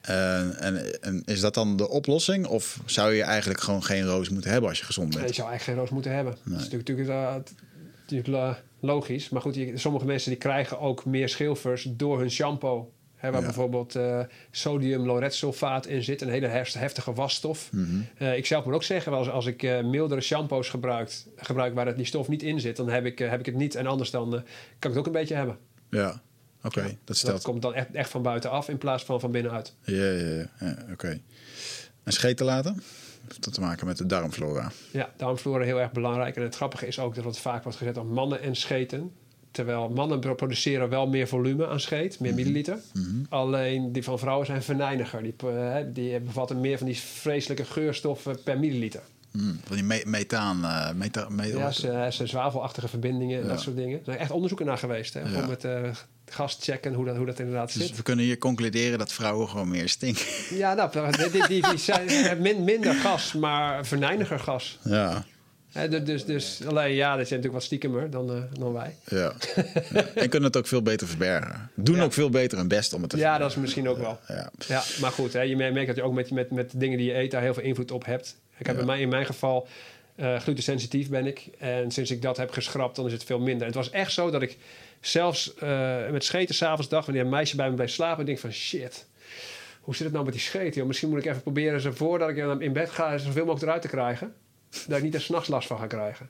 En, 0.00 0.56
en, 0.58 1.02
en 1.02 1.22
is 1.24 1.40
dat 1.40 1.54
dan 1.54 1.76
de 1.76 1.88
oplossing? 1.88 2.46
Of 2.46 2.80
zou 2.84 3.12
je 3.12 3.22
eigenlijk 3.22 3.60
gewoon 3.60 3.84
geen 3.84 4.04
roos 4.06 4.28
moeten 4.28 4.50
hebben 4.50 4.68
als 4.70 4.78
je 4.78 4.84
gezond 4.84 5.08
Nee, 5.08 5.18
bent? 5.18 5.28
je 5.28 5.34
zou 5.34 5.48
eigenlijk 5.48 5.78
geen 5.78 5.86
roos 5.86 5.94
moeten 5.94 6.14
hebben. 6.14 6.36
Dat 6.44 6.60
is 6.60 6.68
natuurlijk, 6.70 7.08
natuurlijk, 8.08 8.62
logisch. 8.80 9.28
Maar 9.28 9.40
goed, 9.42 9.54
je- 9.54 9.76
sommige 9.78 10.04
mensen 10.06 10.30
die 10.30 10.38
krijgen 10.38 10.80
ook 10.80 11.04
meer 11.04 11.28
schilfers 11.28 11.88
door 11.90 12.18
hun 12.18 12.30
shampoo. 12.30 12.90
Hè, 13.16 13.30
waar 13.30 13.40
Ja. 13.40 13.46
bijvoorbeeld 13.46 13.94
eh, 13.94 14.20
sodium 14.50 15.04
lauretsulfaat 15.06 15.86
in 15.86 16.02
zit. 16.04 16.20
Een 16.22 16.28
hele 16.28 16.46
hef- 16.46 16.72
heftige 16.72 17.12
wasstof. 17.12 17.70
Eh, 18.18 18.36
ik 18.36 18.46
zelf 18.46 18.64
moet 18.64 18.74
ook 18.74 18.82
zeggen, 18.82 19.12
als, 19.12 19.28
als 19.30 19.46
ik 19.46 19.62
eh, 19.62 19.84
mildere 19.84 20.20
shampoos 20.20 20.68
gebruik, 20.68 21.12
gebruik 21.36 21.74
waar 21.74 21.86
het, 21.86 21.96
die 21.96 22.04
stof 22.06 22.28
niet 22.28 22.42
in 22.42 22.60
zit... 22.60 22.76
dan 22.76 22.88
heb 22.88 23.04
ik, 23.04 23.18
heb 23.18 23.38
ik 23.40 23.46
het 23.46 23.54
niet. 23.54 23.74
En 23.74 23.86
anders 23.86 24.10
dan 24.10 24.30
kan 24.30 24.40
ik 24.78 24.82
het 24.82 24.96
ook 24.96 25.06
een 25.06 25.12
beetje 25.12 25.34
hebben. 25.34 25.58
Ja, 25.90 26.22
oké. 26.62 26.82
Dat 26.82 26.92
Dat 27.04 27.16
stelt. 27.16 27.42
komt 27.42 27.62
dan 27.62 27.74
echt, 27.74 27.90
echt 27.92 28.10
van 28.10 28.22
buitenaf 28.22 28.68
in 28.68 28.78
plaats 28.78 29.04
van 29.04 29.20
van 29.20 29.30
binnenuit. 29.30 29.74
Ja, 29.84 29.94
ja, 30.10 30.34
ja. 30.34 30.46
ja 30.60 30.76
oké. 30.92 31.20
En 32.04 32.12
scheten 32.12 32.46
laten? 32.46 32.82
Heeft 33.28 33.44
dat 33.44 33.54
te 33.54 33.60
maken 33.60 33.86
met 33.86 33.96
de 33.98 34.06
darmflora? 34.06 34.70
Ja, 34.92 35.10
darmflora 35.16 35.64
heel 35.64 35.80
erg 35.80 35.92
belangrijk. 35.92 36.36
En 36.36 36.42
het 36.42 36.54
grappige 36.56 36.86
is 36.86 36.98
ook 36.98 37.14
dat 37.14 37.24
het 37.24 37.38
vaak 37.38 37.62
wordt 37.62 37.78
gezet 37.78 37.96
op 37.96 38.08
mannen 38.10 38.42
en 38.42 38.56
scheten. 38.56 39.12
Terwijl 39.50 39.88
mannen 39.88 40.20
pro- 40.20 40.34
produceren 40.34 40.88
wel 40.88 41.06
meer 41.06 41.28
volume 41.28 41.66
aan 41.66 41.80
scheet, 41.80 42.20
meer 42.20 42.34
milliliter. 42.34 42.78
Alleen 43.28 43.92
die 43.92 44.04
van 44.04 44.18
vrouwen 44.18 44.46
zijn 44.46 44.62
venijniger. 44.62 45.22
Die, 45.22 45.34
eh, 45.50 45.76
die 45.92 46.20
bevatten 46.20 46.60
meer 46.60 46.78
van 46.78 46.86
die 46.86 46.96
vreselijke 46.96 47.64
geurstoffen 47.64 48.42
per 48.42 48.58
milliliter. 48.58 49.00
Hmm, 49.36 49.60
van 49.64 49.76
die 49.76 49.84
me- 49.84 50.02
methaan. 50.06 50.64
eh 50.64 50.92
meta, 50.92 51.28
Ja, 51.44 51.70
ze, 51.70 52.08
ze 52.10 52.26
zwavelachtige 52.26 52.88
verbindingen 52.88 53.36
en 53.38 53.42
Ja. 53.46 53.48
dat 53.52 53.60
soort 53.60 53.76
dingen. 53.76 53.98
Er 53.98 54.04
zijn 54.04 54.18
echt 54.18 54.30
onderzoeken 54.30 54.66
naar 54.66 54.78
geweest. 54.78 55.14
Hè? 55.14 55.20
Ja. 55.20 55.46
met 55.46 55.64
eh 55.64 55.80
gas 56.30 56.58
checken 56.60 56.94
hoe 56.94 57.04
dat, 57.04 57.16
hoe 57.16 57.26
dat 57.26 57.38
inderdaad 57.38 57.72
Dus 57.72 57.86
zit. 57.86 57.96
we 57.96 58.02
kunnen 58.02 58.24
hier 58.24 58.38
concluderen 58.38 58.98
dat 58.98 59.12
vrouwen 59.12 59.48
gewoon 59.48 59.68
meer 59.68 59.88
stinken. 59.88 60.24
Ja, 60.56 60.74
nou, 60.74 61.10
die, 61.16 61.30
die, 61.30 61.46
die, 61.46 61.62
die 61.68 61.78
zijn 61.78 62.06
min- 62.42 62.64
minder 62.64 62.94
gas, 62.94 63.32
maar 63.32 63.86
venijniger 63.86 64.38
gas. 64.38 64.78
Ja, 64.82 65.24
dus, 66.04 66.24
dus 66.24 66.60
alleen 66.66 66.94
ja, 66.94 67.16
dat 67.16 67.28
zijn 67.28 67.40
natuurlijk 67.40 67.52
wat 67.52 67.62
stiekemer 67.62 68.10
dan, 68.10 68.30
eh, 68.30 68.58
dan 68.60 68.72
wij. 68.72 68.96
ja. 69.08 69.16
ja. 69.92 70.04
En 70.14 70.28
kunnen 70.28 70.48
het 70.48 70.56
ook 70.56 70.66
veel 70.66 70.82
beter 70.82 71.06
verbergen. 71.08 71.70
Doen 71.74 71.96
Ja. 71.96 72.02
ook 72.02 72.12
veel 72.12 72.30
beter 72.30 72.58
hun 72.58 72.68
best 72.68 72.92
om 72.92 73.00
het 73.00 73.10
te 73.10 73.16
Ja, 73.16 73.38
dat 73.38 73.50
is 73.50 73.56
misschien 73.56 73.88
ook 73.88 73.98
wel. 73.98 74.18
Ja. 74.28 74.50
Ja, 74.66 74.82
maar 75.00 75.10
goed, 75.12 75.32
hè, 75.32 75.40
je 75.40 75.56
merkt 75.56 75.86
dat 75.86 75.96
je 75.96 76.02
ook 76.02 76.12
met, 76.14 76.30
met, 76.30 76.50
met 76.50 76.72
dingen 76.76 76.98
die 76.98 77.06
je 77.06 77.14
eet 77.18 77.30
daar 77.30 77.42
heel 77.42 77.54
veel 77.54 77.62
invloed 77.62 77.90
op 77.90 78.04
hebt. 78.04 78.36
Ik 78.58 78.66
heb 78.66 78.76
Ja. 78.76 78.84
bij 78.84 78.94
mij, 78.94 79.00
in 79.00 79.08
mijn 79.08 79.26
geval, 79.26 79.68
eh 80.16 80.38
glutensensitief 80.40 81.08
ben 81.08 81.26
ik. 81.26 81.48
En 81.58 81.90
sinds 81.90 82.10
ik 82.10 82.22
dat 82.22 82.36
heb 82.36 82.50
geschrapt, 82.50 82.96
dan 82.96 83.06
is 83.06 83.12
het 83.12 83.24
veel 83.24 83.38
minder. 83.38 83.60
En 83.60 83.66
het 83.66 83.74
was 83.74 83.90
echt 83.90 84.12
zo 84.12 84.30
dat 84.30 84.42
ik 84.42 84.58
zelfs 85.00 85.54
eh, 85.54 86.08
met 86.10 86.24
scheten 86.24 86.54
s'avonds 86.54 86.88
dacht... 86.88 87.06
wanneer 87.06 87.24
een 87.24 87.30
meisje 87.30 87.56
bij 87.56 87.68
me 87.68 87.74
bleef 87.74 87.90
slapen... 87.90 88.20
en 88.20 88.26
denk 88.26 88.38
van 88.38 88.52
shit, 88.52 89.06
hoe 89.80 89.94
zit 89.94 90.04
het 90.04 90.12
nou 90.12 90.24
met 90.24 90.34
die 90.34 90.42
scheten? 90.42 90.74
joh? 90.78 90.86
Misschien 90.86 91.08
moet 91.08 91.18
ik 91.18 91.26
even 91.26 91.42
proberen 91.42 91.80
ze 91.80 91.92
voordat 91.92 92.28
ik 92.28 92.36
in 92.60 92.72
bed 92.72 92.90
ga... 92.90 93.18
zoveel 93.18 93.44
mogelijk 93.44 93.62
eruit 93.62 93.82
te 93.82 93.88
krijgen. 93.88 94.34
Dat 94.88 94.96
ik 94.98 95.02
niet 95.04 95.14
er 95.14 95.20
s'nachts 95.20 95.48
last 95.48 95.66
van 95.68 95.78
ga 95.78 95.86
krijgen. 95.86 96.26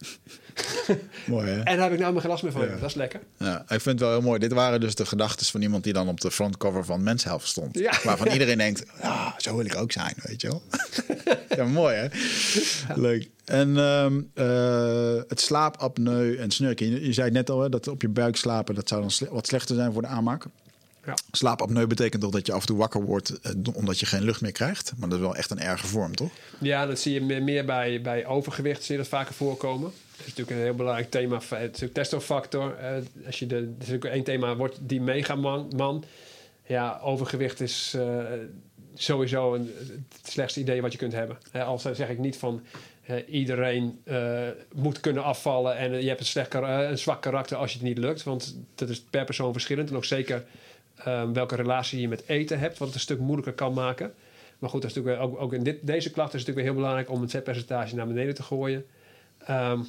Mooi 1.27 1.49
hè? 1.49 1.57
En 1.63 1.77
daar 1.77 1.85
heb 1.85 1.93
ik 1.93 1.99
nou 1.99 2.13
mijn 2.13 2.25
glas 2.25 2.43
meer 2.43 2.53
van. 2.53 2.61
Ja. 2.61 2.77
Dat 2.77 2.89
is 2.89 2.95
lekker. 2.95 3.21
Ja, 3.37 3.61
ik 3.61 3.67
vind 3.69 3.85
het 3.85 4.01
wel 4.01 4.11
heel 4.11 4.21
mooi. 4.21 4.39
Dit 4.39 4.53
waren 4.53 4.81
dus 4.81 4.95
de 4.95 5.07
gedachten 5.07 5.47
van 5.47 5.63
iemand 5.63 5.85
die 5.85 5.93
dan 5.93 6.09
op 6.09 6.21
de 6.21 6.31
frontcover 6.31 6.85
van 6.85 7.03
Men's 7.03 7.27
stond. 7.39 7.79
Ja. 7.79 7.99
Waarvan 8.05 8.27
iedereen 8.37 8.59
denkt, 8.59 8.85
ja, 9.03 9.35
zo 9.39 9.57
wil 9.57 9.65
ik 9.65 9.77
ook 9.77 9.93
zijn, 9.93 10.15
weet 10.23 10.41
je 10.41 10.49
wel. 10.49 10.63
ja, 11.57 11.65
mooi 11.65 11.95
hè? 11.95 12.07
Leuk. 12.95 13.29
En 13.45 13.77
ehm, 13.79 14.21
eh, 14.35 15.23
het 15.29 15.41
slaapapneu 15.41 16.37
en 16.37 16.51
snurken. 16.51 16.91
Je, 16.91 17.07
je 17.07 17.13
zei 17.13 17.27
het 17.27 17.35
net 17.35 17.51
al, 17.51 17.61
hè, 17.61 17.69
dat 17.69 17.89
op 17.89 18.03
je 18.03 18.09
buik 18.09 18.37
slapen, 18.37 18.75
dat 18.75 18.89
zou 18.89 19.01
dan 19.01 19.11
sle- 19.11 19.31
wat 19.31 19.47
slechter 19.47 19.75
zijn 19.75 19.93
voor 19.93 20.03
de 20.03 20.09
aanmaak. 20.09 20.45
Ja. 21.07 21.15
Slaapapneu 21.31 21.87
betekent 21.87 22.23
toch 22.23 22.31
dat 22.31 22.47
je 22.47 22.53
af 22.53 22.61
en 22.61 22.67
toe 22.67 22.77
wakker 22.77 23.03
wordt 23.03 23.41
eh, 23.41 23.53
omdat 23.73 24.01
je 24.01 24.07
geen 24.07 24.23
lucht 24.23 24.41
meer 24.41 24.53
krijgt. 24.53 24.93
Maar 24.97 25.09
dat 25.09 25.19
is 25.19 25.25
wel 25.25 25.37
echt 25.37 25.51
een 25.51 25.61
erge 25.61 25.87
vorm, 25.87 26.15
toch? 26.15 26.31
Ja, 26.59 26.87
dat 26.87 26.99
zie 26.99 27.15
je 27.15 27.21
meer, 27.21 27.43
meer 27.43 27.65
bij, 27.65 28.01
bij 28.01 28.27
overgewicht, 28.27 28.85
zie 28.85 28.95
je 28.95 29.01
dat 29.01 29.11
vaker 29.11 29.35
voorkomen. 29.35 29.93
Dat 30.17 30.27
is 30.27 30.27
natuurlijk 30.27 30.57
een 30.57 30.63
heel 30.63 30.75
belangrijk 30.75 31.11
thema. 31.11 31.41
Het 31.49 31.83
is 31.83 31.89
testofactor. 31.93 32.77
Eh, 32.77 32.97
als 33.27 33.39
je 33.39 33.47
de, 33.47 33.57
is 33.57 33.67
natuurlijk 33.79 34.05
één 34.05 34.25
thema, 34.25 34.57
wordt 34.57 34.79
die 34.81 35.01
megaman. 35.01 35.73
Man. 35.77 36.05
Ja, 36.67 36.99
overgewicht 37.03 37.61
is 37.61 37.95
eh, 37.97 38.25
sowieso 38.95 39.55
een, 39.55 39.71
het 40.23 40.33
slechtste 40.33 40.61
idee 40.61 40.83
wat 40.83 40.93
je 40.93 40.99
kunt 40.99 41.13
hebben. 41.13 41.39
Hè, 41.51 41.63
al 41.63 41.79
zeg 41.79 42.09
ik 42.09 42.19
niet 42.19 42.37
van 42.37 42.63
eh, 43.07 43.17
iedereen 43.29 44.01
moet 44.75 45.01
kunnen 45.01 45.23
afvallen 45.23 45.77
en 45.77 46.03
je 46.03 46.09
hebt 46.09 46.21
een, 46.21 46.27
slecht, 46.27 46.55
een 46.55 46.99
zwak 46.99 47.23
karakter 47.23 47.57
als 47.57 47.73
je 47.73 47.79
het 47.79 47.87
niet 47.87 47.99
lukt. 47.99 48.23
Want 48.23 48.57
dat 48.75 48.89
is 48.89 49.01
per 49.01 49.25
persoon 49.25 49.53
verschillend. 49.53 49.91
En 49.91 49.97
ook 49.97 50.05
zeker 50.05 50.45
eh, 50.97 51.31
welke 51.33 51.57
relatie 51.57 52.01
je 52.01 52.09
met 52.09 52.23
eten 52.27 52.59
hebt, 52.59 52.79
wat 52.79 52.87
het 52.87 52.97
een 52.97 53.03
stuk 53.03 53.19
moeilijker 53.19 53.53
kan 53.53 53.73
maken. 53.73 54.15
Maar 54.59 54.71
goed, 54.71 54.83
dat 54.83 54.91
is 54.91 54.97
natuurlijk 54.97 55.23
ook, 55.23 55.41
ook 55.41 55.53
in 55.53 55.63
dit, 55.63 55.87
deze 55.87 56.11
klacht 56.11 56.35
is 56.35 56.41
het 56.41 56.49
natuurlijk 56.49 56.57
weer 56.57 56.65
heel 56.65 56.75
belangrijk 56.75 57.11
om 57.11 57.21
het 57.21 57.31
vetpercentage 57.31 57.95
naar 57.95 58.07
beneden 58.07 58.35
te 58.35 58.43
gooien. 58.43 58.87
Ehm, 59.39 59.81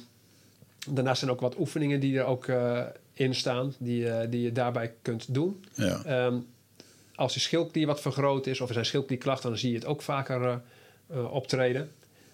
daarnaast 0.88 1.18
zijn 1.18 1.30
ook 1.30 1.40
wat 1.40 1.58
oefeningen 1.58 2.00
die 2.00 2.18
er 2.18 2.24
ook 2.24 2.46
eh, 2.46 2.82
in 3.12 3.34
staan, 3.34 3.74
die, 3.78 4.10
eh, 4.10 4.30
die 4.30 4.42
je 4.42 4.52
daarbij 4.52 4.94
kunt 5.02 5.34
doen. 5.34 5.64
Ja. 5.74 6.02
Ehm, 6.04 6.38
als 7.14 7.34
je 7.34 7.40
schildklier 7.40 7.86
wat 7.86 8.00
vergroot 8.00 8.46
is 8.46 8.60
of 8.60 8.68
er 8.68 8.74
zijn 8.74 8.86
schildklierklachten, 8.86 9.48
dan 9.50 9.58
zie 9.58 9.70
je 9.70 9.76
het 9.76 9.86
ook 9.86 10.02
vaker 10.02 10.60
eh, 11.06 11.32
optreden. 11.32 11.90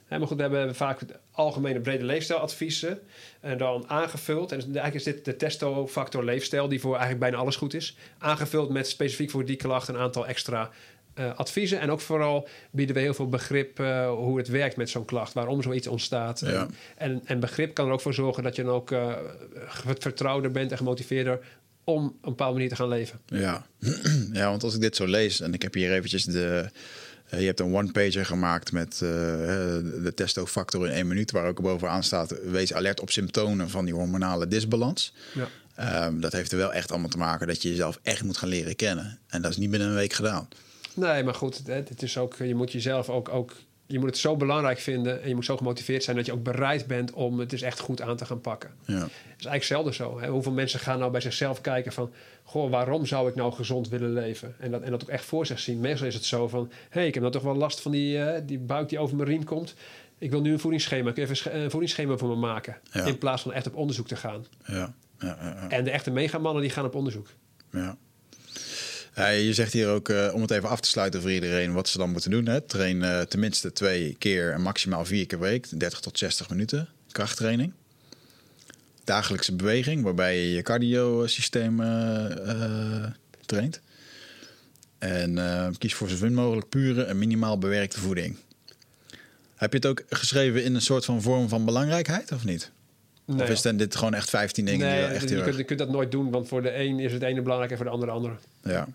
Maar 0.09 0.27
goed, 0.27 0.37
we 0.37 0.43
hebben 0.43 0.75
vaak 0.75 1.01
algemene 1.31 1.81
brede 1.81 2.05
leefstijladviezen 2.05 2.99
en 3.41 3.59
dan 3.59 3.85
aangevuld. 3.89 4.53
En 4.53 4.59
eigenlijk 4.61 4.95
is 4.95 5.05
dit 5.05 5.25
de 5.25 5.37
testofactor 5.37 6.25
leefstijl, 6.25 6.69
die 6.69 6.81
voor 6.81 6.91
eigenlijk 6.91 7.21
bijna 7.21 7.37
alles 7.37 7.57
goed 7.57 7.75
is. 7.75 7.97
Aangevuld 8.19 8.71
met 8.71 8.89
specifiek 8.89 9.31
voor 9.31 9.45
die 9.45 9.57
klacht 9.57 9.89
een 9.89 9.97
aantal 9.97 10.27
extra 10.27 10.71
eh, 11.15 11.39
adviezen. 11.39 11.81
En 11.81 11.91
ook 11.91 12.01
vooral 12.01 12.49
bieden 12.71 12.95
we 12.95 13.01
heel 13.01 13.15
veel 13.15 13.29
begrip 13.29 13.81
eh, 13.81 14.11
hoe 14.11 14.39
het 14.39 14.49
werkt 14.49 14.77
met 14.77 14.91
zo'n 14.91 15.05
klacht, 15.05 15.33
waarom 15.33 15.63
zoiets 15.63 15.87
ontstaat. 15.87 16.41
Ja. 16.41 16.67
En, 16.97 17.23
en, 17.25 17.41
begrip 17.41 17.75
kan 17.75 17.87
er 17.87 17.93
ook 17.93 18.01
voor 18.01 18.15
zorgen 18.15 18.43
dat 18.43 18.57
je 18.57 18.63
dan 18.63 18.75
ook 18.75 18.91
eh, 18.91 19.13
vertrouwder 19.99 20.51
bent 20.51 20.71
en 20.71 20.77
gemotiveerder 20.77 21.41
om 21.85 22.07
op 22.07 22.13
een 22.13 22.19
bepaalde 22.23 22.53
manier 22.53 22.69
te 22.69 22.77
gaan 22.77 22.89
leven. 22.89 23.21
Ja. 23.27 23.67
ja, 24.33 24.49
want 24.51 24.63
als 24.63 24.75
ik 24.75 24.81
dit 24.81 24.97
zo 24.97 25.07
lees 25.07 25.41
en 25.41 25.55
ik 25.55 25.63
heb 25.63 25.75
hier 25.75 25.93
eventjes 25.93 26.25
de, 26.25 26.69
Eh, 27.29 27.41
je 27.41 27.47
hebt 27.47 27.61
een 27.61 27.75
one-pager 27.75 28.27
gemaakt 28.27 28.73
met 28.73 28.93
uh, 28.95 29.01
de 29.01 30.13
testofactor 30.15 30.87
in 30.87 30.93
één 30.93 31.07
minuut, 31.07 31.31
waar 31.31 31.49
ook 31.49 31.63
bovenaan 31.63 32.03
staat: 32.03 32.35
wees 32.45 32.75
alert 32.75 33.01
op 33.01 33.11
symptomen 33.11 33.71
van 33.71 33.85
die 33.85 33.95
hormonale 33.95 34.49
disbalans. 34.49 35.15
Ja. 35.35 35.49
Um, 36.07 36.21
dat 36.21 36.33
heeft 36.33 36.53
er 36.53 36.59
wel 36.59 36.73
echt 36.73 36.91
allemaal 36.91 37.09
te 37.09 37.19
maken 37.19 37.47
dat 37.47 37.63
je 37.63 37.69
jezelf 37.69 37.99
echt 38.03 38.23
moet 38.23 38.37
gaan 38.37 38.49
leren 38.49 38.77
kennen. 38.77 39.19
En 39.29 39.43
dat 39.43 39.51
is 39.51 39.57
niet 39.57 39.71
binnen 39.71 39.89
een 39.89 39.95
week 39.95 40.13
gedaan. 40.13 40.49
Nee, 40.95 41.23
maar 41.23 41.35
goed, 41.35 41.61
het 41.67 42.03
is 42.03 42.19
ook, 42.19 42.37
je 42.37 42.55
moet 42.55 42.73
jezelf 42.73 43.09
ook, 43.09 43.29
ook 43.29 43.53
je 43.95 44.01
moet 44.01 44.09
het 44.09 44.19
zo 44.19 44.37
belangrijk 44.37 44.79
vinden 44.79 45.23
en 45.23 45.29
je 45.29 45.35
moet 45.35 45.45
zo 45.45 45.57
gemotiveerd 45.57 46.03
zijn 46.03 46.17
dat 46.17 46.27
je 46.27 46.33
ook 46.33 46.43
bereid 46.43 46.87
bent 46.87 47.13
om 47.13 47.39
het 47.39 47.51
dus 47.51 47.63
echt 47.63 47.81
goed 47.81 48.01
aan 48.03 48.17
te 48.17 48.25
gaan 48.25 48.41
pakken. 48.41 48.71
Ja. 48.85 48.99
Dat 48.99 49.09
is 49.09 49.47
eigenlijk 49.47 49.65
zelden 49.65 49.95
zo. 49.95 50.21
Hè? 50.21 50.29
Hoeveel 50.29 50.53
mensen 50.53 50.81
gaan 50.81 50.99
nou 50.99 51.11
bij 51.11 51.21
zichzelf 51.21 51.61
kijken 51.61 51.93
van, 51.93 52.13
goh, 52.43 52.71
waarom 52.71 53.07
zou 53.07 53.29
ik 53.29 53.35
nou 53.35 53.53
gezond 53.53 53.89
willen 53.89 54.13
leven? 54.13 54.55
En 54.59 54.71
dat, 54.71 54.83
en 54.83 54.91
dat 54.91 55.03
ook 55.03 55.09
echt 55.09 55.25
voor 55.25 55.47
zich 55.47 55.59
zien. 55.59 55.81
Meestal 55.81 56.07
is 56.07 56.15
het 56.15 56.25
zo 56.25 56.49
van, 56.49 56.71
hé, 56.71 56.77
hey, 56.89 57.07
ik 57.07 57.15
heb 57.15 57.23
nou 57.23 57.35
toch 57.35 57.43
wel 57.45 57.57
last 57.57 57.81
van 57.81 57.91
die, 57.91 58.17
uh, 58.17 58.35
die 58.47 58.59
buik 58.59 58.89
die 58.89 58.99
over 58.99 59.17
mijn 59.17 59.29
riem 59.29 59.45
komt. 59.45 59.75
Ik 60.19 60.31
wil 60.31 60.41
nu 60.41 60.53
een 60.53 60.59
voedingsschema. 60.59 61.13
Kun 61.13 61.23
je 61.23 61.31
even 61.31 61.61
een 61.61 61.71
voedingsschema 61.71 62.17
voor 62.17 62.29
me 62.29 62.37
maken? 62.37 62.77
In 62.93 63.19
plaats 63.19 63.43
van 63.43 63.53
echt 63.53 63.67
op 63.67 63.75
onderzoek 63.75 64.07
te 64.07 64.17
gaan. 64.17 64.47
Ja. 64.67 64.95
Ja, 65.19 65.67
en 65.69 65.85
de 65.85 65.91
echte 65.91 66.11
megamannen 66.11 66.63
die 66.63 66.71
gaan 66.71 66.85
op 66.85 66.95
onderzoek. 66.95 67.27
Ja. 67.71 67.97
Uh, 69.19 69.45
je 69.45 69.55
zegt 69.55 69.73
hier 69.73 69.89
ook, 69.89 70.09
uh, 70.09 70.31
om 70.35 70.41
het 70.41 70.51
even 70.51 70.69
af 70.69 70.81
te 70.81 70.89
sluiten 70.89 71.21
voor 71.21 71.33
iedereen, 71.33 71.73
wat 71.73 71.89
ze 71.89 71.99
dan 71.99 72.11
moeten 72.11 72.31
doen. 72.31 72.47
Hè? 72.47 72.61
Train 72.61 72.97
uh, 72.97 73.21
tenminste 73.21 73.73
twee 73.73 74.17
keer 74.19 74.53
en 74.53 74.61
maximaal 74.61 75.05
vier 75.05 75.27
keer 75.27 75.39
per 75.39 75.49
week, 75.49 75.81
30 75.81 76.01
tot 76.01 76.19
60 76.19 76.51
minuten 76.51 76.89
krachttraining. 77.13 77.73
Dagelijkse 79.05 79.55
beweging, 79.55 80.03
waarbij 80.03 80.39
je 80.39 80.53
je 80.53 80.63
cardio-systeem 80.63 81.77
traint. 83.47 83.81
En 84.99 85.39
kies 85.79 85.95
voor 85.95 86.09
zoveel 86.09 86.31
mogelijk 86.31 86.69
pure 86.69 87.03
en 87.03 87.19
minimaal 87.19 87.59
bewerkte 87.59 88.01
voeding. 88.01 88.37
Heb 89.55 89.71
je 89.71 89.77
het 89.77 89.87
ook 89.87 90.03
geschreven 90.09 90.65
in 90.65 90.75
een 90.75 90.81
soort 90.81 91.05
van 91.05 91.23
vorm 91.23 91.49
van 91.49 91.65
belangrijkheid 91.65 92.33
of 92.33 92.45
niet? 92.45 92.71
Nee, 93.25 93.43
of 93.43 93.49
is 93.49 93.63
het 93.63 93.79
dit 93.79 93.97
gewoon 93.97 94.15
echt 94.15 94.31
15 94.31 94.65
dingen? 94.65 94.87
Nee, 94.87 95.07
die 95.07 95.15
echt 95.15 95.29
je, 95.29 95.43
kunt, 95.43 95.57
je 95.57 95.65
kunt 95.65 95.79
dat 95.79 95.91
nooit 95.91 96.11
doen, 96.11 96.31
want 96.31 96.49
voor 96.49 96.63
de 96.63 96.75
een 96.75 96.99
is 96.99 97.13
het 97.13 97.23
ene 97.23 97.43
belangrijk 97.43 97.71
en 97.71 97.77
voor 97.77 97.87
de 97.87 97.93
ander 97.93 98.09
de 98.09 98.15
andere. 98.15 98.35
Ja, 98.63 98.89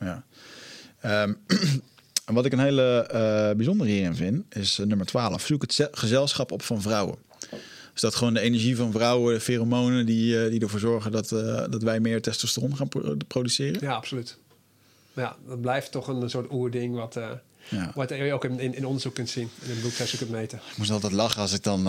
ja. 0.00 0.24
Um, 1.24 1.38
wat 2.34 2.44
ik 2.44 2.52
een 2.52 2.58
hele 2.58 3.10
uh, 3.12 3.56
bijzondere 3.56 3.90
hierin 3.90 4.14
vind, 4.14 4.44
is 4.54 4.78
uh, 4.78 4.86
nummer 4.86 5.06
12. 5.06 5.42
Zoek 5.46 5.62
het 5.62 5.88
gezelschap 5.92 6.52
op 6.52 6.62
van 6.62 6.82
vrouwen. 6.82 7.16
Dus 7.92 8.00
dat 8.00 8.14
gewoon 8.14 8.34
de 8.34 8.40
energie 8.40 8.76
van 8.76 8.92
vrouwen, 8.92 9.34
de 9.34 9.40
pheromonen, 9.40 10.06
die, 10.06 10.44
uh, 10.44 10.50
die 10.50 10.60
ervoor 10.60 10.80
zorgen 10.80 11.12
dat, 11.12 11.28
dat 11.70 11.82
wij 11.82 12.00
meer 12.00 12.22
testosteron 12.22 12.76
gaan 12.76 12.88
produceren? 13.26 13.80
Ja, 13.80 13.94
absoluut. 13.94 14.38
Ja, 15.12 15.36
dat 15.48 15.60
blijft 15.60 15.92
toch 15.92 16.08
een 16.08 16.30
soort 16.30 16.52
oerding 16.52 16.94
wat, 16.94 17.18
ja. 17.68 17.92
wat 17.94 18.08
je 18.08 18.32
ook 18.32 18.44
in, 18.44 18.60
in, 18.74 18.86
onderzoek 18.86 19.14
kunt 19.14 19.30
zien. 19.30 19.50
In 19.62 19.70
een 19.70 19.80
bloedtest 19.80 20.16
kunt 20.16 20.30
meten. 20.30 20.60
Ik 20.70 20.76
moest 20.76 20.90
altijd 20.90 21.12
lachen 21.12 21.40
als 21.40 21.52
ik 21.52 21.62
dan 21.62 21.84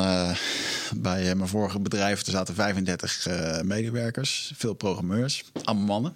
bij 0.95 1.35
mijn 1.35 1.47
vorige 1.47 1.79
bedrijf, 1.79 2.25
er 2.25 2.31
zaten 2.31 2.55
35 2.55 3.27
medewerkers, 3.63 4.51
veel 4.55 4.73
programmeurs, 4.73 5.43
allemaal 5.63 5.85
mannen 5.85 6.15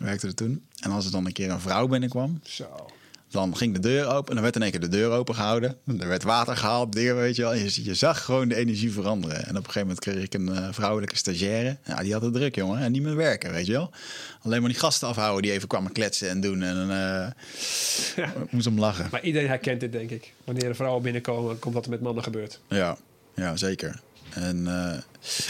werkte 0.00 0.26
er 0.26 0.34
toen. 0.34 0.64
En 0.80 0.90
als 0.90 1.04
er 1.04 1.10
dan 1.10 1.26
een 1.26 1.32
keer 1.32 1.50
een 1.50 1.60
vrouw 1.60 1.86
binnenkwam, 1.86 2.40
Zo. 2.42 2.86
dan 3.28 3.56
ging 3.56 3.74
de 3.74 3.80
deur 3.80 4.06
open 4.06 4.28
en 4.28 4.34
dan 4.34 4.42
werd 4.42 4.56
in 4.56 4.62
één 4.62 4.70
keer 4.70 4.80
de 4.80 4.88
deur 4.88 5.10
open 5.10 5.34
gehouden. 5.34 5.76
Er 5.98 6.08
werd 6.08 6.22
water 6.22 6.56
gehaald, 6.56 6.92
dingen, 6.92 7.16
weet 7.16 7.36
je 7.36 7.42
wel. 7.42 7.54
Je, 7.54 7.84
je, 7.84 7.94
zag 7.94 8.24
gewoon 8.24 8.48
de 8.48 8.54
energie 8.54 8.92
veranderen. 8.92 9.36
En 9.36 9.50
op 9.50 9.56
een 9.56 9.72
gegeven 9.72 9.80
moment 9.80 9.98
kreeg 9.98 10.24
ik 10.24 10.34
een 10.34 10.48
uh, 10.48 10.68
vrouwelijke 10.70 11.16
stagiaire. 11.16 11.76
Ja, 11.84 12.02
die 12.02 12.12
had 12.12 12.22
het 12.22 12.32
druk, 12.32 12.54
jongen. 12.54 12.80
En 12.80 12.92
niet 12.92 13.02
meer 13.02 13.16
werken, 13.16 13.52
weet 13.52 13.66
je 13.66 13.72
wel. 13.72 13.90
Alleen 14.42 14.60
maar 14.60 14.70
die 14.70 14.78
gasten 14.78 15.08
afhouden 15.08 15.42
die 15.42 15.52
even 15.52 15.68
kwamen 15.68 15.92
kletsen 15.92 16.28
en 16.28 16.40
doen. 16.40 16.62
En 16.62 16.76
uh, 16.76 17.30
ja. 18.16 18.32
moest 18.50 18.66
om 18.66 18.78
lachen. 18.78 19.08
Maar 19.10 19.22
iedereen 19.22 19.48
herkent 19.48 19.80
dit, 19.80 19.92
denk 19.92 20.10
ik. 20.10 20.32
Wanneer 20.44 20.64
er 20.64 20.76
vrouwen 20.76 21.02
binnenkomen, 21.02 21.58
komt 21.58 21.74
wat 21.74 21.84
er 21.84 21.90
met 21.90 22.00
mannen 22.00 22.22
gebeurt. 22.22 22.60
Ja, 22.68 22.96
ja 23.34 23.56
zeker. 23.56 24.00
En, 24.34 24.56
uh, 24.66 24.92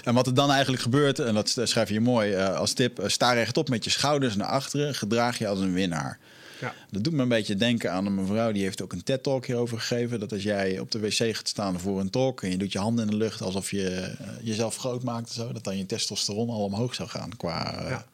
en 0.05 0.15
wat 0.15 0.27
er 0.27 0.35
dan 0.35 0.51
eigenlijk 0.51 0.82
gebeurt, 0.82 1.19
en 1.19 1.35
dat 1.35 1.57
schrijf 1.62 1.89
je 1.89 2.01
mooi 2.01 2.36
uh, 2.36 2.57
als 2.57 2.73
tip: 2.73 3.01
uh, 3.01 3.09
sta 3.09 3.32
rechtop 3.32 3.69
met 3.69 3.85
je 3.85 3.90
schouders 3.90 4.36
naar 4.36 4.47
achteren, 4.47 4.94
gedraag 4.94 5.39
je 5.39 5.48
als 5.48 5.61
een 5.61 5.73
winnaar. 5.73 6.19
Ja. 6.61 6.74
Dat 6.90 7.05
doet 7.05 7.12
me 7.12 7.23
een 7.23 7.28
beetje 7.28 7.57
denken 7.57 7.93
aan 7.93 8.07
een 8.07 8.15
mevrouw 8.15 8.52
die 8.52 8.62
heeft 8.62 8.82
ook 8.82 8.93
een 8.93 9.02
TED-talk 9.02 9.47
hierover 9.47 9.81
gegeven. 9.81 10.20
Dat 10.20 10.32
als 10.32 10.43
jij 10.43 10.78
op 10.78 10.90
de 10.90 10.98
wc 10.98 11.36
gaat 11.36 11.48
staan 11.48 11.81
voor 11.81 12.01
een 12.01 12.11
talk 12.11 12.43
en 12.43 12.51
je 12.51 12.57
doet 12.57 12.73
je 12.73 12.78
handen 12.78 13.05
in 13.05 13.11
de 13.11 13.16
lucht 13.16 13.43
alsof 13.43 13.70
je 13.70 14.15
jezelf 14.43 14.77
groot 14.77 15.02
maakt, 15.02 15.31
zo, 15.31 15.52
dat 15.52 15.65
dan 15.65 15.78
je 15.78 15.86
testosteron 15.86 16.51
al 16.51 16.65
omhoog 16.65 16.94
zou 16.94 17.09
gaan. 17.09 17.36
Qua, 17.36 17.85
ja. 17.89 18.05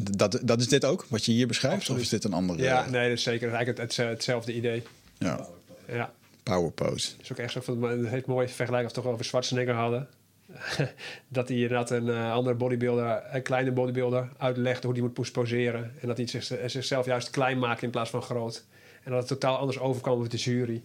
dat, 0.00 0.40
dat 0.42 0.60
is 0.60 0.68
dit 0.68 0.84
ook, 0.84 1.06
wat 1.08 1.24
je 1.24 1.32
hier 1.32 1.46
beschrijft? 1.46 1.76
Absoluut. 1.76 2.00
Of 2.00 2.04
is 2.04 2.10
dit 2.10 2.24
een 2.24 2.32
andere? 2.32 2.62
Ja, 2.62 2.90
nee, 2.90 3.08
dat 3.08 3.18
is 3.18 3.24
zeker. 3.24 3.52
eigenlijk 3.52 3.78
het, 3.78 3.96
hetzelfde 3.96 4.54
idee. 4.54 4.82
Ja. 5.18 5.46
ja. 5.88 6.12
Power 6.44 6.70
pose. 6.70 7.10
Dat 7.10 7.20
is 7.20 7.32
ook 7.32 7.38
echt 7.38 7.52
zo 7.52 7.60
van, 7.60 7.82
het 7.82 8.08
heet 8.08 8.26
mooi 8.26 8.48
vergelijken 8.48 8.84
als 8.84 8.94
we 8.94 9.02
toch 9.02 9.12
over 9.12 9.24
Schwarzenegger 9.24 9.74
hadden. 9.74 10.08
dat 11.28 11.48
hij 11.48 11.56
inderdaad 11.56 11.90
een 11.90 12.06
uh, 12.06 12.32
andere 12.32 12.56
bodybuilder, 12.56 13.22
een 13.32 13.42
kleine 13.42 13.72
bodybuilder, 13.72 14.28
uitlegde 14.38 14.86
hoe 14.86 14.94
die 14.94 15.02
moet 15.02 15.32
poseren. 15.32 15.92
En 16.00 16.08
dat 16.08 16.16
hij 16.16 16.26
zich, 16.26 16.50
eh, 16.50 16.68
zichzelf 16.68 17.06
juist 17.06 17.30
klein 17.30 17.58
maakt 17.58 17.82
in 17.82 17.90
plaats 17.90 18.10
van 18.10 18.22
groot. 18.22 18.64
En 19.02 19.10
dat 19.10 19.18
het 19.18 19.28
totaal 19.28 19.56
anders 19.56 19.78
overkwam 19.78 20.20
met 20.20 20.30
de 20.30 20.36
jury. 20.36 20.82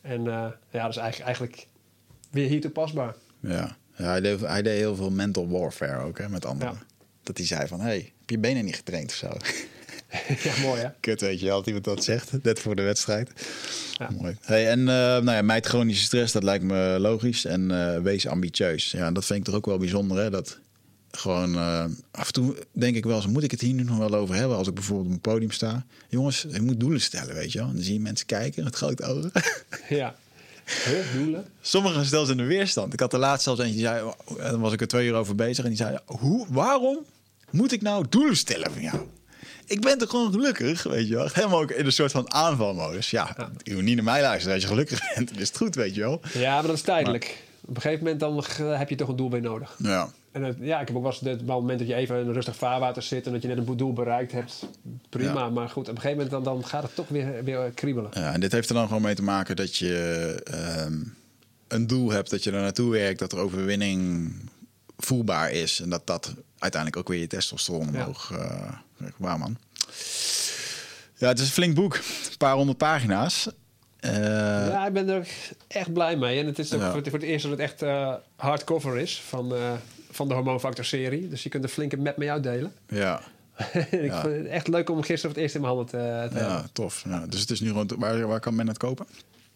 En 0.00 0.20
uh, 0.20 0.46
ja, 0.70 0.82
dat 0.82 0.90
is 0.90 0.96
eigenlijk, 0.96 1.20
eigenlijk 1.20 1.66
weer 2.30 2.48
hier 2.48 2.60
toepasbaar. 2.60 3.14
Ja, 3.40 3.76
ja 3.96 4.04
hij, 4.04 4.20
deed, 4.20 4.40
hij 4.40 4.62
deed 4.62 4.78
heel 4.78 4.96
veel 4.96 5.10
mental 5.10 5.48
warfare 5.48 6.04
ook 6.04 6.18
hè, 6.18 6.28
met 6.28 6.46
anderen. 6.46 6.78
Dat 7.22 7.36
hij 7.36 7.46
zei 7.46 7.66
van, 7.66 7.80
hey, 7.80 8.12
heb 8.18 8.30
je 8.30 8.38
benen 8.38 8.64
niet 8.64 8.76
getraind 8.76 9.10
of 9.10 9.16
zo? 9.16 9.28
ja, 10.44 10.60
mooi 10.62 10.80
hè? 10.80 10.88
Kut, 11.00 11.20
weet 11.20 11.40
je, 11.40 11.50
altijd 11.50 11.66
iemand 11.66 11.84
dat 11.84 12.04
zegt, 12.04 12.42
net 12.42 12.60
voor 12.60 12.76
de 12.76 12.82
wedstrijd. 12.82 13.30
Ja. 13.92 14.10
Mooi. 14.18 14.36
Hey, 14.40 14.68
en 14.68 14.78
uh, 14.78 14.86
nou 14.86 15.30
ja, 15.30 15.42
mijt 15.42 15.66
chronische 15.66 16.04
stress, 16.04 16.32
dat 16.32 16.42
lijkt 16.42 16.64
me 16.64 16.96
logisch. 16.98 17.44
En 17.44 17.70
uh, 17.70 17.98
wees 17.98 18.26
ambitieus. 18.26 18.90
Ja, 18.90 19.10
dat 19.10 19.24
vind 19.24 19.38
ik 19.38 19.44
toch 19.44 19.54
ook 19.54 19.66
wel 19.66 19.78
bijzonder, 19.78 20.18
hè? 20.18 20.30
Dat 20.30 20.58
gewoon, 21.10 21.54
uh, 21.54 21.84
af 22.10 22.26
en 22.26 22.32
toe 22.32 22.56
denk 22.72 22.96
ik 22.96 23.04
wel 23.04 23.16
eens, 23.16 23.26
moet 23.26 23.42
ik 23.42 23.50
het 23.50 23.60
hier 23.60 23.74
nu 23.74 23.82
nog 23.82 23.98
wel 23.98 24.14
over 24.14 24.34
hebben? 24.34 24.56
Als 24.56 24.68
ik 24.68 24.74
bijvoorbeeld 24.74 25.08
op 25.08 25.14
een 25.14 25.20
podium 25.20 25.50
sta. 25.50 25.84
Jongens, 26.08 26.44
ik 26.44 26.60
moet 26.60 26.80
doelen 26.80 27.00
stellen, 27.00 27.34
weet 27.34 27.52
je 27.52 27.58
wel. 27.58 27.68
En 27.68 27.74
dan 27.74 27.84
zie 27.84 27.94
je 27.94 28.00
mensen 28.00 28.26
kijken 28.26 28.64
met 28.64 28.74
grote 28.74 29.04
ogen. 29.04 29.32
Ja. 29.88 30.14
doelen? 31.14 31.46
Sommigen 31.60 32.04
stellen 32.04 32.26
ze 32.26 32.32
in 32.32 32.38
de 32.38 32.44
weerstand. 32.44 32.92
Ik 32.92 33.00
had 33.00 33.10
de 33.10 33.18
laatste 33.18 33.42
zelfs 33.42 33.60
eentje, 33.60 33.76
die 33.76 33.86
zei, 33.86 34.12
dan 34.50 34.60
was 34.60 34.72
ik 34.72 34.80
er 34.80 34.86
twee 34.86 35.06
uur 35.06 35.14
over 35.14 35.34
bezig. 35.34 35.64
En 35.64 35.70
die 35.70 35.78
zei, 35.78 35.98
hoe, 36.04 36.46
waarom 36.48 36.98
moet 37.50 37.72
ik 37.72 37.82
nou 37.82 38.06
doelen 38.08 38.36
stellen 38.36 38.72
van 38.72 38.82
jou? 38.82 38.98
Ik 39.66 39.80
ben 39.80 39.98
toch 39.98 40.10
gewoon 40.10 40.32
gelukkig, 40.32 40.82
weet 40.82 41.08
je 41.08 41.14
wel. 41.14 41.28
Helemaal 41.32 41.60
ook 41.60 41.70
in 41.70 41.86
een 41.86 41.92
soort 41.92 42.12
van 42.12 42.32
aanvalmodus. 42.32 43.10
Ja, 43.10 43.34
ja. 43.36 43.50
je 43.62 43.74
moet 43.74 43.82
niet 43.82 43.94
naar 43.94 44.04
mij 44.04 44.20
luisteren. 44.20 44.54
Als 44.54 44.62
je 44.62 44.68
gelukkig 44.68 45.00
bent, 45.14 45.28
dan 45.28 45.38
is 45.38 45.48
het 45.48 45.56
goed, 45.56 45.74
weet 45.74 45.94
je 45.94 46.00
wel. 46.00 46.20
Ja, 46.32 46.54
maar 46.54 46.66
dat 46.66 46.76
is 46.76 46.82
tijdelijk. 46.82 47.42
Op 47.60 47.74
een 47.74 47.82
gegeven 47.82 48.04
moment 48.04 48.20
dan 48.20 48.44
heb 48.78 48.88
je 48.88 48.96
toch 48.96 49.08
een 49.08 49.16
doel 49.16 49.28
bij 49.28 49.40
nodig. 49.40 49.74
Ja. 49.78 50.10
En 50.32 50.56
ja, 50.60 50.80
ik 50.80 50.86
heb 50.86 50.96
ook 50.96 51.02
wel 51.02 51.12
eens 51.12 51.20
het 51.20 51.46
moment 51.46 51.78
dat 51.78 51.88
je 51.88 51.94
even 51.94 52.20
in 52.20 52.26
een 52.26 52.32
rustig 52.32 52.56
vaarwater 52.56 53.02
zit... 53.02 53.26
en 53.26 53.32
dat 53.32 53.42
je 53.42 53.48
net 53.48 53.68
een 53.68 53.76
doel 53.76 53.92
bereikt 53.92 54.32
hebt. 54.32 54.68
Prima, 55.08 55.50
maar 55.50 55.68
goed, 55.68 55.88
op 55.88 55.94
een 55.94 56.00
gegeven 56.00 56.24
moment 56.24 56.44
dan, 56.44 56.54
dan 56.54 56.64
gaat 56.64 56.82
het 56.82 56.94
toch 56.94 57.08
weer, 57.08 57.44
weer 57.44 57.70
kriebelen. 57.74 58.10
Ja, 58.14 58.32
en 58.32 58.40
dit 58.40 58.52
heeft 58.52 58.68
er 58.68 58.74
dan 58.74 58.86
gewoon 58.86 59.02
mee 59.02 59.14
te 59.14 59.22
maken 59.22 59.56
dat 59.56 59.76
je 59.76 60.42
uh, 60.54 60.96
een 61.68 61.86
doel 61.86 62.10
hebt... 62.10 62.30
dat 62.30 62.44
je 62.44 62.50
er 62.50 62.60
naartoe 62.60 62.90
werkt, 62.90 63.18
dat 63.18 63.32
er 63.32 63.38
overwinning 63.38 64.32
voelbaar 64.96 65.50
is... 65.50 65.80
en 65.80 65.88
dat 65.88 66.06
dat 66.06 66.34
uiteindelijk 66.58 67.02
ook 67.02 67.08
weer 67.08 67.20
je 67.20 67.26
testosteron 67.26 67.88
omhoog... 67.88 68.30
Ja. 68.30 68.82
Uh, 69.00 69.08
Waar 69.16 69.38
man. 69.38 69.56
Ja, 71.16 71.28
het 71.28 71.38
is 71.38 71.46
een 71.46 71.52
flink 71.52 71.74
boek. 71.74 71.94
Een 71.94 72.36
paar 72.38 72.54
honderd 72.54 72.78
pagina's. 72.78 73.48
Uh, 74.00 74.12
ja, 74.68 74.86
ik 74.86 74.92
ben 74.92 75.08
er 75.08 75.28
echt 75.66 75.92
blij 75.92 76.16
mee. 76.16 76.40
En 76.40 76.46
het 76.46 76.58
is 76.58 76.72
ook 76.72 76.82
voor, 76.82 76.96
het, 76.96 77.08
voor, 77.08 77.18
het, 77.18 77.28
eerst 77.28 77.42
dat 77.42 77.50
het 77.50 77.60
echt 77.60 77.82
uh, 77.82 78.14
hardcover 78.36 78.98
is 78.98 79.22
van, 79.28 79.52
van 80.10 80.28
de 80.28 80.34
Hormoonfactor 80.34 80.84
serie. 80.84 81.28
Dus 81.28 81.42
je 81.42 81.48
kunt 81.48 81.64
een 81.64 81.70
flinke 81.70 81.96
map 81.96 82.16
mee 82.16 82.30
uitdelen. 82.30 82.72
Ja. 82.88 83.20
ik 83.90 84.10
ja. 84.10 84.20
vond 84.20 84.34
het 84.34 84.46
echt 84.46 84.68
leuk 84.68 84.90
om 84.90 84.96
gisteren 84.96 85.20
voor 85.20 85.30
het 85.30 85.38
eerst 85.38 85.54
in 85.54 85.60
mijn 85.60 85.74
handen 85.74 85.90
te, 85.90 86.28
te 86.30 86.44
ja, 86.44 86.50
hebben. 86.52 86.72
Tof. 86.72 87.02
Ja, 87.08 87.26
dus 87.26 87.40
het 87.40 87.50
is 87.50 87.60
nu 87.60 87.70
rond. 87.70 87.94
Waar, 87.98 88.26
waar 88.26 88.40
kan 88.40 88.54
men 88.54 88.68
het 88.68 88.78
kopen? 88.78 89.06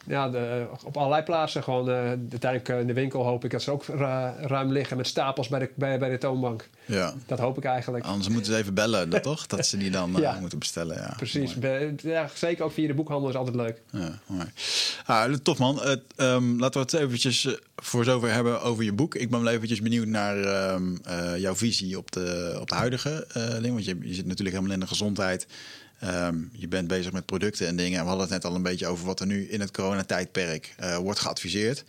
Ja, 0.08 0.28
de, 0.28 0.66
op 0.84 0.96
allerlei 0.96 1.22
plaatsen. 1.22 1.62
Gewoon 1.62 1.88
uh, 1.88 1.96
uiteindelijk 1.96 2.68
in 2.68 2.86
de 2.86 2.92
winkel 2.92 3.24
hoop 3.24 3.44
ik 3.44 3.50
dat 3.50 3.62
ze 3.62 3.70
ook 3.70 3.84
ruim 4.40 4.72
liggen 4.72 4.96
met 4.96 5.06
stapels 5.06 5.48
bij 5.48 5.58
de, 5.58 5.70
bij, 5.74 5.98
bij 5.98 6.10
de 6.10 6.18
toonbank. 6.18 6.68
Ja. 6.84 7.14
Dat 7.26 7.38
hoop 7.38 7.56
ik 7.58 7.64
eigenlijk. 7.64 8.04
Anders 8.04 8.28
moeten 8.28 8.52
ze 8.52 8.58
even 8.58 8.74
bellen, 8.74 9.10
dat 9.10 9.22
toch? 9.22 9.46
Dat 9.46 9.66
ze 9.66 9.76
die 9.76 9.90
dan 9.90 10.16
uh, 10.16 10.18
ja. 10.18 10.40
moeten 10.40 10.58
bestellen. 10.58 10.96
Ja, 10.96 11.14
Precies. 11.16 11.56
Ja, 12.02 12.28
zeker 12.34 12.64
ook 12.64 12.72
via 12.72 12.86
de 12.86 12.94
boekhandel 12.94 13.28
is 13.28 13.34
altijd 13.34 13.56
leuk. 13.56 13.82
Ja, 13.90 14.18
mooi. 14.26 14.46
Ah, 15.06 15.32
tof 15.34 15.58
man. 15.58 15.80
Uh, 15.84 16.34
um, 16.34 16.58
laten 16.58 16.80
we 16.80 16.86
het 16.86 17.02
eventjes 17.02 17.44
uh, 17.44 17.52
voor 17.76 18.04
zover 18.04 18.32
hebben 18.32 18.62
over 18.62 18.84
je 18.84 18.92
boek. 18.92 19.14
Ik 19.14 19.30
ben 19.30 19.42
wel 19.42 19.52
eventjes 19.52 19.82
benieuwd 19.82 20.06
naar 20.06 20.36
um, 20.74 21.00
jouw 21.36 21.54
visie 21.54 21.98
op 21.98 22.12
de, 22.12 22.56
op 22.60 22.68
de 22.68 22.74
huidige 22.74 23.26
ding. 23.60 23.72
Want 23.74 23.84
je, 23.84 23.98
je 24.00 24.14
zit 24.14 24.26
natuurlijk 24.26 24.56
helemaal 24.56 24.74
in 24.74 24.80
de 24.80 24.86
gezondheid. 24.86 25.46
Um, 26.04 26.50
je 26.52 26.68
bent 26.68 26.88
bezig 26.88 27.12
met 27.12 27.26
producten 27.26 27.66
en 27.66 27.76
dingen. 27.76 27.98
En 27.98 28.02
we 28.02 28.08
hadden 28.08 28.26
het 28.26 28.34
net 28.34 28.44
al 28.44 28.54
een 28.56 28.62
beetje 28.62 28.86
over 28.86 29.06
wat 29.06 29.20
er 29.20 29.26
nu 29.26 29.48
in 29.48 29.60
het 29.60 29.70
coronatijdperk 29.70 30.74
uh, 30.80 30.96
wordt 30.96 31.20
geadviseerd. 31.20 31.84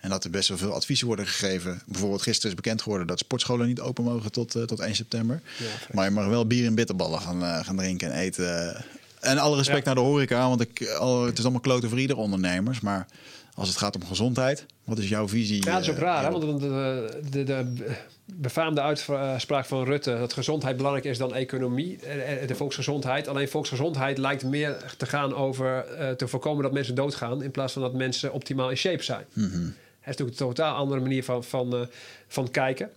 En 0.00 0.10
dat 0.10 0.24
er 0.24 0.30
best 0.30 0.48
wel 0.48 0.58
veel 0.58 0.72
adviezen 0.74 1.06
worden 1.06 1.26
gegeven. 1.26 1.82
Bijvoorbeeld 1.86 2.22
gisteren 2.22 2.50
is 2.50 2.56
bekend 2.56 2.82
geworden 2.82 3.06
dat 3.06 3.18
sportscholen 3.18 3.66
niet 3.66 3.80
open 3.80 4.04
mogen 4.04 4.32
tot, 4.32 4.56
uh, 4.56 4.62
tot 4.62 4.80
1 4.80 4.94
september. 4.94 5.40
Ja, 5.58 5.66
maar 5.92 6.04
je 6.04 6.10
mag 6.10 6.26
wel 6.26 6.46
bier 6.46 6.66
en 6.66 6.74
bitterballen 6.74 7.20
gaan, 7.20 7.42
uh, 7.42 7.64
gaan 7.64 7.76
drinken 7.76 8.12
en 8.12 8.18
eten 8.18 8.84
En 9.20 9.38
alle 9.38 9.56
respect 9.56 9.78
Ja. 9.78 9.84
naar 9.84 9.94
de 9.94 10.10
horeca, 10.10 10.48
want 10.48 10.60
ik, 10.60 10.88
al, 10.88 11.24
het 11.24 11.38
is 11.38 11.42
allemaal 11.42 11.60
kloten 11.60 11.88
voor 11.88 12.00
ieder 12.00 12.16
ondernemers. 12.16 12.80
Maar 12.80 13.06
als 13.54 13.68
het 13.68 13.76
gaat 13.78 13.94
om 13.96 14.04
gezondheid, 14.04 14.66
wat 14.84 14.98
is 14.98 15.08
jouw 15.08 15.28
visie? 15.28 15.64
Ja, 15.64 15.72
dat 15.72 15.82
is 15.82 15.88
ook 15.90 15.96
eh, 15.96 16.02
raar, 16.02 16.24
hè? 16.24 16.30
Want 16.30 16.60
de, 16.60 17.20
de, 17.30 17.44
de 17.44 17.84
befaamde 18.24 18.80
uitspraak 18.80 19.64
van 19.66 19.84
Rutte... 19.84 20.18
dat 20.18 20.32
gezondheid 20.32 20.76
belangrijker 20.76 21.10
is 21.10 21.18
dan 21.18 21.34
economie, 21.34 21.98
eh, 22.00 22.42
eh, 22.42 22.48
de 22.48 22.54
volksgezondheid. 22.54 23.28
Alleen 23.28 23.48
volksgezondheid 23.48 24.18
lijkt 24.18 24.44
meer 24.44 24.94
te 24.96 25.06
gaan 25.06 25.34
over 25.34 25.86
eh, 25.86 26.10
te 26.10 26.28
voorkomen 26.28 26.62
dat 26.62 26.72
mensen 26.72 26.94
doodgaan... 26.94 27.42
in 27.42 27.50
plaats 27.50 27.72
van 27.72 27.82
dat 27.82 27.92
mensen 27.94 28.32
optimaal 28.32 28.70
in 28.70 28.76
shape 28.76 29.02
zijn. 29.02 29.24
Mhm. 29.32 29.44
Het 29.44 30.12
is 30.14 30.20
natuurlijk 30.20 30.40
een 30.40 30.46
totaal 30.46 30.74
andere 30.76 31.00
manier 31.00 31.24
van, 31.24 31.44
van, 31.44 31.74
eh, 31.74 31.80
van 32.28 32.50
kijken. 32.50 32.90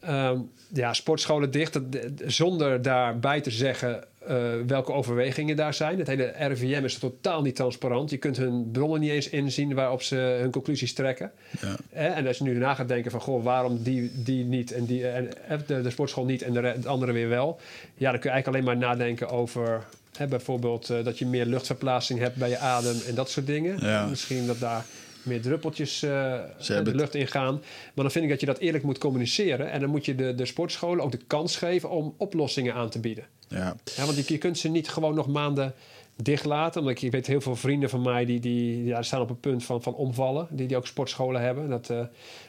Ehm, 0.00 0.38
ja, 0.72 0.92
sportscholen 0.92 1.50
dicht, 1.50 1.72
dat- 1.72 1.82
zonder 2.26 2.82
daarbij 2.82 3.40
te 3.40 3.50
zeggen 3.50 4.04
eh, 4.26 4.36
welke 4.66 4.92
overwegingen 4.92 5.56
daar 5.56 5.74
zijn. 5.74 5.98
Het 5.98 6.06
hele 6.06 6.32
RIVM 6.38 6.84
is 6.84 6.98
totaal 6.98 7.42
niet 7.42 7.56
transparant. 7.56 8.10
Je 8.10 8.16
kunt 8.16 8.36
hun 8.36 8.70
bronnen 8.72 9.00
niet 9.00 9.10
eens 9.10 9.28
inzien 9.28 9.74
waarop 9.74 10.02
ze 10.02 10.16
hun 10.16 10.50
conclusies 10.50 10.92
trekken. 10.92 11.32
Ja. 11.60 11.76
Eh, 11.92 12.16
en 12.16 12.26
als 12.26 12.38
je 12.38 12.44
nu 12.44 12.58
na 12.58 12.74
gaat 12.74 12.88
denken 12.88 13.10
van, 13.10 13.20
goh, 13.20 13.44
waarom 13.44 13.82
die, 13.82 14.10
die 14.14 14.44
niet 14.44 14.72
en, 14.72 14.84
die, 14.84 15.08
en 15.08 15.28
eh, 15.48 15.58
de, 15.66 15.80
de 15.80 15.90
sportschool 15.90 16.24
niet 16.24 16.42
en 16.42 16.52
de, 16.52 16.60
re- 16.60 16.78
de 16.80 16.88
andere 16.88 17.12
weer 17.12 17.28
wel. 17.28 17.60
Ja, 17.94 18.10
dan 18.10 18.20
kun 18.20 18.30
je 18.30 18.34
eigenlijk 18.34 18.46
alleen 18.46 18.78
maar 18.78 18.88
nadenken 18.88 19.28
over 19.28 19.84
hè, 20.16 20.26
bijvoorbeeld 20.26 20.90
eh, 20.90 21.04
dat 21.04 21.18
je 21.18 21.26
meer 21.26 21.46
luchtverplaatsing 21.46 22.18
hebt 22.18 22.36
bij 22.36 22.48
je 22.48 22.58
adem 22.58 22.96
en 23.08 23.14
dat 23.14 23.30
soort 23.30 23.46
dingen. 23.46 23.76
Ja. 23.80 24.06
Misschien 24.06 24.46
dat 24.46 24.58
daar 24.60 24.84
meer 25.24 25.40
druppeltjes 25.40 26.02
eh, 26.02 26.40
de 26.58 26.94
lucht 26.94 27.14
in 27.14 27.26
gaan. 27.26 27.54
Maar 27.94 28.04
dan 28.04 28.10
vind 28.10 28.24
ik 28.24 28.30
dat 28.30 28.40
je 28.40 28.46
dat 28.46 28.58
eerlijk 28.58 28.84
moet 28.84 28.98
communiceren. 28.98 29.70
En 29.70 29.80
dan 29.80 29.90
moet 29.90 30.04
je 30.04 30.14
de, 30.14 30.34
de 30.34 30.46
sportscholen 30.46 31.04
ook 31.04 31.10
de 31.10 31.20
kans 31.26 31.56
geven 31.56 31.90
om 31.90 32.14
oplossingen 32.16 32.74
aan 32.74 32.88
te 32.90 33.00
bieden. 33.00 33.24
Ja. 33.48 33.76
Ja, 33.96 34.04
want 34.04 34.16
je, 34.16 34.24
je 34.26 34.38
kunt 34.38 34.58
ze 34.58 34.68
niet 34.68 34.88
gewoon 34.88 35.14
nog 35.14 35.28
maanden 35.28 35.74
dicht 36.16 36.44
laten. 36.44 36.80
Omdat 36.80 36.96
ik, 36.96 37.02
ik 37.02 37.10
weet 37.10 37.26
heel 37.26 37.40
veel 37.40 37.56
vrienden 37.56 37.90
van 37.90 38.02
mij 38.02 38.24
die, 38.24 38.40
die 38.40 38.84
ja, 38.84 39.02
staan 39.02 39.20
op 39.20 39.28
het 39.28 39.40
punt 39.40 39.64
van, 39.64 39.82
van 39.82 39.94
omvallen. 39.94 40.46
Die, 40.50 40.66
die 40.66 40.76
ook 40.76 40.86
sportscholen 40.86 41.40
hebben. 41.40 41.68
Dat 41.68 41.90
eh, 41.90 42.04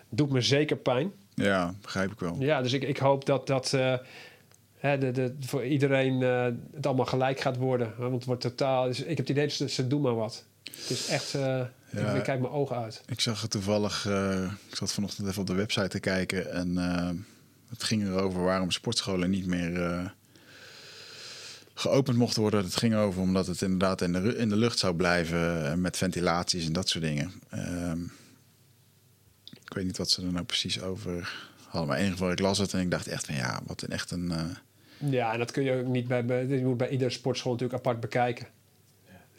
doet 0.10 0.30
me 0.30 0.42
zeker 0.42 0.78
pijn. 0.78 1.12
ja, 1.34 1.74
begrijp 1.82 2.12
ik 2.12 2.20
wel. 2.20 2.36
Ja, 2.40 2.62
dus 2.62 2.74
ik, 2.74 2.84
ik 2.84 2.98
hoop 2.98 3.26
dat 3.26 3.48
dat 3.48 3.74
eh, 3.74 3.94
hè, 4.78 4.98
de, 4.98 5.12
de, 5.12 5.36
voor 5.40 5.66
iedereen 5.66 6.22
het 6.74 6.86
allemaal 6.86 7.06
gelijk 7.06 7.40
gaat 7.40 7.58
worden. 7.58 7.88
Hè, 7.88 8.04
Want 8.04 8.14
het 8.14 8.26
wordt 8.26 8.42
totaal... 8.42 8.86
Dus 8.86 9.00
ik 9.00 9.08
heb 9.08 9.18
het 9.18 9.30
idee 9.30 9.44
dat 9.44 9.54
ze, 9.54 9.70
ze 9.70 9.88
doen 9.88 10.02
maar 10.02 10.16
wat. 10.16 10.46
Het 10.64 10.90
is 10.90 11.08
echt... 11.08 11.38
ik, 11.94 12.00
Ja. 12.00 12.14
ik 12.14 12.24
kijk 12.24 12.40
mijn 12.40 12.54
ogen 12.54 12.76
uit. 12.76 13.02
Ik 13.06 13.20
zag 13.20 13.42
het 13.42 13.52
toevallig, 13.52 14.06
eh, 14.08 14.52
ik 14.70 14.76
zat 14.76 14.94
vanochtend 14.94 15.28
even 15.28 15.42
op 15.42 15.48
de 15.48 15.54
website 15.54 15.88
te 15.88 16.00
kijken 16.00 16.52
en 16.52 16.78
eh, 16.78 17.10
het 17.70 17.84
ging 17.84 18.04
erover 18.04 18.44
waarom 18.44 18.72
sportscholen 18.72 19.30
niet 19.30 19.46
meer 19.46 19.82
eh, 19.84 20.06
geopend 21.74 22.18
mochten 22.18 22.42
worden. 22.42 22.64
Het 22.64 22.76
ging 22.76 22.96
over 22.96 23.22
omdat 23.22 23.48
het 23.48 23.62
inderdaad 23.62 24.02
in 24.02 24.14
de, 24.14 24.38
in 24.38 24.50
de 24.50 24.56
lucht 24.56 24.80
zou 24.80 24.96
blijven 24.96 25.82
met 25.82 25.98
ventilaties 25.98 26.66
en 26.66 26.74
dat 26.74 26.90
soort 26.90 27.04
dingen. 27.04 27.32
Ehm, 27.50 28.04
ik 29.64 29.74
weet 29.74 29.86
niet 29.86 29.98
wat 29.98 30.10
ze 30.10 30.22
er 30.22 30.32
nou 30.32 30.46
precies 30.46 30.82
over 30.82 31.34
hadden, 31.68 31.88
maar 31.88 31.98
in 31.98 32.04
ieder 32.04 32.18
geval 32.18 32.34
ik 32.34 32.40
las 32.40 32.58
het 32.58 32.74
en 32.74 32.80
ik 32.80 32.92
dacht 32.92 33.08
echt 33.08 33.26
van 33.26 33.36
ja, 33.36 33.60
wat 33.66 33.82
een 33.82 33.90
echt 33.90 34.12
een... 34.12 34.34
Ja, 34.98 35.34
en 35.34 35.40
dat 35.40 35.52
kun 35.52 35.64
je 35.64 35.80
ook 35.80 35.88
niet 35.88 36.08
bij, 36.08 36.26
bij, 36.26 36.48
je 36.48 36.66
moet 36.66 36.78
bij 36.78 36.90
iedere 36.90 37.10
sportschool 37.10 37.52
natuurlijk 37.52 37.80
apart 37.80 38.00
bekijken. 38.00 38.48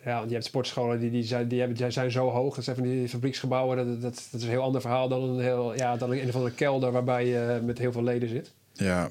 Ja, 0.05 0.17
want 0.17 0.29
je 0.29 0.35
hebt 0.35 0.47
sportscholen 0.47 1.01
die, 1.01 1.11
die, 1.11 1.23
zijn, 1.23 1.49
die, 1.49 1.61
hebben, 1.61 1.93
zijn 1.93 2.11
zo 2.11 2.29
hoog. 2.29 2.55
Dat 2.55 2.65
zijn 2.65 2.77
van 2.77 2.85
die 2.85 3.09
fabrieksgebouwen. 3.09 3.77
Dat, 3.77 4.01
dat, 4.01 4.29
is 4.33 4.43
een 4.43 4.49
heel 4.49 4.63
ander 4.63 4.81
verhaal 4.81 5.09
dan 5.09 5.23
een, 5.23 5.41
heel, 5.41 5.75
ja, 5.75 5.97
dan 5.97 6.13
een 6.13 6.29
of 6.29 6.35
andere 6.35 6.55
kelder 6.55 6.93
waarbij 6.93 7.27
je 7.27 7.61
met 7.65 7.79
heel 7.79 7.93
veel 7.93 8.03
leden 8.03 8.29
zit. 8.29 8.53
Ja. 8.73 9.09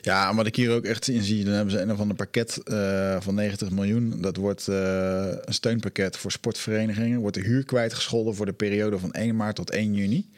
Ja, 0.00 0.34
wat 0.34 0.46
ik 0.46 0.56
hier 0.56 0.72
ook 0.72 0.84
echt 0.84 1.08
in 1.08 1.22
zie, 1.22 1.44
dan 1.44 1.54
hebben 1.54 1.72
ze 1.72 1.80
een 1.80 1.92
of 1.92 2.00
ander 2.00 2.16
pakket 2.16 2.62
eh, 2.62 3.16
van 3.20 3.34
90 3.34 3.70
miljoen. 3.70 4.20
Dat 4.20 4.36
wordt 4.36 4.68
eh, 4.68 5.28
een 5.44 5.54
steunpakket 5.54 6.16
voor 6.16 6.32
sportverenigingen. 6.32 7.20
Wordt 7.20 7.36
de 7.36 7.42
huur 7.42 7.64
kwijtgescholden 7.64 8.34
voor 8.34 8.46
de 8.46 8.52
periode 8.52 8.98
van 8.98 9.12
1 9.12 9.36
maart 9.36 9.56
tot 9.56 9.70
1 9.70 9.94
juni. 9.94 10.28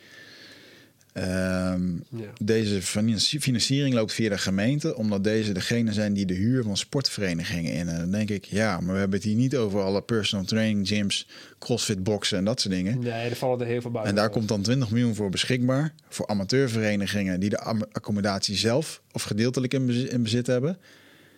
Ehm, 1.23 1.87
Ja. 2.11 2.27
Deze 2.43 2.83
financi- 2.83 3.41
financiering 3.41 3.95
loopt 3.95 4.13
via 4.13 4.29
de 4.29 4.39
gemeente, 4.39 4.97
omdat 4.97 5.25
deze 5.25 5.53
degene 5.53 5.93
zijn 5.93 6.13
die 6.13 6.27
de 6.27 6.35
huur 6.35 6.63
van 6.63 6.77
sportverenigingen 6.77 7.73
in. 7.73 7.89
En 7.89 7.99
dan 7.99 8.11
denk 8.11 8.31
ik, 8.31 8.45
ja, 8.45 8.81
maar 8.81 8.93
we 8.93 8.99
hebben 9.01 9.19
het 9.19 9.29
hier 9.29 9.37
niet 9.37 9.57
over 9.57 9.81
alle 9.83 10.03
personal 10.03 10.45
training 10.45 10.89
gyms, 10.89 11.27
crossfit 11.59 12.03
boxen 12.03 12.39
en 12.39 12.45
dat 12.45 12.61
soort 12.61 12.75
dingen. 12.75 12.99
Nee, 12.99 13.11
er 13.13 13.37
vallen 13.37 13.61
er 13.61 13.67
heel 13.67 13.81
veel 13.81 13.91
buiten. 13.91 14.15
En 14.15 14.21
daar 14.21 14.31
komt 14.31 14.49
dan 14.49 14.63
20 14.63 14.91
miljoen 14.91 15.15
voor 15.15 15.31
beschikbaar. 15.31 15.93
Voor 16.09 16.27
amateurverenigingen 16.27 17.41
die 17.41 17.51
de 17.51 17.59
accommodatie 17.93 18.57
zelf 18.57 19.03
of 19.13 19.23
gedeeltelijk 19.23 19.75
in 19.75 20.23
bezit, 20.23 20.47
hebben. 20.47 20.79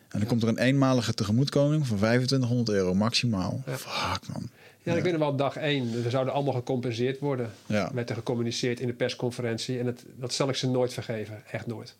En 0.09 0.19
dan 0.19 0.29
komt 0.29 0.43
er 0.43 0.49
een 0.49 0.59
eenmalige 0.59 1.15
tegemoetkoming 1.15 1.87
van 1.87 1.97
2500 1.97 2.69
euro 2.69 2.95
maximaal. 2.95 3.63
Ja. 3.67 3.77
Fuck 3.77 4.29
man. 4.33 4.49
Ja, 4.91 4.97
ik 4.97 5.03
weet 5.03 5.13
nog 5.13 5.21
wel 5.21 5.37
dag 5.37 5.57
één. 5.57 6.03
We 6.03 6.11
zouden 6.11 6.35
allemaal 6.35 6.55
gecompenseerd 6.55 7.19
worden. 7.19 7.51
Ja. 7.67 7.91
Werd 7.95 8.11
er 8.11 8.17
gecommuniceerd 8.17 8.81
in 8.81 8.87
de 8.87 8.93
persconferentie. 8.93 9.79
En 9.79 9.85
dat, 9.85 10.05
dat 10.17 10.33
zal 10.33 10.49
ik 10.49 10.55
ze 10.55 10.71
nooit 10.71 10.93
vergeven. 10.93 11.43
Echt 11.51 11.67
nooit. 11.67 11.97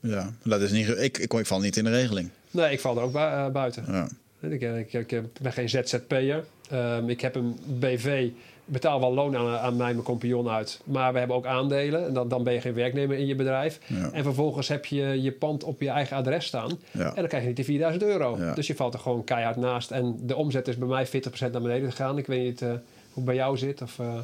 Ja, 0.00 0.32
dat 0.44 0.60
is 0.60 0.70
niet, 0.70 0.88
ik, 0.88 1.18
ik, 1.18 1.32
ik 1.32 1.46
val 1.46 1.60
niet 1.60 1.76
in 1.76 1.84
de 1.84 1.90
regeling. 1.90 2.30
Nee, 2.50 2.72
ik 2.72 2.80
val 2.80 2.96
er 2.96 3.02
ook 3.02 3.14
eh, 3.14 3.48
buiten. 3.48 3.84
Ja. 3.88 4.08
Ik, 4.40 4.92
ik, 4.92 5.22
ben 5.42 5.52
geen 5.52 5.68
ZZP'er. 5.68 6.44
Ehm 6.70 7.08
ik 7.08 7.20
heb 7.20 7.34
een 7.34 7.58
BV. 7.78 8.28
Betaal 8.70 9.00
wel 9.00 9.14
loon 9.14 9.36
aan, 9.36 9.58
aan 9.58 9.76
mij, 9.76 9.92
mijn 9.92 10.02
compagnon 10.04 10.48
uit. 10.48 10.80
Maar 10.84 11.12
we 11.12 11.18
hebben 11.18 11.36
ook 11.36 11.46
aandelen. 11.46 12.06
En 12.06 12.14
dan, 12.14 12.28
dan 12.28 12.44
ben 12.44 12.52
je 12.52 12.60
geen 12.60 12.74
werknemer 12.74 13.18
in 13.18 13.26
je 13.26 13.34
bedrijf. 13.34 13.78
Ja. 13.86 14.10
En 14.12 14.22
vervolgens 14.22 14.68
heb 14.68 14.84
je 14.86 15.22
je 15.22 15.32
pand 15.32 15.64
op 15.64 15.80
je 15.80 15.88
eigen 15.88 16.16
adres 16.16 16.46
staan. 16.46 16.78
Ja. 16.90 17.08
En 17.08 17.14
dan 17.14 17.26
krijg 17.26 17.42
je 17.42 17.48
niet 17.48 17.56
die 17.56 17.64
4000 17.64 18.02
euro. 18.04 18.36
Ja. 18.38 18.54
Dus 18.54 18.66
je 18.66 18.74
valt 18.74 18.94
er 18.94 19.00
gewoon 19.00 19.24
keihard 19.24 19.56
naast. 19.56 19.90
En 19.90 20.16
de 20.22 20.36
omzet 20.36 20.68
is 20.68 20.76
bij 20.76 20.88
mij 20.88 21.06
40% 21.06 21.10
naar 21.38 21.50
beneden 21.62 21.90
gegaan. 21.90 22.18
Ik 22.18 22.26
weet 22.26 22.44
niet 22.44 22.62
eh, 22.62 22.68
hoe 22.68 22.78
het 23.14 23.24
bij 23.24 23.34
jou 23.34 23.56
zit. 23.56 23.82
Of, 23.82 23.98
eh, 23.98 24.14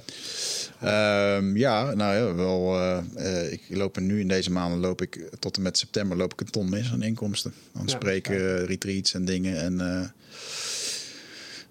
Ehm, 0.80 1.56
ja, 1.56 1.94
nou 1.94 2.14
ja, 2.14 2.34
wel. 2.34 2.78
eh, 3.14 3.52
ik 3.52 3.62
loop 3.68 3.96
er 3.96 4.02
nu 4.02 4.20
in 4.20 4.28
deze 4.28 4.50
maanden 4.52 4.78
loop 4.80 5.02
ik 5.02 5.28
tot 5.38 5.56
en 5.56 5.62
met 5.62 5.78
september 5.78 6.16
loop 6.16 6.32
ik 6.32 6.40
een 6.40 6.50
ton 6.50 6.68
mis 6.68 6.92
aan 6.92 7.02
inkomsten. 7.02 7.54
Aan 7.76 7.88
spreken, 7.88 8.66
retreats 8.66 9.14
en 9.14 9.24
dingen. 9.24 9.60
En 9.60 9.80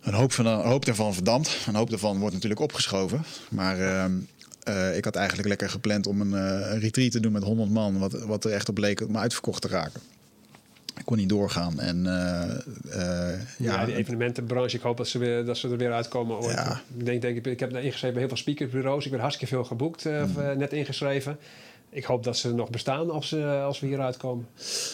een, 0.03 0.13
hoop 0.13 0.31
van, 0.31 0.45
een 0.45 0.65
hoop 0.65 0.85
daarvan 0.85 1.13
verdampt. 1.13 1.57
Een 1.67 1.75
hoop 1.75 1.89
daarvan 1.89 2.19
wordt 2.19 2.33
natuurlijk 2.33 2.61
opgeschoven. 2.61 3.23
Maar 3.49 3.79
ehm, 3.79 4.11
eh, 4.63 4.97
ik 4.97 5.05
had 5.05 5.15
eigenlijk 5.15 5.47
lekker 5.47 5.69
gepland 5.69 6.07
om 6.07 6.21
een, 6.21 6.31
een 6.31 6.79
retreat 6.79 7.11
te 7.11 7.19
doen 7.19 7.31
met 7.31 7.43
100 7.43 7.69
man. 7.69 7.99
Wat, 7.99 8.11
wat 8.23 8.45
er 8.45 8.51
echt 8.51 8.69
op 8.69 8.77
leek 8.77 9.07
om 9.07 9.17
uitverkocht 9.17 9.61
te 9.61 9.67
raken. 9.67 10.01
Ik 10.97 11.05
kon 11.05 11.17
niet 11.17 11.29
doorgaan. 11.29 11.79
En 11.79 11.97
eh, 11.97 12.55
ja, 13.57 13.79
ja, 13.79 13.85
die 13.85 13.95
evenementenbranche. 13.95 14.77
Ik 14.77 14.83
hoop 14.83 14.97
dat 14.97 15.07
ze, 15.07 15.17
weer, 15.17 15.45
dat 15.45 15.57
ze 15.57 15.69
er 15.69 15.77
weer 15.77 15.93
uitkomen. 15.93 16.37
ooit. 16.37 16.55
Ja. 16.55 16.81
Ik, 16.97 17.05
denk, 17.05 17.21
denk, 17.21 17.37
ik, 17.37 17.45
ik 17.45 17.59
heb 17.59 17.71
daar 17.71 17.83
ingeschreven 17.83 18.11
bij 18.13 18.19
heel 18.19 18.35
veel 18.35 18.43
speakersbureaus. 18.43 19.05
Ik 19.05 19.11
ben 19.11 19.19
hartstikke 19.19 19.53
veel 19.55 19.63
geboekt. 19.63 20.05
Mm. 20.05 20.57
net 20.57 20.73
ingeschreven. 20.73 21.37
Ik 21.89 22.03
hoop 22.03 22.23
dat 22.23 22.37
ze 22.37 22.53
nog 22.53 22.69
bestaan 22.69 23.11
als, 23.11 23.27
ze 23.27 23.61
als 23.65 23.79
we 23.79 23.87
hieruit 23.87 24.17
komen. 24.17 24.47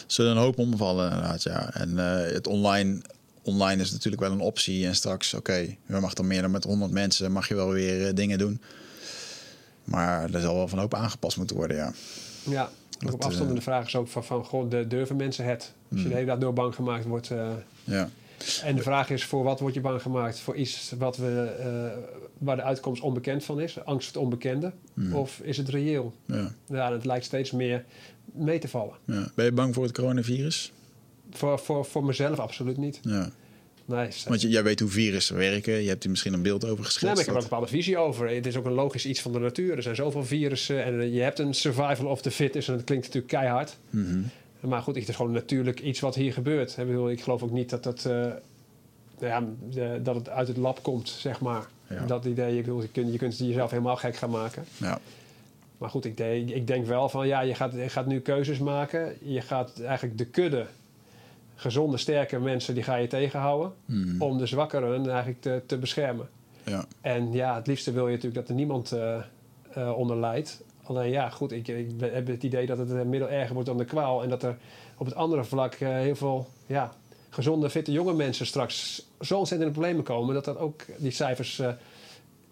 zullen 0.07 0.31
een 0.31 0.37
hoop 0.37 0.57
omvallen 0.57 1.09
inderdaad, 1.11 1.43
ja. 1.43 1.73
En 1.73 1.97
het 2.33 2.47
online, 2.47 3.01
online 3.49 3.81
is 3.81 3.91
natuurlijk 3.91 4.21
wel 4.21 4.31
een 4.31 4.39
optie. 4.39 4.85
En 4.85 4.95
straks, 4.95 5.33
oké, 5.33 5.53
je 5.85 5.99
mag 5.99 6.13
dan 6.13 6.27
meer 6.27 6.41
dan 6.41 6.51
met 6.51 6.63
100 6.63 6.91
mensen, 6.91 7.31
mag 7.31 7.47
je 7.47 7.55
wel 7.55 7.69
weer 7.69 8.07
eh, 8.07 8.13
dingen 8.15 8.37
doen. 8.37 8.61
Maar 9.83 10.33
er 10.33 10.41
zal 10.41 10.55
wel 10.55 10.67
van 10.67 10.79
hoop 10.79 10.93
aangepast 10.93 11.37
moeten 11.37 11.55
worden, 11.55 11.77
ja. 11.77 11.91
Ja, 12.43 12.69
Dat, 12.99 13.13
op 13.13 13.23
afstand. 13.23 13.49
En 13.49 13.55
de 13.55 13.61
vraag 13.61 13.85
is 13.85 13.95
ook 13.95 14.07
van, 14.07 14.23
van 14.23 14.45
goh, 14.45 14.69
de, 14.69 14.87
durven 14.87 15.15
mensen 15.15 15.45
het? 15.45 15.73
Als 15.91 15.99
je 15.99 16.03
Mm. 16.05 16.09
de 16.09 16.13
hele 16.15 16.25
dag 16.25 16.37
door 16.37 16.53
bang 16.53 16.75
gemaakt 16.75 17.05
wordt. 17.05 17.31
eh, 17.31 17.49
ja. 17.83 18.09
en 18.63 18.75
de 18.75 18.81
vraag 18.81 19.09
is, 19.09 19.23
voor 19.25 19.43
wat 19.43 19.59
word 19.59 19.73
je 19.73 19.81
bang 19.81 20.01
gemaakt? 20.01 20.39
Voor 20.39 20.55
iets 20.55 20.93
wat 20.97 21.17
we, 21.17 21.51
waar 22.37 22.55
de 22.55 22.61
uitkomst 22.63 23.01
onbekend 23.01 23.43
van 23.43 23.59
is? 23.61 23.85
Angst 23.85 24.07
voor 24.11 24.21
het 24.21 24.23
onbekende? 24.31 24.71
Mm. 24.93 25.13
Of 25.15 25.39
is 25.43 25.57
het 25.57 25.69
reëel? 25.69 26.13
Ja, 26.25 26.51
Ja, 26.67 26.91
het 26.91 27.05
lijkt 27.05 27.25
steeds 27.25 27.51
meer 27.51 27.85
mee 28.33 28.59
te 28.59 28.67
vallen. 28.67 28.93
ja. 29.05 29.31
Ben 29.35 29.45
je 29.45 29.51
bang 29.51 29.73
voor 29.73 29.83
het 29.83 29.93
coronavirus? 29.93 30.71
Voor, 31.31 31.59
voor, 31.59 31.85
voor 31.85 32.03
mezelf 32.05 32.39
absoluut 32.39 32.77
niet. 32.77 32.99
Ja. 33.01 33.29
Nee, 33.85 34.09
Want 34.27 34.41
je, 34.41 34.49
jij 34.49 34.63
weet 34.63 34.79
hoe 34.79 34.89
virussen 34.89 35.35
werken. 35.35 35.73
Je 35.73 35.87
hebt 35.87 36.01
hier 36.03 36.11
misschien 36.11 36.33
een 36.33 36.41
beeld 36.41 36.63
over 36.63 36.75
Nee, 36.75 36.85
geschetst. 36.85 37.03
maar 37.05 37.19
ik 37.19 37.25
heb 37.25 37.35
er 37.35 37.41
een 37.41 37.47
bepaalde 37.49 37.67
visie 37.67 37.97
over. 37.97 38.29
Het 38.29 38.45
is 38.45 38.55
ook 38.55 38.65
een 38.65 38.71
logisch 38.71 39.05
iets 39.05 39.21
van 39.21 39.31
de 39.31 39.39
natuur. 39.39 39.75
Er 39.75 39.83
zijn 39.83 39.95
zoveel 39.95 40.25
virussen 40.25 40.83
en 40.83 40.99
eh, 41.01 41.13
je 41.13 41.21
hebt 41.21 41.39
een 41.39 41.53
survival 41.53 42.05
of 42.05 42.21
the 42.21 42.31
fittest. 42.31 42.67
En 42.69 42.75
dat 42.75 42.83
klinkt 42.83 43.05
natuurlijk 43.05 43.33
keihard. 43.33 43.77
Mhm. 43.89 44.19
Maar 44.59 44.81
goed, 44.81 44.95
het 44.95 45.07
is 45.09 45.15
gewoon 45.15 45.31
natuurlijk 45.31 45.79
iets 45.79 45.99
wat 45.99 46.15
hier 46.15 46.33
gebeurt. 46.33 46.77
Ik, 47.09 47.21
geloof 47.21 47.43
ook 47.43 47.51
niet 47.51 47.69
dat, 47.69 47.83
dat, 47.83 48.05
eh, 48.05 48.27
ja, 49.19 49.43
dat 50.01 50.15
het 50.15 50.29
uit 50.29 50.47
het 50.47 50.57
lab 50.57 50.83
komt, 50.83 51.09
zeg 51.09 51.41
maar. 51.41 51.67
Ja. 51.89 52.05
Dat 52.05 52.25
idee, 52.25 52.57
ik 52.57 52.63
bedoel, 52.63 52.81
je, 52.81 52.87
kunt, 52.89 53.11
je 53.11 53.17
kunt 53.17 53.37
jezelf 53.37 53.71
helemaal 53.71 53.95
gek 53.95 54.15
gaan 54.15 54.29
maken. 54.29 54.63
Ja. 54.77 54.99
Maar 55.77 55.89
goed, 55.89 56.05
ik, 56.05 56.17
denk- 56.17 56.49
ik 56.49 56.67
denk 56.67 56.85
wel 56.85 57.09
van 57.09 57.27
ja, 57.27 57.41
je 57.41 57.55
gaat, 57.55 57.73
je 57.73 57.89
gaat 57.89 58.05
nu 58.05 58.19
keuzes 58.19 58.57
maken. 58.57 59.15
Je 59.21 59.41
gaat 59.41 59.81
eigenlijk 59.81 60.17
de 60.17 60.25
kudde, 60.25 60.65
gezonde, 61.59 61.97
sterke 61.97 62.39
mensen, 62.39 62.73
die 62.73 62.83
ga 62.83 62.95
je 62.95 63.07
tegenhouden. 63.07 63.73
Mhm. 63.85 64.21
Om 64.21 64.37
de 64.37 64.45
zwakkeren 64.45 65.09
eigenlijk 65.09 65.41
te, 65.41 65.61
te 65.65 65.77
beschermen. 65.77 66.29
ja. 66.63 66.85
En 67.01 67.31
ja, 67.31 67.55
het 67.55 67.67
liefste 67.67 67.91
wil 67.91 68.05
je 68.07 68.15
natuurlijk 68.15 68.41
dat 68.41 68.49
er 68.49 68.55
niemand 68.55 68.91
eh, 68.91 69.97
onder 69.97 70.17
lijdt. 70.17 70.61
Alleen 70.83 71.11
ja, 71.11 71.29
goed, 71.29 71.51
ik, 71.51 71.67
ik 71.67 71.89
heb 71.99 72.27
het 72.27 72.43
idee 72.43 72.65
dat 72.65 72.77
het 72.77 73.07
middel 73.07 73.29
erger 73.29 73.53
wordt 73.53 73.67
dan 73.67 73.77
de 73.77 73.85
kwaal. 73.85 74.23
En 74.23 74.29
dat 74.29 74.43
er 74.43 74.57
op 74.97 75.05
het 75.05 75.15
andere 75.15 75.43
vlak 75.43 75.73
eh, 75.73 75.89
heel 75.89 76.15
veel 76.15 76.47
ja, 76.65 76.93
gezonde, 77.29 77.69
fitte 77.69 77.91
jonge 77.91 78.13
mensen 78.13 78.45
straks 78.45 79.05
zo 79.21 79.37
ontzettend 79.37 79.69
in 79.69 79.73
de 79.75 79.79
problemen 79.79 80.03
komen 80.03 80.33
dat 80.33 80.45
dat 80.45 80.57
ook 80.57 80.85
die 80.97 81.11
cijfers 81.11 81.61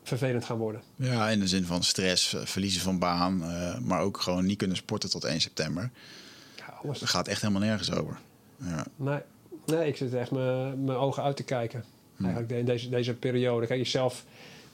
vervelend 0.04 0.46
gaan 0.46 0.58
worden. 0.58 0.82
Ja, 0.96 1.30
in 1.30 1.40
de 1.40 1.48
zin 1.48 1.66
van 1.66 1.84
stress, 1.84 2.36
verliezen 2.44 2.82
van 2.82 3.00
baan, 3.00 3.44
maar 3.86 4.02
ook 4.02 4.22
gewoon 4.22 4.46
niet 4.46 4.58
kunnen 4.58 4.78
sporten 4.78 5.10
tot 5.10 5.24
1 5.24 5.42
september. 5.42 5.92
Ja, 6.56 6.80
alles. 6.84 7.00
Dat 7.00 7.10
gaat 7.10 7.28
echt 7.28 7.42
helemaal 7.42 7.62
nergens 7.62 7.92
over. 7.92 8.18
Ja, 8.58 8.86
Nee, 8.96 9.20
nee, 9.66 9.88
ik 9.88 9.96
zit 9.98 10.14
echt 10.14 10.32
mijn 10.32 10.90
ogen 10.90 11.24
uit 11.24 11.36
te 11.36 11.44
kijken. 11.44 11.84
Eigenlijk 12.22 12.52
in 12.52 12.66
deze, 12.66 12.90
deze 12.90 13.14
periode. 13.14 13.68
Kijk, 13.68 13.80
jezelf, 13.80 14.24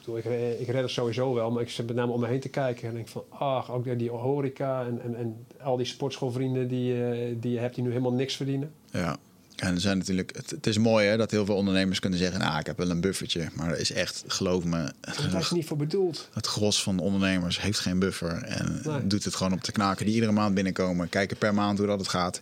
ik, 0.05 0.25
ik, 0.25 0.59
ik 0.59 0.67
red 0.67 0.81
het 0.81 0.89
sowieso 0.91 1.33
wel, 1.33 1.51
maar 1.51 1.61
ik 1.61 1.69
zit 1.69 1.85
met 1.87 1.95
name 1.95 2.11
om 2.11 2.19
me 2.19 2.27
heen 2.27 2.39
te 2.39 2.49
kijken. 2.49 2.87
En 2.87 2.93
denk 2.93 3.07
van, 3.07 3.23
ach, 3.29 3.71
ook 3.71 3.99
die 3.99 4.09
horeca 4.09 4.85
en, 4.85 5.01
en, 5.01 5.15
en 5.15 5.45
al 5.61 5.77
die 5.77 5.85
sportschoolvrienden 5.85 6.67
die, 6.67 7.05
eh, 7.05 7.35
die 7.39 7.51
je 7.51 7.59
hebt 7.59 7.75
die 7.75 7.83
nu 7.83 7.89
helemaal 7.89 8.13
niks 8.13 8.35
verdienen. 8.35 8.71
ja. 8.91 9.17
En 9.53 9.73
er 9.73 9.79
zijn 9.81 9.97
natuurlijk, 9.97 10.35
het, 10.35 10.49
het 10.49 10.67
is 10.67 10.77
mooi 10.77 11.07
hè, 11.07 11.17
dat 11.17 11.31
heel 11.31 11.45
veel 11.45 11.55
ondernemers 11.55 11.99
kunnen 11.99 12.19
zeggen, 12.19 12.39
nou, 12.39 12.59
ik 12.59 12.65
heb 12.65 12.77
wel 12.77 12.89
een 12.89 13.01
buffertje. 13.01 13.47
Maar 13.53 13.69
er 13.69 13.79
is 13.79 13.91
echt, 13.91 14.23
geloof 14.27 14.63
me, 14.63 14.91
Daar 15.31 15.39
is 15.39 15.51
niet 15.51 15.65
voor 15.65 15.77
bedoeld. 15.77 16.29
het 16.33 16.47
gros 16.47 16.83
van 16.83 16.97
de 16.97 17.03
ondernemers 17.03 17.61
heeft 17.61 17.79
geen 17.79 17.99
buffer. 17.99 18.43
En 18.43 18.81
Nee. 18.85 19.07
doet 19.07 19.23
het 19.23 19.35
gewoon 19.35 19.53
op 19.53 19.63
de 19.63 19.71
knaken 19.71 20.05
die 20.05 20.13
iedere 20.15 20.31
maand 20.31 20.55
binnenkomen. 20.55 21.09
Kijken 21.09 21.37
per 21.37 21.53
maand 21.53 21.77
hoe 21.77 21.87
dat 21.87 21.99
het 21.99 22.07
gaat. 22.07 22.41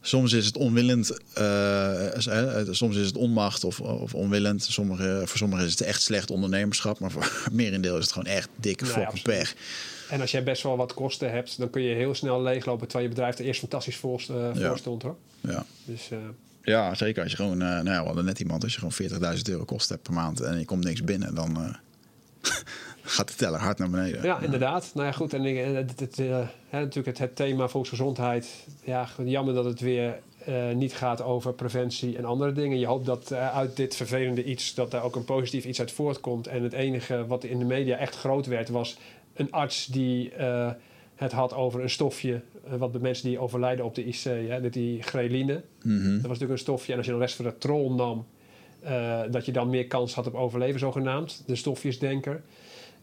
Soms 0.00 0.32
is 0.32 0.46
het 0.46 0.56
onwillend, 0.56 1.18
eh, 1.34 2.60
eh, 2.60 2.66
soms 2.70 2.96
is 2.96 3.06
het 3.06 3.16
onmacht 3.16 3.64
of, 3.64 3.80
of 3.80 4.14
onwillend. 4.14 4.62
Sommige, 4.64 5.22
voor 5.24 5.38
sommigen 5.38 5.64
is 5.64 5.70
het 5.70 5.80
echt 5.80 6.02
slecht 6.02 6.30
ondernemerschap. 6.30 6.98
Maar 6.98 7.10
voor 7.10 7.22
het 7.22 7.52
merendeel 7.62 7.96
is 7.96 8.02
het 8.02 8.12
gewoon 8.12 8.32
echt 8.32 8.48
dikke 8.56 8.84
fokken 8.86 9.06
absoluut. 9.06 9.38
pech. 9.38 9.54
En 10.10 10.20
als 10.20 10.30
jij 10.30 10.42
best 10.42 10.62
wel 10.62 10.76
wat 10.76 10.94
kosten 10.94 11.30
hebt, 11.30 11.58
dan 11.58 11.70
kun 11.70 11.82
je 11.82 11.94
heel 11.94 12.14
snel 12.14 12.42
leeglopen. 12.42 12.86
Terwijl 12.88 13.08
je 13.08 13.14
bedrijf 13.14 13.38
er 13.38 13.44
eerst 13.44 13.60
fantastisch 13.60 13.96
voor, 13.96 14.22
eh, 14.28 14.50
Ja. 14.54 14.68
voor 14.68 14.78
stond 14.78 15.02
hoor. 15.02 15.16
Ja. 15.40 15.64
Dus 15.84 16.10
eh, 16.10 16.18
ja, 16.62 16.94
zeker. 16.94 17.22
Als 17.22 17.30
je 17.30 17.36
gewoon, 17.36 17.62
eh, 17.62 17.68
nou 17.68 17.90
ja, 17.90 18.00
we 18.00 18.06
hadden 18.06 18.24
net 18.24 18.40
iemand, 18.40 18.62
als 18.62 18.72
je 18.72 18.78
gewoon 18.78 18.92
40.000 19.36 19.48
euro 19.48 19.64
kosten 19.64 19.94
hebt 19.94 20.06
per 20.06 20.16
maand 20.16 20.40
en 20.40 20.58
je 20.58 20.64
komt 20.64 20.84
niks 20.84 21.02
binnen, 21.04 21.34
dan 21.34 21.56
eh, 21.56 21.74
gaat 23.02 23.28
de 23.28 23.34
teller 23.34 23.60
hard 23.60 23.78
naar 23.78 23.90
beneden. 23.90 24.22
ja, 24.22 24.40
inderdaad. 24.40 24.90
Nou 24.94 25.06
ja, 25.06 25.12
goed. 25.12 25.34
En 25.34 25.44
ik- 25.44 25.58
en 25.64 25.74
het, 25.76 26.00
het, 26.00 26.18
eh, 26.18 26.26
hè, 26.68 26.78
natuurlijk 26.80 27.06
het, 27.06 27.18
het 27.18 27.36
thema 27.36 27.68
volksgezondheid. 27.68 28.66
Ja, 28.84 29.08
jammer 29.24 29.54
dat 29.54 29.64
het 29.64 29.80
weer 29.80 30.18
eh, 30.44 30.70
niet 30.74 30.94
gaat 30.94 31.22
over 31.22 31.52
preventie 31.52 32.16
en 32.16 32.24
andere 32.24 32.52
dingen. 32.52 32.78
Je 32.78 32.86
hoopt 32.86 33.06
dat 33.06 33.30
eh, 33.30 33.56
uit 33.56 33.76
dit 33.76 33.96
vervelende 33.96 34.44
iets, 34.44 34.74
dat 34.74 34.90
daar 34.90 35.02
ook 35.02 35.16
een 35.16 35.24
positief 35.24 35.64
iets 35.64 35.80
uit 35.80 35.92
voortkomt. 35.92 36.46
En 36.46 36.62
het 36.62 36.72
enige 36.72 37.26
wat 37.26 37.44
in 37.44 37.58
de 37.58 37.64
media 37.64 37.96
echt 37.96 38.16
groot 38.16 38.46
werd, 38.46 38.68
was 38.68 38.98
een 39.34 39.52
arts 39.52 39.86
die 39.86 40.30
eh, 40.32 40.70
het 41.14 41.32
had 41.32 41.54
over 41.54 41.82
een 41.82 41.90
stofje. 41.90 42.40
eh, 42.70 42.74
wat 42.76 42.92
bij 42.92 43.00
mensen 43.00 43.28
die 43.28 43.38
overlijden 43.38 43.84
op 43.84 43.94
de 43.94 44.04
IC, 44.04 44.22
hè, 44.24 44.60
dat 44.60 44.72
die 44.72 45.02
greline. 45.02 45.62
Mhm. 45.82 46.02
Dat 46.02 46.12
was 46.14 46.22
natuurlijk 46.22 46.50
een 46.52 46.58
stofje. 46.58 46.90
En 46.92 46.96
als 46.98 47.06
je 47.06 47.12
dan 47.12 47.20
resveratrol 47.20 47.92
nam, 47.94 48.26
eh, 48.80 49.20
dat 49.30 49.46
je 49.46 49.52
dan 49.52 49.70
meer 49.70 49.86
kans 49.86 50.14
had 50.14 50.26
op 50.26 50.34
overleven, 50.34 50.80
zogenaamd. 50.80 51.42
De 51.46 51.56
stofjesdenker. 51.56 52.42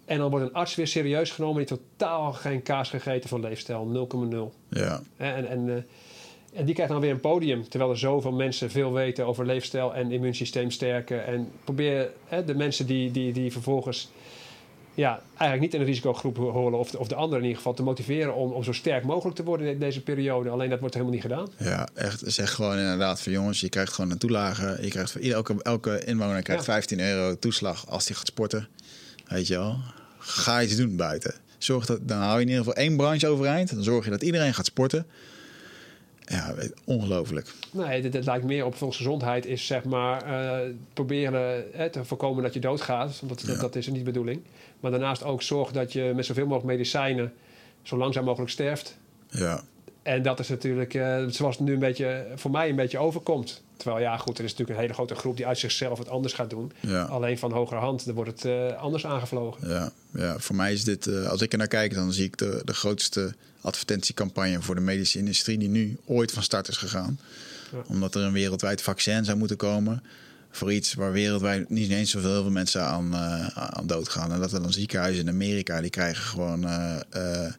En 0.05 0.17
dan 0.17 0.29
wordt 0.29 0.45
een 0.45 0.53
arts 0.53 0.75
weer 0.75 0.87
serieus 0.87 1.31
genomen 1.31 1.65
die 1.65 1.77
totaal 1.77 2.33
geen 2.33 2.61
kaas 2.61 2.89
gegeten 2.89 3.29
van 3.29 3.39
leefstijl, 3.39 4.07
0,0. 4.31 4.53
Ja, 4.69 5.01
En, 5.17 5.47
en, 5.47 5.69
eh, 5.69 6.59
en 6.59 6.65
die 6.65 6.73
krijgt 6.73 6.91
dan 6.91 7.01
weer 7.01 7.11
een 7.11 7.19
podium, 7.19 7.69
terwijl 7.69 7.91
er 7.91 7.97
zoveel 7.97 8.31
mensen 8.31 8.71
veel 8.71 8.93
weten 8.93 9.25
over 9.25 9.45
leefstijl 9.45 9.93
en 9.95 10.11
immuunsysteem 10.11 10.71
sterken. 10.71 11.25
En 11.25 11.51
probeer 11.63 12.11
hè, 12.25 12.43
de 12.45 12.55
mensen 12.55 12.85
die, 12.85 13.11
die, 13.11 13.33
die 13.33 13.51
vervolgens 13.51 14.09
ja, 14.95 15.21
eigenlijk 15.27 15.61
niet 15.61 15.73
in 15.73 15.79
de 15.79 15.85
risicogroep 15.85 16.37
horen, 16.37 16.79
of 16.79 16.91
de, 16.91 16.99
of 16.99 17.07
de 17.07 17.15
anderen 17.15 17.37
in 17.39 17.43
ieder 17.43 17.57
geval, 17.57 17.73
te 17.73 17.83
motiveren 17.83 18.35
om, 18.35 18.51
om 18.51 18.63
zo 18.63 18.71
sterk 18.71 19.03
mogelijk 19.03 19.35
te 19.35 19.43
worden 19.43 19.67
in 19.67 19.79
deze 19.79 20.01
periode. 20.01 20.49
Alleen 20.49 20.69
dat 20.69 20.79
wordt 20.79 20.93
helemaal 20.93 21.13
niet 21.15 21.23
gedaan. 21.23 21.47
ja, 21.57 21.87
echt. 21.93 22.21
Zeg 22.25 22.51
gewoon 22.53 22.77
inderdaad 22.77 23.21
van 23.21 23.31
jongens, 23.31 23.59
je 23.59 23.69
krijgt 23.69 23.93
gewoon 23.93 24.11
een 24.11 24.17
toelage. 24.17 24.77
Je 24.81 24.89
krijgt 24.89 25.11
voor 25.11 25.21
ieder- 25.21 25.35
elke, 25.37 25.55
elke 25.63 26.03
inwoner 26.05 26.41
krijgt 26.41 26.65
Ja. 26.65 26.71
15 26.71 26.99
euro 26.99 27.39
toeslag 27.39 27.89
als 27.89 28.07
hij 28.07 28.15
gaat 28.15 28.27
sporten. 28.27 28.67
Weet 29.27 29.47
je 29.47 29.53
wel. 29.57 29.77
Ga 30.17 30.61
iets 30.61 30.75
doen 30.75 30.95
buiten. 30.95 31.33
Zorg 31.57 31.85
dat, 31.85 31.99
dan 32.07 32.17
hou 32.21 32.35
je 32.35 32.41
in 32.41 32.47
ieder 32.47 32.63
geval 32.63 32.83
één 32.83 32.97
branche 32.97 33.27
overeind. 33.27 33.73
Dan 33.75 33.83
zorg 33.83 34.05
je 34.05 34.11
dat 34.11 34.21
iedereen 34.23 34.53
gaat 34.53 34.65
sporten. 34.65 35.05
Ja, 36.27 36.53
ongelooflijk. 36.85 37.53
Nee, 37.71 38.01
dit, 38.01 38.11
dit 38.11 38.25
lijkt 38.25 38.45
meer 38.45 38.65
op 38.65 38.75
volksgezondheid 38.75 39.45
is 39.45 39.65
zeg 39.65 39.83
maar 39.83 40.21
eh, 40.21 40.69
proberen 40.93 41.73
eh, 41.73 41.85
te 41.85 42.05
voorkomen 42.05 42.43
dat 42.43 42.53
je 42.53 42.59
doodgaat. 42.59 43.19
Want 43.21 43.45
dat, 43.45 43.55
Ja. 43.55 43.61
dat 43.61 43.75
is 43.75 43.87
niet 43.87 43.95
de 43.95 44.03
bedoeling. 44.03 44.41
Maar 44.85 44.93
daarnaast 44.93 45.23
ook 45.23 45.41
zorg 45.41 45.71
dat 45.71 45.93
je 45.93 46.11
met 46.15 46.25
zoveel 46.25 46.45
mogelijk 46.45 46.67
medicijnen 46.67 47.33
zo 47.81 47.97
langzaam 47.97 48.23
mogelijk 48.25 48.51
sterft. 48.51 48.97
Ja, 49.29 49.63
En 50.03 50.21
dat 50.21 50.39
is 50.39 50.47
natuurlijk 50.47 50.93
eh, 50.93 51.23
zoals 51.27 51.57
het 51.57 51.65
nu 51.67 51.73
een 51.73 51.79
beetje 51.79 52.25
voor 52.35 52.51
mij 52.51 52.69
een 52.69 52.75
beetje 52.75 52.97
overkomt. 52.97 53.63
Terwijl 53.77 54.01
ja, 54.01 54.17
goed, 54.17 54.37
er 54.37 54.43
is 54.43 54.49
natuurlijk 54.49 54.77
een 54.77 54.83
hele 54.83 54.93
grote 54.93 55.15
groep 55.15 55.37
die 55.37 55.47
uit 55.47 55.57
zichzelf 55.57 55.97
het 55.97 56.09
anders 56.09 56.33
gaat 56.33 56.49
doen. 56.49 56.71
ja. 56.79 57.03
Alleen 57.03 57.37
van 57.37 57.51
hoger 57.51 57.77
hand, 57.77 58.05
dan 58.05 58.15
wordt 58.15 58.31
het 58.31 58.45
eh, 58.45 58.81
anders 58.81 59.05
aangevlogen. 59.05 59.69
Ja, 59.69 59.91
ja, 60.13 60.39
voor 60.39 60.55
mij 60.55 60.73
is 60.73 60.83
dit, 60.83 61.07
eh, 61.07 61.27
als 61.27 61.41
ik 61.41 61.51
er 61.51 61.57
naar 61.57 61.67
kijk, 61.67 61.93
dan 61.93 62.13
zie 62.13 62.25
ik 62.25 62.37
de, 62.37 62.61
de 62.65 62.73
grootste 62.73 63.33
advertentiecampagne 63.61 64.61
voor 64.61 64.75
de 64.75 64.81
medische 64.81 65.17
industrie 65.17 65.57
die 65.57 65.69
nu 65.69 65.97
ooit 66.05 66.31
van 66.31 66.43
start 66.43 66.67
is 66.67 66.77
gegaan. 66.77 67.19
Ja. 67.71 67.83
Omdat 67.87 68.15
er 68.15 68.21
een 68.21 68.33
wereldwijd 68.33 68.81
vaccin 68.81 69.25
zou 69.25 69.37
moeten 69.37 69.57
komen 69.57 70.03
voor 70.55 70.73
iets 70.73 70.93
waar 70.93 71.11
wereldwijd 71.11 71.69
niet 71.69 71.91
eens 71.91 72.11
zoveel 72.11 72.31
heel 72.31 72.41
veel 72.41 72.51
mensen 72.51 72.81
aan, 72.81 73.13
eh, 73.13 73.47
aan 73.47 73.87
doodgaan. 73.87 74.31
En 74.31 74.39
dat 74.39 74.53
er 74.53 74.61
dan 74.61 74.73
ziekenhuizen 74.73 75.23
in 75.23 75.33
Amerika, 75.33 75.81
die 75.81 75.89
krijgen 75.89 76.23
gewoon, 76.23 76.65
eh, 76.65 76.99
eh, 77.09 77.53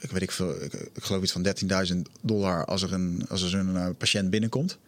ik, 0.00 0.10
weet 0.10 0.22
ik 0.22 0.30
veel, 0.30 0.62
ik, 0.62 0.72
ik 0.72 1.02
geloof 1.02 1.22
iets 1.22 1.32
van 1.32 1.42
13.000 1.42 2.08
dollar 2.20 2.64
als 2.64 2.82
er 2.82 2.92
een, 2.92 3.24
als 3.28 3.42
er 3.42 3.48
zo'n 3.48 3.94
patiënt 3.98 4.30
binnenkomt. 4.30 4.78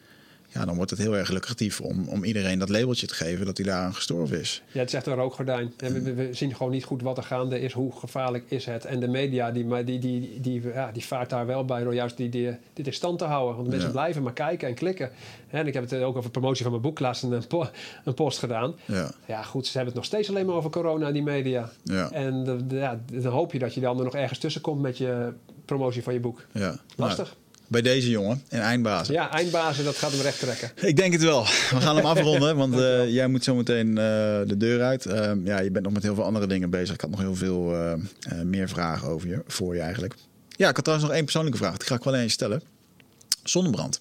Ja, 0.59 0.65
dan 0.65 0.77
wordt 0.77 0.91
het 0.91 1.01
heel 1.01 1.17
erg 1.17 1.31
lucratief 1.31 1.81
om, 1.81 2.09
om 2.09 2.25
iedereen 2.25 2.59
dat 2.59 2.69
labeltje 2.69 3.07
te 3.07 3.15
geven 3.15 3.47
dat 3.47 3.57
hij 3.57 3.67
daaraan 3.67 3.95
gestorven 3.95 4.41
is. 4.41 4.63
Ja, 4.73 4.79
het 4.81 4.89
is 4.89 4.95
echt 4.95 5.07
een 5.07 5.15
rookgordijn. 5.15 5.73
En 5.77 6.15
we, 6.17 6.29
zien 6.33 6.55
gewoon 6.55 6.73
niet 6.73 6.85
goed 6.85 7.03
wat 7.03 7.17
er 7.17 7.23
gaande 7.23 7.61
is, 7.61 7.73
hoe 7.73 7.93
gevaarlijk 7.99 8.45
is 8.51 8.65
het. 8.67 8.85
En 8.85 9.01
de 9.01 9.09
media, 9.09 9.51
die, 9.51 9.65
maar 9.65 9.85
die, 9.85 9.99
die, 9.99 10.41
die, 10.41 10.63
ja, 10.63 10.93
die 10.93 11.05
vaart 11.05 11.31
daar 11.31 11.47
wel 11.47 11.65
bij 11.65 11.83
door 11.83 11.95
juist 11.95 12.17
die, 12.17 12.29
die, 12.29 12.51
dit 12.73 12.87
in 12.87 12.93
stand 12.93 13.19
te 13.19 13.25
houden. 13.25 13.57
Want 13.57 13.69
mensen 13.69 13.87
Ja. 13.87 13.93
blijven 13.95 14.23
maar 14.23 14.33
kijken 14.33 14.69
en 14.69 14.75
klikken. 14.75 15.11
En 15.49 15.67
ik 15.67 15.75
heb 15.75 15.91
het 15.91 16.03
ook 16.03 16.17
over 16.17 16.31
promotie 16.31 16.63
van 16.63 16.71
mijn 16.71 16.83
boek 16.83 16.99
laatst 17.01 17.23
een, 17.23 17.47
po- 17.47 17.71
een 18.05 18.15
post 18.15 18.39
gedaan. 18.39 18.75
Ja, 18.85 19.11
Ja, 19.27 19.43
goed, 19.43 19.65
ze 19.67 19.71
hebben 19.77 19.87
het 19.95 19.97
nog 19.97 20.05
steeds 20.05 20.29
alleen 20.29 20.47
maar 20.47 20.55
over 20.55 20.71
corona, 20.71 21.13
die 21.13 21.23
media. 21.23 21.71
ja, 21.85 22.11
En 22.13 22.67
ja, 22.71 23.01
dan 23.13 23.33
hoop 23.33 23.53
je 23.53 23.59
dat 23.59 23.75
je 23.75 23.81
dan 23.81 23.99
er 23.99 24.05
nog 24.05 24.15
ergens 24.15 24.39
tussen 24.39 24.61
komt 24.61 24.81
met 24.81 24.99
je 24.99 25.33
promotie 25.65 26.03
van 26.03 26.13
je 26.13 26.21
boek. 26.21 26.47
ja. 26.53 26.77
Lastig. 26.97 27.25
Nou, 27.27 27.37
bij 27.69 27.83
deze 27.83 28.11
jongen 28.11 28.43
in 28.49 28.59
Eindbazen. 28.59 29.15
Ja, 29.15 29.31
eindbazen, 29.31 29.85
dat 29.85 29.97
gaat 29.97 30.11
hem 30.13 30.21
recht 30.21 30.39
trekken. 30.39 30.71
Ik 30.75 30.97
denk 30.97 31.13
het 31.13 31.23
wel. 31.23 31.43
We 31.45 31.81
gaan 31.81 31.97
hem 31.97 32.05
afronden, 32.17 32.57
want 32.57 32.75
eh, 32.79 33.13
jij 33.13 33.29
moet 33.29 33.45
zo 33.45 33.55
meteen 33.55 33.89
eh, 33.89 33.95
de 34.47 34.55
deur 34.57 34.83
uit. 34.83 35.07
Ehm, 35.07 35.47
ja, 35.47 35.61
je 35.61 35.71
bent 35.71 35.85
nog 35.85 35.93
met 35.95 36.03
heel 36.03 36.15
veel 36.15 36.25
andere 36.25 36.47
dingen 36.47 36.71
bezig. 36.71 36.95
Ik 36.95 37.01
had 37.01 37.11
nog 37.11 37.21
heel 37.21 37.35
veel 37.35 37.75
eh, 37.75 37.93
meer 38.45 38.69
vragen 38.69 39.09
over 39.09 39.29
je, 39.29 39.43
voor 39.47 39.75
je 39.75 39.81
eigenlijk. 39.81 40.15
Ja, 40.57 40.69
ik 40.69 40.75
had 40.75 40.85
trouwens 40.85 41.09
nog 41.09 41.17
één 41.17 41.25
persoonlijke 41.25 41.59
vraag. 41.59 41.77
Die 41.77 41.87
ga 41.89 41.95
ik 41.95 42.05
wel 42.05 42.15
eens 42.15 42.33
stellen. 42.33 42.63
Zonnebrand. 43.43 44.01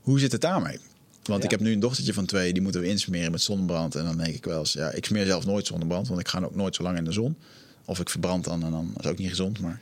Hoe 0.00 0.18
zit 0.18 0.32
het 0.32 0.40
daarmee? 0.40 0.78
Want 1.22 1.38
Ja. 1.38 1.44
ik 1.44 1.50
heb 1.50 1.60
nu 1.60 1.72
een 1.72 1.80
dochtertje 1.80 2.12
van 2.14 2.26
twee, 2.26 2.52
die 2.52 2.62
moeten 2.62 2.80
we 2.80 2.86
insmeren 2.88 3.30
met 3.30 3.42
zonnebrand. 3.42 3.94
En 3.94 4.04
dan 4.04 4.16
denk 4.16 4.34
ik 4.34 4.44
wel 4.44 4.58
eens, 4.58 4.72
ja, 4.72 4.90
ik 4.90 5.04
smeer 5.06 5.26
zelf 5.26 5.46
nooit 5.46 5.66
zonnebrand, 5.66 6.08
want 6.08 6.20
ik 6.20 6.28
ga 6.28 6.40
ook 6.40 6.54
nooit 6.54 6.74
zo 6.74 6.82
lang 6.82 6.98
in 6.98 7.04
de 7.04 7.12
zon. 7.12 7.36
Of 7.84 8.00
ik 8.00 8.08
verbrand 8.10 8.44
dan 8.44 8.64
en 8.64 8.70
dan 8.70 8.94
is 9.00 9.06
ook 9.06 9.18
niet 9.18 9.28
gezond. 9.28 9.60
Maar 9.60 9.80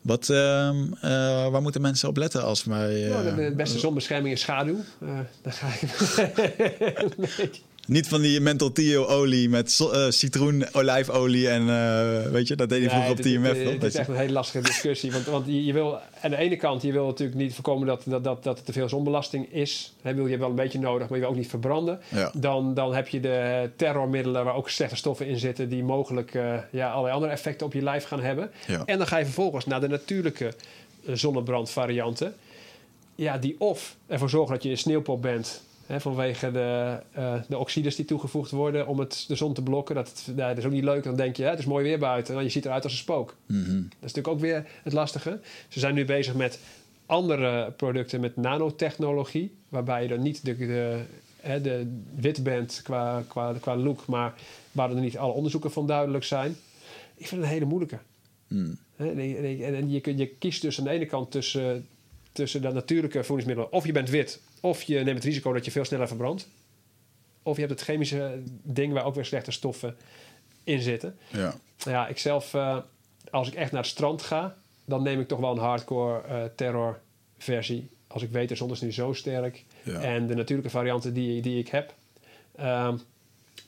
wat, 0.00 0.28
ehm, 0.28 0.76
eh, 1.00 1.10
waar 1.50 1.62
moeten 1.62 1.80
mensen 1.80 2.08
op 2.08 2.16
letten 2.16 2.44
als 2.44 2.64
wij... 2.64 3.08
Nou, 3.08 3.34
de, 3.34 3.42
eh, 3.42 3.54
beste 3.56 3.78
zonbescherming 3.78 4.34
is 4.34 4.40
schaduw. 4.40 4.78
Eh 5.00 5.08
daar 5.42 5.52
ga 5.52 5.66
ik. 5.80 5.90
Niet 7.90 8.08
van 8.08 8.20
die 8.20 8.40
menthol 8.40 8.72
Tio 8.72 9.04
olie 9.06 9.48
met 9.48 9.78
eh, 9.92 10.06
citroen, 10.10 10.64
olijfolie 10.72 11.48
en 11.48 11.68
eh, 11.68 12.30
weet 12.30 12.48
je, 12.48 12.56
dat 12.56 12.68
deed 12.68 12.80
hij 12.80 12.90
vroeger 12.90 13.10
op 13.10 13.16
TMF. 13.20 13.64
Dat 13.64 13.82
is 13.84 13.92
je- 13.92 13.98
echt 13.98 14.08
een 14.08 14.16
hele 14.16 14.32
lastige 14.32 14.60
discussie. 14.64 15.12
Want, 15.12 15.24
want 15.24 15.46
je, 15.46 15.64
je 15.64 15.72
wil 15.72 15.98
aan 16.20 16.30
de 16.30 16.36
ene 16.36 16.56
kant, 16.56 16.82
je 16.82 16.92
wil 16.92 17.06
natuurlijk 17.06 17.38
niet 17.38 17.54
voorkomen 17.54 17.86
dat, 17.86 18.02
dat, 18.06 18.24
dat, 18.24 18.42
dat 18.44 18.58
er 18.58 18.64
te 18.64 18.72
veel 18.72 18.88
zonbelasting 18.88 19.52
is. 19.52 19.92
Hè, 20.02 20.14
wil 20.14 20.26
je 20.26 20.38
wel 20.38 20.48
een 20.48 20.54
beetje 20.54 20.78
nodig, 20.78 21.08
maar 21.08 21.18
je 21.18 21.24
wil 21.24 21.32
ook 21.32 21.38
niet 21.38 21.48
verbranden. 21.48 22.00
Ja. 22.08 22.32
Dan, 22.36 22.74
dan 22.74 22.94
heb 22.94 23.08
je 23.08 23.20
de 23.20 23.70
terrormiddelen 23.76 24.44
waar 24.44 24.54
ook 24.54 24.70
slechte 24.70 24.96
stoffen 24.96 25.26
in 25.26 25.38
zitten, 25.38 25.68
die 25.68 25.82
mogelijk 25.84 26.34
eh, 26.34 26.54
ja, 26.70 26.90
allerlei 26.90 27.14
andere 27.14 27.32
effecten 27.32 27.66
op 27.66 27.72
je 27.72 27.82
lijf 27.82 28.04
gaan 28.04 28.20
hebben. 28.22 28.50
Ja. 28.66 28.82
En 28.84 28.98
dan 28.98 29.06
ga 29.06 29.16
je 29.18 29.24
vervolgens 29.24 29.66
naar 29.66 29.80
de 29.80 29.88
natuurlijke 29.88 30.54
zonnebrandvarianten. 31.06 32.34
Ja, 33.14 33.38
die 33.38 33.54
of 33.58 33.96
ervoor 34.06 34.30
zorgen 34.30 34.54
dat 34.54 34.62
je 34.62 34.70
een 34.70 34.78
sneeuwpop 34.78 35.22
bent. 35.22 35.62
Hè, 35.90 36.00
vanwege 36.00 36.50
de, 36.50 36.98
eh, 37.12 37.34
de 37.48 37.58
oxides 37.58 37.96
die 37.96 38.04
toegevoegd 38.04 38.50
worden 38.50 38.86
om 38.86 38.98
het, 38.98 39.24
de 39.28 39.34
zon 39.34 39.54
te 39.54 39.62
blokken. 39.62 39.94
Dat, 39.94 40.22
ja, 40.36 40.48
dat 40.48 40.58
is 40.58 40.64
ook 40.64 40.72
niet 40.72 40.84
leuk. 40.84 41.02
Dan 41.02 41.16
denk 41.16 41.36
je, 41.36 41.42
hè, 41.42 41.50
het 41.50 41.58
is 41.58 41.64
mooi 41.64 41.84
weer 41.84 41.98
buiten. 41.98 42.36
En 42.36 42.42
je 42.42 42.48
ziet 42.48 42.64
eruit 42.64 42.84
als 42.84 42.92
een 42.92 42.98
spook. 42.98 43.36
Mhm. 43.46 43.74
Dat 43.74 43.84
is 43.90 43.98
natuurlijk 44.00 44.28
ook 44.28 44.40
weer 44.40 44.66
het 44.82 44.92
lastige. 44.92 45.40
Ze 45.68 45.78
zijn 45.78 45.94
nu 45.94 46.04
bezig 46.04 46.34
met 46.34 46.58
andere 47.06 47.70
producten 47.70 48.20
met 48.20 48.36
nanotechnologie. 48.36 49.54
Waarbij 49.68 50.02
je 50.02 50.08
dan 50.08 50.22
niet 50.22 50.44
de, 50.44 50.56
de, 50.56 51.00
hè, 51.40 51.60
de 51.60 51.98
wit 52.14 52.42
bent 52.42 52.80
qua, 52.84 53.24
qua, 53.28 53.54
qua 53.60 53.76
look. 53.76 54.06
Maar 54.06 54.34
waar 54.72 54.90
er 54.90 55.00
niet 55.00 55.18
alle 55.18 55.32
onderzoeken 55.32 55.72
van 55.72 55.86
duidelijk 55.86 56.24
zijn. 56.24 56.56
Ik 57.14 57.26
vind 57.26 57.40
het 57.40 57.40
een 57.40 57.56
hele 57.56 57.64
moeilijke. 57.64 57.98
Mm. 58.48 58.78
Hè, 58.96 59.10
En, 59.10 59.18
en, 59.18 59.74
en 59.74 59.90
je, 59.90 60.16
je 60.16 60.26
kiest 60.26 60.62
dus 60.62 60.78
aan 60.78 60.84
de 60.84 60.90
ene 60.90 61.06
kant 61.06 61.30
tussen 61.30 61.86
tussen 62.32 62.62
de 62.62 62.72
natuurlijke 62.72 63.24
voedingsmiddelen. 63.24 63.72
Of 63.72 63.86
je 63.86 63.92
bent 63.92 64.10
wit, 64.10 64.40
of 64.60 64.82
je 64.82 64.94
neemt 64.94 65.16
het 65.16 65.24
risico 65.24 65.52
dat 65.52 65.64
je 65.64 65.70
veel 65.70 65.84
sneller 65.84 66.08
verbrandt. 66.08 66.48
Of 67.42 67.54
je 67.54 67.62
hebt 67.62 67.78
het 67.78 67.88
chemische 67.88 68.42
ding 68.62 68.92
waar 68.92 69.04
ook 69.04 69.14
weer 69.14 69.24
slechte 69.24 69.50
stoffen 69.50 69.96
in 70.64 70.80
zitten. 70.80 71.18
Ja. 71.28 71.54
Nou 71.84 71.96
ja, 71.96 72.08
ik 72.08 72.18
zelf, 72.18 72.54
eh, 72.54 72.76
als 73.30 73.48
ik 73.48 73.54
echt 73.54 73.72
naar 73.72 73.82
het 73.82 73.90
strand 73.90 74.22
ga, 74.22 74.56
dan 74.84 75.02
neem 75.02 75.20
ik 75.20 75.28
toch 75.28 75.40
wel 75.40 75.52
een 75.52 75.58
hardcore 75.58 76.22
eh, 76.22 76.44
terror 76.56 77.00
versie. 77.38 77.90
Als 78.06 78.22
ik 78.22 78.30
weet, 78.30 78.48
de 78.48 78.54
zon 78.54 78.70
is 78.70 78.80
nu 78.80 78.92
zo 78.92 79.12
sterk. 79.12 79.64
Ja. 79.82 80.00
En 80.00 80.26
de 80.26 80.34
natuurlijke 80.34 80.70
varianten 80.70 81.14
die, 81.14 81.42
die 81.42 81.58
ik 81.58 81.68
heb, 81.68 81.94
ehm, 82.56 82.96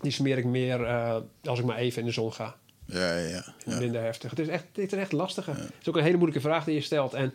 die 0.01 0.13
smeer 0.13 0.39
ik 0.39 0.45
meer 0.45 0.85
eh, 0.85 1.17
als 1.45 1.59
ik 1.59 1.65
maar 1.65 1.77
even 1.77 2.01
in 2.01 2.07
de 2.07 2.13
zon 2.13 2.33
ga. 2.33 2.57
Ja, 2.85 3.17
ja, 3.17 3.29
ja. 3.29 3.55
ja. 3.67 3.79
Minder 3.79 4.03
heftig. 4.03 4.31
Het 4.31 4.39
is 4.39 4.49
echt, 4.49 4.65
het 4.73 4.93
is 4.93 4.99
echt 4.99 5.13
lastiger. 5.13 5.55
Het 5.57 5.73
is 5.81 5.89
ook 5.89 5.97
een 5.97 6.03
hele 6.03 6.17
moeilijke 6.17 6.49
vraag 6.49 6.65
die 6.65 6.75
je 6.75 6.81
stelt. 6.81 7.15
En 7.15 7.33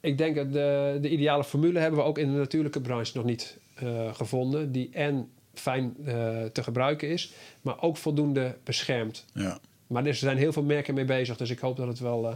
ik 0.00 0.18
denk 0.18 0.36
dat 0.36 0.52
de, 0.52 0.98
de 1.00 1.08
ideale 1.08 1.44
formule 1.44 1.78
hebben 1.78 2.00
we 2.00 2.06
ook 2.06 2.18
in 2.18 2.32
de 2.32 2.38
natuurlijke 2.38 2.80
branche 2.80 3.12
nog 3.14 3.24
niet 3.24 3.56
eh, 3.74 4.14
gevonden. 4.14 4.72
Die 4.72 4.90
en 4.92 5.28
fijn 5.54 5.94
eh, 6.04 6.14
te 6.52 6.62
gebruiken 6.62 7.08
is, 7.08 7.32
maar 7.60 7.80
ook 7.82 7.96
voldoende 7.96 8.56
beschermt. 8.64 9.24
ja. 9.34 9.60
Maar 9.86 10.06
er 10.06 10.14
zijn 10.14 10.36
heel 10.36 10.52
veel 10.52 10.62
merken 10.62 10.94
mee 10.94 11.04
bezig, 11.04 11.36
dus 11.36 11.50
ik 11.50 11.58
hoop 11.58 11.76
dat 11.76 11.86
het 11.86 11.98
wel 11.98 12.28
eh, 12.28 12.34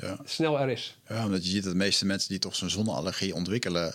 ja. 0.00 0.18
snel 0.24 0.60
er 0.60 0.68
is. 0.68 0.98
Ja, 1.08 1.24
omdat 1.24 1.44
je 1.44 1.50
ziet 1.50 1.62
dat 1.62 1.72
de 1.72 1.78
meeste 1.78 2.06
mensen 2.06 2.28
die 2.28 2.38
toch 2.38 2.56
zo'n 2.56 2.70
zonneallergie 2.70 3.34
ontwikkelen, 3.34 3.94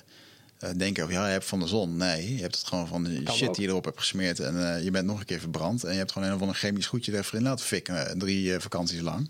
denken: 0.78 1.04
oh, 1.04 1.12
ja, 1.12 1.26
je 1.26 1.32
hebt 1.32 1.46
van 1.46 1.60
de 1.60 1.68
zon. 1.68 1.98
Nee, 1.98 2.36
je 2.36 2.42
hebt 2.42 2.56
het 2.56 2.68
gewoon 2.68 2.88
van 2.88 3.04
de 3.04 3.22
shit 3.32 3.48
ook. 3.48 3.56
die 3.56 3.64
je 3.64 3.70
erop 3.70 3.86
hebt 3.86 4.00
gesmeerd. 4.00 4.40
En 4.40 4.84
je 4.84 4.92
bent 4.92 5.06
nog 5.06 5.20
een 5.20 5.26
keer 5.26 5.40
verbrand. 5.40 5.84
En 5.84 5.92
je 5.92 5.98
hebt 5.98 6.12
gewoon 6.12 6.28
een 6.28 6.34
of 6.34 6.42
ander 6.42 6.56
chemisch 6.56 6.88
goedje 6.88 7.12
er 7.12 7.20
even 7.20 7.38
in 7.38 7.44
laten 7.44 7.66
fikken. 7.66 8.18
drie 8.18 8.60
vakanties 8.60 9.02
lang. 9.02 9.30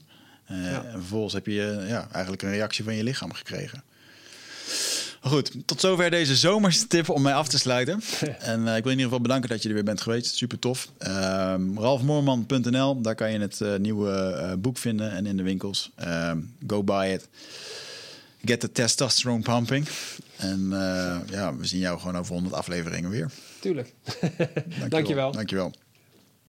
Eh, 0.50 0.72
Ja. 0.72 0.84
En 0.84 0.92
vervolgens 0.92 1.34
heb 1.34 1.46
je 1.46 1.78
eh, 1.82 1.90
ja, 1.90 2.08
eigenlijk 2.12 2.44
een 2.44 2.52
reactie 2.52 2.84
van 2.84 2.96
je 2.96 3.04
lichaam 3.04 3.34
gekregen. 3.34 3.84
Goed, 5.22 5.52
tot 5.66 5.80
zover 5.80 6.10
deze 6.10 6.36
zomerstip 6.36 7.10
om 7.10 7.22
mij 7.22 7.34
af 7.34 7.48
te 7.48 7.58
sluiten. 7.58 8.02
en 8.40 8.68
eh, 8.68 8.76
ik 8.76 8.84
wil 8.84 8.92
in 8.92 8.98
ieder 8.98 9.04
geval 9.04 9.22
bedanken 9.22 9.50
dat 9.50 9.62
je 9.62 9.68
er 9.68 9.74
weer 9.76 9.84
bent 9.84 10.02
geweest. 10.02 10.36
Super 10.36 10.60
tof. 10.60 10.92
Ehm 10.98 11.78
ralfmoorman.nl, 11.78 13.02
daar 13.02 13.16
kan 13.16 13.32
je 13.32 13.40
het 13.40 13.80
nieuwe 13.80 14.56
boek 14.60 14.78
vinden 14.78 15.12
en 15.12 15.26
in 15.26 15.38
de 15.38 15.44
winkels. 15.44 15.92
Ehm, 15.96 16.38
go 16.68 16.84
buy 16.84 17.08
it. 17.08 17.28
Get 18.46 18.60
the 18.60 18.72
testosterone 18.72 19.42
pumping. 19.42 19.88
En 20.36 20.70
ja, 21.30 21.56
we 21.56 21.68
zien 21.68 21.80
jou 21.80 22.00
gewoon 22.00 22.18
over 22.18 22.34
100 22.34 22.56
afleveringen 22.56 23.10
weer. 23.10 23.32
Tuurlijk. 23.60 23.94
Dankjewel. 24.90 24.90
Dankjewel. 24.90 25.32
Dankjewel. 25.32 25.74